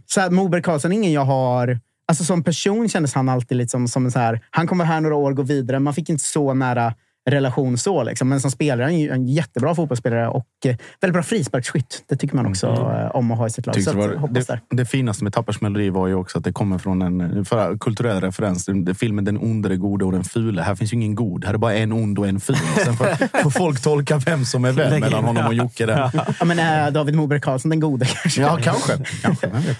Så 0.05 0.21
här, 0.21 0.29
Moberg 0.29 0.61
Karlsson 0.61 0.91
är 0.91 0.95
ingen 0.95 1.11
jag 1.11 1.25
har... 1.25 1.79
Alltså 2.07 2.23
som 2.23 2.43
person 2.43 2.89
kändes 2.89 3.13
han 3.13 3.29
alltid 3.29 3.57
lite 3.57 3.69
som, 3.69 3.87
som 3.87 4.05
en 4.05 4.11
så 4.11 4.19
här... 4.19 4.45
Han 4.49 4.67
kommer 4.67 4.85
här 4.85 5.01
några 5.01 5.15
år 5.15 5.31
och 5.31 5.37
gå 5.37 5.43
vidare. 5.43 5.79
Man 5.79 5.93
fick 5.93 6.09
inte 6.09 6.23
så 6.23 6.53
nära 6.53 6.93
relation 7.25 7.77
så. 7.77 8.03
Liksom. 8.03 8.29
Men 8.29 8.41
som 8.41 8.51
spelare 8.51 8.93
är 8.93 9.09
han 9.09 9.21
en 9.21 9.27
jättebra 9.27 9.75
fotbollsspelare 9.75 10.27
och 10.27 10.47
eh, 10.65 10.75
väldigt 11.01 11.13
bra 11.13 11.23
frisparksskytt. 11.23 12.03
Det 12.07 12.15
tycker 12.15 12.35
man 12.35 12.45
också 12.45 12.67
eh, 12.67 13.15
om 13.15 13.31
att 13.31 13.37
ha 13.37 13.47
i 13.47 13.49
sitt 13.49 13.65
lag. 13.65 13.83
Så 13.83 13.91
det, 13.91 13.97
var, 13.97 14.27
det, 14.29 14.59
det 14.69 14.85
finaste 14.85 15.23
med 15.23 15.33
Tappers 15.33 15.61
melodi 15.61 15.89
var 15.89 16.07
ju 16.07 16.15
också 16.15 16.37
att 16.37 16.43
det 16.43 16.53
kommer 16.53 16.77
från 16.77 17.01
en 17.01 17.45
för, 17.45 17.77
kulturell 17.77 18.21
referens. 18.21 18.69
Filmen 18.99 19.25
Den 19.25 19.37
onde, 19.37 19.69
den 19.69 19.79
gode 19.79 20.05
och 20.05 20.11
den 20.11 20.23
fule. 20.23 20.61
Här 20.61 20.75
finns 20.75 20.93
ju 20.93 20.95
ingen 20.95 21.15
god. 21.15 21.45
Här 21.45 21.53
är 21.53 21.57
bara 21.57 21.73
en 21.73 21.91
ond 21.91 22.19
och 22.19 22.27
en 22.27 22.39
ful. 22.39 22.55
Sen 22.85 22.97
får, 22.97 23.41
får 23.43 23.49
folk 23.49 23.81
tolka 23.81 24.17
vem 24.17 24.45
som 24.45 24.65
är 24.65 24.71
vem 24.71 24.99
mellan 24.99 25.23
honom 25.23 25.45
och. 25.45 25.53
Jocke. 25.53 25.85
Där. 25.85 26.11
Ja, 26.39 26.45
men, 26.45 26.59
äh, 26.59 26.93
David 26.93 27.15
Moberg 27.15 27.41
Karlsson, 27.41 27.69
den 27.69 27.79
gode 27.79 28.05
kanske. 28.05 28.41
Ja, 28.41 28.57
kanske. 28.61 28.97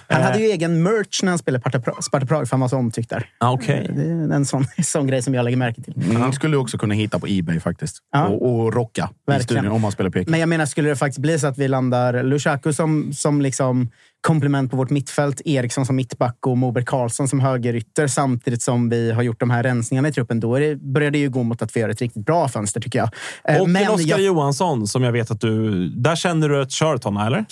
Han 0.08 0.22
hade 0.22 0.38
ju 0.38 0.44
egen 0.44 0.82
merch 0.82 1.22
när 1.22 1.30
han 1.30 1.38
spelade 1.38 1.60
Sparta 1.60 1.78
Pra- 1.78 2.00
Sparta 2.00 2.26
Prag, 2.26 2.48
för 2.48 2.56
han 2.56 2.60
var 2.60 2.68
så 2.68 2.76
omtyckt 2.76 3.10
där. 3.10 3.28
Ah, 3.38 3.50
Okej. 3.50 3.90
Det 3.96 4.02
är 4.02 4.32
en 4.32 4.46
sån, 4.46 4.66
sån 4.84 5.06
grej 5.06 5.22
som 5.22 5.34
jag 5.34 5.44
lägger 5.44 5.56
märke 5.56 5.82
till. 5.82 5.94
Mm, 6.10 6.32
skulle 6.32 6.56
också 6.56 6.78
kunna 6.78 6.94
hitta 6.94 7.18
på 7.18 7.28
Ebay 7.38 7.60
faktiskt. 7.60 7.98
Ja. 8.12 8.26
Och, 8.26 8.54
och 8.64 8.74
rocka 8.74 9.10
i 9.12 9.30
Verkligen. 9.30 9.44
studion 9.62 9.72
om 9.76 9.80
man 9.82 9.92
spelar 9.92 10.10
Peking. 10.10 10.30
Men 10.30 10.40
jag 10.40 10.48
menar, 10.48 10.66
skulle 10.66 10.88
det 10.88 10.96
faktiskt 10.96 11.18
bli 11.18 11.38
så 11.38 11.46
att 11.46 11.58
vi 11.58 11.68
landar 11.68 12.22
Lushaku 12.22 12.72
som, 12.72 13.12
som 13.12 13.40
liksom 13.40 13.90
komplement 14.20 14.70
på 14.70 14.76
vårt 14.76 14.90
mittfält, 14.90 15.40
Eriksson 15.44 15.86
som 15.86 15.96
mittback 15.96 16.46
och 16.46 16.58
Moberg 16.58 16.84
Karlsson 16.84 17.28
som 17.28 17.40
högerytter 17.40 18.06
samtidigt 18.06 18.62
som 18.62 18.88
vi 18.88 19.12
har 19.12 19.22
gjort 19.22 19.40
de 19.40 19.50
här 19.50 19.62
rensningarna 19.62 20.08
i 20.08 20.12
truppen, 20.12 20.40
då 20.40 20.54
är 20.54 20.60
det, 20.60 20.76
börjar 20.76 21.10
det 21.10 21.18
ju 21.18 21.30
gå 21.30 21.42
mot 21.42 21.62
att 21.62 21.76
vi 21.76 21.80
gör 21.80 21.88
ett 21.88 22.00
riktigt 22.00 22.26
bra 22.26 22.48
fönster 22.48 22.80
tycker 22.80 22.98
jag. 22.98 23.08
Eh, 23.44 23.60
Och 23.60 23.68
en 23.68 23.90
Oskar 23.90 24.08
jag, 24.08 24.20
Johansson 24.20 24.86
som 24.86 25.02
jag 25.02 25.12
vet 25.12 25.30
att 25.30 25.40
du... 25.40 25.88
Där 25.88 26.16
känner 26.16 26.48
du 26.48 26.62
ett 26.62 26.70
kör, 26.70 26.98
Tonna, 26.98 27.26
eller? 27.26 27.44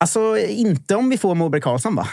alltså, 0.00 0.38
inte 0.38 0.94
om 0.96 1.08
vi 1.10 1.18
får 1.18 1.34
Moberg 1.34 1.60
Karlsson 1.62 1.94
va? 1.94 2.06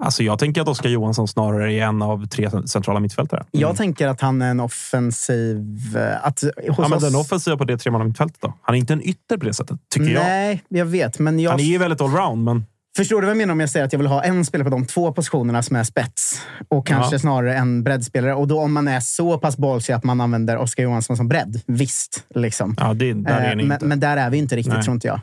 Alltså, 0.00 0.22
jag 0.22 0.38
tänker 0.38 0.60
att 0.62 0.68
Oskar 0.68 0.88
Johansson 0.90 1.28
snarare 1.28 1.72
är 1.72 1.82
en 1.82 2.02
av 2.02 2.26
tre 2.26 2.50
centrala 2.66 3.00
mittfältare. 3.00 3.44
Jag 3.50 3.76
tänker 3.76 4.08
att 4.08 4.20
han 4.20 4.42
är 4.42 4.50
en 4.50 4.60
offensiv... 4.60 5.66
eh, 5.96 6.26
Att, 6.26 6.40
hos 6.42 6.52
Ja, 6.66 6.74
men 6.88 6.92
oss, 6.92 7.02
den 7.04 7.14
offensiva 7.14 7.56
på 7.56 7.64
det 7.64 7.78
tremanna 7.78 8.04
mittfältet 8.04 8.40
då? 8.40 8.54
Han 8.62 8.74
är 8.74 8.78
inte 8.78 8.92
en 8.92 9.02
ytter 9.08 9.36
på 9.36 9.44
det 9.44 9.54
sättet, 9.54 9.76
tycker 9.94 10.10
jag. 10.10 10.22
Nej, 10.22 10.62
jag 10.68 10.84
vet. 10.86 11.18
Men 11.18 11.40
jag, 11.40 11.50
Han 11.50 11.60
är 11.60 11.64
ju 11.64 11.78
väldigt 11.78 12.00
allround, 12.00 12.44
men... 12.44 12.66
Förstår 12.96 13.16
du 13.20 13.26
vad 13.26 13.30
jag 13.30 13.36
menar 13.38 13.52
om 13.52 13.60
jag 13.60 13.70
säger 13.70 13.86
att 13.86 13.92
jag 13.92 13.98
vill 13.98 14.06
ha 14.08 14.22
en 14.22 14.44
spelare 14.44 14.64
på 14.64 14.76
de 14.76 14.86
två 14.86 15.12
positionerna 15.12 15.62
som 15.62 15.76
är 15.76 15.84
spets? 15.84 16.40
Och 16.68 16.86
kanske 16.86 17.14
Ja. 17.14 17.18
snarare 17.18 17.54
en 17.56 17.82
breddspelare. 17.84 18.34
Och 18.34 18.48
då 18.48 18.60
om 18.60 18.72
man 18.72 18.88
är 18.88 19.00
så 19.00 19.38
pass 19.38 19.56
ballsy 19.56 19.92
att 19.92 20.04
man 20.04 20.20
använder 20.20 20.56
Oskar 20.56 20.82
Johansson 20.82 21.16
som 21.16 21.28
bredd. 21.28 21.60
Visst, 21.66 22.24
liksom. 22.34 22.76
Ja, 22.78 22.94
det, 22.94 23.12
där 23.12 23.40
är 23.40 23.50
Eh, 23.50 23.56
ni 23.56 23.62
men, 23.64 23.72
inte. 23.76 23.84
men 23.86 24.00
där 24.00 24.16
är 24.16 24.30
vi 24.30 24.38
inte 24.38 24.56
riktigt, 24.56 24.74
Nej. 24.74 24.82
tror 24.82 24.94
inte 24.94 25.06
jag. 25.08 25.20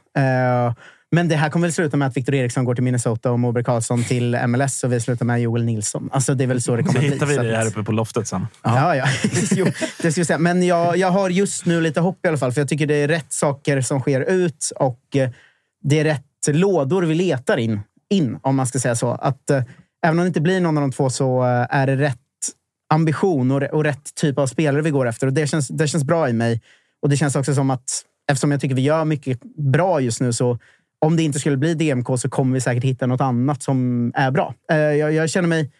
Eh, 0.68 0.74
men 1.12 1.28
det 1.28 1.36
här 1.36 1.50
kommer 1.50 1.68
väl 1.68 1.74
sluta 1.74 1.98
med 1.98 2.08
att 2.08 2.18
Victor 2.18 2.36
Eriksson 2.36 2.66
går 2.66 2.76
till 2.76 2.84
Minnesota 2.84 3.32
och 3.32 3.40
Moberg 3.40 3.64
Karlsson 3.64 4.04
till 4.04 4.38
MLS 4.48 4.84
och 4.84 4.94
vi 4.94 5.00
slutar 5.00 5.26
med 5.26 5.42
Joel 5.42 5.64
Nilsson. 5.66 6.10
Alltså, 6.14 6.34
det 6.34 6.44
är 6.44 6.48
väl 6.48 6.62
så 6.62 6.76
det 6.76 6.84
kommer 6.84 7.00
bli. 7.00 7.10
hittar 7.10 7.26
vi 7.26 7.38
att- 7.38 7.46
här 7.46 7.68
uppe 7.68 7.84
på 7.84 7.92
loftet 7.92 8.28
sen. 8.28 8.48
Ja, 8.64 8.96
ja. 8.96 9.06
jo, 9.52 9.66
det 10.02 10.12
ska 10.12 10.20
jag 10.20 10.28
säga. 10.28 10.38
Men 10.40 10.64
jag, 10.64 10.98
jag 10.98 11.12
har 11.12 11.30
just 11.30 11.66
nu 11.66 11.82
lite 11.82 12.00
hopp 12.00 12.26
i 12.26 12.28
alla 12.28 12.38
fall. 12.38 12.52
För 12.52 12.62
jag 12.62 12.68
tycker 12.70 12.88
det 12.88 12.96
är 12.96 13.08
rätt 13.08 13.34
saker 13.34 13.82
som 13.82 14.00
sker 14.00 14.22
ut 14.22 14.72
och 14.76 15.16
eh, 15.16 15.30
det 15.84 16.00
är 16.00 16.04
rätt 16.04 16.24
lådor 16.48 17.04
vi 17.04 17.16
letar 17.16 17.58
in, 17.58 17.80
in 18.10 18.40
om 18.42 18.56
man 18.56 18.68
ska 18.68 18.80
säga 18.80 18.96
så. 18.96 19.12
Att, 19.12 19.50
eh, 19.50 19.64
även 20.06 20.20
om 20.20 20.24
det 20.24 20.28
inte 20.28 20.42
blir 20.42 20.62
någon 20.62 20.78
av 20.78 20.82
de 20.82 20.92
två 20.92 21.10
så 21.10 21.44
eh, 21.44 21.66
är 21.70 21.88
det 21.88 21.96
rätt 21.96 22.18
ambition 22.94 23.52
och, 23.52 23.64
och 23.64 23.84
rätt 23.84 24.16
typ 24.16 24.38
av 24.38 24.48
spelare 24.48 24.82
vi 24.82 24.90
går 24.90 25.08
efter. 25.08 25.28
Och 25.28 25.34
det 25.34 25.48
känns, 25.48 25.68
det 25.68 25.88
känns 25.88 26.04
bra 26.04 26.30
i 26.30 26.34
mig. 26.34 26.62
Och 27.02 27.10
det 27.10 27.18
känns 27.18 27.36
också 27.36 27.56
som 27.56 27.70
att, 27.70 28.04
eftersom 28.32 28.52
jag 28.52 28.62
tycker 28.62 28.76
vi 28.76 28.82
gör 28.82 29.06
mycket 29.06 29.40
bra 29.58 30.00
just 30.00 30.22
nu, 30.22 30.34
så 30.34 30.60
om 31.06 31.18
det 31.18 31.24
inte 31.24 31.40
skulle 31.40 31.57
bli 31.57 31.74
DMK 31.74 32.07
så 32.19 32.30
kommer 32.30 32.53
vi 32.53 32.61
säkert 32.61 32.84
hitta 32.84 33.06
något 33.06 33.22
annat 33.22 33.64
som 33.64 34.11
är 34.15 34.32
bra. 34.32 34.53
Eh, 34.72 34.78
jag, 34.78 35.14
jag 35.14 35.30
känner 35.30 35.48
mig 35.48 35.72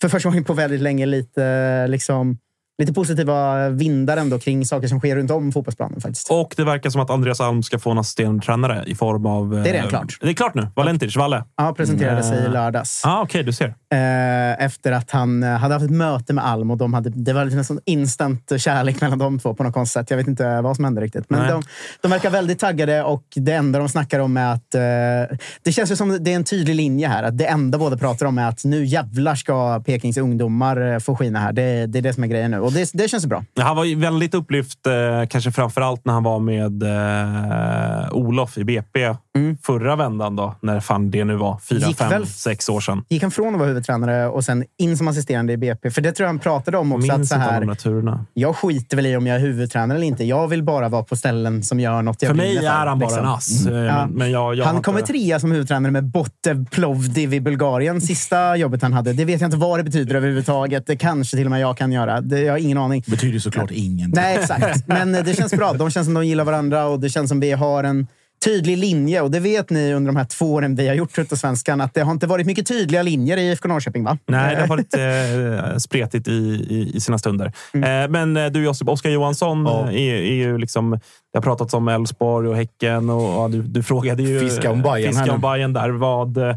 för 0.00 0.08
första 0.08 0.28
gången 0.28 0.44
på 0.44 0.52
väldigt 0.52 0.80
länge 0.80 1.06
lite, 1.06 1.44
eh, 1.44 1.88
liksom, 1.88 2.38
lite 2.78 2.92
positiva 2.92 3.68
vindar 3.68 4.16
ändå 4.16 4.38
kring 4.38 4.64
saker 4.66 4.88
som 4.88 4.98
sker 4.98 5.16
runt 5.16 5.30
om 5.30 5.52
fotbollsplanen. 5.52 6.00
faktiskt. 6.00 6.30
Och 6.30 6.54
det 6.56 6.64
verkar 6.64 6.90
som 6.90 7.00
att 7.00 7.10
Andreas 7.10 7.40
Alm 7.40 7.62
ska 7.62 7.78
få 7.78 7.90
en 7.90 7.98
assisterande 7.98 8.84
i 8.86 8.94
form 8.94 9.26
av... 9.26 9.50
Det 9.50 9.58
är 9.58 9.64
redan 9.64 9.84
eh, 9.84 9.88
klart. 9.90 10.18
Det 10.20 10.28
är 10.28 10.32
klart 10.34 10.54
nu. 10.54 10.68
Valentic, 10.76 11.16
Valle. 11.16 11.44
Ja, 11.56 11.74
presenterade 11.76 12.22
sig 12.22 12.36
i 12.36 12.40
Mm. 12.40 12.52
lördags. 12.52 13.02
Ah, 13.04 13.22
Okej, 13.22 13.42
du 13.42 13.52
ser. 13.52 13.66
Eh, 13.66 14.64
efter 14.64 14.92
att 14.92 15.10
han 15.10 15.42
eh, 15.42 15.50
hade 15.50 15.74
haft 15.74 15.84
ett 15.84 15.90
möte 15.90 16.32
med 16.32 16.46
Alm 16.46 16.70
och 16.70 16.76
de 16.76 16.94
hade, 16.94 17.10
det 17.10 17.32
var 17.32 17.44
liksom 17.44 17.58
en 17.58 17.64
sån 17.64 17.80
instant 17.84 18.52
kärlek 18.56 19.00
mellan 19.00 19.18
de 19.18 19.38
två 19.38 19.54
på 19.54 19.62
något 19.62 19.74
konstigt 19.74 19.92
sätt. 19.92 20.10
Jag 20.10 20.16
vet 20.16 20.28
inte 20.28 20.60
vad 20.60 20.76
som 20.76 20.84
hände 20.84 21.00
riktigt. 21.00 21.30
Men 21.30 21.48
de, 21.50 21.62
de 22.00 22.10
verkar 22.10 22.30
väldigt 22.30 22.58
taggade 22.58 23.02
och 23.02 23.24
det 23.36 23.52
enda 23.52 23.78
de 23.78 23.88
snackar 23.88 24.20
om 24.20 24.36
är 24.36 24.52
att... 24.52 24.74
Eh, 24.74 25.36
det 25.62 25.72
känns 25.72 25.90
ju 25.90 25.96
som 25.96 26.24
det 26.24 26.32
är 26.32 26.36
en 26.36 26.44
tydlig 26.44 26.74
linje 26.74 27.08
här. 27.08 27.22
Att 27.22 27.38
det 27.38 27.46
enda 27.46 27.78
båda 27.78 27.96
pratar 27.96 28.26
om 28.26 28.38
är 28.38 28.48
att 28.48 28.64
nu 28.64 28.84
jävlar 28.84 29.34
ska 29.34 29.80
Pekings 29.86 30.16
ungdomar 30.16 30.92
eh, 30.92 30.98
få 30.98 31.16
skina 31.16 31.38
här. 31.38 31.52
Det, 31.52 31.86
det 31.86 31.98
är 31.98 32.02
det 32.02 32.12
som 32.12 32.24
är 32.24 32.28
grejen 32.28 32.50
nu 32.50 32.58
och 32.66 32.72
det, 32.72 32.90
det 32.94 33.08
känns 33.08 33.26
bra. 33.26 33.44
Han 33.56 33.76
var 33.76 33.96
väldigt 33.96 34.34
upplyft, 34.34 34.86
eh, 34.86 35.26
kanske 35.28 35.52
framför 35.52 35.80
allt 35.80 36.04
när 36.04 36.12
han 36.12 36.22
var 36.22 36.38
med 36.38 36.82
eh, 36.82 38.12
Olof 38.12 38.58
i 38.58 38.64
BP 38.64 39.14
förra 39.62 39.96
vändan. 39.96 40.36
Då, 40.36 40.54
när 40.60 40.80
fan 40.80 41.10
det 41.10 41.24
nu 41.24 41.36
var. 41.36 41.58
Fyra, 41.58 41.76
Mm. 41.78 41.88
Gick 41.88 41.98
fem, 41.98 42.08
väl- 42.10 42.26
sex 42.26 42.68
år 42.68 42.80
sedan. 42.80 43.04
Gick 43.08 43.22
han 43.22 43.30
från 43.30 43.54
att 43.54 43.58
vara 43.58 43.68
huvudtränare 43.68 44.28
och 44.28 44.44
sen 44.44 44.64
in 44.78 44.96
som 44.96 45.08
assisterande 45.08 45.52
i 45.52 45.56
BP? 45.56 45.90
För 45.90 46.00
det 46.00 46.12
tror 46.12 46.24
jag 46.24 46.28
han 46.28 46.38
pratade 46.38 46.78
om 46.78 46.92
också. 46.92 47.12
Att 47.12 47.18
Minns 47.18 47.28
så 47.28 47.34
inte 47.34 47.46
här, 47.50 47.60
de 47.64 47.76
turerna. 47.76 48.24
jag 48.34 48.56
skiter 48.56 48.96
väl 48.96 49.06
i 49.06 49.16
om 49.16 49.26
jag 49.26 49.36
är 49.36 49.40
huvudtränare 49.40 49.98
eller 49.98 50.06
inte. 50.06 50.24
Jag 50.24 50.48
vill 50.48 50.62
bara 50.62 50.88
vara 50.88 51.02
på 51.02 51.16
ställen 51.16 51.62
som 51.62 51.80
gör 51.80 52.02
något 52.02 52.22
jag 52.22 52.28
För 52.28 52.36
mig 52.36 52.56
är 52.56 52.70
han 52.86 52.98
bara 52.98 53.08
liksom. 53.08 53.24
en 53.24 53.30
ass. 53.30 53.66
eh, 53.66 53.72
Men, 53.72 54.10
men 54.10 54.30
jag, 54.30 54.54
jag 54.54 54.64
han 54.64 54.82
kommer 54.82 55.00
trea 55.02 55.40
som 55.40 55.52
huvudtränare 55.52 55.92
med 55.92 56.04
Botev 56.04 56.66
Plovdiv 56.70 57.34
i 57.34 57.40
Bulgarien. 57.40 58.00
Sista 58.00 58.56
jobbet 58.56 58.82
han 58.82 58.92
hade. 58.92 59.12
Det 59.12 59.24
vet 59.24 59.40
jag 59.40 59.48
inte 59.48 59.56
vad 59.56 59.78
det 59.78 59.84
betyder 59.84 60.14
överhuvudtaget. 60.14 60.86
Det 60.86 60.96
kanske 60.96 61.36
till 61.36 61.46
och 61.46 61.50
med 61.50 61.60
jag 61.60 61.78
kan 61.78 61.92
göra. 61.92 62.20
Det, 62.20 62.40
jag 62.40 62.52
har 62.52 62.58
ingen 62.58 62.78
aning. 62.78 63.02
Det 63.06 63.10
betyder 63.10 63.38
såklart 63.38 63.70
ingenting. 63.70 64.22
Nej, 64.22 64.36
exakt. 64.38 64.86
Men 64.88 65.14
eh, 65.14 65.24
det 65.24 65.34
känns 65.34 65.52
bra. 65.54 65.72
De 65.72 65.90
känns 65.90 66.06
som 66.06 66.14
de 66.14 66.26
gillar 66.26 66.44
varandra 66.44 66.86
och 66.86 67.00
det 67.00 67.08
känns 67.08 67.28
som 67.28 67.40
vi 67.40 67.52
har 67.52 67.84
en 67.84 68.06
tydlig 68.44 68.78
linje. 68.78 69.20
Och 69.20 69.30
det 69.30 69.40
vet 69.40 69.70
ni 69.70 69.92
under 69.92 70.12
de 70.12 70.16
här 70.16 70.24
två 70.24 70.54
åren 70.54 70.74
vi 70.76 70.88
har 70.88 70.94
gjort 70.94 71.12
Tuttosvenskan 71.12 71.80
att 71.80 71.94
det 71.94 72.00
har 72.00 72.12
inte 72.12 72.26
varit 72.26 72.46
mycket 72.46 72.66
tydliga 72.66 73.02
linjer 73.02 73.36
i 73.36 73.50
IFK 73.50 73.68
Norrköping, 73.68 74.04
va? 74.04 74.18
Nej, 74.26 74.54
det 74.54 74.60
har 74.60 74.68
varit 74.76 74.94
eh, 74.94 75.76
spretigt 75.78 76.28
i, 76.28 76.32
i, 76.70 76.90
i 76.94 77.00
sina 77.00 77.18
stunder. 77.18 77.52
Mm. 77.74 78.04
Eh, 78.04 78.10
men 78.10 78.36
eh, 78.36 78.52
du 78.52 78.64
Josip, 78.64 78.88
Oskar 78.88 79.10
Johansson 79.10 79.66
Ja. 79.66 79.90
eh, 79.90 79.94
är, 79.94 80.14
är 80.14 80.34
ju 80.34 80.58
liksom... 80.58 80.90
Det 81.32 81.38
har 81.38 81.42
pratats 81.42 81.74
om 81.74 81.88
Elfsborg 81.88 82.48
och 82.48 82.56
Häcken 82.56 83.10
och, 83.10 83.22
ja, 83.22 83.48
du, 83.48 83.62
du 83.62 83.82
frågade 83.82 84.22
ju... 84.22 84.40
Fiska 84.40 84.70
om 84.70 84.82
här 84.82 85.06
Fiska 85.06 85.32
om 85.32 85.40
nu. 85.40 85.48
Bayern 85.48 85.72
där. 85.72 85.90
Vad, 85.90 86.36
eh, 86.36 86.56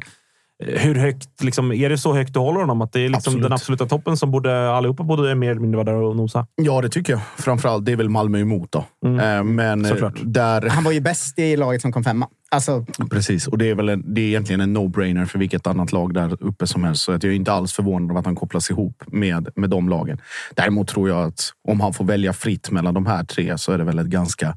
hur 0.65 0.95
högt, 0.95 1.43
liksom, 1.43 1.71
är 1.71 1.89
det 1.89 1.97
så 1.97 2.13
högt 2.13 2.33
du 2.33 2.39
håller 2.39 2.59
honom? 2.59 2.81
Att 2.81 2.93
det 2.93 2.99
är 2.99 3.09
liksom 3.09 3.17
Absolut. 3.17 3.43
den 3.43 3.53
absoluta 3.53 3.85
toppen 3.85 4.17
som 4.17 4.31
borde 4.31 4.71
allihopa 4.71 5.03
borde 5.03 5.35
mer 5.35 5.51
eller 5.51 5.61
mindre 5.61 5.77
vara 5.77 5.85
där 5.95 6.01
och 6.01 6.15
nosa? 6.15 6.47
Ja, 6.55 6.81
det 6.81 6.89
tycker 6.89 7.13
jag. 7.13 7.21
Framförallt, 7.37 7.85
det 7.85 7.91
är 7.91 7.95
väl 7.95 8.09
Malmö 8.09 8.39
emot 8.39 8.71
då. 8.71 8.79
Eh, 9.05 9.43
Men 9.43 9.85
eh, 9.85 9.89
Såklart. 9.89 10.13
där... 10.23 10.69
Han 10.69 10.83
var 10.83 10.91
ju 10.91 11.01
bäst 11.01 11.39
i 11.39 11.57
laget 11.57 11.81
som 11.81 11.91
kom 11.91 12.03
femma. 12.03 12.27
Alltså, 12.51 12.85
Precis, 13.11 13.47
och 13.47 13.57
det 13.57 13.69
är 13.69 13.75
väl 13.75 13.89
en, 13.89 14.13
det 14.13 14.21
är 14.21 14.25
egentligen 14.25 14.61
en 14.61 14.77
no-brainer 14.77 15.25
för 15.25 15.39
vilket 15.39 15.67
annat 15.67 15.91
lag 15.91 16.13
där 16.13 16.43
uppe 16.43 16.67
som 16.67 16.83
helst. 16.83 17.03
Så 17.03 17.11
att 17.11 17.23
jag 17.23 17.31
är 17.31 17.35
inte 17.35 17.51
alls 17.51 17.73
förvånad 17.73 18.09
över 18.09 18.19
att 18.19 18.25
han 18.25 18.35
kopplas 18.35 18.69
ihop 18.69 19.03
med, 19.07 19.49
med 19.55 19.69
de 19.69 19.89
lagen. 19.89 20.21
Däremot 20.55 20.87
tror 20.87 21.09
jag 21.09 21.27
att 21.27 21.51
om 21.67 21.81
han 21.81 21.93
får 21.93 22.05
välja 22.05 22.33
fritt 22.33 22.71
mellan 22.71 22.93
de 22.93 23.05
här 23.05 23.23
tre 23.23 23.57
så 23.57 23.71
är 23.71 23.77
det 23.77 23.83
väl 23.83 23.99
ett 23.99 24.07
ganska 24.07 24.55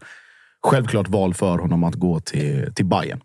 självklart 0.62 1.08
val 1.08 1.34
för 1.34 1.58
honom 1.58 1.84
att 1.84 1.94
gå 1.94 2.20
till, 2.20 2.74
till 2.74 2.86
Bayern. 2.86 3.20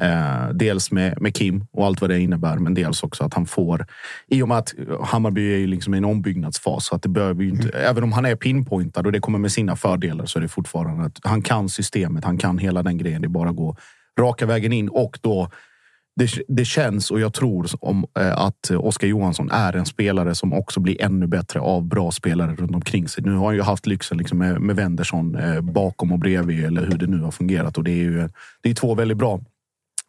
Eh, 0.00 0.48
dels 0.54 0.90
med, 0.90 1.20
med 1.20 1.34
Kim 1.34 1.64
och 1.72 1.86
allt 1.86 2.00
vad 2.00 2.10
det 2.10 2.20
innebär, 2.20 2.56
men 2.56 2.74
dels 2.74 3.02
också 3.02 3.24
att 3.24 3.34
han 3.34 3.46
får... 3.46 3.86
I 4.28 4.42
och 4.42 4.48
med 4.48 4.58
att 4.58 4.74
Hammarby 5.04 5.54
är 5.54 5.58
ju 5.58 5.66
liksom 5.66 5.94
i 5.94 5.98
en 5.98 6.04
ombyggnadsfas, 6.04 6.86
så 6.86 6.94
att 6.94 7.02
det 7.02 7.08
behöver 7.08 7.44
inte... 7.44 7.68
Även 7.68 8.04
om 8.04 8.12
han 8.12 8.24
är 8.24 8.36
pinpointad 8.36 9.06
och 9.06 9.12
det 9.12 9.20
kommer 9.20 9.38
med 9.38 9.52
sina 9.52 9.76
fördelar 9.76 10.26
så 10.26 10.38
är 10.38 10.40
det 10.40 10.48
fortfarande 10.48 11.04
att 11.04 11.18
han 11.22 11.42
kan 11.42 11.68
systemet, 11.68 12.24
han 12.24 12.38
kan 12.38 12.58
hela 12.58 12.82
den 12.82 12.98
grejen. 12.98 13.22
Det 13.22 13.26
är 13.26 13.28
bara 13.28 13.50
att 13.50 13.56
gå 13.56 13.76
raka 14.18 14.46
vägen 14.46 14.72
in 14.72 14.88
och 14.88 15.18
då 15.22 15.50
det, 16.16 16.30
det 16.48 16.64
känns 16.64 17.10
och 17.10 17.20
jag 17.20 17.34
tror 17.34 17.66
om, 17.80 18.06
eh, 18.18 18.38
att 18.38 18.70
Oskar 18.70 19.08
Johansson 19.08 19.50
är 19.50 19.72
en 19.76 19.86
spelare 19.86 20.34
som 20.34 20.52
också 20.52 20.80
blir 20.80 21.02
ännu 21.02 21.26
bättre 21.26 21.60
av 21.60 21.84
bra 21.84 22.10
spelare 22.10 22.54
runt 22.54 22.74
omkring 22.74 23.08
sig. 23.08 23.24
Nu 23.24 23.34
har 23.34 23.46
han 23.46 23.54
ju 23.54 23.62
haft 23.62 23.86
lyxen 23.86 24.18
liksom 24.18 24.38
med, 24.38 24.60
med 24.60 24.76
Wendersson 24.76 25.34
eh, 25.34 25.60
bakom 25.60 26.12
och 26.12 26.18
bredvid 26.18 26.64
eller 26.64 26.86
hur 26.86 26.98
det 26.98 27.06
nu 27.06 27.20
har 27.20 27.30
fungerat 27.30 27.78
och 27.78 27.84
det 27.84 27.90
är 27.90 28.04
ju 28.04 28.28
det 28.62 28.70
är 28.70 28.74
två 28.74 28.94
väldigt 28.94 29.18
bra, 29.18 29.40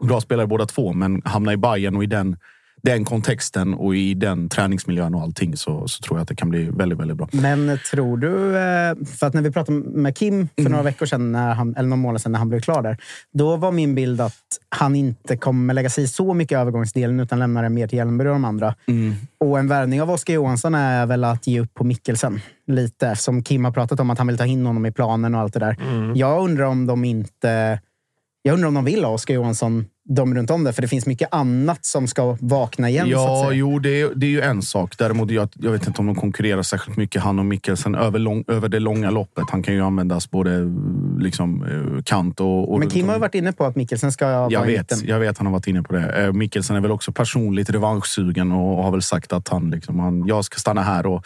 bra 0.03 0.21
spelare 0.21 0.47
båda 0.47 0.65
två. 0.65 0.93
Men 0.93 1.21
hamna 1.25 1.53
i 1.53 1.57
Bayern 1.57 1.95
och 1.95 2.03
i 2.03 2.07
den, 2.07 2.37
den 2.81 3.05
kontexten 3.05 3.73
och 3.73 3.95
i 3.95 4.13
den 4.13 4.49
träningsmiljön 4.49 5.15
och 5.15 5.21
allting 5.21 5.57
så, 5.57 5.87
så 5.87 6.01
tror 6.01 6.17
jag 6.17 6.21
att 6.21 6.27
det 6.27 6.35
kan 6.35 6.49
bli 6.49 6.69
väldigt, 6.69 6.99
väldigt 6.99 7.17
bra. 7.17 7.27
Men 7.31 7.79
tror 7.91 8.17
du... 8.17 8.57
eh, 8.57 9.05
För 9.19 9.27
att 9.27 9.33
när 9.33 9.41
vi 9.41 9.51
pratade 9.51 9.77
med 9.79 10.17
Kim 10.17 10.47
för 10.55 10.61
Mm. 10.61 10.71
några 10.71 10.83
veckor 10.83 11.05
sedan, 11.05 11.31
när 11.31 11.53
han, 11.53 11.75
eller 11.75 11.89
några 11.89 12.01
månader 12.01 12.19
sedan 12.19 12.31
när 12.31 12.39
han 12.39 12.49
blev 12.49 12.61
klar 12.61 12.81
där. 12.81 12.97
Då 13.33 13.55
var 13.55 13.71
min 13.71 13.95
bild 13.95 14.21
att 14.21 14.33
han 14.69 14.95
inte 14.95 15.37
kommer 15.37 15.73
lägga 15.73 15.89
sig 15.89 16.03
i 16.03 16.07
så 16.07 16.33
mycket 16.33 16.55
i 16.55 16.59
övergångsdelen 16.59 17.19
utan 17.19 17.39
lämnar 17.39 17.63
det 17.63 17.69
mer 17.69 17.87
till 17.87 17.97
Hjelmberg 17.97 18.27
och 18.29 18.35
de 18.35 18.45
andra. 18.45 18.75
Mm. 18.87 19.13
Och 19.37 19.59
en 19.59 19.67
värvning 19.67 20.01
av 20.01 20.11
Oskar 20.11 20.33
Johansson 20.33 20.75
är 20.75 21.05
väl 21.05 21.23
att 21.23 21.47
ge 21.47 21.59
upp 21.59 21.73
på 21.73 21.83
Mikkelsen. 21.83 22.39
Lite 22.67 23.07
eftersom 23.07 23.43
Kim 23.43 23.65
har 23.65 23.71
pratat 23.71 23.99
om 23.99 24.09
att 24.09 24.17
han 24.17 24.27
vill 24.27 24.37
ta 24.37 24.45
in 24.45 24.65
honom 24.65 24.85
i 24.85 24.91
planen 24.91 25.35
och 25.35 25.41
allt 25.41 25.53
det 25.53 25.59
där. 25.59 25.77
Mm. 25.81 26.15
Jag 26.15 26.43
undrar 26.43 26.65
om 26.65 26.85
de 26.87 27.05
inte... 27.05 27.79
Jag 28.41 28.53
undrar 28.53 28.67
om 28.67 28.73
de 28.73 28.85
vill 28.85 29.03
ha 29.03 29.11
Oskar 29.11 29.33
Johansson 29.33 29.85
de 30.05 30.35
runt 30.35 30.49
om 30.49 30.63
det. 30.63 30.73
För 30.73 30.81
det 30.81 30.87
finns 30.87 31.05
mycket 31.05 31.27
annat 31.31 31.85
som 31.85 32.07
ska 32.07 32.37
vakna 32.39 32.89
igen. 32.89 33.09
Ja, 33.09 33.51
jo, 33.53 33.79
det 33.79 34.01
är, 34.01 34.11
det 34.15 34.25
är 34.25 34.29
ju 34.29 34.41
en 34.41 34.61
sak. 34.61 34.97
Däremot, 34.97 35.31
jag, 35.31 35.49
jag 35.53 35.71
vet 35.71 35.87
inte 35.87 36.01
om 36.01 36.07
de 36.07 36.15
konkurrerar 36.15 36.61
särskilt 36.61 36.97
mycket, 36.97 37.21
han 37.21 37.39
och 37.39 37.45
Mikkelsen, 37.45 37.95
över, 37.95 38.19
lång, 38.19 38.43
över 38.47 38.69
det 38.69 38.79
långa 38.79 39.09
loppet. 39.09 39.43
Han 39.49 39.63
kan 39.63 39.73
ju 39.73 39.81
användas 39.81 40.31
både 40.31 40.71
liksom, 41.19 41.63
eh, 41.63 42.03
kant 42.03 42.39
och... 42.39 42.73
och 42.73 42.79
Men 42.79 42.89
Kim 42.89 43.07
har 43.07 43.15
ju 43.15 43.19
varit 43.19 43.35
inne 43.35 43.51
på 43.51 43.65
att 43.65 43.75
Mikkelsen 43.75 44.11
ska 44.11 44.25
vara 44.25 44.51
Jag 44.51 44.69
i 44.69 44.71
vet, 44.71 44.91
mitten. 44.91 45.07
jag 45.07 45.19
vet, 45.19 45.37
han 45.37 45.47
har 45.47 45.53
varit 45.53 45.67
inne 45.67 45.83
på 45.83 45.93
det. 45.93 46.23
Eh, 46.23 46.33
Mikkelsen 46.33 46.75
är 46.75 46.81
väl 46.81 46.91
också 46.91 47.11
personligt 47.11 47.69
revanschsugen 47.69 48.51
och 48.51 48.83
har 48.83 48.91
väl 48.91 49.01
sagt 49.01 49.33
att 49.33 49.47
han, 49.47 49.69
liksom, 49.69 49.99
han, 49.99 50.27
jag 50.27 50.45
ska 50.45 50.59
stanna 50.59 50.81
här 50.81 51.05
och, 51.05 51.25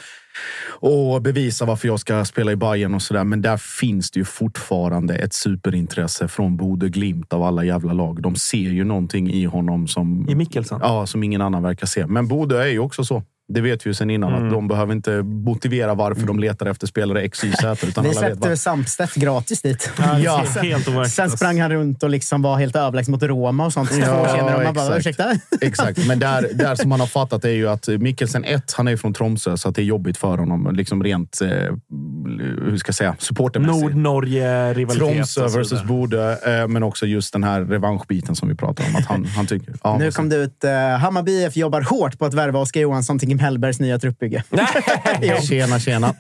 och 0.80 1.22
bevisa 1.22 1.66
varför 1.66 1.88
jag 1.88 2.00
ska 2.00 2.26
spela 2.26 2.52
i 2.52 2.56
Bayern 2.56 2.96
och 2.96 3.02
sådär. 3.02 3.24
Men 3.24 3.42
där 3.42 3.58
finns 3.58 4.12
det 4.12 4.20
ju 4.20 4.26
fortfarande 4.26 5.16
ett 5.16 5.34
superintresse 5.34 6.28
från 6.28 6.58
Bode 6.58 6.90
Glimt 6.90 7.34
av 7.34 7.44
alla 7.44 7.64
jävla 7.64 7.94
lag. 7.94 8.22
De 8.22 8.36
ser 8.36 8.58
ju 8.58 8.84
någonting 8.84 9.32
i 9.32 9.46
honom 9.46 9.88
som... 9.88 10.30
I 10.30 10.36
Mikkelsen? 10.36 10.80
Ja, 10.84 11.06
som 11.06 11.24
ingen 11.24 11.42
annan 11.42 11.64
verkar 11.64 11.88
se. 11.88 12.08
Men 12.08 12.28
Bode 12.28 12.64
är 12.64 12.68
ju 12.68 12.80
också 12.80 13.04
så. 13.04 13.24
Det 13.50 13.62
vet 13.62 13.86
vi 13.86 13.90
ju 13.90 13.94
sedan 13.94 14.10
innan. 14.10 14.34
Mm. 14.34 14.46
Att 14.46 14.54
de 14.54 14.68
behöver 14.68 14.94
inte 14.94 15.12
motivera 15.24 15.94
varför 15.94 16.28
de 16.28 16.40
letar 16.40 16.66
efter 16.66 16.88
spelare 16.88 17.22
X, 17.22 17.44
Y, 17.44 17.52
Z. 17.52 17.88
Utan 17.88 18.04
Vi 18.04 18.14
släppte 18.14 18.40
bara, 18.40 18.56
Samstedt 18.56 19.16
gratis 19.16 19.62
dit. 19.62 19.92
Ja, 20.24 20.46
sen, 20.54 20.66
helt 20.66 21.12
sen 21.12 21.30
sprang 21.30 21.62
han 21.62 21.72
runt 21.72 22.04
och 22.04 22.10
liksom 22.10 22.42
var 22.42 22.58
helt 22.58 22.76
överlägsen 22.76 23.12
mot 23.12 23.24
Roma 23.24 23.66
och 23.66 23.74
sånt. 23.74 23.92
Ja, 23.92 24.28
senare. 24.36 24.64
Man 24.64 24.74
bara, 24.74 24.98
exakt. 24.98 25.00
ursäkta? 25.00 25.40
Exakt, 25.62 26.08
men 26.08 26.20
där, 26.20 26.50
där 26.54 26.76
som 26.76 26.90
man 26.90 27.00
har 27.00 27.08
fattat 27.08 27.46
är 27.46 27.50
ju 27.50 27.70
att 27.70 27.88
Mikkelsen, 27.88 28.44
ett, 28.44 28.74
han 28.74 28.88
är 28.88 28.92
ju 28.92 28.98
från 28.98 29.14
Tromsö 29.14 29.58
så 29.58 29.70
att 29.70 29.76
det 29.76 29.82
är 29.82 29.86
jobbigt 29.86 30.18
för 30.18 30.38
honom. 30.38 30.76
Liksom 30.76 31.04
rent, 31.04 31.42
eh, 31.42 31.50
hur 31.50 32.78
ska 32.78 32.90
jag 32.90 32.96
säga, 32.96 33.16
supportermässigt. 33.20 33.82
Nord-Norge-rivalitet. 33.82 35.16
Tromsö 35.16 35.48
versus. 35.58 35.84
Bode, 35.84 36.40
eh, 36.46 36.68
men 36.68 36.84
också 36.84 37.06
just 37.06 37.34
den 37.34 37.44
här 37.44 37.62
revanschbiten 37.62 38.36
som 38.36 38.50
vi 38.50 38.56
pratar 38.56 38.84
om. 38.90 38.96
Att 38.96 39.06
han, 39.06 39.26
han 39.26 39.48
tycker, 39.48 39.74
ja, 39.84 39.98
Nu 39.98 40.12
kom 40.12 40.30
det 40.30 40.36
ut. 40.36 40.64
Uh, 40.64 40.72
Hammarby 40.72 41.46
IF 41.46 41.56
jobbar 41.56 41.82
hårt 41.82 42.20
på 42.20 42.26
att 42.26 42.34
värva 42.34 42.60
Oskar 42.60 42.82
Johansson 42.82 43.20
till 43.20 43.28
Kim 43.38 43.46
Hellbergs 43.46 43.80
nya 43.80 44.00
truppbygge. 44.00 44.44
Tjena, 45.42 45.80
tjena. 45.80 46.14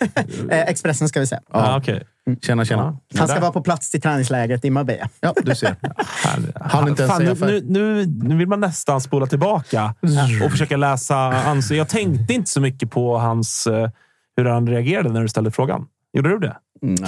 Eh, 0.51 0.61
Expressen 0.61 1.09
ska 1.09 1.19
vi 1.19 1.27
säga. 1.27 1.41
Ja, 1.53 1.59
Ja, 1.59 1.77
okej. 1.77 2.03
Tjena, 2.41 2.65
tjena. 2.65 2.97
Han 3.17 3.27
ska 3.27 3.39
vara 3.39 3.51
på 3.51 3.61
plats 3.61 3.91
till 3.91 4.01
träningslägret 4.01 4.65
i 4.65 4.69
Marbella. 4.69 5.09
Ja, 5.19 5.33
du 5.43 5.55
ser. 5.55 5.75
Han 6.61 6.87
inte 6.87 7.03
ens 7.03 7.13
Fan, 7.13 7.17
säga 7.17 7.29
nu, 7.29 7.35
för. 7.35 7.45
nu, 7.47 7.61
nu, 7.61 8.05
nu 8.05 8.37
vill 8.37 8.47
man 8.47 8.59
nästan 8.59 9.01
spola 9.01 9.25
tillbaka 9.25 9.95
och 10.45 10.51
försöka 10.51 10.77
läsa 10.77 11.15
hans... 11.15 11.71
Jag 11.71 11.89
tänkte 11.89 12.33
inte 12.33 12.49
så 12.49 12.61
mycket 12.61 12.91
på 12.91 13.17
hans, 13.17 13.67
eh, 13.67 13.89
hur 14.37 14.45
han 14.45 14.67
reagerade 14.67 15.09
när 15.09 15.21
du 15.21 15.27
ställde 15.27 15.51
frågan. 15.51 15.85
Gjorde 16.17 16.29
du 16.29 16.39
det? 16.39 16.55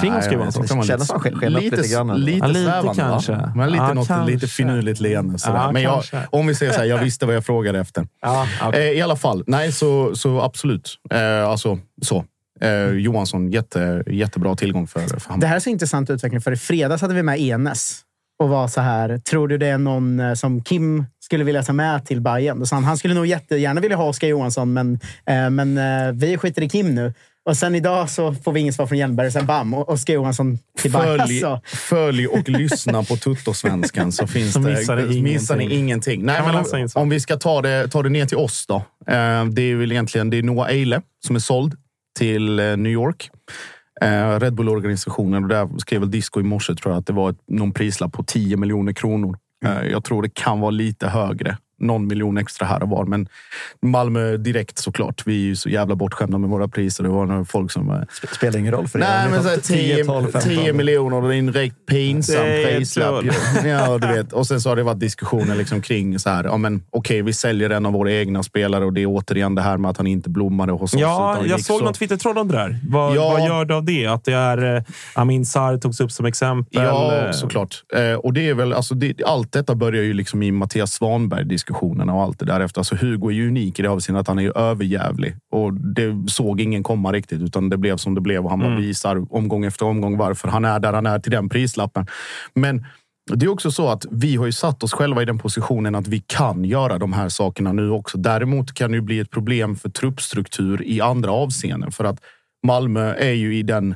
Kring 0.01 0.13
Oskar 0.15 0.31
Johansson? 0.33 0.61
Det 0.61 0.67
kändes 0.87 1.07
som 1.07 1.21
han 1.23 1.31
sken- 1.41 1.55
upp 1.55 1.61
lite 1.63 1.87
grann. 1.93 2.07
Lite, 2.21 2.37
Ja, 2.37 2.47
lite 2.47 2.63
svävande, 2.63 3.01
kanske. 3.01 3.31
Va? 3.31 3.53
Men 3.55 3.71
lite, 3.71 3.83
Ja, 3.83 3.93
något, 3.93 4.07
kanske. 4.07 4.31
lite 4.33 4.47
finurligt 4.47 4.99
leende. 4.99 5.39
Sådär. 5.39 5.57
Ja, 5.57 5.71
men 5.71 5.81
jag, 5.81 6.03
om 6.29 6.47
vi 6.47 6.55
säger 6.55 6.71
så 6.71 6.79
här, 6.79 6.85
jag 6.85 6.97
visste 6.97 7.25
vad 7.25 7.35
jag 7.35 7.45
frågade 7.45 7.79
efter. 7.79 8.07
Ja, 8.21 8.47
okej. 8.63 8.87
Eh, 8.91 8.97
I 8.97 9.01
alla 9.01 9.15
fall, 9.15 9.43
nej 9.47 9.71
så, 9.71 10.15
så 10.15 10.41
absolut. 10.41 10.95
Eh, 11.13 11.49
alltså 11.49 11.79
så. 12.01 12.25
Eh, 12.61 12.89
Johansson, 12.89 13.51
jätte, 13.51 14.03
jättebra 14.07 14.55
tillgång 14.55 14.87
för, 14.87 14.99
för 14.99 15.09
Det 15.09 15.21
Hammarby. 15.27 15.47
här 15.47 15.55
är 15.55 15.59
så 15.59 15.69
intressant 15.69 16.09
utveckling, 16.09 16.41
för 16.41 16.51
i 16.51 16.55
fredags 16.57 17.01
hade 17.01 17.13
vi 17.13 17.23
med 17.23 17.39
Enes 17.39 18.01
och 18.43 18.49
var 18.49 18.67
så 18.67 18.81
här. 18.81 19.17
Tror 19.17 19.47
du 19.47 19.57
det 19.57 19.67
är 19.67 19.77
någon 19.77 20.19
eh, 20.19 20.33
som 20.33 20.63
Kim 20.63 21.05
skulle 21.19 21.43
vilja 21.43 21.63
ta 21.63 21.73
med 21.73 22.05
till 22.05 22.21
Bayern? 22.21 22.59
Då 22.59 22.65
sa 22.65 22.75
han, 22.75 22.83
han 22.83 22.97
skulle 22.97 23.13
nog 23.13 23.25
jättegärna 23.25 23.81
vilja 23.81 23.97
ha 23.97 24.03
Oskar 24.09 24.27
Johansson, 24.27 24.73
men, 24.73 24.99
eh, 25.25 25.49
men 25.49 25.77
eh, 25.77 26.11
vi 26.13 26.37
skiter 26.37 26.61
i 26.61 26.69
Kim 26.69 26.95
nu. 26.95 27.13
Och 27.45 27.57
sen 27.57 27.75
idag 27.75 28.09
så 28.09 28.33
får 28.33 28.51
vi 28.51 28.59
inget 28.59 28.75
svar 28.75 28.87
från 28.87 28.97
Hjelmberg. 28.97 29.31
Sen 29.31 29.45
bam, 29.45 29.73
och 29.73 29.89
Oskar 29.89 30.13
Johansson 30.13 30.59
till 30.77 30.91
Bayern. 30.91 31.17
Följ, 31.19 31.43
Alltså. 31.43 31.61
följ 31.77 32.27
och 32.27 32.49
lyssna 32.49 33.03
på 33.03 33.15
Tuttosvenskan 33.15 34.11
så 34.11 34.27
finns 34.27 34.53
Så 34.53 34.59
det, 34.59 34.69
missar 34.77 34.95
ni 34.97 35.21
missar 35.21 35.55
ni 35.55 35.63
ingenting. 35.63 35.79
ingenting. 35.79 36.25
Nej, 36.25 36.41
men 36.45 36.55
om, 36.81 36.89
så? 36.89 36.99
om 36.99 37.09
vi 37.09 37.19
ska 37.19 37.37
ta 37.37 37.61
det, 37.61 37.87
ta 37.87 38.03
det 38.03 38.09
ner 38.09 38.25
till 38.25 38.37
oss 38.37 38.65
då. 38.67 38.75
Eh, 39.07 39.45
det 39.45 39.61
är 39.61 39.75
väl 39.75 39.91
egentligen 39.91 40.29
det 40.29 40.37
är 40.37 40.43
Noah 40.43 40.69
Eile 40.69 41.01
som 41.25 41.35
är 41.35 41.39
såld 41.39 41.75
till 42.19 42.59
eh, 42.59 42.77
New 42.77 42.91
York. 42.91 43.29
Eh, 44.01 44.39
Red 44.39 44.53
Bull-organisationen. 44.53 45.43
Och 45.43 45.49
där 45.49 45.69
skrev 45.77 45.99
väl 45.99 46.11
Disco 46.11 46.39
i 46.39 46.43
morse 46.43 46.75
tror 46.75 46.93
jag 46.93 46.99
att 46.99 47.07
det 47.07 47.13
var 47.13 47.29
ett, 47.29 47.37
någon 47.47 47.71
prislapp 47.73 48.13
på 48.13 48.23
10 48.23 48.57
miljoner 48.57 48.93
kronor. 48.93 49.37
Eh, 49.65 49.87
jag 49.91 50.03
tror 50.03 50.21
det 50.21 50.33
kan 50.33 50.59
vara 50.59 50.71
lite 50.71 51.07
högre. 51.07 51.57
Någon 51.79 52.07
miljon 52.07 52.37
extra 52.37 52.67
här 52.67 52.83
och 52.83 52.89
var. 52.89 53.05
Men 53.05 53.27
Malmö 53.81 54.37
direkt 54.37 54.77
såklart. 54.77 55.21
Vi 55.25 55.33
är 55.35 55.45
ju 55.47 55.55
så 55.55 55.69
jävla 55.69 55.95
bortskämda 55.95 56.37
med 56.37 56.49
våra 56.49 56.67
priser. 56.67 57.03
Det 57.03 57.09
var 57.09 57.25
några 57.25 57.45
folk 57.45 57.71
som... 57.71 57.89
eh, 57.89 57.97
Spelar 58.35 58.59
ingen 58.59 58.71
roll 58.73 58.87
för 58.87 58.99
er. 58.99 59.03
Nej, 59.03 59.29
men 59.29 59.37
tar 59.37 59.43
så 59.43 59.49
här 59.49 59.57
10, 59.57 60.05
12, 60.05 60.23
15. 60.31 60.41
10 60.41 60.73
miljoner 60.73 61.17
och 61.23 61.29
det 61.29 61.35
är 61.35 61.39
en 61.39 61.45
direkt 61.45 61.75
pinsam 61.85 62.35
prislapp. 62.45 63.23
Ja, 63.65 63.97
du 63.97 64.07
vet. 64.07 64.33
Och 64.33 64.47
sen 64.47 64.61
så 64.61 64.69
har 64.69 64.75
det 64.75 64.83
varit 64.83 64.99
diskussioner 64.99 65.55
liksom 65.55 65.81
kring 65.81 66.19
så 66.19 66.29
här. 66.29 66.43
Ja, 66.43 66.57
men 66.57 66.83
okej, 66.91 67.21
vi 67.21 67.33
säljer 67.33 67.69
en 67.69 67.85
av 67.85 67.93
våra 67.93 68.11
egna 68.11 68.43
spelare 68.43 68.85
och 68.85 68.93
det 68.93 69.01
är 69.01 69.05
återigen 69.05 69.55
det 69.55 69.61
här 69.61 69.77
med 69.77 69.91
att 69.91 69.97
han 69.97 70.07
inte 70.07 70.29
blommade 70.29 70.71
hos 70.71 70.93
oss. 70.93 70.99
Ja, 71.01 71.37
jag 71.45 71.61
såg 71.61 71.79
så- 71.79 71.85
någon 71.85 71.93
Twitter-tråd 71.93 72.37
om 72.37 72.47
det 72.47 72.53
där. 72.57 72.79
Vad, 72.89 73.15
Ja. 73.15 73.29
vad 73.29 73.45
gör 73.47 73.65
du 73.65 73.73
av 73.73 73.83
det? 73.85 74.05
Att 74.07 74.25
det 74.25 74.33
är 74.33 74.75
eh, 74.75 74.83
Amin 75.13 75.45
Sarr 75.45 75.77
togs 75.77 75.99
upp 75.99 76.11
som 76.11 76.25
exempel. 76.25 76.83
Ja, 76.83 77.15
eh, 77.25 77.31
såklart. 77.31 77.83
Eh, 77.95 78.13
och 78.13 78.33
det 78.33 78.49
är 78.49 78.53
väl, 78.53 78.73
alltså 78.73 78.95
det, 78.95 79.13
allt 79.25 79.51
detta 79.51 79.75
börjar 79.75 80.03
ju 80.03 80.13
liksom 80.13 80.43
i 80.43 80.51
Mattias 80.51 80.93
Svanberg-diskussionerna 81.69 82.13
och 82.13 82.21
allt 82.23 82.39
det 82.39 82.45
där 82.45 82.59
efter. 82.59 82.79
Alltså 82.79 82.95
Hugo 82.95 83.29
är 83.29 83.33
ju 83.33 83.47
unik 83.47 83.79
i 83.79 83.81
det 83.81 83.89
avseendet 83.89 84.21
att 84.21 84.27
han 84.27 84.39
är 84.39 84.43
ju 84.43 84.51
överjävlig. 84.51 85.35
Och 85.51 85.73
det 85.73 86.31
såg 86.31 86.61
ingen 86.61 86.83
komma 86.83 87.11
riktigt, 87.11 87.41
utan 87.41 87.69
det 87.69 87.77
blev 87.77 87.97
som 87.97 88.15
det 88.15 88.21
blev. 88.21 88.43
Och 88.43 88.49
han 88.49 88.59
bara 88.59 88.75
visar 88.75 89.33
omgång 89.33 89.65
efter 89.65 89.85
omgång 89.85 90.17
varför 90.17 90.47
han 90.47 90.65
är 90.65 90.79
där 90.79 90.93
han 90.93 91.05
är 91.05 91.19
till 91.19 91.31
den 91.31 91.49
prislappen. 91.49 92.07
Men 92.53 92.85
det 93.33 93.45
är 93.45 93.49
också 93.49 93.71
så 93.71 93.89
att 93.89 94.05
vi 94.11 94.35
har 94.35 94.45
ju 94.45 94.51
satt 94.51 94.83
oss 94.83 94.93
själva 94.93 95.21
i 95.21 95.25
den 95.25 95.37
positionen 95.37 95.95
att 95.95 96.07
vi 96.07 96.23
kan 96.27 96.65
göra 96.65 96.97
de 96.97 97.13
här 97.13 97.29
sakerna 97.29 97.73
nu 97.73 97.89
också. 97.89 98.17
Däremot 98.17 98.73
kan 98.73 98.91
det 98.91 98.95
ju 98.95 99.01
bli 99.01 99.19
ett 99.19 99.31
problem 99.31 99.75
för 99.75 99.89
truppstruktur 99.89 100.83
i 100.83 101.01
andra 101.01 101.31
avseenden. 101.31 101.91
För 101.91 102.03
att 102.03 102.19
Malmö 102.67 103.13
är 103.13 103.33
ju 103.33 103.57
i 103.57 103.63
den 103.63 103.95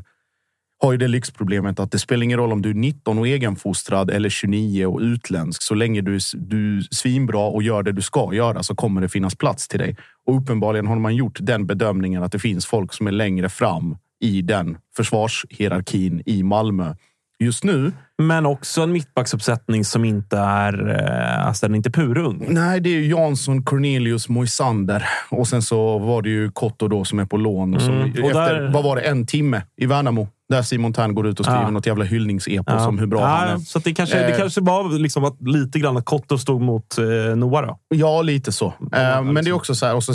har 0.84 0.91
ju 0.91 0.97
det 0.97 1.07
lyxproblemet 1.07 1.80
att 1.80 1.91
det 1.91 1.99
spelar 1.99 2.23
ingen 2.23 2.38
roll 2.39 2.51
om 2.51 2.61
du 2.61 2.69
är 2.69 2.73
19 2.73 3.19
och 3.19 3.27
egenfostrad 3.27 4.10
eller 4.10 4.30
29 4.30 4.85
och 4.85 4.99
utländsk. 4.99 5.61
Så 5.61 5.76
länge 5.76 6.01
du, 6.01 6.15
är- 6.15 6.38
du 6.38 6.77
är 6.77 6.81
svinbra 6.91 7.39
och 7.39 7.64
gör 7.64 7.84
det 7.84 7.91
du 7.91 8.01
ska 8.01 8.34
göra 8.34 8.64
så 8.64 8.76
kommer 8.76 9.01
det 9.01 9.10
finnas 9.10 9.35
plats 9.35 9.68
till 9.68 9.80
dig. 9.80 9.95
Och 10.26 10.38
uppenbarligen 10.38 10.88
har 10.88 10.95
man 10.99 11.15
gjort 11.15 11.38
den 11.41 11.65
bedömningen 11.68 12.23
att 12.23 12.31
det 12.31 12.39
finns 12.39 12.65
folk 12.65 12.93
som 12.93 13.07
är 13.07 13.11
längre 13.11 13.49
fram 13.49 13.97
i 14.22 14.41
den 14.41 14.77
försvarshierarkin 14.95 16.23
i 16.26 16.43
Malmö 16.43 16.95
just 17.39 17.64
nu. 17.64 17.91
Men 18.22 18.45
också 18.45 18.81
en 18.81 18.91
mittbacksuppsättning 18.91 19.85
som 19.85 20.06
inte 20.06 20.38
är, 20.38 20.90
eh, 20.90 21.48
alltså 21.48 21.65
den 21.65 21.73
är 21.73 21.77
inte 21.77 21.91
purung. 21.91 22.45
Nej, 22.49 22.80
det 22.80 22.90
är 22.90 22.99
ju 22.99 23.07
Jansson, 23.10 23.64
Cornelius, 23.64 24.30
Moisander 24.30 25.06
och 25.30 25.48
sen 25.48 25.61
så 25.61 25.98
var 25.99 26.22
det 26.22 26.30
ju 26.30 26.52
Kotto 26.52 26.88
då 26.88 27.06
som 27.06 27.19
är 27.19 27.26
på 27.26 27.38
lån. 27.38 27.73
Och 27.76 27.81
som 27.81 27.94
Mm. 27.94 28.10
Och 28.23 28.30
efter, 28.30 28.53
där- 28.53 28.72
vad 28.73 28.84
var 28.84 28.95
det, 28.95 29.02
en 29.02 29.26
timme 29.26 29.61
i 29.77 29.85
Värnamo 29.85 30.27
där 30.49 30.61
Simon 30.61 30.94
Tern 30.94 31.15
går 31.15 31.27
ut 31.27 31.40
och 31.40 31.45
skriver 31.45 31.61
Ja. 31.61 31.69
något 31.69 31.85
jävla 31.85 32.06
hyllningsepos 32.06 32.73
Ja. 32.77 32.88
om 32.88 32.99
hur 32.99 33.07
bra 33.07 33.19
ja, 33.22 33.26
han 33.27 33.48
är. 33.49 33.57
Så 33.57 33.80
det, 33.80 33.94
kanske, 33.94 34.18
det 34.18 34.26
Eh. 34.34 34.38
kanske 34.38 34.61
var 34.61 34.99
liksom 34.99 35.23
att, 35.23 35.41
lite 35.41 35.80
grann 35.80 35.98
att 35.98 36.06
Kotto 36.06 36.38
stod 36.38 36.61
mot 36.61 36.98
eh, 36.98 37.35
Noah. 37.35 37.68
Då. 37.68 37.80
Ja, 37.90 38.22
lite 38.22 38.52
så. 38.52 38.65
Eh, 38.68 38.73
men 38.91 39.26
det 39.26 39.31
är 39.31 39.35
liksom. 39.35 39.53
också 39.53 39.76
så 39.76 39.85
här, 39.85 39.95
och 39.95 40.03
så, 40.03 40.14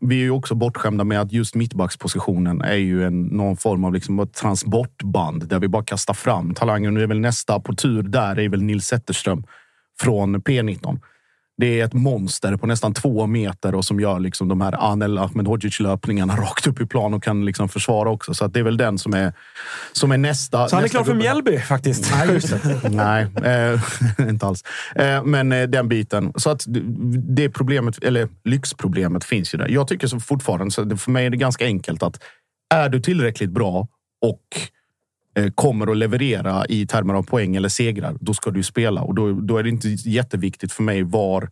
vi 0.00 0.14
är 0.16 0.22
ju 0.24 0.30
också 0.30 0.54
bortskämda 0.54 1.04
med 1.04 1.20
att 1.20 1.32
just 1.32 1.54
mittbackspositionen 1.54 2.60
är 2.62 2.74
ju 2.74 3.04
en, 3.06 3.22
någon 3.22 3.56
form 3.56 3.84
av 3.84 3.94
liksom 3.94 4.18
ett 4.20 4.34
transportband 4.34 5.48
där 5.48 5.58
vi 5.58 5.68
bara 5.68 5.84
kastar 5.84 6.14
fram 6.14 6.54
talanger. 6.54 6.90
Nu 6.90 7.02
är 7.02 7.06
väl 7.06 7.20
nästa 7.20 7.37
på 7.46 7.74
tur 7.74 8.02
där 8.02 8.38
är 8.38 8.48
väl 8.48 8.62
Nils 8.62 8.86
Zetterström 8.86 9.44
från 10.00 10.36
P19. 10.42 11.00
Det 11.60 11.80
är 11.80 11.84
ett 11.84 11.92
monster 11.92 12.56
på 12.56 12.66
nästan 12.66 12.94
två 12.94 13.26
meter 13.26 13.74
och 13.74 13.84
som 13.84 14.00
gör 14.00 14.18
liksom 14.18 14.48
de 14.48 14.60
här 14.60 14.90
Anel 14.92 15.18
Ahmedhodzic-löpningarna 15.18 16.36
rakt 16.36 16.66
upp 16.66 16.80
i 16.80 16.86
plan 16.86 17.14
och 17.14 17.22
kan 17.22 17.44
liksom 17.44 17.68
försvara 17.68 18.10
också. 18.10 18.34
Så 18.34 18.44
att 18.44 18.52
det 18.52 18.60
är 18.60 18.64
väl 18.64 18.76
den 18.76 18.98
som 18.98 19.14
är, 19.14 19.32
som 19.92 20.12
är 20.12 20.18
nästa. 20.18 20.68
Så 20.68 20.76
han 20.76 20.82
är 20.82 20.84
nästa 20.84 20.98
klar 20.98 21.04
för. 21.04 21.14
Mjällby 21.14 21.58
faktiskt. 21.58 22.12
Nej, 22.14 22.32
just 22.32 22.50
det. 22.50 22.88
Nej, 22.90 23.26
eh, 23.44 23.80
inte 24.28 24.46
alls. 24.46 24.64
Eh, 24.94 25.24
men 25.24 25.52
eh, 25.52 25.62
den 25.68 25.88
biten. 25.88 26.32
Så 26.36 26.50
att 26.50 26.64
det- 26.68 27.50
problemet, 27.50 28.04
eller 28.04 28.28
lyxproblemet 28.44 29.24
finns 29.24 29.54
ju 29.54 29.58
där. 29.58 29.68
Jag 29.68 29.88
tycker 29.88 30.06
så 30.06 30.20
fortfarande, 30.20 30.70
så 30.70 30.96
för 30.96 31.10
mig 31.10 31.26
är 31.26 31.30
det 31.30 31.36
ganska 31.36 31.64
enkelt 31.64 32.02
att 32.02 32.22
är 32.74 32.88
du 32.88 33.00
tillräckligt 33.00 33.50
bra 33.50 33.88
och 34.26 34.42
Eh, 35.34 35.50
kommer 35.54 35.90
att 35.90 35.96
leverera 35.96 36.66
i 36.68 36.86
termer 36.86 37.14
av 37.14 37.22
poäng 37.22 37.56
eller 37.56 37.68
segrar, 37.68 38.16
då 38.20 38.34
ska 38.34 38.50
du 38.50 38.62
spela. 38.62 39.02
Och 39.02 39.14
då, 39.14 39.32
då 39.32 39.56
är 39.56 39.62
det 39.62 39.68
inte 39.68 39.88
jätteviktigt 39.88 40.72
för 40.72 40.82
mig 40.82 41.02
var 41.02 41.50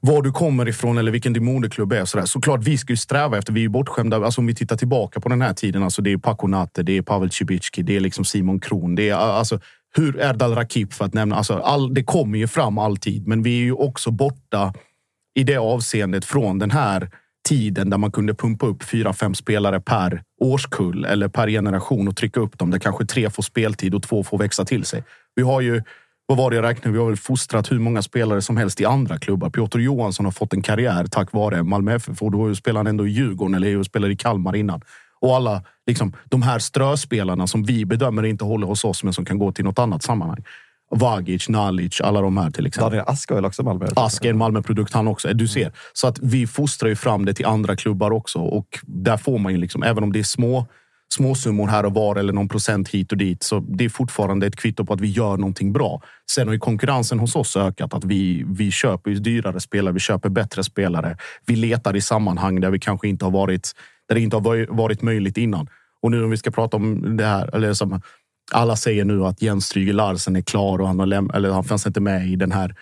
var 0.00 0.22
du 0.22 0.32
kommer 0.32 0.68
ifrån 0.68 0.98
eller 0.98 1.12
vilken 1.12 1.32
din 1.32 1.44
moderklubb 1.44 1.92
är. 1.92 2.04
Sådär. 2.04 2.24
Såklart, 2.24 2.60
vi 2.64 2.78
ska 2.78 2.92
ju 2.92 2.96
sträva 2.96 3.38
efter, 3.38 3.52
vi 3.52 3.60
är 3.60 3.62
ju 3.62 3.68
bortskämda. 3.68 4.16
Alltså, 4.16 4.40
om 4.40 4.46
vi 4.46 4.54
tittar 4.54 4.76
tillbaka 4.76 5.20
på 5.20 5.28
den 5.28 5.42
här 5.42 5.54
tiden, 5.54 5.82
alltså, 5.82 6.02
det 6.02 6.12
är 6.12 6.16
Paco 6.16 6.46
Nate, 6.46 6.82
det 6.82 6.96
är 6.96 7.02
Pavel 7.02 7.30
Cibicki, 7.30 7.82
det 7.82 7.96
är 7.96 8.00
liksom 8.00 8.24
Simon 8.24 8.60
Kron. 8.60 8.94
Det 8.94 9.08
är 9.08 9.14
alltså, 9.14 9.60
hur 9.96 10.20
Erdal 10.20 10.54
Rakip 10.54 10.92
för 10.92 11.04
att 11.04 11.14
nämna. 11.14 11.36
Alltså, 11.36 11.54
all, 11.54 11.94
det 11.94 12.04
kommer 12.04 12.38
ju 12.38 12.46
fram 12.46 12.78
alltid, 12.78 13.26
men 13.26 13.42
vi 13.42 13.58
är 13.58 13.62
ju 13.62 13.72
också 13.72 14.10
borta 14.10 14.74
i 15.34 15.44
det 15.44 15.56
avseendet 15.56 16.24
från 16.24 16.58
den 16.58 16.70
här 16.70 17.10
tiden 17.48 17.90
där 17.90 17.98
man 17.98 18.12
kunde 18.12 18.34
pumpa 18.34 18.66
upp 18.66 18.82
fyra, 18.82 19.12
fem 19.12 19.34
spelare 19.34 19.80
per 19.80 20.22
årskull 20.40 21.04
eller 21.04 21.28
per 21.28 21.48
generation 21.48 22.08
och 22.08 22.16
trycka 22.16 22.40
upp 22.40 22.58
dem. 22.58 22.70
Där 22.70 22.78
kanske 22.78 23.06
tre 23.06 23.30
får 23.30 23.42
speltid 23.42 23.94
och 23.94 24.02
två 24.02 24.24
får 24.24 24.38
växa 24.38 24.64
till 24.64 24.84
sig. 24.84 25.04
Vi 25.34 25.42
har 25.42 25.60
ju 25.60 25.82
vad 26.30 26.38
var 26.38 26.50
det 26.50 26.56
jag 26.56 26.64
räknade? 26.64 26.92
Vi 26.92 26.98
har 26.98 27.06
väl 27.06 27.16
fostrat 27.16 27.72
hur 27.72 27.78
många 27.78 28.02
spelare 28.02 28.42
som 28.42 28.56
helst 28.56 28.80
i 28.80 28.84
andra 28.84 29.18
klubbar. 29.18 29.50
Piotr 29.50 29.78
Johansson 29.78 30.24
har 30.24 30.32
fått 30.32 30.52
en 30.52 30.62
karriär 30.62 31.06
tack 31.06 31.32
vare 31.32 31.62
Malmö 31.62 31.94
FF 31.94 32.22
och 32.22 32.30
då 32.30 32.54
spelade 32.54 32.78
han 32.78 32.86
ändå 32.86 33.06
i 33.06 33.10
Djurgården 33.10 33.54
eller 33.54 33.82
spelade 33.82 34.12
i 34.12 34.16
Kalmar 34.16 34.56
innan. 34.56 34.80
Och 35.20 35.36
alla 35.36 35.62
liksom, 35.86 36.12
de 36.24 36.42
här 36.42 36.58
ströspelarna 36.58 37.46
som 37.46 37.64
vi 37.64 37.84
bedömer 37.84 38.22
inte 38.22 38.44
håller 38.44 38.66
hos 38.66 38.84
oss 38.84 39.04
men 39.04 39.12
som 39.12 39.24
kan 39.24 39.38
gå 39.38 39.52
till 39.52 39.64
något 39.64 39.78
annat 39.78 40.02
sammanhang. 40.02 40.44
Vagic, 40.90 41.48
Nalic, 41.48 42.00
alla 42.00 42.20
de 42.20 42.36
här 42.36 42.50
till 42.50 42.66
exempel. 42.66 42.90
Daniel 42.90 43.04
Ask 43.08 43.30
är 43.30 43.44
också 43.44 43.62
Malmö? 43.62 43.86
Ask 43.96 44.24
är 44.24 44.30
en 44.30 44.38
Malmöprodukt 44.38 44.94
han 44.94 45.08
också. 45.08 45.34
Du 45.34 45.48
ser. 45.48 45.72
Så 45.92 46.06
att 46.06 46.18
vi 46.18 46.46
fostrar 46.46 46.88
ju 46.88 46.96
fram 46.96 47.24
det 47.24 47.34
till 47.34 47.46
andra 47.46 47.76
klubbar 47.76 48.10
också. 48.10 48.38
Och 48.38 48.78
där 48.82 49.16
får 49.16 49.38
man 49.38 49.52
ju 49.52 49.58
liksom, 49.58 49.82
även 49.82 50.04
om 50.04 50.12
det 50.12 50.18
är 50.18 50.22
små 50.22 50.66
småsummor 51.14 51.68
här 51.68 51.86
och 51.86 51.94
var 51.94 52.16
eller 52.16 52.32
någon 52.32 52.48
procent 52.48 52.88
hit 52.88 53.12
och 53.12 53.18
dit. 53.18 53.42
Så 53.42 53.60
det 53.60 53.84
är 53.84 53.88
fortfarande 53.88 54.46
ett 54.46 54.56
kvitto 54.56 54.84
på 54.84 54.92
att 54.92 55.00
vi 55.00 55.08
gör 55.08 55.36
någonting 55.36 55.72
bra. 55.72 56.02
Sen 56.30 56.48
har 56.48 56.52
ju 56.52 56.60
konkurrensen 56.60 57.18
hos 57.18 57.36
oss 57.36 57.56
ökat. 57.56 57.94
Att 57.94 58.04
vi, 58.04 58.44
vi 58.46 58.70
köper 58.70 59.10
dyrare 59.10 59.60
spelare, 59.60 59.94
vi 59.94 60.00
köper 60.00 60.28
bättre 60.28 60.64
spelare. 60.64 61.16
Vi 61.46 61.56
letar 61.56 61.96
i 61.96 62.00
sammanhang 62.00 62.60
där 62.60 62.70
vi 62.70 62.78
kanske 62.78 63.08
inte 63.08 63.24
har 63.24 63.32
varit, 63.32 63.72
där 64.08 64.14
det 64.14 64.20
inte 64.20 64.36
har 64.36 64.76
varit 64.76 65.02
möjligt 65.02 65.36
innan. 65.36 65.68
Och 66.02 66.10
nu 66.10 66.24
om 66.24 66.30
vi 66.30 66.36
ska 66.36 66.50
prata 66.50 66.76
om 66.76 67.16
det 67.16 67.24
här, 67.24 67.54
eller 67.54 67.72
som 67.72 68.02
alla 68.50 68.76
säger 68.76 69.04
nu 69.04 69.24
att 69.24 69.42
Jens 69.42 69.66
Stryger 69.66 69.92
Larsen 69.92 70.36
är 70.36 70.40
klar 70.40 70.78
och 70.80 70.86
han, 70.88 70.98
har 70.98 71.06
läm- 71.06 71.36
eller 71.36 71.50
han 71.50 71.64
fanns 71.64 71.86
inte 71.86 72.00
med 72.00 72.28
i 72.28 72.36
den 72.36 72.52
här 72.52 72.74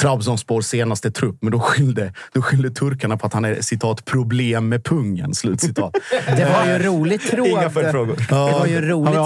Trabzonspors 0.00 0.64
senaste 0.64 1.10
trupp, 1.10 1.36
men 1.40 1.52
då 1.52 1.58
skyllde, 1.60 2.12
då 2.32 2.42
skyllde 2.42 2.70
turkarna 2.70 3.16
på 3.16 3.26
att 3.26 3.32
han 3.32 3.44
är 3.44 3.60
citat 3.60 4.04
problem 4.04 4.68
med 4.68 4.84
pungen. 4.84 5.34
Slutcitat. 5.34 5.92
Det 6.36 6.44
var 6.44 6.66
ju 6.66 6.78
roligt 6.78 7.30
tråd. 7.30 7.46
Inga 7.46 7.70
följdfrågor. 7.70 8.16
Det 8.28 8.34
var 8.34 8.66
ju 8.66 8.80
roligt 8.80 9.16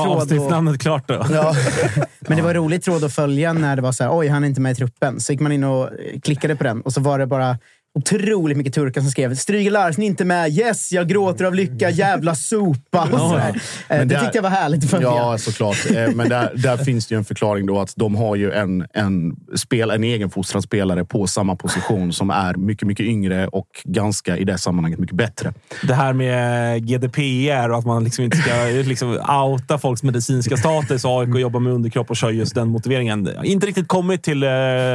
och- 0.74 0.80
klart 0.80 1.08
då? 1.08 1.26
Ja. 1.30 1.54
Men 2.20 2.36
det 2.36 2.42
var 2.42 2.54
roligt 2.54 2.82
tråd 2.84 3.04
att 3.04 3.12
följa 3.14 3.52
när 3.52 3.76
det 3.76 3.82
var 3.82 3.92
så 3.92 4.04
här, 4.04 4.18
oj, 4.18 4.28
han 4.28 4.44
är 4.44 4.48
inte 4.48 4.60
med 4.60 4.72
i 4.72 4.74
truppen. 4.74 5.20
Så 5.20 5.32
gick 5.32 5.40
man 5.40 5.52
in 5.52 5.64
och 5.64 5.90
klickade 6.22 6.56
på 6.56 6.64
den 6.64 6.80
och 6.80 6.92
så 6.92 7.00
var 7.00 7.18
det 7.18 7.26
bara 7.26 7.58
otroligt 7.94 8.56
mycket 8.56 8.74
turkar 8.74 9.00
som 9.00 9.10
skrev 9.10 9.34
Stryger 9.34 9.70
Larsen 9.70 10.02
inte 10.02 10.24
med. 10.24 10.50
Yes, 10.58 10.92
jag 10.92 11.08
gråter 11.08 11.44
av 11.44 11.54
lycka. 11.54 11.90
Jävla 11.90 12.34
sopa. 12.34 13.08
Och 13.12 13.18
så 13.18 13.36
där. 13.36 13.48
Eh, 13.48 13.98
det 13.98 14.04
där- 14.04 14.20
tyckte 14.20 14.38
jag 14.38 14.42
var 14.42 14.50
härligt 14.50 14.90
följa. 14.90 15.08
Ja, 15.08 15.38
såklart. 15.38 15.76
Eh, 15.90 16.08
Men 16.14 16.28
där, 16.28 16.52
där 16.54 16.76
finns 16.76 17.06
det 17.06 17.14
ju 17.14 17.18
en 17.18 17.24
förklaring 17.24 17.66
då 17.66 17.80
att 17.80 17.92
de 17.96 18.16
har 18.16 18.36
ju 18.36 18.52
en, 18.52 18.86
en, 18.92 19.36
spel, 19.56 19.90
en 19.90 20.04
egenfostrad 20.04 20.62
spelare 20.62 21.04
på 21.04 21.26
samma 21.26 21.56
position 21.56 22.12
som 22.12 22.30
är 22.30 22.54
mycket, 22.54 22.88
mycket 22.88 23.06
yngre 23.06 23.46
och 23.46 23.68
ganska 23.84 24.36
i 24.36 24.44
det 24.44 24.58
sammanhanget 24.58 24.98
mycket 24.98 25.16
bättre. 25.16 25.52
Det 25.82 25.94
här 25.94 26.12
med 26.12 26.86
GDPR 26.86 27.68
och 27.70 27.78
att 27.78 27.86
man 27.86 28.04
liksom 28.04 28.24
inte 28.24 28.36
ska 28.36 28.50
liksom 28.84 29.08
outa 29.44 29.78
folks 29.78 30.02
medicinska 30.02 30.56
status. 30.56 31.04
AIK 31.04 31.38
jobbar 31.38 31.60
med 31.60 31.72
underkropp 31.72 32.10
och 32.10 32.16
kör 32.16 32.30
just 32.30 32.54
den 32.54 32.68
motiveringen. 32.68 33.28
Inte 33.44 33.66
riktigt 33.66 33.88
kommit 33.88 34.22
till 34.22 34.42
eh, 34.42 34.48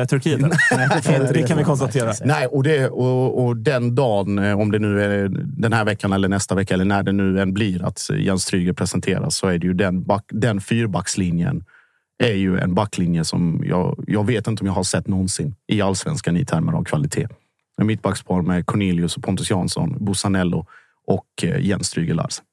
Turkiet. 0.10 0.40
än. 0.42 0.50
det 1.34 1.48
kan 1.48 1.58
vi 1.58 1.64
konstatera. 1.64 2.14
Nej, 2.26 2.48
och, 2.48 2.64
det, 2.64 2.83
och, 2.90 3.46
och 3.46 3.58
den 3.58 3.96
dagen, 3.96 4.40
eh, 4.40 4.60
om 4.60 4.72
det 4.72 4.80
nu 4.80 5.04
är 5.04 5.30
den 5.44 5.74
här 5.74 5.86
veckan 5.86 6.14
eller 6.14 6.28
nästa 6.28 6.56
vecka 6.56 6.74
eller 6.74 6.86
när 6.86 7.04
det 7.04 7.12
nu 7.12 7.42
än 7.42 7.54
blir 7.54 7.86
att 7.86 8.10
Jens 8.18 8.44
Stryger 8.44 8.74
presenteras 8.74 9.38
så 9.38 9.48
är 9.48 9.58
det 9.58 9.68
ju 9.68 9.74
den, 9.74 10.04
back, 10.04 10.26
den 10.30 10.62
fyrbackslinjen 10.62 11.64
är 12.24 12.34
ju 12.34 12.60
en 12.60 12.74
backlinje 12.74 13.24
som 13.24 13.64
jag, 13.66 14.04
jag 14.08 14.26
vet 14.26 14.48
inte 14.48 14.62
om 14.62 14.68
jag 14.68 14.74
har 14.74 14.84
sett 14.84 15.08
någonsin 15.08 15.56
i 15.68 15.82
allsvenskan 15.82 16.38
i 16.38 16.46
termer 16.46 16.74
av 16.74 16.84
kvalitet. 16.84 17.28
En 17.78 17.88
mittbackspar 17.88 18.42
med 18.42 18.66
Cornelius 18.66 19.18
och 19.18 19.24
Pontus 19.24 19.50
Jansson, 19.50 20.06
Bussanello 20.06 20.66
och 21.08 21.28
eh, 21.44 21.66
Jens 21.66 21.88
Stryger 21.88 22.14
Larsen. 22.14 22.46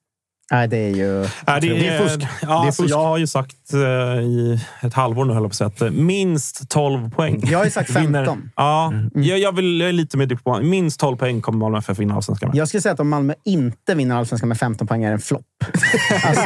Nej, 0.51 0.67
det 0.67 0.77
är 0.77 0.89
ju... 0.95 1.27
Ja, 1.45 1.59
det, 1.59 1.69
Det 1.69 1.87
är 1.87 1.99
fusk. 2.07 2.19
Ja, 2.41 2.47
Det 2.47 2.53
är 2.53 2.65
alltså, 2.65 2.83
fusk. 2.83 2.93
Jag 2.93 3.03
har 3.03 3.17
ju 3.17 3.27
sagt 3.27 3.73
eh, 3.73 3.79
i 4.21 4.59
ett 4.81 4.93
halvår 4.93 5.25
nu, 5.25 5.33
höll 5.33 5.43
jag 5.43 5.51
på 5.57 5.65
att 5.65 5.77
säga, 5.77 5.87
eh, 5.89 5.93
minst 5.93 6.69
12 6.69 7.09
poäng. 7.11 7.41
Jag 7.45 7.57
har 7.59 7.65
ju 7.65 7.71
sagt 7.71 7.89
Vinner- 7.89 8.25
15. 8.25 8.49
Ja, 8.55 8.93
jag, 9.13 9.39
jag, 9.39 9.55
vill, 9.55 9.79
jag 9.79 9.89
är 9.89 9.93
lite 9.93 10.17
med 10.17 10.29
dig 10.29 10.37
på 10.37 10.59
Minst 10.61 10.99
12 10.99 11.17
poäng 11.17 11.41
kommer 11.41 11.59
Malmö 11.59 11.77
FF 11.77 11.99
vinna 11.99 12.15
allsvenskan 12.15 12.49
med. 12.49 12.57
Jag 12.57 12.67
skulle 12.67 12.81
säga 12.81 12.93
att 12.93 12.99
om 12.99 13.09
Malmö 13.09 13.33
inte 13.45 13.95
vinner 13.95 14.15
allsvenskan 14.15 14.49
med 14.49 14.57
15 14.57 14.87
poäng 14.87 15.03
är 15.03 15.07
det 15.07 15.13
en 15.13 15.19
flopp. 15.19 15.41
Alltså, 16.25 16.43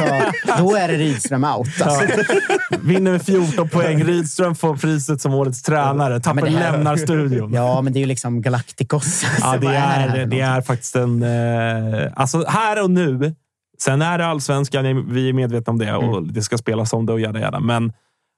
då 0.58 0.76
är 0.76 0.88
det 0.88 0.94
Rydström 0.94 1.44
out. 1.44 1.68
Alltså. 1.82 2.02
Vinner 2.82 3.12
med 3.12 3.22
14 3.22 3.70
poäng. 3.70 4.04
Rydström 4.04 4.56
får 4.56 4.76
priset 4.78 5.22
som 5.22 5.34
årets 5.34 5.62
tränare. 5.64 6.20
Tapper 6.20 6.42
men 6.42 6.54
det 6.54 6.60
här- 6.60 6.72
lämnar 6.72 6.98
studion. 6.98 7.54
Ja, 7.54 7.82
men 7.82 7.94
det 7.94 8.00
är 8.00 8.02
ju 8.02 8.08
liksom 8.08 8.42
Galacticos. 8.42 9.24
Ja, 9.40 9.46
Alltså, 9.46 9.68
det 9.70 9.76
är, 9.76 10.18
det 10.18 10.26
något? 10.26 10.34
är 10.34 10.62
faktiskt 10.62 10.96
en... 10.96 11.24
Eh, 11.24 12.12
alltså 12.16 12.46
här 12.48 12.84
och 12.84 12.92
nu. 12.92 13.36
Sen 13.82 14.02
är 14.02 14.18
det 14.18 14.26
allsvenskan, 14.26 15.12
vi 15.14 15.30
är 15.30 15.34
medvetna 15.34 15.72
om 15.72 15.80
det 15.80 15.94
och 15.96 16.18
Mm. 16.18 16.34
det 16.34 16.42
ska 16.42 16.58
spelas 16.58 16.94
om 16.94 17.06
det 17.06 17.14
och 17.14 17.20
jada 17.20 17.40
jada. 17.40 17.60
Men 17.60 17.94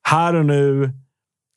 här 0.08 0.36
och 0.36 0.46
nu, 0.46 0.92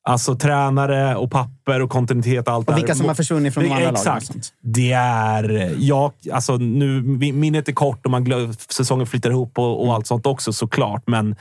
alltså 0.09 0.35
tränare 0.37 1.17
och 1.17 1.31
papper 1.31 1.81
och 1.83 1.91
kontinuitet. 1.91 2.49
Allt 2.49 2.69
Och 2.69 2.75
det 2.75 2.81
vilka 2.81 2.95
som 2.95 3.07
har 3.09 3.15
försvunnit 3.15 3.55
från 3.55 3.65
de 3.65 3.69
Det- 3.69 3.75
andra 3.75 3.91
lagen. 3.91 4.13
och 4.13 4.17
Exakt. 4.17 4.53
Det 4.63 4.93
är... 4.93 5.75
Jag, 5.79 6.13
alltså 6.33 6.57
nu, 6.57 7.03
minnet 7.33 7.69
är 7.69 7.73
kort 7.73 8.05
och 8.05 8.11
man 8.11 8.25
glö, 8.25 8.53
säsongen 8.69 9.07
flyttar 9.07 9.31
ihop 9.31 9.59
och, 9.59 9.65
Mm. 9.65 9.89
och 9.89 9.95
allt 9.95 10.07
sånt 10.07 10.27
också 10.27 10.53
såklart. 10.53 11.03
Men 11.07 11.37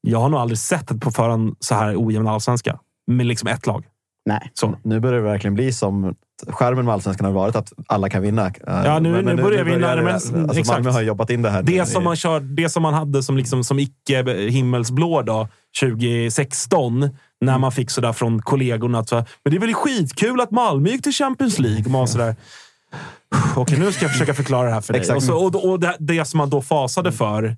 jag 0.00 0.20
har 0.20 0.28
nog 0.28 0.40
aldrig 0.40 0.58
sett 0.58 0.90
ett 0.90 1.00
på 1.00 1.10
förhand 1.10 1.56
så 1.60 1.74
här 1.74 1.94
ojämn 2.06 2.28
allsvenska. 2.28 2.78
Med 3.06 3.26
liksom 3.26 3.48
ett 3.48 3.66
lag. 3.66 3.84
Nej. 4.26 4.50
Så. 4.54 4.78
Nu 4.82 5.00
börjar 5.00 5.16
det 5.16 5.22
verkligen 5.28 5.54
bli 5.54 5.72
som 5.72 6.14
skärmen 6.48 6.84
med 6.84 6.94
allsvenskan 6.94 7.24
har 7.26 7.32
varit, 7.32 7.56
att 7.56 7.72
alla 7.86 8.08
kan 8.08 8.22
vinna. 8.22 8.52
Ja, 8.66 8.98
nu- 8.98 9.22
nu 9.22 9.36
börjar 9.42 9.64
vi 9.64 9.76
närma 9.76 10.08
det- 10.10 10.16
oss- 10.16 10.32
alltså, 10.32 10.58
exakt. 10.58 10.68
Malmö 10.78 10.90
har 10.90 11.02
jobbat 11.02 11.30
in 11.30 11.42
det 11.42 11.50
här. 11.50 11.62
Det 11.62 11.86
som 11.86 12.04
man, 12.04 12.16
kör, 12.16 12.40
det 12.40 12.68
som 12.68 12.82
man 12.82 12.94
hade 12.94 13.22
som, 13.22 13.36
liksom, 13.36 13.64
som 13.64 13.78
icke 13.78 14.32
himmelsblå 14.50 15.22
då, 15.22 15.48
2016, 15.80 17.10
när 17.40 17.58
man 17.58 17.72
fick 17.72 17.90
sådär 17.90 18.12
från 18.12 18.42
kollegorna 18.42 18.98
att 18.98 19.10
men 19.12 19.24
det 19.44 19.56
är 19.56 19.58
väl 19.60 19.74
skitkul 19.74 20.40
att 20.40 20.50
Malmö 20.50 20.88
gick 20.90 21.02
till 21.02 21.12
Champions 21.12 21.58
League. 21.58 21.84
Och 21.84 21.90
man 21.90 22.08
sådär, 22.08 22.36
Okej, 23.56 23.78
nu 23.78 23.92
ska 23.92 24.04
jag 24.04 24.12
försöka 24.12 24.34
förklara 24.34 24.68
det 24.68 24.74
här 24.74 24.80
för 24.80 24.92
dig. 24.92 25.00
Exakt. 25.00 25.16
Och, 25.16 25.22
så, 25.22 25.46
och, 25.46 25.70
och 25.70 25.80
det, 25.80 25.96
det 25.98 26.24
som 26.24 26.38
man 26.38 26.50
då 26.50 26.62
fasade 26.62 27.12
för. 27.12 27.56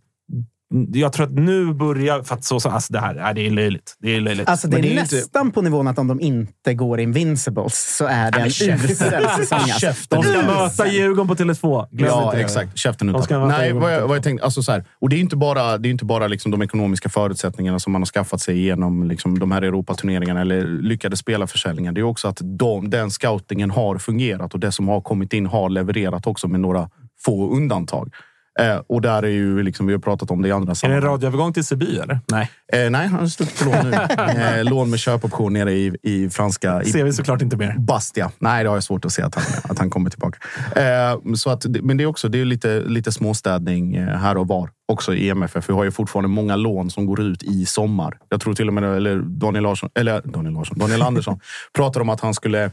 Jag 0.93 1.13
tror 1.13 1.27
att 1.27 1.33
nu 1.33 1.73
börjar... 1.75 2.23
För 2.23 2.35
att 2.35 2.45
så, 2.45 2.61
så, 2.61 2.69
alltså 2.69 2.93
det 2.93 2.99
här 3.01 3.15
nej, 3.15 3.35
det 3.35 3.47
är 3.47 3.51
löjligt. 3.51 3.97
Det 3.99 4.17
är 4.17 4.21
löjligt. 4.21 4.49
Alltså, 4.49 4.69
det 4.69 4.77
är, 4.77 4.83
det 4.83 4.89
är 4.89 5.01
inte- 5.01 5.17
nästan 5.17 5.53
på 5.53 5.63
nivån 5.63 5.89
att 5.89 5.99
om 5.99 6.09
de 6.09 6.21
inte 6.21 6.75
går 6.75 7.01
Invincibles 7.01 7.97
så 7.97 8.07
är 8.07 8.31
det 8.31 8.41
en 8.41 8.47
usel 8.47 8.79
säsong. 8.79 9.59
Alltså. 9.61 9.93
De 10.09 10.23
ska 10.23 10.43
möta 10.43 10.89
Djurgården 10.89 11.29
på 11.29 11.35
Tele2. 11.35 11.87
Glöm 11.91 12.09
Ja, 12.09 12.25
inte 12.25 12.37
det. 12.37 12.43
exakt. 12.43 12.79
Käften 12.79 13.09
utan. 13.09 13.41
vara 13.41 13.49
Nej, 13.49 13.59
färdiga 13.59 13.75
vad 13.75 13.93
jag, 13.93 13.99
med 14.01 14.09
vad 14.09 14.17
jag 14.17 14.23
tänkte, 14.25 14.45
alltså 14.45 14.63
så 14.63 14.73
här, 14.73 14.85
och 15.01 15.09
det 15.09 15.17
är 15.17 15.21
inte 15.21 15.37
bara, 15.37 15.79
det 15.79 15.89
är 15.89 15.91
inte 15.91 16.05
bara 16.05 16.27
liksom 16.27 16.51
de 16.51 16.63
ekonomiska 16.63 17.09
förutsättningarna 17.09 17.79
som 17.79 17.93
man 17.93 18.03
har 18.03 18.07
skaffat 18.07 18.41
sig 18.41 18.59
genom 18.59 19.09
liksom 19.09 19.39
de 19.39 19.53
här 19.53 19.63
Europaturneringarna 19.63 20.41
eller 20.41 20.65
lyckade 20.67 21.17
spelarförsäljningar. 21.17 21.93
Det 21.93 22.01
är 22.01 22.03
också 22.03 22.29
att 22.29 22.39
de, 22.43 22.91
den 22.91 23.11
scoutingen 23.11 23.71
har 23.71 23.99
fungerat 23.99 24.55
och 24.55 24.61
det 24.61 24.73
som 24.73 24.89
har 24.89 25.01
kommit 25.01 25.33
in 25.33 25.47
har 25.47 25.69
levererat 25.71 26.27
också 26.27 26.49
med 26.49 26.61
några 26.61 26.91
få 27.25 27.51
undantag. 27.57 28.13
Eh, 28.61 28.77
och 28.87 29.01
där 29.01 29.23
är 29.23 29.29
ju, 29.29 29.63
liksom, 29.63 29.87
vi 29.87 29.93
har 29.93 30.01
pratat 30.01 30.31
om 30.31 30.43
det 30.43 30.49
i 30.49 30.53
andra 30.53 30.63
Är 30.63 30.67
det 30.67 30.71
en 30.71 30.77
sammanhang. 30.77 31.05
radioövergång 31.05 31.53
till 31.53 31.65
Siby, 31.65 31.99
eller? 31.99 32.21
Nej. 32.33 32.51
Eh, 32.73 32.91
nej, 32.91 33.07
han 33.07 33.21
har 33.21 33.27
stuckit 33.27 33.59
på 33.59 33.65
lån 33.65 33.91
nu. 33.91 33.97
eh, 34.59 34.65
lån 34.65 34.91
med 34.91 34.99
köpoption 34.99 35.53
nere 35.53 35.73
i, 35.73 35.97
i 36.03 36.31
franska... 36.31 36.83
I, 36.83 36.91
ser 36.91 37.05
vi 37.05 37.13
såklart 37.13 37.43
inte 37.43 37.57
mer. 37.57 37.75
Bastia. 37.79 38.31
Nej, 38.39 38.63
det 38.63 38.71
har 38.71 38.77
jag 38.77 38.85
svårt 38.85 39.05
att 39.05 39.13
se 39.13 39.23
att 39.23 39.35
han, 39.35 39.45
att 39.65 39.79
han 39.79 39.91
kommer 39.91 40.11
tillbaka. 40.11 40.39
Eh, 40.81 41.35
så 41.35 41.51
att, 41.51 41.67
men 41.67 41.97
det 41.97 42.05
är 42.05 42.07
också 42.07 42.29
det 42.29 42.41
är 42.41 42.45
lite, 42.45 42.81
lite 42.81 43.13
småstädning 43.13 43.95
eh, 43.97 44.09
här 44.09 44.37
och 44.37 44.49
var. 44.49 44.71
Också 44.93 45.15
i 45.15 45.31
MFF. 45.31 45.69
Vi 45.69 45.73
har 45.73 45.85
ju 45.85 45.91
fortfarande 45.91 46.29
många 46.29 46.57
lån 46.57 46.91
som 46.91 47.07
går 47.07 47.21
ut 47.21 47.43
i 47.43 47.67
sommar. 47.67 48.19
Jag 48.29 48.41
tror 48.41 48.55
till 48.55 48.69
och 48.69 48.75
med 48.75 48.85
eller 48.85 49.19
Daniel 49.19 49.63
Larsson, 49.63 49.91
eller 49.95 50.23
Daniel 50.25 50.55
Larsson, 50.55 50.79
Daniel 50.79 51.03
Andersson 51.03 51.41
pratar 51.77 52.01
om 52.01 52.09
att 52.09 52.21
han 52.21 52.35
skulle 52.35 52.71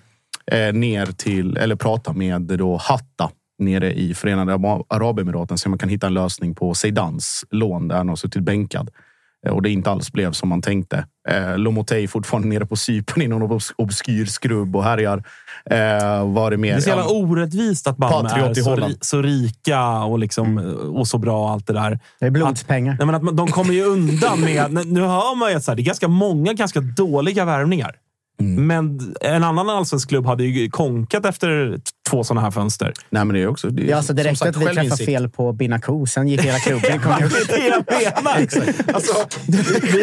eh, 0.52 0.74
ner 0.74 1.06
till, 1.06 1.58
eller 1.58 1.76
prata 1.76 2.14
med 2.14 2.42
då 2.42 2.78
Hatta 2.78 3.30
nere 3.62 3.94
i 3.94 4.14
Förenade 4.14 4.54
Arab- 4.54 4.86
Arabemiraten 4.90 5.58
så 5.58 5.70
man 5.70 5.80
kan 5.80 5.90
hitta 5.90 6.08
en 6.08 6.14
lösning 6.14 6.56
på 6.56 6.74
Seidans 6.74 7.46
lån 7.52 7.88
där 7.88 7.96
han 7.98 8.10
har 8.10 8.16
suttit 8.16 8.44
bänkad. 8.44 8.90
Eh, 9.48 9.54
Och 9.54 9.62
det 9.62 9.70
inte 9.70 9.92
alls 9.92 10.12
blev 10.12 10.32
som 10.32 10.50
man 10.50 10.62
tänkte. 10.62 11.06
Eh, 11.30 11.58
Lomotey 11.58 12.08
fortfarande 12.08 12.48
nere 12.48 12.66
på 12.66 12.76
Cypern 12.76 13.22
i 13.22 13.28
någon 13.28 13.52
obs- 13.52 13.74
obskyr 13.78 14.26
skrubb 14.26 14.76
och 14.76 14.84
härjar. 14.84 15.18
Eh, 15.66 16.32
var 16.34 16.52
det 16.52 16.58
mer? 16.58 16.72
Det 16.72 16.78
är 16.78 16.82
så 16.82 16.90
jävla 16.90 17.08
orättvist 17.08 17.88
att 17.88 17.98
Malmö 17.98 18.30
är 18.30 18.54
så, 18.54 18.70
Holland. 18.70 18.92
ri, 18.92 18.98
så 19.02 19.22
rika 19.22 19.90
och, 20.04 20.20
liksom, 20.20 20.58
och 20.96 21.08
så 21.08 21.18
bra 21.18 21.44
och 21.44 21.50
allt 21.52 21.68
det 21.68 21.74
där. 21.74 22.00
Det 22.20 22.26
är 22.26 22.30
blodspengar. 22.32 22.96
Nej, 23.00 23.06
men 23.06 23.16
att 23.16 23.24
man- 23.24 23.36
de 23.36 23.48
kommer 23.48 23.74
ju 23.74 23.84
undan 23.84 24.42
med... 24.42 24.74
Nu 24.88 25.02
hör 25.02 25.36
man 25.36 25.50
ju 25.52 25.56
att 25.58 25.64
så 25.64 25.72
här, 25.72 25.76
det 25.76 25.82
är 25.82 25.86
ganska 25.86 26.08
många 26.08 26.54
ganska 26.54 26.80
dåliga 26.82 27.46
värvningar. 27.46 27.96
Mm. 28.42 28.68
Men 28.68 29.14
en 29.22 29.44
annan 29.44 29.70
allsvensk 29.70 30.10
klubb 30.10 30.26
hade 30.26 30.44
ju 30.44 30.70
konkat 30.70 31.26
efter 31.26 31.80
två 32.10 32.24
sådana 32.24 32.42
här 32.42 32.52
fönster. 32.52 32.94
Nej, 33.10 33.26
men 33.26 33.34
det 33.36 33.42
är 33.42 33.48
också... 33.48 33.70
Det 33.70 33.84
är, 33.84 33.90
Ja, 33.90 33.98
alltså, 33.98 34.14
det 34.14 34.24
räckte 34.24 34.44
att 34.50 34.56
vi 34.56 34.60
träffade 34.60 34.76
självinsikt. 34.76 35.06
fel 35.06 35.30
på 35.30 35.54
Binaco, 35.54 36.06
sen 36.06 36.28
gick 36.28 36.42
hela 36.42 36.60
klubben 36.60 37.00
konkurs. 37.04 37.48
Det 37.48 37.68
är 37.68 37.84
det 37.88 38.04
jag 38.04 38.24
menar! 38.24 38.74
alltså, 38.94 39.14
vi, 39.48 40.02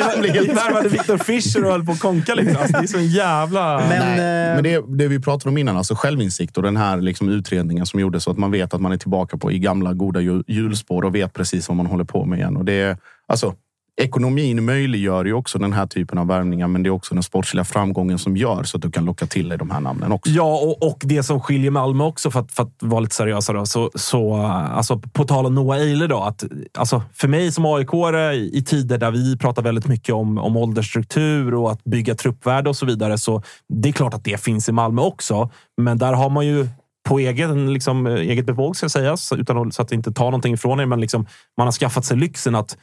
värvade 0.52 0.89
Victor 0.89 1.19
Fischer 1.19 1.65
och 1.65 1.70
höll 1.73 1.85
på 1.86 1.93
att 1.93 2.01
konka. 2.01 2.35
Liksom. 2.35 2.56
Alltså, 2.56 2.73
det 2.78 2.85
är 2.85 2.86
så 2.86 2.98
en 2.98 3.06
jävla... 3.09 3.78
Men, 3.78 3.89
Nej, 3.89 4.48
eh, 4.48 4.55
men 4.55 4.65
det, 4.65 4.82
det 4.98 5.09
vi 5.09 5.20
pratade 5.20 5.48
om 5.51 5.59
innan, 5.59 5.77
alltså 5.77 5.94
självinsikt 5.94 6.56
och 6.56 6.62
den 6.62 6.77
här 6.77 6.97
liksom 6.97 7.28
utredningen 7.28 7.86
som 7.86 8.01
gjordes 8.01 8.24
så 8.24 8.31
att 8.31 8.39
man 8.39 8.51
vet 8.51 8.74
att 8.74 8.81
man 8.81 8.93
är 8.93 8.97
tillbaka 8.97 9.36
på 9.36 9.52
i 9.52 9.59
gamla 9.59 9.93
goda 9.93 10.20
ju- 10.20 10.43
hjulspår 10.47 11.02
och 11.05 11.15
vet 11.15 11.32
precis 11.32 11.69
vad 11.69 11.77
man 11.77 11.86
håller 11.86 12.05
på 12.05 12.24
med 12.24 12.39
igen. 12.39 12.56
Och 12.56 12.65
det 12.65 12.73
är, 12.73 12.97
alltså, 13.28 13.55
ekonomin 13.99 14.65
möjliggör 14.65 15.25
ju 15.25 15.33
också 15.33 15.59
den 15.59 15.73
här 15.73 15.87
typen 15.87 16.19
av 16.19 16.27
värvningar, 16.27 16.69
men 16.69 16.83
det 16.83 16.89
är 16.89 16.91
också 16.91 17.15
den 17.15 17.23
sportsliga 17.23 17.65
framgången 17.65 18.19
som 18.19 18.37
gör 18.37 18.62
så 18.62 18.77
att 18.77 18.83
du 18.83 18.91
kan 18.91 19.05
locka 19.05 19.27
till 19.27 19.49
dig 19.49 19.59
de 19.59 19.70
här 19.70 19.81
namnen 19.81 20.12
också. 20.12 20.33
Ja, 20.33 20.59
och, 20.59 20.83
och 20.83 20.99
det 21.05 21.23
som 21.23 21.41
skiljer 21.41 21.70
Malmö 21.70 22.05
också, 22.05 22.31
för 22.31 22.41
att, 22.41 22.53
för 22.53 22.62
att 22.62 22.73
vara 22.81 23.01
lite 23.01 23.15
seriösa, 23.15 23.53
då, 23.53 23.66
så, 23.66 23.91
så 23.95 24.37
alltså, 24.37 24.99
på 24.99 25.25
tal 25.25 25.47
om 25.47 25.55
Noah 25.55 25.79
Eile, 25.79 26.07
då, 26.07 26.20
att, 26.20 26.45
alltså, 26.79 27.03
för 27.12 27.29
mig 27.29 27.53
som 27.53 27.66
aik 27.66 27.89
i, 28.35 28.59
i 28.59 28.65
tider 28.65 28.99
där 28.99 29.11
vi 29.11 29.37
pratar 29.37 29.62
väldigt 29.62 29.87
mycket 29.87 30.15
om, 30.15 30.39
om 30.39 30.57
åldersstruktur 30.57 31.55
och 31.55 31.73
att 31.73 31.85
bygga 31.85 32.15
truppvärde 32.15 32.69
och 32.69 32.77
så 32.77 32.87
vidare, 32.87 33.19
så 33.19 33.43
det 33.69 33.89
är 33.89 33.93
klart 33.93 34.15
att 34.15 34.25
det 34.25 34.41
finns 34.41 34.69
i 34.69 34.73
Malmö 34.73 35.03
också. 35.03 35.51
Men 35.83 35.99
där 35.99 36.12
har 36.12 36.31
man 36.31 36.47
ju 36.47 36.69
på 37.09 37.19
egen, 37.19 37.73
liksom, 37.73 38.07
eget 38.07 38.47
bevåg, 38.47 38.77
ska 38.77 38.89
sägas, 38.89 39.33
utan 39.33 39.59
att, 39.59 39.75
så 39.75 39.83
att 39.83 39.93
inte 39.93 40.12
ta 40.12 40.25
någonting 40.25 40.55
ifrån 40.55 40.81
er. 40.81 40.87
Men 40.87 41.01
liksom, 41.01 41.27
man 41.57 41.66
har 41.66 41.73
skaffat 41.73 42.05
sig 42.05 42.16
lyxen 42.16 42.55
att 42.55 42.77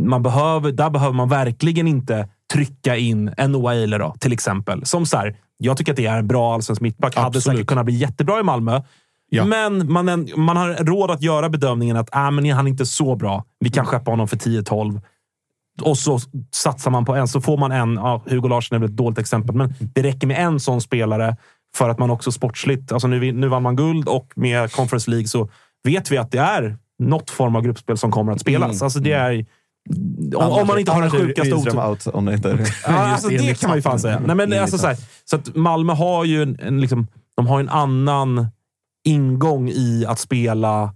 man 0.00 0.22
behöver, 0.22 0.72
där 0.72 0.90
behöver 0.90 1.14
man 1.14 1.28
verkligen 1.28 1.88
inte 1.88 2.28
trycka 2.52 2.96
in 2.96 3.34
en 3.36 3.52
Noah 3.52 3.74
Eiler 3.74 3.98
då, 3.98 4.14
till 4.18 4.32
exempel. 4.32 4.86
Som 4.86 5.06
så 5.06 5.16
här, 5.16 5.36
jag 5.58 5.76
tycker 5.76 5.92
att 5.92 5.96
det 5.96 6.06
är 6.06 6.18
en 6.18 6.28
bra 6.28 6.54
allsvensk 6.54 6.82
mittback. 6.82 7.16
Hade 7.16 7.40
säkert 7.40 7.66
kunnat 7.66 7.84
bli 7.84 7.94
jättebra 7.94 8.40
i 8.40 8.42
Malmö. 8.42 8.80
Ja. 9.28 9.44
Men 9.44 9.92
man, 9.92 10.28
man 10.36 10.56
har 10.56 10.84
råd 10.84 11.10
att 11.10 11.22
göra 11.22 11.48
bedömningen 11.48 11.96
att 11.96 12.14
äh, 12.14 12.30
men 12.30 12.50
han 12.50 12.66
är 12.66 12.70
inte 12.70 12.86
så 12.86 13.16
bra. 13.16 13.44
Vi 13.60 13.70
kan 13.70 13.86
skeppa 13.86 14.10
honom 14.10 14.28
för 14.28 14.36
10-12. 14.36 15.00
Och 15.82 15.98
så 15.98 16.18
satsar 16.50 16.90
man 16.90 17.04
på 17.04 17.14
en, 17.14 17.28
så 17.28 17.40
får 17.40 17.56
man 17.56 17.72
en. 17.72 17.94
Ja, 17.94 18.22
Hugo 18.26 18.48
Larsson 18.48 18.76
är 18.76 18.80
väl 18.80 18.90
ett 18.90 18.96
dåligt 18.96 19.18
exempel, 19.18 19.56
men 19.56 19.74
det 19.80 20.02
räcker 20.02 20.26
med 20.26 20.44
en 20.46 20.60
sån 20.60 20.80
spelare 20.80 21.36
för 21.76 21.88
att 21.88 21.98
man 21.98 22.10
också 22.10 22.32
sportsligt... 22.32 22.92
Alltså 22.92 23.08
nu, 23.08 23.32
nu 23.32 23.48
vann 23.48 23.62
man 23.62 23.76
guld 23.76 24.08
och 24.08 24.32
med 24.34 24.72
Conference 24.72 25.10
League 25.10 25.26
så 25.26 25.48
vet 25.84 26.10
vi 26.10 26.18
att 26.18 26.30
det 26.30 26.38
är 26.38 26.76
något 26.98 27.30
form 27.30 27.56
av 27.56 27.62
gruppspel 27.62 27.98
som 27.98 28.10
kommer 28.10 28.32
att 28.32 28.40
spelas. 28.40 28.72
Mm. 28.72 28.84
Alltså 28.84 29.00
det 29.00 29.12
är... 29.12 29.46
Om, 30.36 30.52
om 30.52 30.66
man 30.66 30.78
inte 30.78 30.92
har 30.92 31.02
den 31.02 31.10
sjukaste 31.10 31.78
out 31.78 32.06
om 32.06 32.24
det 32.24 32.34
inte 32.34 32.50
är... 32.50 32.58
Ja, 32.86 32.92
alltså, 32.92 33.28
det 33.28 33.60
kan 33.60 33.70
man 33.70 33.78
ju 33.78 33.82
fan 33.82 34.00
säga. 34.00 34.20
Nej, 34.26 34.36
men, 34.36 34.58
alltså, 34.60 34.78
så, 34.78 34.86
här, 34.86 34.96
så 35.24 35.36
att 35.36 35.54
Malmö 35.56 35.92
har 35.92 36.24
ju 36.24 36.42
en, 36.42 36.58
en, 36.60 36.80
liksom, 36.80 37.06
de 37.36 37.46
har 37.46 37.60
en 37.60 37.68
annan 37.68 38.46
ingång 39.04 39.68
i 39.68 40.04
att 40.08 40.18
spela 40.18 40.94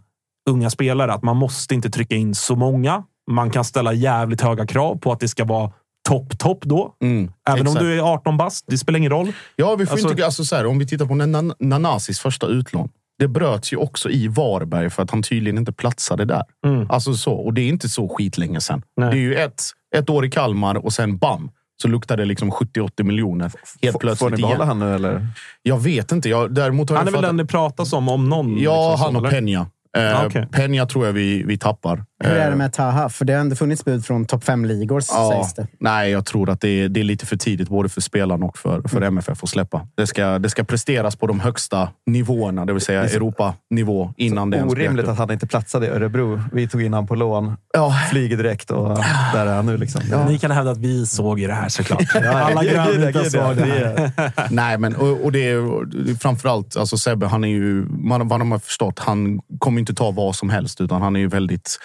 unga 0.51 0.71
spelare. 0.71 1.13
Att 1.13 1.23
man 1.23 1.37
måste 1.37 1.75
inte 1.75 1.91
trycka 1.91 2.15
in 2.15 2.35
så 2.35 2.57
många. 2.57 3.05
Man 3.31 3.51
kan 3.51 3.65
ställa 3.65 3.93
jävligt 3.93 4.41
höga 4.41 4.67
krav 4.67 4.97
på 4.97 5.13
att 5.13 5.21
det 5.21 5.29
ska 5.29 5.45
vara 5.45 5.73
topp, 6.09 6.39
topp 6.39 6.59
då. 6.63 6.95
Även 7.01 7.29
exakt. 7.47 7.69
om 7.69 7.75
du 7.75 7.99
är 7.99 8.13
18 8.13 8.37
bast. 8.37 8.65
Det 8.69 8.79
spelar 8.79 8.99
ingen 8.99 9.11
roll. 9.11 9.33
Ja, 9.57 9.75
vi 9.77 9.87
får 9.87 9.93
Alltså- 9.93 10.11
inte, 10.11 10.25
alltså 10.25 10.45
så 10.45 10.57
här, 10.57 10.67
om 10.67 10.79
vi 10.79 10.87
tittar 10.87 11.07
på 11.07 11.15
Nan- 11.15 11.55
Nanasis 11.59 12.21
första 12.21 12.47
utlån. 12.47 12.89
Det 13.19 13.29
bröts 13.29 13.73
ju 13.73 13.77
också 13.77 14.11
i 14.11 14.29
Varberg 14.29 14.91
för 14.91 15.03
att 15.03 15.11
han 15.11 15.23
tydligen 15.23 15.59
inte 15.59 15.73
platsade 15.73 16.25
där. 16.25 16.43
Mm. 16.67 16.91
Alltså 16.91 17.15
så, 17.15 17.33
och 17.33 17.55
det 17.55 17.61
är 17.61 17.69
inte 17.69 17.89
så 17.89 18.09
skitlänge 18.09 18.61
sedan. 18.61 18.83
Nej. 18.97 19.11
Det 19.11 19.17
är 19.17 19.21
ju 19.21 19.35
ett, 19.35 19.63
ett 19.97 20.11
år 20.11 20.25
i 20.25 20.31
Kalmar 20.31 20.75
och 20.75 20.93
sen 20.93 21.17
bam, 21.19 21.51
så 21.83 21.89
luktar 21.89 22.17
det 22.17 22.25
liksom 22.25 22.51
70-80 22.53 23.03
miljoner 23.03 23.53
helt 23.83 23.99
plötsligt 23.99 24.19
får 24.19 24.31
ni 24.31 24.37
behålla 24.37 24.55
igen. 24.57 24.69
han 24.69 24.79
nu 24.79 24.95
eller? 24.95 25.27
Jag 25.63 25.79
vet 25.83 26.13
inte. 26.13 26.29
Jag, 26.29 26.55
däremot 26.55 26.91
har 26.91 26.97
Han 26.97 27.09
är 27.09 27.13
jag 27.13 27.19
väl 27.21 27.29
den 27.29 27.37
det 27.37 27.47
pratas 27.47 27.93
om, 27.93 28.09
om 28.09 28.29
någon. 28.29 28.59
Ja, 28.59 28.91
liksom, 28.91 29.05
han 29.15 29.17
och 29.25 29.33
eller? 29.33 29.41
Peña. 29.41 29.67
Eh, 29.97 30.21
Ah, 30.21 30.27
okej. 30.27 30.49
Peña 30.53 30.87
tror 30.87 31.07
jag 31.07 31.13
vi, 31.13 31.43
vi 31.43 31.59
tappar. 31.59 32.05
Hur 32.25 32.31
är 32.33 32.47
det 32.47 32.53
Eh, 32.53 32.57
med 32.57 32.73
Taha? 32.73 33.09
För 33.09 33.25
det 33.25 33.33
har 33.33 33.41
ändå 33.41 33.57
funnits 33.57 33.85
bud 33.85 34.05
från 34.05 34.27
topp 34.27 34.45
fem-ligor, 34.45 35.03
Ja, 35.09 35.31
sägs 35.33 35.55
det. 35.55 35.67
nej, 35.81 36.11
jag 36.11 36.25
tror 36.27 36.51
att 36.51 36.61
det 36.61 36.69
är, 36.69 36.89
det 36.89 37.01
är 37.01 37.05
lite 37.05 37.27
för 37.27 37.37
tidigt 37.37 37.69
både 37.69 37.89
för 37.89 38.01
spelarna 38.01 38.47
och 38.47 38.59
för, 38.59 38.83
för 38.89 39.03
MFF 39.03 39.43
att 39.43 39.49
släppa. 39.49 39.87
Det 39.95 40.07
ska, 40.07 40.39
det 40.39 40.51
ska 40.51 40.65
presteras 40.65 41.17
på 41.17 41.27
de 41.27 41.41
högsta 41.41 41.89
nivåerna, 42.07 42.65
det 42.67 42.73
vill 42.73 42.83
säga 42.83 43.05
Europanivå, 43.05 44.15
innan 44.17 44.51
det 44.51 44.63
Orimligt 44.63 45.09
att 45.09 45.19
han 45.19 45.31
inte 45.31 45.47
platsade 45.47 45.87
i 45.87 45.89
Örebro. 45.89 46.41
Vi 46.53 46.69
tog 46.69 46.83
in 46.83 46.93
han 46.93 47.07
på 47.07 47.15
lån, 47.15 47.57
Ja. 47.75 47.95
flyger 48.11 48.37
direkt 48.37 48.71
och 48.71 48.89
där 49.33 49.47
är 49.47 49.55
han 49.57 49.67
nu. 49.67 49.77
Liksom. 49.77 50.03
Ni 50.29 50.39
kan 50.39 50.51
hävda 50.51 50.71
att 50.71 50.79
vi 50.79 51.07
såg 51.07 51.41
ju 51.41 51.47
det 51.47 51.55
här 51.55 51.69
såklart. 51.69 52.03
Ja, 52.15 52.31
Alla 52.31 52.63
gud, 52.65 53.33
såg 53.33 53.57
det 53.57 53.65
här. 53.65 54.33
Nej, 54.51 54.79
men 54.79 54.97
och, 54.97 55.25
och 55.25 55.33
det 55.33 55.49
är 55.51 55.87
det 56.05 56.11
är 56.11 56.15
framförallt 56.15 56.77
alltså 56.77 56.99
Sebbe, 56.99 57.27
han 57.27 57.45
är 57.45 57.49
ju, 57.49 57.87
man, 57.89 58.29
vad 58.29 58.41
de 58.41 58.53
har 58.53 58.59
förstått, 58.59 58.99
han 58.99 59.41
kommer 59.59 59.81
inte 59.81 59.95
ta 59.95 60.11
vad 60.11 60.37
som 60.37 60.51
helst, 60.51 60.81
utan 60.81 61.03
han 61.03 61.17
är 61.17 61.21
ju 61.21 61.29
väldigt 61.29 61.79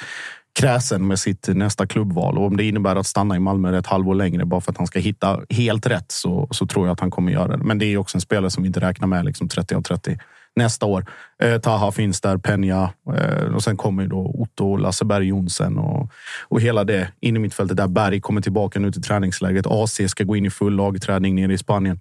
kräsen 0.59 1.07
med 1.07 1.19
sitt 1.19 1.47
nästa 1.47 1.87
klubbval. 1.87 2.37
Och 2.37 2.45
om 2.45 2.57
det 2.57 2.63
innebär 2.63 2.95
att 2.95 3.07
stanna 3.07 3.35
i 3.35 3.39
Malmö 3.39 3.77
ett 3.77 3.87
halvår 3.87 4.15
längre 4.15 4.45
bara 4.45 4.61
för 4.61 4.71
att 4.71 4.77
han 4.77 4.87
ska 4.87 4.99
hitta 4.99 5.39
helt 5.49 5.85
rätt 5.85 6.11
så, 6.11 6.47
så 6.51 6.67
tror 6.67 6.87
jag 6.87 6.93
att 6.93 6.99
han 6.99 7.11
kommer 7.11 7.31
göra 7.31 7.57
det. 7.57 7.63
Men 7.63 7.77
det 7.79 7.85
är 7.85 7.97
också 7.97 8.17
en 8.17 8.21
spelare 8.21 8.51
som 8.51 8.63
vi 8.63 8.67
inte 8.67 8.79
räknar 8.79 9.07
med 9.07 9.25
liksom 9.25 9.49
30 9.49 9.75
av 9.75 9.81
30 9.81 10.17
nästa 10.55 10.85
år. 10.85 11.05
Eh, 11.43 11.57
Taha 11.57 11.91
finns 11.91 12.21
där, 12.21 12.37
Peña 12.37 12.89
eh, 13.17 13.55
och 13.55 13.63
sen 13.63 13.77
kommer 13.77 14.03
ju 14.03 14.09
då 14.09 14.31
Otto, 14.35 14.75
Lasseberg, 14.75 15.27
Jonsen 15.27 15.77
och, 15.77 16.11
och 16.47 16.61
hela 16.61 16.83
det 16.83 17.07
in 17.19 17.35
i 17.35 17.39
mittfältet 17.39 17.77
där 17.77 17.87
Berg 17.87 18.21
kommer 18.21 18.41
tillbaka 18.41 18.79
nu 18.79 18.91
till 18.91 19.03
träningsläget. 19.03 19.65
AC 19.67 20.01
ska 20.07 20.23
gå 20.23 20.35
in 20.35 20.45
i 20.45 20.49
full 20.49 20.75
lagträning 20.75 21.35
nere 21.35 21.53
i 21.53 21.57
Spanien. 21.57 21.99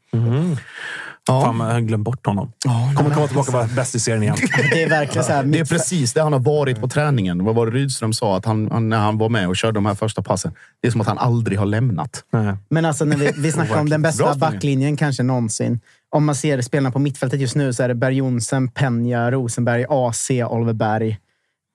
Ja. 1.27 1.43
Fan, 1.43 1.61
jag 1.61 1.67
har 1.67 1.81
glömt 1.81 2.05
bort 2.05 2.27
honom. 2.27 2.53
Kommer 2.97 3.15
komma 3.15 3.27
tillbaka 3.27 3.49
och 3.49 3.55
vara 3.55 3.67
bäst 3.67 3.95
i 3.95 4.01
serien 4.01 4.23
igen. 4.23 4.37
Det 4.73 4.83
är 4.83 4.89
verkligen 4.89 5.25
så 5.25 5.33
här, 5.33 5.43
Det 5.43 5.59
är 5.59 5.65
precis 5.65 6.13
det 6.13 6.23
han 6.23 6.33
har 6.33 6.41
varit 6.41 6.81
på 6.81 6.89
träningen. 6.89 7.45
Vad 7.45 7.55
var 7.55 7.67
det 7.67 7.73
Rydström 7.73 8.13
sa? 8.13 8.37
Att 8.37 8.45
han, 8.45 8.71
han, 8.71 8.89
när 8.89 8.99
han 8.99 9.19
var 9.19 9.29
med 9.29 9.49
och 9.49 9.57
körde 9.57 9.73
de 9.73 9.87
här 9.87 9.95
första 9.95 10.23
passen. 10.23 10.53
Det 10.83 10.89
är 10.89 10.93
som 10.93 11.01
att 11.01 11.07
han 11.07 11.19
aldrig 11.19 11.59
har 11.59 11.67
lämnat. 11.67 12.25
Nej. 12.33 12.57
Men 12.69 12.85
alltså 12.85 13.05
när 13.05 13.17
vi, 13.17 13.33
vi 13.37 13.53
snackar 13.53 13.81
om 13.81 13.89
den 13.89 14.03
bästa 14.03 14.35
backlinjen 14.35 14.97
kanske 14.97 15.23
någonsin. 15.23 15.81
Om 16.13 16.25
man 16.25 16.35
ser 16.35 16.61
spelarna 16.63 16.91
på 16.91 16.99
mittfältet 16.99 17.41
just 17.41 17.57
nu 17.57 17.73
så 17.73 17.83
är 17.83 17.89
det 17.89 17.95
Berg 17.95 18.15
Jonsen, 18.17 18.69
Peña, 18.69 19.31
Rosenberg, 19.31 19.85
AC, 19.89 20.31
Oliver 20.31 20.73
Berg. 20.73 21.19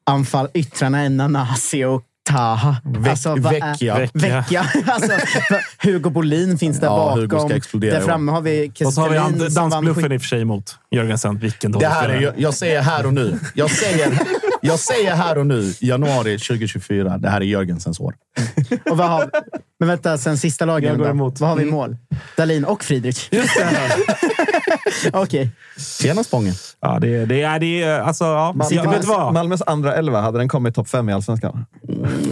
Anfall 0.09 0.47
yttrarna 0.53 1.01
är 1.01 1.09
Nanasi 1.09 1.83
och 1.83 2.03
Taha. 2.29 2.75
Alltså, 3.09 3.35
vad 3.35 3.53
är- 3.53 3.71
Vecchia. 3.71 4.09
Vecchia. 4.13 4.65
alltså, 4.87 5.11
Hugo 5.83 6.09
Bolin 6.09 6.57
finns 6.57 6.79
där 6.79 6.87
Ja, 6.87 6.95
bakom. 6.95 7.19
Hugo 7.21 7.39
ska 7.39 7.55
explodera 7.55 7.99
där 7.99 8.05
framme 8.05 8.31
har 8.31 8.41
vi 8.41 8.71
Och 8.85 8.93
så 8.93 9.01
har 9.01 9.09
vi 9.09 9.15
Kesselin 9.15 9.41
and- 9.41 9.55
dansbluffen 9.55 10.11
i 10.11 10.17
och 10.17 10.21
för 10.21 10.27
sig 10.27 10.45
mot 10.45 10.75
Jörgensen. 10.91 11.37
Vilken 11.37 11.71
Det 11.71 11.75
dålig 11.75 11.87
här 11.87 12.09
är, 12.09 12.13
spelare. 12.15 12.23
jag, 12.23 12.33
jag 12.39 12.53
säger 12.53 12.81
här 12.81 13.05
och 13.05 13.13
nu. 13.13 13.39
Jag 13.53 13.71
säger, 13.71 14.19
jag 14.65 14.79
säger 14.79 15.15
här 15.15 15.37
och 15.37 15.47
nu, 15.47 15.73
januari 15.79 16.37
2024. 16.39 17.17
Det 17.17 17.29
här 17.29 17.41
är 17.41 17.45
Jörgensens 17.45 17.99
år. 17.99 18.15
Och 18.89 18.97
vad 18.97 19.09
har, 19.09 19.29
men 19.79 19.87
vänta, 19.89 20.17
sen 20.17 20.37
sista 20.37 20.63
Jag 20.63 20.67
lagen 20.67 20.97
går 20.97 21.05
då. 21.05 21.11
emot. 21.11 21.39
Vad 21.39 21.49
har 21.49 21.57
vi 21.57 21.63
i 21.63 21.71
mål? 21.71 21.97
Dalin 22.37 22.65
och 22.65 22.83
Friedrich. 22.83 23.29
Okej. 25.13 25.49
Tjena 26.01 26.23
Spången. 26.23 26.53
Ja, 26.81 26.97
det, 27.01 27.25
det, 27.25 27.41
är, 27.41 27.59
det 27.59 27.83
är... 27.83 27.99
Alltså, 27.99 28.23
ja. 28.25 28.53
Malmö, 28.55 28.75
Jag 28.75 28.91
vet 28.91 29.05
vad? 29.05 29.33
Malmös 29.33 29.61
andra 29.61 29.95
elva, 29.95 30.21
hade 30.21 30.37
den 30.37 30.47
kommit 30.49 30.75
topp 30.75 30.89
fem 30.89 31.09
i 31.09 31.13
allsvenskan? 31.13 31.65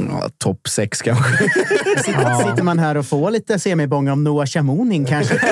Ja, 0.10 0.30
Topp 0.38 0.68
sex 0.68 1.02
kanske. 1.02 1.34
Sitter, 2.04 2.50
sitter 2.50 2.64
man 2.64 2.80
här 2.80 2.98
och 2.98 3.06
får 3.06 3.32
lite 3.32 3.60
semibång 3.60 4.10
om 4.10 4.24
Noah 4.24 4.46
Chamonin 4.46 5.06
kanske? 5.06 5.36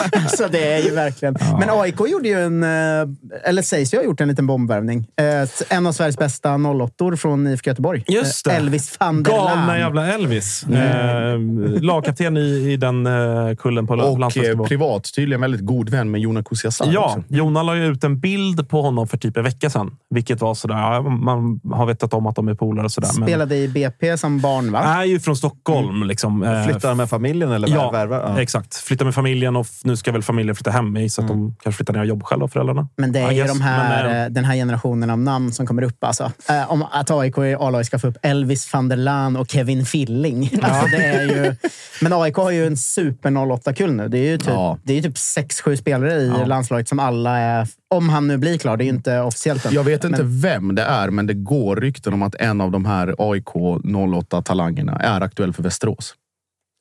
så 0.36 0.48
det 0.48 0.72
är 0.72 0.82
ju 0.82 0.90
verkligen... 0.94 1.36
Men 1.58 1.70
AIK 1.70 2.00
gjorde 2.08 2.28
ju 2.28 2.40
en, 2.44 2.62
eh, 2.62 3.48
eller 3.48 3.62
sägs 3.62 3.94
ju 3.94 3.98
ha 3.98 4.04
gjort 4.04 4.20
en 4.20 4.28
liten 4.28 4.46
bombvärvning. 4.46 5.06
Ett- 5.16 5.62
En 5.72 5.86
av 5.86 5.92
Sveriges 5.92 6.18
bästa 6.18 6.54
08 6.54 7.16
från 7.16 7.46
IFK 7.46 7.70
Göteborg. 7.70 8.04
Just 8.08 8.44
det. 8.44 8.50
Eh, 8.50 8.56
Elvis 8.56 8.96
van 9.00 9.22
der 9.22 9.30
Galna 9.32 9.78
jävla 9.78 10.14
Elvis. 10.14 10.62
Eh, 10.64 11.38
lagkapten 11.80 12.36
i, 12.36 12.72
i 12.72 12.76
den 12.76 13.06
eh, 13.06 13.54
kullen 13.58 13.86
på 13.86 13.94
Och 13.94 14.00
eh, 14.12 14.18
landslagsnivå. 14.18 14.64
privat 14.66 15.10
tydligen 15.14 15.40
väldigt 15.40 15.66
god 15.66 15.88
vän 15.88 16.10
med 16.10 16.20
Jona 16.20 16.42
Kusiasar. 16.42 16.86
Ja, 16.92 17.04
också. 17.04 17.22
Jonna 17.28 17.62
la 17.62 17.76
ju 17.76 17.86
ut 17.86 18.04
en 18.04 18.20
bild 18.20 18.68
på 18.68 18.82
honom 18.82 19.08
för 19.08 19.16
typ 19.18 19.36
en 19.36 19.44
vecka 19.44 19.70
sedan. 19.70 19.90
Vilket 20.10 20.40
var 20.40 20.54
sådär, 20.54 20.74
ja, 20.74 21.02
man 21.02 21.60
har 21.72 21.86
vetat 21.86 22.14
om 22.14 22.26
att 22.26 22.36
de 22.36 22.48
är 22.48 22.54
polare 22.54 22.84
och 22.84 22.92
sådär. 22.92 23.08
Men 23.18 23.26
Spelade 23.28 23.56
i 23.56 23.68
BP 23.68 24.18
som 24.18 24.40
barn, 24.40 24.72
va? 24.72 24.78
är 24.80 25.04
ju 25.04 25.20
från 25.20 25.36
Stockholm. 25.36 26.02
Liksom. 26.02 26.42
Eh, 26.42 26.64
Flyttar 26.64 26.94
med 26.94 27.08
familjen 27.10 27.52
eller 27.52 27.68
Ja, 27.68 27.90
värvar? 27.90 28.32
Ja. 28.36 28.42
exakt. 28.42 28.76
Flyttar 28.76 29.04
med 29.04 29.14
familjen 29.14 29.56
och 29.56 29.66
nu 29.84 29.96
ska 29.96 30.12
väl 30.12 30.22
familjen 30.22 30.56
flytta 30.56 30.70
hem. 30.70 30.96
Jag 30.96 31.02
gissar 31.02 31.22
att 31.22 31.28
de 31.28 31.56
kanske 31.62 31.76
flyttar 31.76 31.92
ner 31.94 32.00
och 32.00 32.06
jobbar 32.06 32.26
själva, 32.26 32.48
föräldrarna. 32.48 32.88
Men 32.96 33.12
det 33.12 33.18
är 33.20 33.30
I 33.30 33.34
ju 33.34 33.42
guess. 33.42 33.52
de 33.58 33.60
här, 33.60 34.04
Men, 34.08 34.22
eh, 34.26 34.28
den 34.30 34.44
här 34.44 34.54
generationen 34.54 35.10
av 35.10 35.18
namn 35.18 35.52
som 35.52 35.66
kommer 35.66 35.82
upp. 35.82 36.04
Alltså. 36.04 36.32
Eh, 36.48 36.70
om 36.72 36.82
att 36.82 37.10
AIK 37.10 37.38
i 37.38 37.54
A-laget 37.60 37.86
ska 37.86 37.98
få 37.98 38.06
upp 38.08 38.16
Elvis 38.22 38.72
van 38.72 38.88
der 38.88 38.96
Laan 38.96 39.36
och 39.36 39.48
Kevin 39.50 39.84
Filling. 39.86 40.50
Alltså, 40.62 40.86
det 40.96 41.04
är 41.04 41.22
ju, 41.22 41.54
men 42.00 42.12
AIK 42.12 42.34
har 42.36 42.50
ju 42.50 42.66
en 42.66 42.76
super 42.76 43.30
08-kull 43.30 43.92
nu. 43.92 44.08
Det 44.08 44.18
är 44.18 44.30
ju 44.30 44.38
typ, 44.38 44.48
Ja. 44.48 44.78
det 44.82 44.92
är 44.92 44.96
ju 44.96 45.02
typ 45.02 45.16
6-7 45.16 45.76
spelare 45.76 46.12
i 46.14 46.28
Ja. 46.28 46.44
landslaget 46.44 46.88
som 46.88 46.98
alla 46.98 47.38
är... 47.38 47.68
Om 47.94 48.08
han 48.08 48.28
nu 48.28 48.38
blir 48.38 48.58
klar. 48.58 48.76
Det 48.76 48.84
är 48.84 48.86
ju 48.86 48.92
inte 48.92 49.20
officiellt 49.20 49.66
än. 49.66 49.72
Jag 49.74 49.84
vet 49.84 50.04
inte 50.04 50.22
Men, 50.22 50.40
vem 50.40 50.74
det 50.74 50.82
är, 50.82 51.10
men 51.10 51.26
det 51.26 51.34
går 51.34 51.76
rykten 51.76 52.12
om 52.14 52.22
att 52.22 52.34
en 52.34 52.60
av 52.60 52.70
de 52.70 52.84
här 52.84 53.14
AIK 53.18 53.44
08-talangerna 53.44 54.98
är 55.00 55.20
aktuell 55.20 55.52
för 55.52 55.62
Västerås. 55.62 56.14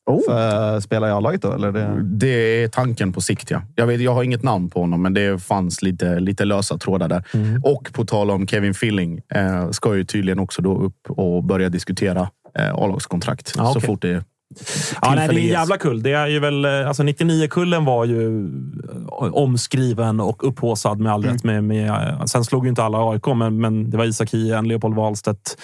Oh, 0.06 0.22
För, 0.26 0.80
spela 0.80 1.08
i 1.08 1.12
A-laget 1.12 1.42
då? 1.42 1.54
Eller 1.54 1.72
det... 1.72 2.02
Det 2.04 2.64
är 2.64 2.68
tanken 2.68 3.14
på 3.14 3.22
sikt, 3.22 3.52
ja. 3.52 3.62
Jag, 3.76 3.88
vet, 3.88 4.02
jag 4.02 4.14
har 4.14 4.24
inget 4.24 4.44
namn 4.44 4.70
på 4.70 4.80
honom, 4.80 5.02
men 5.02 5.14
det 5.14 5.44
fanns 5.44 5.82
lite, 5.82 6.20
lite 6.20 6.46
lösa 6.46 6.78
trådar 6.78 7.08
där. 7.08 7.24
Och 7.64 7.90
på 7.94 8.06
tal 8.06 8.32
om 8.32 8.48
Kevin 8.48 8.74
Filling 8.74 9.22
eh, 9.34 9.70
ska 9.70 9.96
ju 9.96 10.04
tydligen 10.04 10.40
också 10.40 10.62
då 10.62 10.78
upp 10.78 11.10
och 11.10 11.44
börja 11.44 11.70
diskutera 11.70 12.30
eh, 12.60 12.74
A-lagskontrakt 12.74 13.54
Ja, 13.58 13.66
så 13.66 13.72
okej. 13.72 13.88
fort 13.88 14.02
det 14.02 14.24
Ja, 15.02 15.14
nej, 15.16 15.28
det 15.28 15.34
är 15.34 15.38
en 15.40 15.48
jävla 15.48 15.78
kull. 15.78 16.04
Det 16.04 16.12
är 16.14 16.28
ju 16.28 16.40
väl, 16.40 16.66
eh, 16.66 16.88
alltså 16.88 17.04
99-kullen 17.04 17.86
var 17.86 18.06
ju 18.06 18.46
eh, 19.22 19.34
omskriven 19.34 20.20
och 20.20 20.48
upphaussad 20.48 21.00
med 21.00 21.12
all 21.14 21.24
rätt. 21.24 21.44
Med, 21.44 21.64
med, 21.64 21.90
eh, 21.90 22.26
sen 22.26 22.44
slog 22.46 22.66
ju 22.66 22.70
inte 22.70 22.84
alla 22.84 23.12
AIK, 23.12 23.28
men, 23.36 23.62
men 23.62 23.90
det 23.90 23.98
var 23.98 24.06
Isak 24.06 24.34
Hien, 24.34 24.68
Leopold 24.68 24.96
Wahlstedt, 24.96 25.58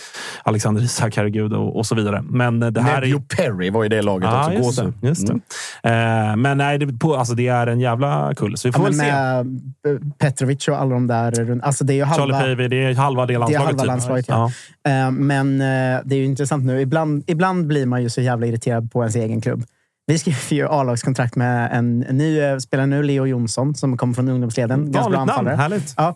Alexander 0.43 0.81
Isak, 0.81 1.17
herregud, 1.17 1.53
och, 1.53 1.77
och 1.77 1.85
så 1.85 1.95
vidare. 1.95 2.21
Men 2.29 2.59
det 2.59 2.81
här 2.81 3.01
Nebjo 3.01 3.17
är... 3.17 3.35
Perry 3.35 3.69
var 3.69 3.85
i 3.85 3.89
det 3.89 4.01
laget 4.01 4.29
Ja, 4.31 4.45
också. 4.45 4.63
just 4.63 4.77
det. 5.01 5.07
Just 5.07 5.27
det. 5.27 5.39
Mm. 5.83 6.29
Eh, 6.29 6.35
men 6.35 6.57
nej, 6.57 6.77
det, 6.77 6.99
på, 6.99 7.15
alltså, 7.15 7.33
det 7.33 7.47
är 7.47 7.67
en 7.67 7.79
jävla 7.79 8.33
kull. 8.35 8.57
Så 8.57 8.67
vi 8.67 8.71
Ja, 8.71 8.77
får 8.79 8.83
men 8.83 8.97
väl 8.97 9.99
se. 9.99 10.07
Petrovic 10.17 10.67
och 10.67 10.81
alla 10.81 10.93
de 10.93 11.07
där. 11.07 11.59
Alltså 11.63 11.83
det 11.83 11.93
är 11.93 11.95
ju 11.95 12.05
Charlie 12.05 12.33
halva, 12.33 12.39
Pavey, 12.39 12.67
det 12.67 12.83
är 12.83 12.93
halva 12.95 13.25
det 13.25 13.33
det 13.33 13.35
är 13.35 13.39
landslaget. 13.39 13.65
halva 13.67 13.79
typ. 13.83 13.87
landslaget. 13.87 14.25
Ja. 14.27 14.51
Eh, 14.91 15.11
Men 15.11 15.61
eh, 15.61 16.01
det 16.05 16.15
är 16.15 16.19
ju 16.19 16.25
intressant 16.25 16.65
nu. 16.65 16.81
Ibland, 16.81 17.23
ibland 17.27 17.67
blir 17.67 17.85
man 17.85 18.03
ju 18.03 18.09
så 18.09 18.21
jävla 18.21 18.45
irriterad 18.47 18.76
på 18.81 19.01
ens 19.01 19.15
egen 19.15 19.41
klubb. 19.41 19.65
Vi 20.07 20.19
skriver 20.19 20.53
ju 20.53 20.67
A-lagskontrakt 20.67 21.35
med 21.35 21.69
en, 21.73 22.03
en 22.03 22.17
ny 22.17 22.39
eh, 22.39 22.57
spelare 22.57 22.85
nu, 22.87 23.03
Leo 23.03 23.25
Jonsson, 23.25 23.75
som 23.75 23.97
kommer 23.97 24.13
från 24.13 24.29
ungdomsleden. 24.29 24.91
Bra 24.91 25.01
Vanligt 25.01 25.25
namn, 25.25 25.47
härligt. 25.47 25.93
Ja. 25.97 26.15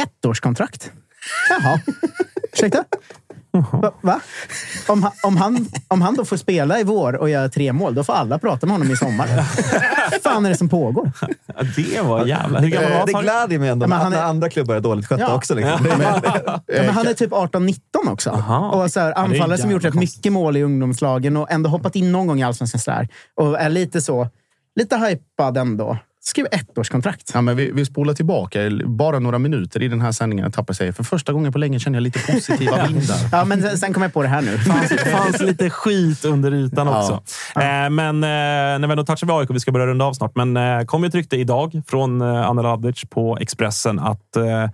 Ettårskontrakt. 0.00 0.92
Jaha. 1.50 1.80
Ursäkta? 2.52 2.84
Va? 3.52 3.92
Va? 4.00 4.20
Om, 4.88 5.02
han, 5.02 5.12
om, 5.22 5.36
han, 5.36 5.66
om 5.88 6.02
han 6.02 6.14
då 6.14 6.24
får 6.24 6.36
spela 6.36 6.80
i 6.80 6.84
vår 6.84 7.12
och 7.16 7.30
göra 7.30 7.48
tre 7.48 7.72
mål, 7.72 7.94
då 7.94 8.04
får 8.04 8.12
alla 8.12 8.38
prata 8.38 8.66
med 8.66 8.74
honom 8.74 8.90
i 8.92 8.96
sommar. 8.96 9.28
Vad 10.12 10.22
fan 10.22 10.46
är 10.46 10.50
det 10.50 10.56
som 10.56 10.68
pågår? 10.68 11.10
Ja, 11.46 11.54
det 11.76 12.00
var 12.00 12.26
jävla... 12.26 12.60
Hur 12.60 12.68
gammal 12.68 12.90
var 12.90 12.98
Eh, 12.98 13.04
Det 13.06 13.12
han? 13.12 13.22
glädjer 13.22 13.58
mig 13.58 13.68
ändå 13.68 13.86
Ja, 13.90 13.94
han 13.94 14.12
är- 14.12 14.22
andra 14.22 14.48
klubbar 14.48 14.74
är 14.74 14.80
dåligt 14.80 15.06
skötta 15.06 15.22
Ja. 15.22 15.34
också. 15.34 15.54
Liksom. 15.54 15.86
Ja, 15.86 15.96
men 16.66 16.88
han 16.94 17.06
är 17.06 17.14
typ 17.14 17.30
18-19 17.30 17.76
också. 18.10 18.30
Aha. 18.30 18.70
Och 18.70 18.90
så 18.90 19.00
här, 19.00 19.18
anfallare 19.18 19.58
som 19.58 19.70
gjort 19.70 19.84
rätt 19.84 19.94
mycket 19.94 20.32
mål 20.32 20.56
i 20.56 20.62
ungdomslagen 20.62 21.36
och 21.36 21.50
ändå 21.50 21.70
hoppat 21.70 21.96
in 21.96 22.12
någon 22.12 22.26
gång 22.26 22.40
i 22.40 22.44
allsvenskan. 22.44 23.08
Och 23.36 23.60
är 23.60 23.68
lite 23.70 24.00
så, 24.00 24.28
lite 24.76 24.96
hypad 24.96 25.56
ändå. 25.56 25.98
Skriv 26.28 26.46
ettårskontrakt. 26.52 27.30
Ja, 27.34 27.40
men 27.40 27.56
vi, 27.56 27.70
vi 27.72 27.84
spolar 27.84 28.14
tillbaka 28.14 28.70
bara 28.84 29.18
några 29.18 29.38
minuter 29.38 29.82
i 29.82 29.88
den 29.88 30.00
här 30.00 30.12
sändningen. 30.12 30.42
Jag 30.44 30.52
tappar 30.52 30.74
sig. 30.74 30.92
För 30.92 31.04
första 31.04 31.32
gången 31.32 31.52
på 31.52 31.58
länge 31.58 31.78
känner 31.80 31.96
jag 31.96 32.02
lite 32.02 32.32
positiva 32.32 32.86
vindar. 32.88 33.16
Ja, 33.32 33.44
men 33.44 33.62
sen- 33.62 33.78
sen 33.78 33.92
kom 33.92 34.02
jag 34.02 34.12
på 34.12 34.22
det 34.22 34.28
här 34.28 34.42
nu. 34.42 34.56
Det 34.88 35.10
fanns 35.10 35.40
lite 35.40 35.70
skit 35.70 36.24
under 36.24 36.54
ytan 36.54 36.86
Ja. 36.86 36.98
också. 37.00 37.12
Eh, 37.60 37.90
men 37.90 38.22
eh, 38.24 38.28
när 38.78 38.86
vi 38.86 38.90
ändå 38.92 39.04
touchar 39.04 39.26
vid 39.26 39.36
AIK, 39.36 39.50
vi 39.50 39.60
ska 39.60 39.72
börja 39.72 39.86
runda 39.86 40.04
av 40.04 40.12
snart, 40.12 40.36
men 40.36 40.56
eh, 40.56 40.84
kom 40.84 41.02
ju 41.02 41.08
ett 41.08 41.14
rykte 41.14 41.36
idag 41.36 41.82
från 41.86 42.20
eh, 42.20 42.48
Anna 42.48 42.62
Ladic 42.62 43.02
på 43.10 43.38
Expressen 43.40 43.98
att 43.98 44.36
eh, 44.36 44.68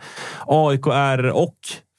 AIK 0.47 0.87
är 0.87 1.31
och 1.31 1.55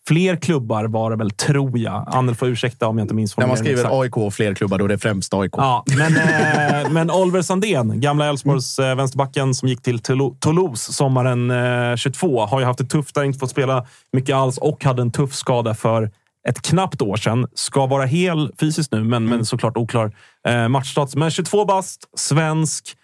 fler 0.07 0.35
klubbar 0.35 0.85
var 0.85 1.11
det 1.11 1.17
väl, 1.17 1.31
tror 1.31 1.77
jag. 1.79 2.03
Annel 2.07 2.35
får 2.35 2.47
ursäkta 2.47 2.87
om 2.87 2.97
jag 2.97 3.03
inte 3.05 3.13
minns 3.15 3.37
När 3.37 3.47
man 3.47 3.57
skriver 3.57 3.73
exakt. 3.73 3.93
AIK 3.93 4.17
och 4.17 4.33
fler 4.33 4.53
klubbar, 4.53 4.77
då 4.77 4.85
är 4.85 4.89
det 4.89 4.97
främst 4.97 5.33
AIK. 5.33 5.51
Ja, 5.57 5.83
men, 5.97 6.17
eh, 6.17 6.89
men 6.91 7.11
Oliver 7.11 7.41
Sandén, 7.41 8.01
gamla 8.01 8.25
Elfsborgs 8.29 8.79
eh, 8.79 8.95
vänsterbacken 8.95 9.55
som 9.55 9.67
gick 9.67 9.81
till 9.81 9.97
Toulo- 9.99 10.37
Toulouse 10.39 10.93
sommaren 10.93 11.51
eh, 11.91 11.95
22, 11.95 12.45
har 12.45 12.59
ju 12.59 12.65
haft 12.65 12.79
det 12.79 12.85
tufft 12.85 13.15
där, 13.15 13.23
inte 13.23 13.39
fått 13.39 13.49
spela 13.51 13.85
mycket 14.13 14.35
alls 14.35 14.57
och 14.57 14.83
hade 14.83 15.01
en 15.01 15.11
tuff 15.11 15.33
skada 15.33 15.73
för 15.73 16.11
ett 16.47 16.61
knappt 16.61 17.01
år 17.01 17.15
sedan. 17.15 17.47
Ska 17.53 17.85
vara 17.85 18.05
hel 18.05 18.51
fysiskt 18.59 18.91
nu, 18.91 19.03
men, 19.03 19.25
men 19.25 19.45
såklart 19.45 19.77
oklar 19.77 20.11
eh, 20.47 20.67
matchstats. 20.67 21.15
Men 21.15 21.31
22 21.31 21.65
bast, 21.65 21.99
svensk. 22.17 22.95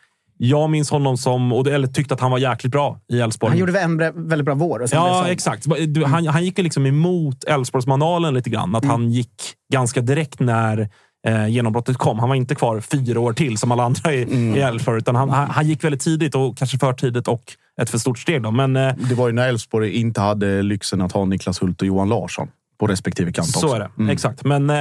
Jag 0.43 0.69
minns 0.69 0.89
honom 0.89 1.17
som, 1.17 1.53
och 1.53 1.67
eller 1.67 1.87
tyckte 1.87 2.13
att 2.13 2.19
han 2.19 2.31
var 2.31 2.37
jäkligt 2.37 2.71
bra 2.71 2.99
i 3.13 3.19
Elfsborg. 3.19 3.49
Han 3.49 3.59
gjorde 3.59 3.79
en 3.79 3.97
väldigt 3.97 4.45
bra 4.45 4.55
vår. 4.55 4.85
Ja, 4.91 5.27
exakt. 5.27 5.65
Han, 6.05 6.27
han 6.27 6.43
gick 6.45 6.57
liksom 6.57 6.85
emot 6.85 7.43
Elfsborgsmanualen 7.43 8.33
lite 8.33 8.49
grann. 8.49 8.75
Att 8.75 8.85
han 8.85 9.11
gick 9.11 9.33
ganska 9.73 10.01
direkt 10.01 10.39
när 10.39 10.89
eh, 11.27 11.47
genombrottet 11.47 11.97
kom. 11.97 12.19
Han 12.19 12.29
var 12.29 12.35
inte 12.35 12.55
kvar 12.55 12.79
fyra 12.79 13.19
år 13.19 13.33
till 13.33 13.57
som 13.57 13.71
alla 13.71 13.83
andra 13.83 14.13
i, 14.13 14.21
i 14.57 14.59
Elfsborg, 14.59 14.97
utan 14.97 15.15
han, 15.15 15.29
han, 15.29 15.49
han 15.49 15.67
gick 15.67 15.83
väldigt 15.83 16.01
tidigt 16.01 16.35
och 16.35 16.57
kanske 16.57 16.77
för 16.77 16.93
tidigt 16.93 17.27
och 17.27 17.43
ett 17.81 17.89
för 17.89 17.97
stort 17.97 18.19
steg. 18.19 18.41
Då. 18.41 18.51
Men 18.51 18.75
eh, 18.75 18.93
Det 19.09 19.15
var 19.15 19.27
ju 19.27 19.33
när 19.33 19.49
Elfsborg 19.49 19.91
inte 19.91 20.21
hade 20.21 20.61
lyxen 20.61 21.01
att 21.01 21.11
ha 21.11 21.25
Niklas 21.25 21.61
Hult 21.61 21.81
och 21.81 21.87
Johan 21.87 22.09
Larsson 22.09 22.47
på 22.81 22.87
respektive 22.87 23.31
kant 23.31 23.47
också. 23.47 23.59
så 23.67 23.75
är 23.75 23.89
det. 24.05 24.11
Exakt. 24.11 24.43
Men 24.45 24.69
eh, 24.69 24.75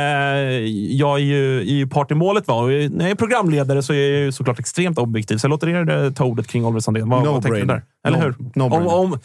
jag 0.97 1.19
är 1.19 1.23
ju, 1.25 1.59
är 1.61 1.75
ju 1.75 1.87
part 1.87 2.11
i 2.11 2.15
målet. 2.15 2.49
Va? 2.49 2.55
Och 2.55 2.69
när 2.69 3.01
jag 3.01 3.11
är 3.11 3.15
programledare 3.15 3.83
så 3.83 3.93
är 3.93 3.97
jag 4.11 4.21
ju 4.21 4.33
såklart 4.33 4.59
extremt 4.59 4.99
objektiv. 4.99 5.37
Så 5.37 5.45
jag 5.45 5.51
låter 5.51 5.69
er 5.69 6.05
eh, 6.05 6.13
ta 6.13 6.25
ordet 6.25 6.47
kring 6.49 6.65
Oliver 6.65 6.81
Sandén. 6.81 7.09
Vad, 7.09 7.25
No 7.25 7.33
vad 7.33 7.43
tänker 7.43 7.61
du 7.61 7.67
där? 7.67 7.83
Eller 8.07 8.19
No- 8.19 8.23
hur? 8.23 8.35
no 8.55 8.63
om, 8.75 8.87
om, 8.87 9.19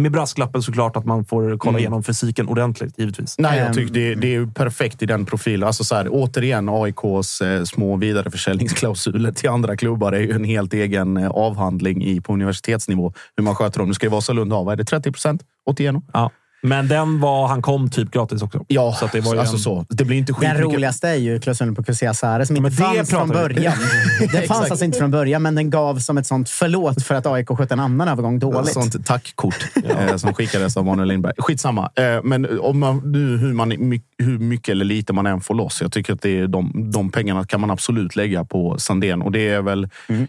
med 0.00 0.12
brasklappen 0.12 0.62
såklart 0.62 0.96
att 0.96 1.04
man 1.04 1.24
får 1.24 1.58
kolla 1.58 1.70
Mm. 1.70 1.78
igenom 1.80 2.02
fysiken 2.02 2.48
ordentligt, 2.48 2.98
givetvis. 2.98 3.34
Nej, 3.38 3.58
jag 3.58 3.66
Ehm, 3.66 3.74
tycker 3.74 3.94
det, 3.94 4.14
det 4.14 4.26
är 4.26 4.30
ju 4.40 4.46
perfekt 4.50 5.02
i 5.02 5.06
den 5.06 5.26
profilen. 5.26 5.66
Alltså 5.66 5.84
så 5.84 5.94
här, 5.94 6.08
återigen, 6.10 6.68
AIKs 6.68 7.40
eh, 7.40 7.64
små 7.64 7.96
vidareförsäljningsklausuler 7.96 9.32
till 9.32 9.48
andra 9.50 9.76
klubbar 9.76 10.12
är 10.12 10.20
ju 10.20 10.32
en 10.32 10.44
helt 10.44 10.74
egen 10.74 11.16
eh, 11.16 11.30
avhandling 11.30 12.04
i, 12.04 12.20
på 12.20 12.32
universitetsnivå. 12.32 13.12
Hur 13.36 13.44
man 13.44 13.54
sköter 13.54 13.78
dem. 13.78 13.88
Nu 13.88 13.94
ska 13.94 14.06
ju 14.06 14.10
Vasalund 14.10 14.52
ha, 14.52 14.62
vad 14.62 14.72
är 14.72 14.76
det, 14.76 14.84
30 14.84 15.12
procent? 15.12 15.42
81? 15.66 15.94
Ja. 16.12 16.30
Men 16.62 16.88
den 16.88 17.20
var, 17.20 17.46
han 17.48 17.62
kom 17.62 17.90
typ 17.90 18.10
gratis 18.10 18.42
också. 18.42 18.64
Ja, 18.68 18.96
Så 18.98 19.04
att 19.04 19.12
det 19.12 19.20
var 19.20 19.34
ju 19.34 19.40
alltså 19.40 19.54
en- 19.56 19.60
så. 19.60 19.86
Det 19.88 20.04
blir 20.04 20.16
inte 20.16 20.32
Den 20.32 20.40
skitmycket. 20.40 20.64
roligaste 20.64 21.08
är 21.08 21.14
ju 21.14 21.40
klausulen 21.40 21.74
på 21.74 21.82
Kusia 21.82 22.14
Sare 22.14 22.46
som 22.46 22.56
inte 22.56 22.62
men 22.62 22.70
det 22.70 22.76
fanns 22.98 23.10
från 23.10 23.28
början. 23.28 23.72
Den 24.32 24.42
fanns 24.48 24.70
alltså 24.70 24.84
inte 24.84 24.98
från 24.98 25.10
början, 25.10 25.42
men 25.42 25.54
den 25.54 25.70
gav 25.70 25.98
som 25.98 26.18
ett 26.18 26.26
sånt 26.26 26.48
förlåt 26.48 27.02
för 27.02 27.14
att 27.14 27.26
AIK 27.26 27.48
skötte 27.48 27.74
en 27.74 27.80
annan 27.80 28.08
övergång 28.08 28.38
dåligt. 28.38 28.72
Sånt 28.72 29.06
tackkort 29.06 29.66
eh, 29.84 30.16
som 30.16 30.34
skickades 30.34 30.76
av 30.76 30.84
Manuel 30.86 31.08
Lindberg. 31.08 31.32
Skitsamma. 31.38 31.90
Eh, 31.96 32.22
men 32.24 32.60
om 32.60 32.78
man, 32.78 33.12
nu, 33.12 33.36
hur, 33.36 33.52
man, 33.52 33.70
hur 34.18 34.38
mycket 34.38 34.72
eller 34.72 34.84
lite 34.84 35.12
man 35.12 35.26
än 35.26 35.40
får 35.40 35.54
loss. 35.54 35.80
Jag 35.82 35.92
tycker 35.92 36.12
att 36.12 36.22
det 36.22 36.38
är 36.40 36.46
de, 36.46 36.90
de 36.92 37.10
pengarna 37.10 37.44
kan 37.44 37.60
man 37.60 37.70
absolut 37.70 38.16
lägga 38.16 38.44
på 38.44 38.78
Sandén. 38.78 39.22
Och 39.22 39.32
det 39.32 39.48
är 39.48 39.62
väl 39.62 39.88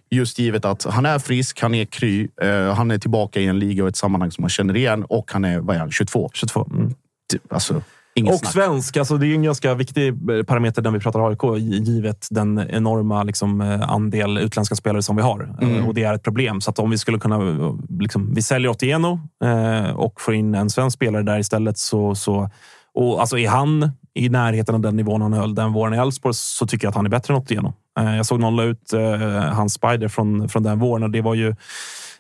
just 0.09 0.39
givet 0.39 0.65
att 0.65 0.83
han 0.89 1.05
är 1.05 1.19
frisk, 1.19 1.61
han 1.61 1.75
är 1.75 1.85
kry, 1.85 2.27
eh, 2.41 2.73
han 2.73 2.91
är 2.91 2.97
tillbaka 2.97 3.39
i 3.39 3.45
en 3.47 3.59
liga 3.59 3.83
och 3.83 3.89
ett 3.89 3.95
sammanhang 3.95 4.31
som 4.31 4.41
man 4.41 4.49
känner 4.49 4.77
igen 4.77 5.05
och 5.09 5.31
han 5.31 5.45
är, 5.45 5.59
vad 5.59 5.75
är 5.75 5.79
han, 5.79 5.91
22? 5.91 6.20
22. 6.33 6.67
Mm. 6.73 6.93
Typ, 7.31 7.53
alltså, 7.53 7.81
Och 8.29 8.39
snack. 8.39 8.51
svensk. 8.53 8.97
Alltså 8.97 9.17
det 9.17 9.27
är 9.27 9.33
en 9.35 9.43
ganska 9.43 9.73
viktig 9.73 10.13
parameter 10.47 10.81
när 10.81 10.91
vi 10.91 10.99
pratar 10.99 11.29
AIK, 11.29 11.59
givet 11.87 12.27
den 12.31 12.59
enorma 12.69 13.23
liksom, 13.23 13.61
eh, 13.61 13.89
andel 13.91 14.37
utländska 14.37 14.75
spelare 14.75 15.01
som 15.01 15.15
vi 15.15 15.21
har. 15.21 15.55
Eh, 15.61 15.67
Mm. 15.69 15.87
Och 15.87 15.93
det 15.93 16.03
är 16.03 16.13
ett 16.13 16.23
problem. 16.23 16.61
Så 16.61 16.71
om 16.71 16.89
vi 16.89 16.97
skulle 16.97 17.19
kunna... 17.19 17.35
eh, 17.35 17.73
Liksom, 17.99 18.33
vi 18.33 18.41
säljer 18.41 18.71
Otieno 18.71 19.19
eh, 19.43 19.89
och 19.95 20.21
får 20.21 20.33
in 20.33 20.55
en 20.55 20.69
svensk 20.69 20.95
spelare 20.95 21.23
där 21.23 21.39
istället. 21.39 21.77
Så, 21.77 22.15
så, 22.15 22.49
och 22.93 23.19
alltså 23.21 23.37
är 23.37 23.49
han 23.49 23.91
i 24.13 24.29
närheten 24.29 24.75
av 24.75 24.81
den 24.81 24.95
nivån 24.95 25.21
han 25.21 25.33
höll 25.33 25.55
den 25.55 25.73
våren 25.73 25.93
i 25.93 25.97
Elfsborg 25.97 26.33
så 26.35 26.67
tycker 26.67 26.85
jag 26.85 26.89
att 26.89 26.95
han 26.95 27.05
är 27.05 27.09
bättre 27.09 27.33
än 27.33 27.39
Otieno. 27.39 27.73
Eh, 27.99 28.15
jag 28.17 28.25
såg 28.25 28.39
någon 28.39 28.55
la 28.55 28.63
ut 28.63 28.93
eh, 28.93 29.19
hans 29.53 29.73
spider 29.73 30.07
från, 30.07 30.49
från 30.49 30.63
den 30.63 30.79
våren 30.79 31.03
och 31.03 31.09
det 31.09 31.21
var 31.21 31.33
ju 31.35 31.55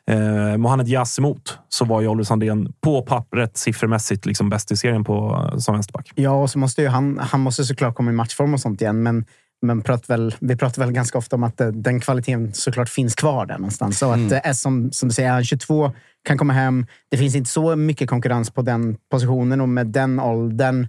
eh, 0.09 0.57
Mohamed 0.57 0.87
Yas 0.87 1.19
emot 1.19 1.57
så 1.69 1.85
var 1.85 2.01
ju 2.01 2.07
Oliver 2.07 2.23
Sandén 2.23 2.73
på 2.81 3.01
pappret 3.01 3.57
siffermässigt 3.57 4.25
liksom 4.25 4.49
bäst 4.49 4.71
i 4.71 4.75
serien 4.77 5.03
på, 5.03 5.49
som 5.57 5.73
vänsterback. 5.75 6.11
Ja, 6.15 6.31
och 6.31 6.49
så 6.49 6.59
måste 6.59 6.81
ju 6.81 6.87
han, 6.87 7.17
han 7.21 7.39
måste 7.41 7.63
såklart 7.65 7.95
komma 7.95 8.11
i 8.11 8.13
matchform 8.13 8.53
och 8.53 8.59
sånt 8.59 8.81
igen, 8.81 9.03
men, 9.03 9.25
men 9.61 9.81
prat 9.81 10.09
väl, 10.09 10.35
vi 10.39 10.55
pratar 10.55 10.81
väl 10.81 10.91
ganska 10.91 11.17
ofta 11.17 11.35
om 11.35 11.43
att 11.43 11.61
eh, 11.61 11.67
den 11.67 11.99
kvaliteten 11.99 12.53
såklart 12.53 12.89
finns 12.89 13.15
kvar 13.15 13.45
där 13.45 13.57
någonstans. 13.57 13.99
Så 13.99 14.13
Mm. 14.13 14.25
att 14.27 14.45
eh, 14.45 14.51
som, 14.51 14.91
som 14.91 15.09
du 15.09 15.15
säger, 15.15 15.31
han 15.31 15.43
22 15.43 15.91
kan 16.27 16.37
komma 16.37 16.53
hem. 16.53 16.85
Det 17.11 17.17
finns 17.17 17.35
inte 17.35 17.49
så 17.49 17.75
mycket 17.75 18.09
konkurrens 18.09 18.51
på 18.51 18.61
den 18.61 18.97
positionen 19.11 19.61
och 19.61 19.69
med 19.69 19.87
den 19.87 20.19
åldern 20.19 20.87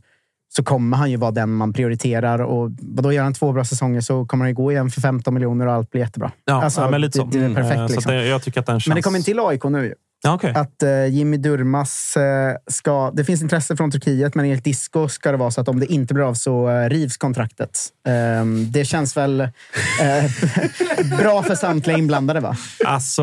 så 0.56 0.62
kommer 0.62 0.96
han 0.96 1.10
ju 1.10 1.16
vara 1.16 1.30
den 1.30 1.50
man 1.54 1.72
prioriterar. 1.72 2.38
Och 2.38 2.70
då 2.70 3.12
gör 3.12 3.22
han 3.22 3.34
två 3.34 3.52
bra 3.52 3.64
säsonger 3.64 4.00
så 4.00 4.26
kommer 4.26 4.44
han 4.44 4.54
gå 4.54 4.72
igen 4.72 4.90
för 4.90 5.00
15 5.00 5.34
miljoner 5.34 5.66
och 5.66 5.72
allt 5.72 5.90
blir 5.90 6.00
jättebra. 6.02 6.32
Ja, 6.44 6.64
Alltså, 6.64 6.80
ja, 6.80 6.90
men 6.90 7.00
lite 7.00 7.18
så. 7.18 7.24
det, 7.24 7.38
det 7.38 7.44
är 7.44 7.48
Mm, 7.48 7.54
perfekt. 7.54 7.78
Så 7.90 7.94
liksom. 7.94 8.12
det, 8.12 8.24
jag 8.26 8.42
tycker 8.42 8.60
att 8.60 8.66
den 8.66 8.80
känns... 8.80 8.88
Men 8.88 8.96
det 8.96 9.02
kommer 9.02 9.20
till 9.20 9.40
AIK 9.40 9.64
nu. 9.64 9.94
Ja, 10.24 10.34
okej. 10.34 10.52
Att 10.56 10.82
eh, 10.82 11.06
Jimmy 11.06 11.36
Durmas 11.36 12.16
eh, 12.16 12.56
ska... 12.70 13.10
Det 13.10 13.24
finns 13.24 13.42
intresse 13.42 13.76
från 13.76 13.90
Turkiet, 13.90 14.34
men 14.34 14.44
enligt 14.44 14.64
Disco 14.64 15.08
ska 15.08 15.30
det 15.30 15.36
vara 15.38 15.50
så 15.50 15.60
att 15.60 15.68
om 15.68 15.80
det 15.80 15.86
inte 15.86 16.14
blir 16.14 16.24
av 16.24 16.34
så 16.34 16.70
eh, 16.70 16.88
rivs 16.88 17.16
kontraktet. 17.16 17.78
Ehm, 18.08 18.72
det 18.72 18.84
känns 18.84 19.16
väl 19.16 19.38
bra 21.18 21.42
för 21.42 21.54
samtliga 21.54 21.98
inblandade, 21.98 22.40
va? 22.40 22.56
Alltså, 22.84 23.22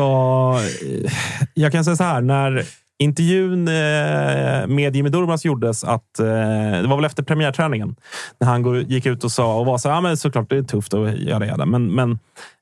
jag 1.54 1.72
kan 1.72 1.84
säga 1.84 1.96
så 1.96 2.04
här. 2.04 2.20
När 2.20 2.64
intervjun 3.00 3.68
eh, 3.68 4.66
med 4.66 4.96
Jimmy 4.96 5.08
Durmaz 5.08 5.44
gjordes, 5.44 5.84
att, 5.84 6.18
eh, 6.18 6.26
det 6.82 6.86
var 6.88 6.96
väl 6.96 7.04
efter 7.04 7.22
premiärträningen, 7.22 7.96
när 8.38 8.48
han 8.48 8.84
gick 8.88 9.06
ut 9.06 9.24
och 9.24 9.32
sa 9.32 9.58
och 9.58 9.66
var 9.66 9.78
så 9.78 9.88
här, 9.88 9.96
ja, 9.96 10.00
men 10.00 10.16
såklart 10.16 10.50
det 10.50 10.56
är 10.56 10.62
tufft 10.62 10.94
att 10.94 11.18
göra 11.18 11.56
det. 11.56 11.66
Men, 11.66 11.94
men 11.94 12.18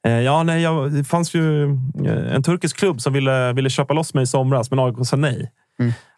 eh, 0.06 0.20
ja, 0.20 0.42
nej, 0.42 0.62
jag, 0.62 0.92
det 0.92 1.04
fanns 1.04 1.34
ju 1.34 1.64
en 2.32 2.42
turkisk 2.42 2.76
klubb 2.76 3.00
som 3.00 3.12
ville, 3.12 3.52
ville 3.52 3.70
köpa 3.70 3.94
loss 3.94 4.14
mig 4.14 4.22
i 4.22 4.26
somras, 4.26 4.70
men 4.70 4.78
AIK 4.78 4.94
sa 5.02 5.16
nej. 5.16 5.52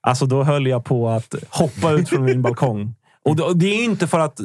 Alltså, 0.01 0.26
då 0.26 0.42
höll 0.44 0.66
jag 0.66 0.84
på 0.84 1.09
att 1.09 1.34
hoppa 1.48 1.90
ut 1.90 2.09
från 2.09 2.24
min 2.24 2.42
balkong. 2.48 2.94
Och 3.24 3.56
det 3.56 3.66
är 3.66 3.84
inte 3.84 4.06
för 4.06 4.18
att, 4.18 4.40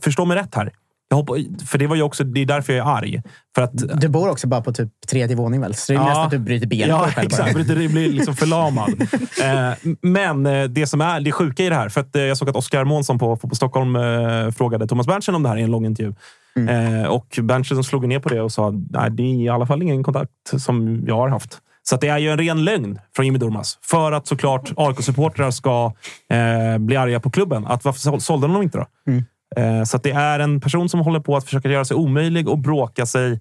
förstå 0.00 0.24
mig 0.24 0.36
rätt 0.36 0.54
här, 0.54 0.72
Jag 1.08 1.16
hoppas, 1.16 1.36
för 1.66 1.78
det 1.78 1.86
var 1.86 1.96
ju 1.96 2.02
också, 2.02 2.24
det 2.24 2.40
är 2.40 2.46
därför 2.46 2.72
jag 2.72 2.86
är 2.88 2.90
arg. 2.96 3.22
För 3.54 3.62
att, 3.62 4.00
Du 4.00 4.08
bor 4.08 4.30
också 4.30 4.46
bara 4.46 4.60
på 4.60 4.72
typ 4.72 4.88
tredje 5.08 5.36
våning 5.36 5.60
väl? 5.60 5.74
Så 5.74 5.92
det 5.92 5.96
är 5.98 6.00
Ja. 6.02 6.06
nästan 6.08 6.24
att 6.24 6.30
du 6.30 6.38
bryter 6.38 6.66
benet 6.66 6.88
Ja, 6.88 6.98
själv 6.98 7.14
bara. 7.14 7.22
exakt. 7.22 7.54
Bryter- 7.56 7.74
Det 7.78 7.88
blir 7.88 8.12
liksom 8.12 8.36
förlamad. 8.36 9.00
eh, 9.42 9.72
men 10.02 10.46
eh, 10.46 10.64
det 10.64 10.86
som 10.86 11.00
är 11.00 11.20
det 11.20 11.32
sjuka 11.32 11.62
i 11.64 11.68
det 11.68 11.74
här, 11.74 11.88
för 11.88 12.00
att 12.00 12.16
eh, 12.16 12.22
jag 12.22 12.36
såg 12.36 12.48
att 12.48 12.56
Oskar 12.56 12.84
Månsson 12.84 13.18
på 13.18 13.36
Fotboll 13.36 13.56
Stockholm 13.56 13.96
eh, 13.96 14.50
frågade 14.50 14.86
Thomas 14.86 15.06
Berntsen 15.06 15.34
om 15.34 15.42
det 15.42 15.48
här 15.48 15.56
i 15.56 15.62
en 15.62 15.70
lång 15.70 15.86
intervju. 15.86 16.14
Mm. 16.56 16.94
Eh, 17.02 17.06
och 17.06 17.38
Berntsen 17.42 17.84
slog 17.84 18.08
ner 18.08 18.18
på 18.20 18.28
det 18.28 18.40
och 18.40 18.52
sa 18.52 18.70
nej, 18.90 19.10
det 19.10 19.22
är 19.22 19.34
i 19.44 19.48
alla 19.48 19.66
fall 19.66 19.82
ingen 19.82 20.02
kontakt 20.04 20.30
som 20.58 21.04
jag 21.06 21.16
har 21.16 21.28
haft. 21.28 21.58
Så 21.82 21.94
att 21.94 22.00
det 22.00 22.08
är 22.08 22.18
ju 22.18 22.30
en 22.30 22.38
ren 22.38 22.64
lögn 22.64 22.98
från 23.16 23.24
Jimmy 23.26 23.38
Durmaz. 23.38 23.78
För 23.82 24.12
att 24.12 24.26
såklart 24.26 24.72
AIK-supportrar 24.76 25.50
ska 25.50 25.92
eh, 26.30 26.78
bli 26.78 26.96
arga 26.96 27.20
på 27.20 27.30
klubben. 27.30 27.66
Att 27.66 27.84
varför 27.84 28.00
sål- 28.00 28.20
sålde 28.20 28.46
de 28.46 28.52
dem 28.52 28.62
inte 28.62 28.78
då? 28.78 28.86
Mm. 29.08 29.24
Eh, 29.56 29.84
så 29.84 29.96
att 29.96 30.02
det 30.02 30.10
är 30.10 30.38
en 30.38 30.60
person 30.60 30.88
som 30.88 31.00
håller 31.00 31.20
på 31.20 31.36
att 31.36 31.44
försöka 31.44 31.68
göra 31.68 31.84
sig 31.84 31.96
omöjlig 31.96 32.48
och 32.48 32.58
bråka 32.58 33.06
sig 33.06 33.40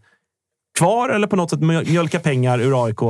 kvar 0.77 1.09
eller 1.09 1.27
på 1.27 1.35
något 1.35 1.49
sätt 1.49 1.59
mjöl- 1.59 1.89
mjölka 1.89 2.19
pengar 2.19 2.59
ur 2.59 2.85
AIK. 2.85 3.01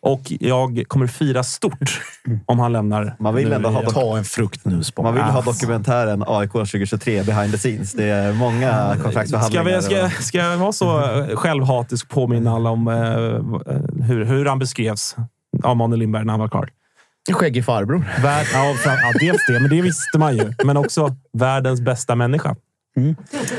Och 0.00 0.20
jag 0.40 0.84
kommer 0.88 1.06
fira 1.06 1.42
stort 1.42 2.00
om 2.46 2.58
han 2.58 2.72
lämnar. 2.72 3.16
Man 3.18 3.34
vill 3.34 3.52
ändå 3.52 3.68
ha. 3.68 3.90
Ta 3.90 4.18
en 4.18 4.24
frukt 4.24 4.64
nu. 4.64 4.82
Man 4.98 5.14
vill 5.14 5.22
ha 5.22 5.38
Ah. 5.38 5.42
dokumentären 5.42 6.24
AIK 6.26 6.52
2023 6.52 7.22
behind 7.22 7.52
the 7.52 7.58
scenes. 7.58 7.92
Det 7.92 8.04
är 8.04 8.32
många 8.32 8.94
Ska, 8.94 9.02
kontraktsförhandlingar. 9.02 9.64
vi, 9.76 9.82
ska, 9.82 10.10
ska 10.22 10.38
jag 10.38 10.56
vara 10.56 10.72
så 10.72 11.00
eh, 11.04 11.36
självhatisk 11.36 12.08
påminna 12.08 12.54
alla 12.54 12.70
om 12.70 12.88
eh, 12.88 14.04
hur, 14.06 14.24
hur 14.24 14.46
han 14.46 14.58
beskrevs 14.58 15.16
av 15.62 15.76
Manuel 15.76 15.98
Lindberg 16.00 16.24
när 16.24 16.32
han 16.32 16.40
var 16.40 16.48
klar? 16.48 16.68
Skäggig 17.34 17.64
farbror. 17.64 18.04
Värld, 18.22 18.46
ja, 18.52 18.74
ja, 18.84 19.12
dels 19.20 19.38
det, 19.48 19.60
men 19.60 19.70
det 19.70 19.82
visste 19.82 20.18
man 20.18 20.36
ju. 20.36 20.52
Men 20.64 20.76
också 20.76 21.16
världens 21.32 21.80
bästa 21.80 22.14
människa. 22.14 22.56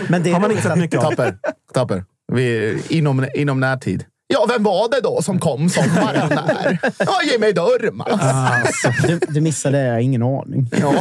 Men 0.07 0.23
det 0.23 0.31
Har 0.31 0.39
man 0.39 0.52
inte 0.52 0.64
sett 0.64 0.77
mycket 0.77 0.99
av. 1.03 1.10
Tapper. 1.10 1.38
Tapper. 1.73 2.03
Vi, 2.34 2.77
inom, 2.89 3.27
inom 3.35 3.60
närtid. 3.60 4.06
Ja, 4.27 4.45
vem 4.49 4.64
var 4.64 4.89
det 4.89 5.02
då 5.02 5.22
som 5.22 5.39
kom 5.39 5.69
sommaren 5.69 6.30
där? 6.30 6.77
Ja, 6.98 7.22
Jimmy 7.31 7.52
Durmaz. 7.52 8.07
Alltså, 8.22 9.07
du, 9.07 9.19
du 9.27 9.41
missade, 9.41 9.84
jag 9.84 9.94
har 9.94 9.99
ingen 9.99 10.23
aning. 10.23 10.69
Ja. 10.81 10.94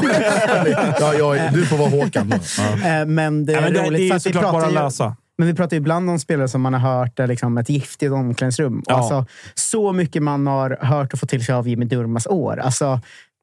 Ja, 1.01 1.15
ja, 1.15 1.51
du 1.53 1.67
får 1.67 1.77
vara 1.77 1.89
Håkan. 1.91 2.35
Ja. 2.59 2.99
Eh, 3.01 3.07
Men 3.07 3.47
det 3.47 3.53
är 3.53 3.57
Ja, 3.57 3.61
men 3.63 3.73
det, 3.73 3.83
roligt 3.87 4.11
det 4.11 4.15
är 4.15 4.19
såklart 4.19 4.53
bara 4.53 4.63
att 4.65 4.71
ju... 4.71 4.75
lösa. 4.75 5.17
Men 5.39 5.49
vi 5.49 5.55
pratar 5.55 5.77
ibland 5.77 6.11
om 6.11 6.19
spelare 6.19 6.49
som 6.49 6.63
man 6.63 6.75
har 6.75 6.99
hört 6.99 7.19
är 7.19 7.27
liksom 7.27 7.59
ett 7.59 7.69
giftigt 7.69 8.13
omklädningsrum. 8.13 8.83
Ja. 8.87 8.95
Alltså, 8.95 9.27
så 9.55 9.93
mycket 9.93 10.23
man 10.23 10.47
har 10.47 10.79
hört 10.81 11.13
och 11.13 11.19
fått 11.19 11.29
till 11.29 11.45
sig 11.45 11.55
av 11.55 11.69
Jimmy 11.69 11.85
Durmas 11.85 12.27
år. 12.27 12.59
Alltså, 12.59 13.01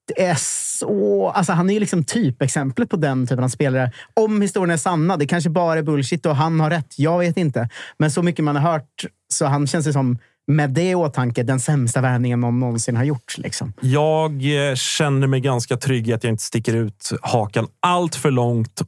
det 0.08 0.26
är 0.26 0.36
så... 0.80 1.30
Alltså, 1.30 1.54
han 1.54 1.70
är 1.70 1.74
ju 1.74 1.80
liksom 1.80 2.04
typexemplet 2.04 2.90
på 2.90 2.96
den 2.96 3.28
typen 3.28 3.44
av 3.44 3.50
spelare. 3.50 3.92
Om 4.14 4.42
historien 4.42 4.72
är 4.72 4.78
sanna, 4.78 5.18
det 5.18 5.26
kanske 5.26 5.50
bara 5.50 5.80
är 5.80 5.84
bullshit 5.84 6.26
och 6.26 6.36
han 6.36 6.60
har 6.60 6.70
rätt. 6.70 7.00
Jag 7.00 7.20
vet 7.20 7.38
inte. 7.38 7.70
Men 7.98 8.12
så 8.12 8.22
mycket 8.22 8.46
man 8.46 8.56
har 8.56 8.72
hört, 8.72 9.06
så 9.34 9.46
han 9.46 9.68
känns 9.68 9.86
det 9.86 9.94
som, 9.94 10.18
med 10.48 10.70
det 10.70 10.90
i 10.90 10.96
åtanke, 10.96 11.44
den 11.44 11.60
sämsta 11.60 12.02
värvningen 12.02 12.40
någon 12.40 12.60
någonsin 12.60 12.96
har 12.96 13.04
gjort. 13.04 13.38
Liksom. 13.38 13.74
Jag 13.80 14.32
eh, 14.70 14.76
känner 14.76 15.28
mig 15.28 15.40
ganska 15.40 15.78
trygg 15.78 16.08
i 16.08 16.14
att 16.14 16.24
jag 16.24 16.34
inte 16.34 16.44
sticker 16.44 16.76
ut 16.76 17.12
hakan 17.22 17.68
allt 17.80 18.16
för 18.16 18.32
långt 18.32 18.82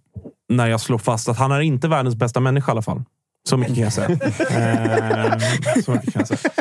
när 0.50 0.68
jag 0.68 0.82
slår 0.82 0.98
fast 0.98 1.30
att 1.30 1.38
han 1.38 1.52
är 1.52 1.60
inte 1.60 1.88
världens 1.88 2.16
bästa 2.16 2.40
människa 2.40 2.72
i 2.72 2.74
alla 2.74 2.82
fall. 2.82 3.04
Så 3.50 3.58
mycket 3.58 3.76
kan 3.76 3.84
jag 3.84 3.94
säga. 3.94 4.10
eh, 4.50 5.38
så 5.86 5.92
mycket 5.92 6.14
kan 6.14 6.20
jag 6.20 6.28
säga. 6.28 6.52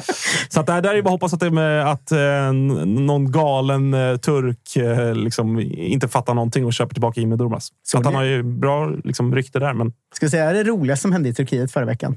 Så 0.48 0.60
att 0.60 0.66
det 0.66 0.72
här 0.72 0.82
där 0.82 0.94
är 0.94 1.02
bara 1.02 1.08
att 1.08 1.10
hoppas 1.10 1.34
att, 1.34 1.40
det 1.40 1.50
med, 1.50 1.90
att 1.90 2.12
eh, 2.12 2.52
någon 2.52 3.32
galen 3.32 3.94
eh, 3.94 4.16
turk 4.16 4.76
eh, 4.76 5.14
liksom 5.14 5.60
inte 5.60 6.08
fattar 6.08 6.34
någonting 6.34 6.64
och 6.64 6.72
köper 6.72 6.94
tillbaka 6.94 7.20
Jimmy 7.20 7.36
Durmaz. 7.36 7.68
Så 7.82 7.98
att 7.98 8.04
han 8.04 8.14
har 8.14 8.22
ju 8.22 8.42
bra 8.42 8.86
liksom, 9.04 9.34
rykte 9.34 9.58
där. 9.58 9.74
Men 9.74 9.92
Ska 10.14 10.24
jag 10.24 10.30
säga 10.30 10.52
det 10.52 10.64
roligaste 10.64 11.02
som 11.02 11.12
hände 11.12 11.28
i 11.28 11.34
Turkiet 11.34 11.72
förra 11.72 11.84
veckan? 11.84 12.16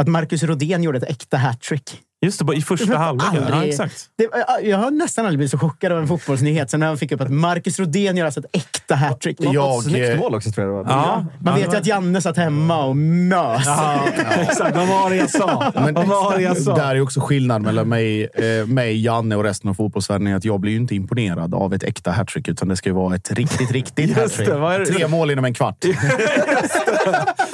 Att 0.00 0.08
Marcus 0.08 0.42
Rodén 0.42 0.82
gjorde 0.82 0.98
ett 0.98 1.10
äkta 1.10 1.36
hattrick. 1.36 2.00
Just 2.22 2.38
det, 2.38 2.44
bara 2.44 2.56
i 2.56 2.62
första 2.62 2.96
halvleken. 2.96 3.44
Ja, 3.50 3.64
exakt. 3.64 4.04
Det, 4.18 4.28
jag 4.68 4.78
har 4.78 4.90
nästan 4.90 5.26
aldrig 5.26 5.38
blivit 5.38 5.50
så 5.50 5.58
chockad 5.58 5.92
av 5.92 5.98
en 5.98 6.08
fotbollsnyhet 6.08 6.70
som 6.70 6.80
när 6.80 6.86
han 6.86 6.98
fick 6.98 7.12
upp 7.12 7.20
att 7.20 7.30
Marcus 7.30 7.78
Rodén 7.78 8.16
gör 8.16 8.24
alltså 8.24 8.40
ett 8.40 8.46
äkta 8.52 8.94
hattrick. 8.94 9.36
Jag, 9.40 9.82
Snyggt 9.82 10.08
eh, 10.10 10.18
mål 10.18 10.34
också 10.34 10.50
tror 10.52 10.66
jag 10.66 10.76
det 10.76 10.88
var. 10.88 10.92
Ja, 10.92 11.26
Man 11.40 11.54
vet 11.54 11.72
ju 11.74 11.76
att 11.76 11.86
Janne 11.86 12.20
satt 12.20 12.36
hemma 12.36 12.84
och 12.84 12.96
mös. 12.96 13.62
Ja, 13.66 14.00
exakt. 14.40 14.76
Vad 14.76 14.88
var 14.88 15.10
det 15.10 15.16
jag 15.16 15.30
sa? 15.30 15.72
Men 15.74 15.94
Vad 15.94 16.06
var 16.06 16.36
det 16.36 16.42
jag 16.42 16.56
sa? 16.56 16.76
Där 16.76 16.94
är 16.96 17.00
också 17.00 17.20
skillnad 17.20 17.62
mellan 17.62 17.88
mig, 17.88 18.24
eh, 18.24 18.66
mig, 18.66 19.04
Janne 19.04 19.36
och 19.36 19.44
resten 19.44 19.70
av 19.70 19.74
fotbollsvärlden. 19.74 20.26
är 20.26 20.36
Att 20.36 20.44
jag 20.44 20.60
blir 20.60 20.72
ju 20.72 20.78
inte 20.78 20.94
imponerad 20.94 21.54
av 21.54 21.74
ett 21.74 21.82
äkta 21.82 22.10
hattrick, 22.10 22.48
utan 22.48 22.68
det 22.68 22.76
ska 22.76 22.88
ju 22.88 22.94
vara 22.94 23.14
ett 23.14 23.30
riktigt, 23.32 23.70
riktigt 23.70 24.16
hattrick. 24.16 24.48
det, 24.48 24.78
det? 24.78 24.86
Tre 24.86 25.08
mål 25.08 25.30
inom 25.30 25.44
en 25.44 25.54
kvart. 25.54 25.76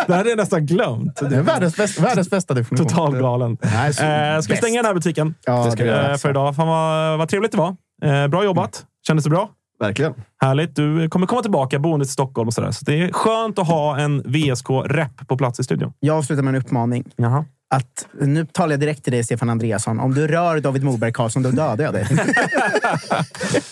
Det 0.07 0.13
här 0.13 0.19
hade 0.19 0.31
jag 0.31 0.37
nästan 0.37 0.67
glömt. 0.67 1.17
Det 1.31 1.37
är 1.37 1.43
världens, 1.43 1.77
bästa, 1.77 2.03
världens 2.03 2.31
bästa 2.31 2.55
definition. 2.55 2.87
Total 2.89 3.17
galen. 3.21 3.57
Nej, 3.63 3.95
så 3.95 4.03
Eh, 4.05 4.41
ska 4.41 4.56
vi 4.57 4.67
stänga 4.67 4.77
den 4.83 4.87
här 4.87 4.95
butiken 4.95 5.35
Ja, 5.45 5.65
Det 5.65 5.71
ska 5.71 5.83
vi 5.85 5.89
göra. 5.91 6.11
eh, 6.11 6.17
för 6.17 6.31
idag? 6.31 6.57
Fan 6.57 6.69
vad, 6.69 7.19
vad 7.19 7.29
trevligt 7.29 7.53
det 7.53 7.59
var. 7.59 7.77
Eh, 8.05 8.29
bra 8.29 8.45
jobbat. 8.45 8.85
Kändes 9.07 9.25
det 9.25 9.31
bra? 9.31 9.51
Verkligen. 9.81 10.15
Härligt. 10.43 10.77
Du 10.77 11.09
kommer 11.09 11.27
komma 11.27 11.43
tillbaka 11.43 11.79
boende 11.79 12.05
till 12.07 12.13
Stockholm 12.13 12.49
och 12.49 12.55
sådär. 12.55 12.71
Så 12.71 12.85
det 12.85 13.03
är 13.03 13.13
skönt 13.13 13.59
att 13.59 13.67
ha 13.69 13.99
en 13.99 14.23
VSK-rep 14.23 15.29
på 15.29 15.37
plats 15.37 15.61
i 15.61 15.65
studion. 15.65 15.93
Jag 16.01 16.17
avslutar 16.19 16.43
med 16.43 16.55
en 16.55 16.61
uppmaning. 16.63 17.05
Jaha. 17.17 17.45
Att, 17.69 18.07
nu 18.21 18.47
talar 18.47 18.73
jag 18.73 18.81
direkt 18.81 19.05
till 19.05 19.13
dig, 19.13 19.25
Stefan 19.25 19.51
Andreasson. 19.51 20.01
Om 20.01 20.15
du 20.15 20.27
rör 20.29 20.61
David 20.61 20.85
Moberg 20.85 21.13
Karlsson, 21.13 21.43
då 21.43 21.51
dödar 21.51 21.85
jag 21.85 21.95
dig. 21.95 22.07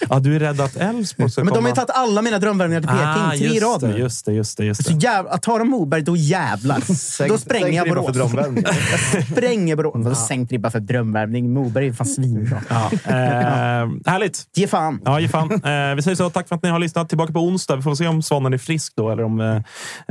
Ja, 0.09 0.19
du 0.19 0.37
är 0.37 0.41
rädd 0.41 0.61
att 0.61 0.77
Elfsborg 0.77 1.31
ska 1.31 1.41
Men 1.41 1.47
de 1.47 1.51
har 1.51 1.57
komma? 1.57 1.69
ju 1.69 1.75
tagit 1.75 1.91
alla 1.91 2.23
mina 2.23 2.39
drömvärvningar 2.39 2.81
till 2.81 2.89
Peking. 2.89 3.05
Ah, 3.05 3.31
tre 3.31 3.47
i 3.47 3.61
rad 3.61 3.81
det, 3.81 3.89
nu. 3.89 3.99
just 3.99 4.27
det, 4.27 4.33
just 4.33 4.59
det. 4.59 4.65
Just 4.65 4.85
Så 4.85 4.93
det. 4.93 4.99
jäv, 5.05 5.27
att 5.27 5.43
ta 5.43 5.59
dem 5.59 5.69
Moberg, 5.69 6.03
då 6.03 6.16
jävlar. 6.16 6.79
då 7.29 7.39
spränger 7.39 7.73
jag 7.73 7.89
Borås. 7.89 8.16
spränger 9.31 9.77
Borås. 9.77 9.95
Vadå 9.97 10.15
sänkt 10.15 10.53
ribba 10.53 10.71
för 10.71 10.81
drömvärvning? 10.81 11.53
Moberg 11.53 11.89
är 11.89 11.93
fan 11.93 12.07
svinbra. 12.07 12.61
Ja. 12.69 12.91
Eh, 12.93 13.89
härligt. 14.07 14.43
Ge 14.55 14.66
fan. 14.66 15.01
Ja, 15.05 15.21
ge 15.21 15.29
fan. 15.29 15.53
Eh, 15.53 15.95
vi 15.95 16.03
säger 16.03 16.15
så. 16.15 16.31
Tack 16.31 16.49
för 16.49 16.55
att 16.57 16.62
ni 16.62 16.69
har 16.69 16.79
lyssnat. 16.79 17.09
Tillbaka 17.09 17.33
på 17.33 17.41
onsdag. 17.41 17.77
Vi 17.77 17.83
får 17.83 17.95
se 17.95 18.07
om 18.09 18.23
Svanen 18.23 18.53
är 18.53 18.59
frisk 18.59 18.93
då 18.97 19.11
eller 19.11 19.23
om 19.25 19.41
eh, 19.41 19.57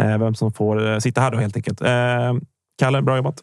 eh, 0.06 0.18
vem 0.20 0.36
som 0.36 0.54
får 0.54 0.92
eh, 0.92 1.00
sitta 1.00 1.22
här 1.22 1.32
då 1.32 1.38
helt 1.38 1.56
enkelt. 1.56 1.82
Eh, 1.82 1.90
Kalle, 2.80 3.02
bra 3.02 3.16
jobbat. 3.16 3.36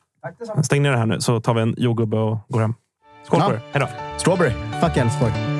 Stäng 0.63 0.83
ner 0.83 0.91
det 0.91 0.97
här 0.99 1.07
nu 1.07 1.21
så 1.21 1.41
tar 1.41 1.55
vi 1.55 1.61
en 1.63 1.75
jordgubbe 1.79 2.17
och 2.17 2.39
går 2.49 2.61
hem. 2.61 2.75
Skål 3.27 3.41
Ja. 3.41 3.49
på 3.49 3.55
er. 3.55 3.61
Hej 3.73 3.81
då. 3.81 4.19
Strawberry. 4.19 4.51
Fuck 4.81 4.97
Elfsborg. 4.97 5.60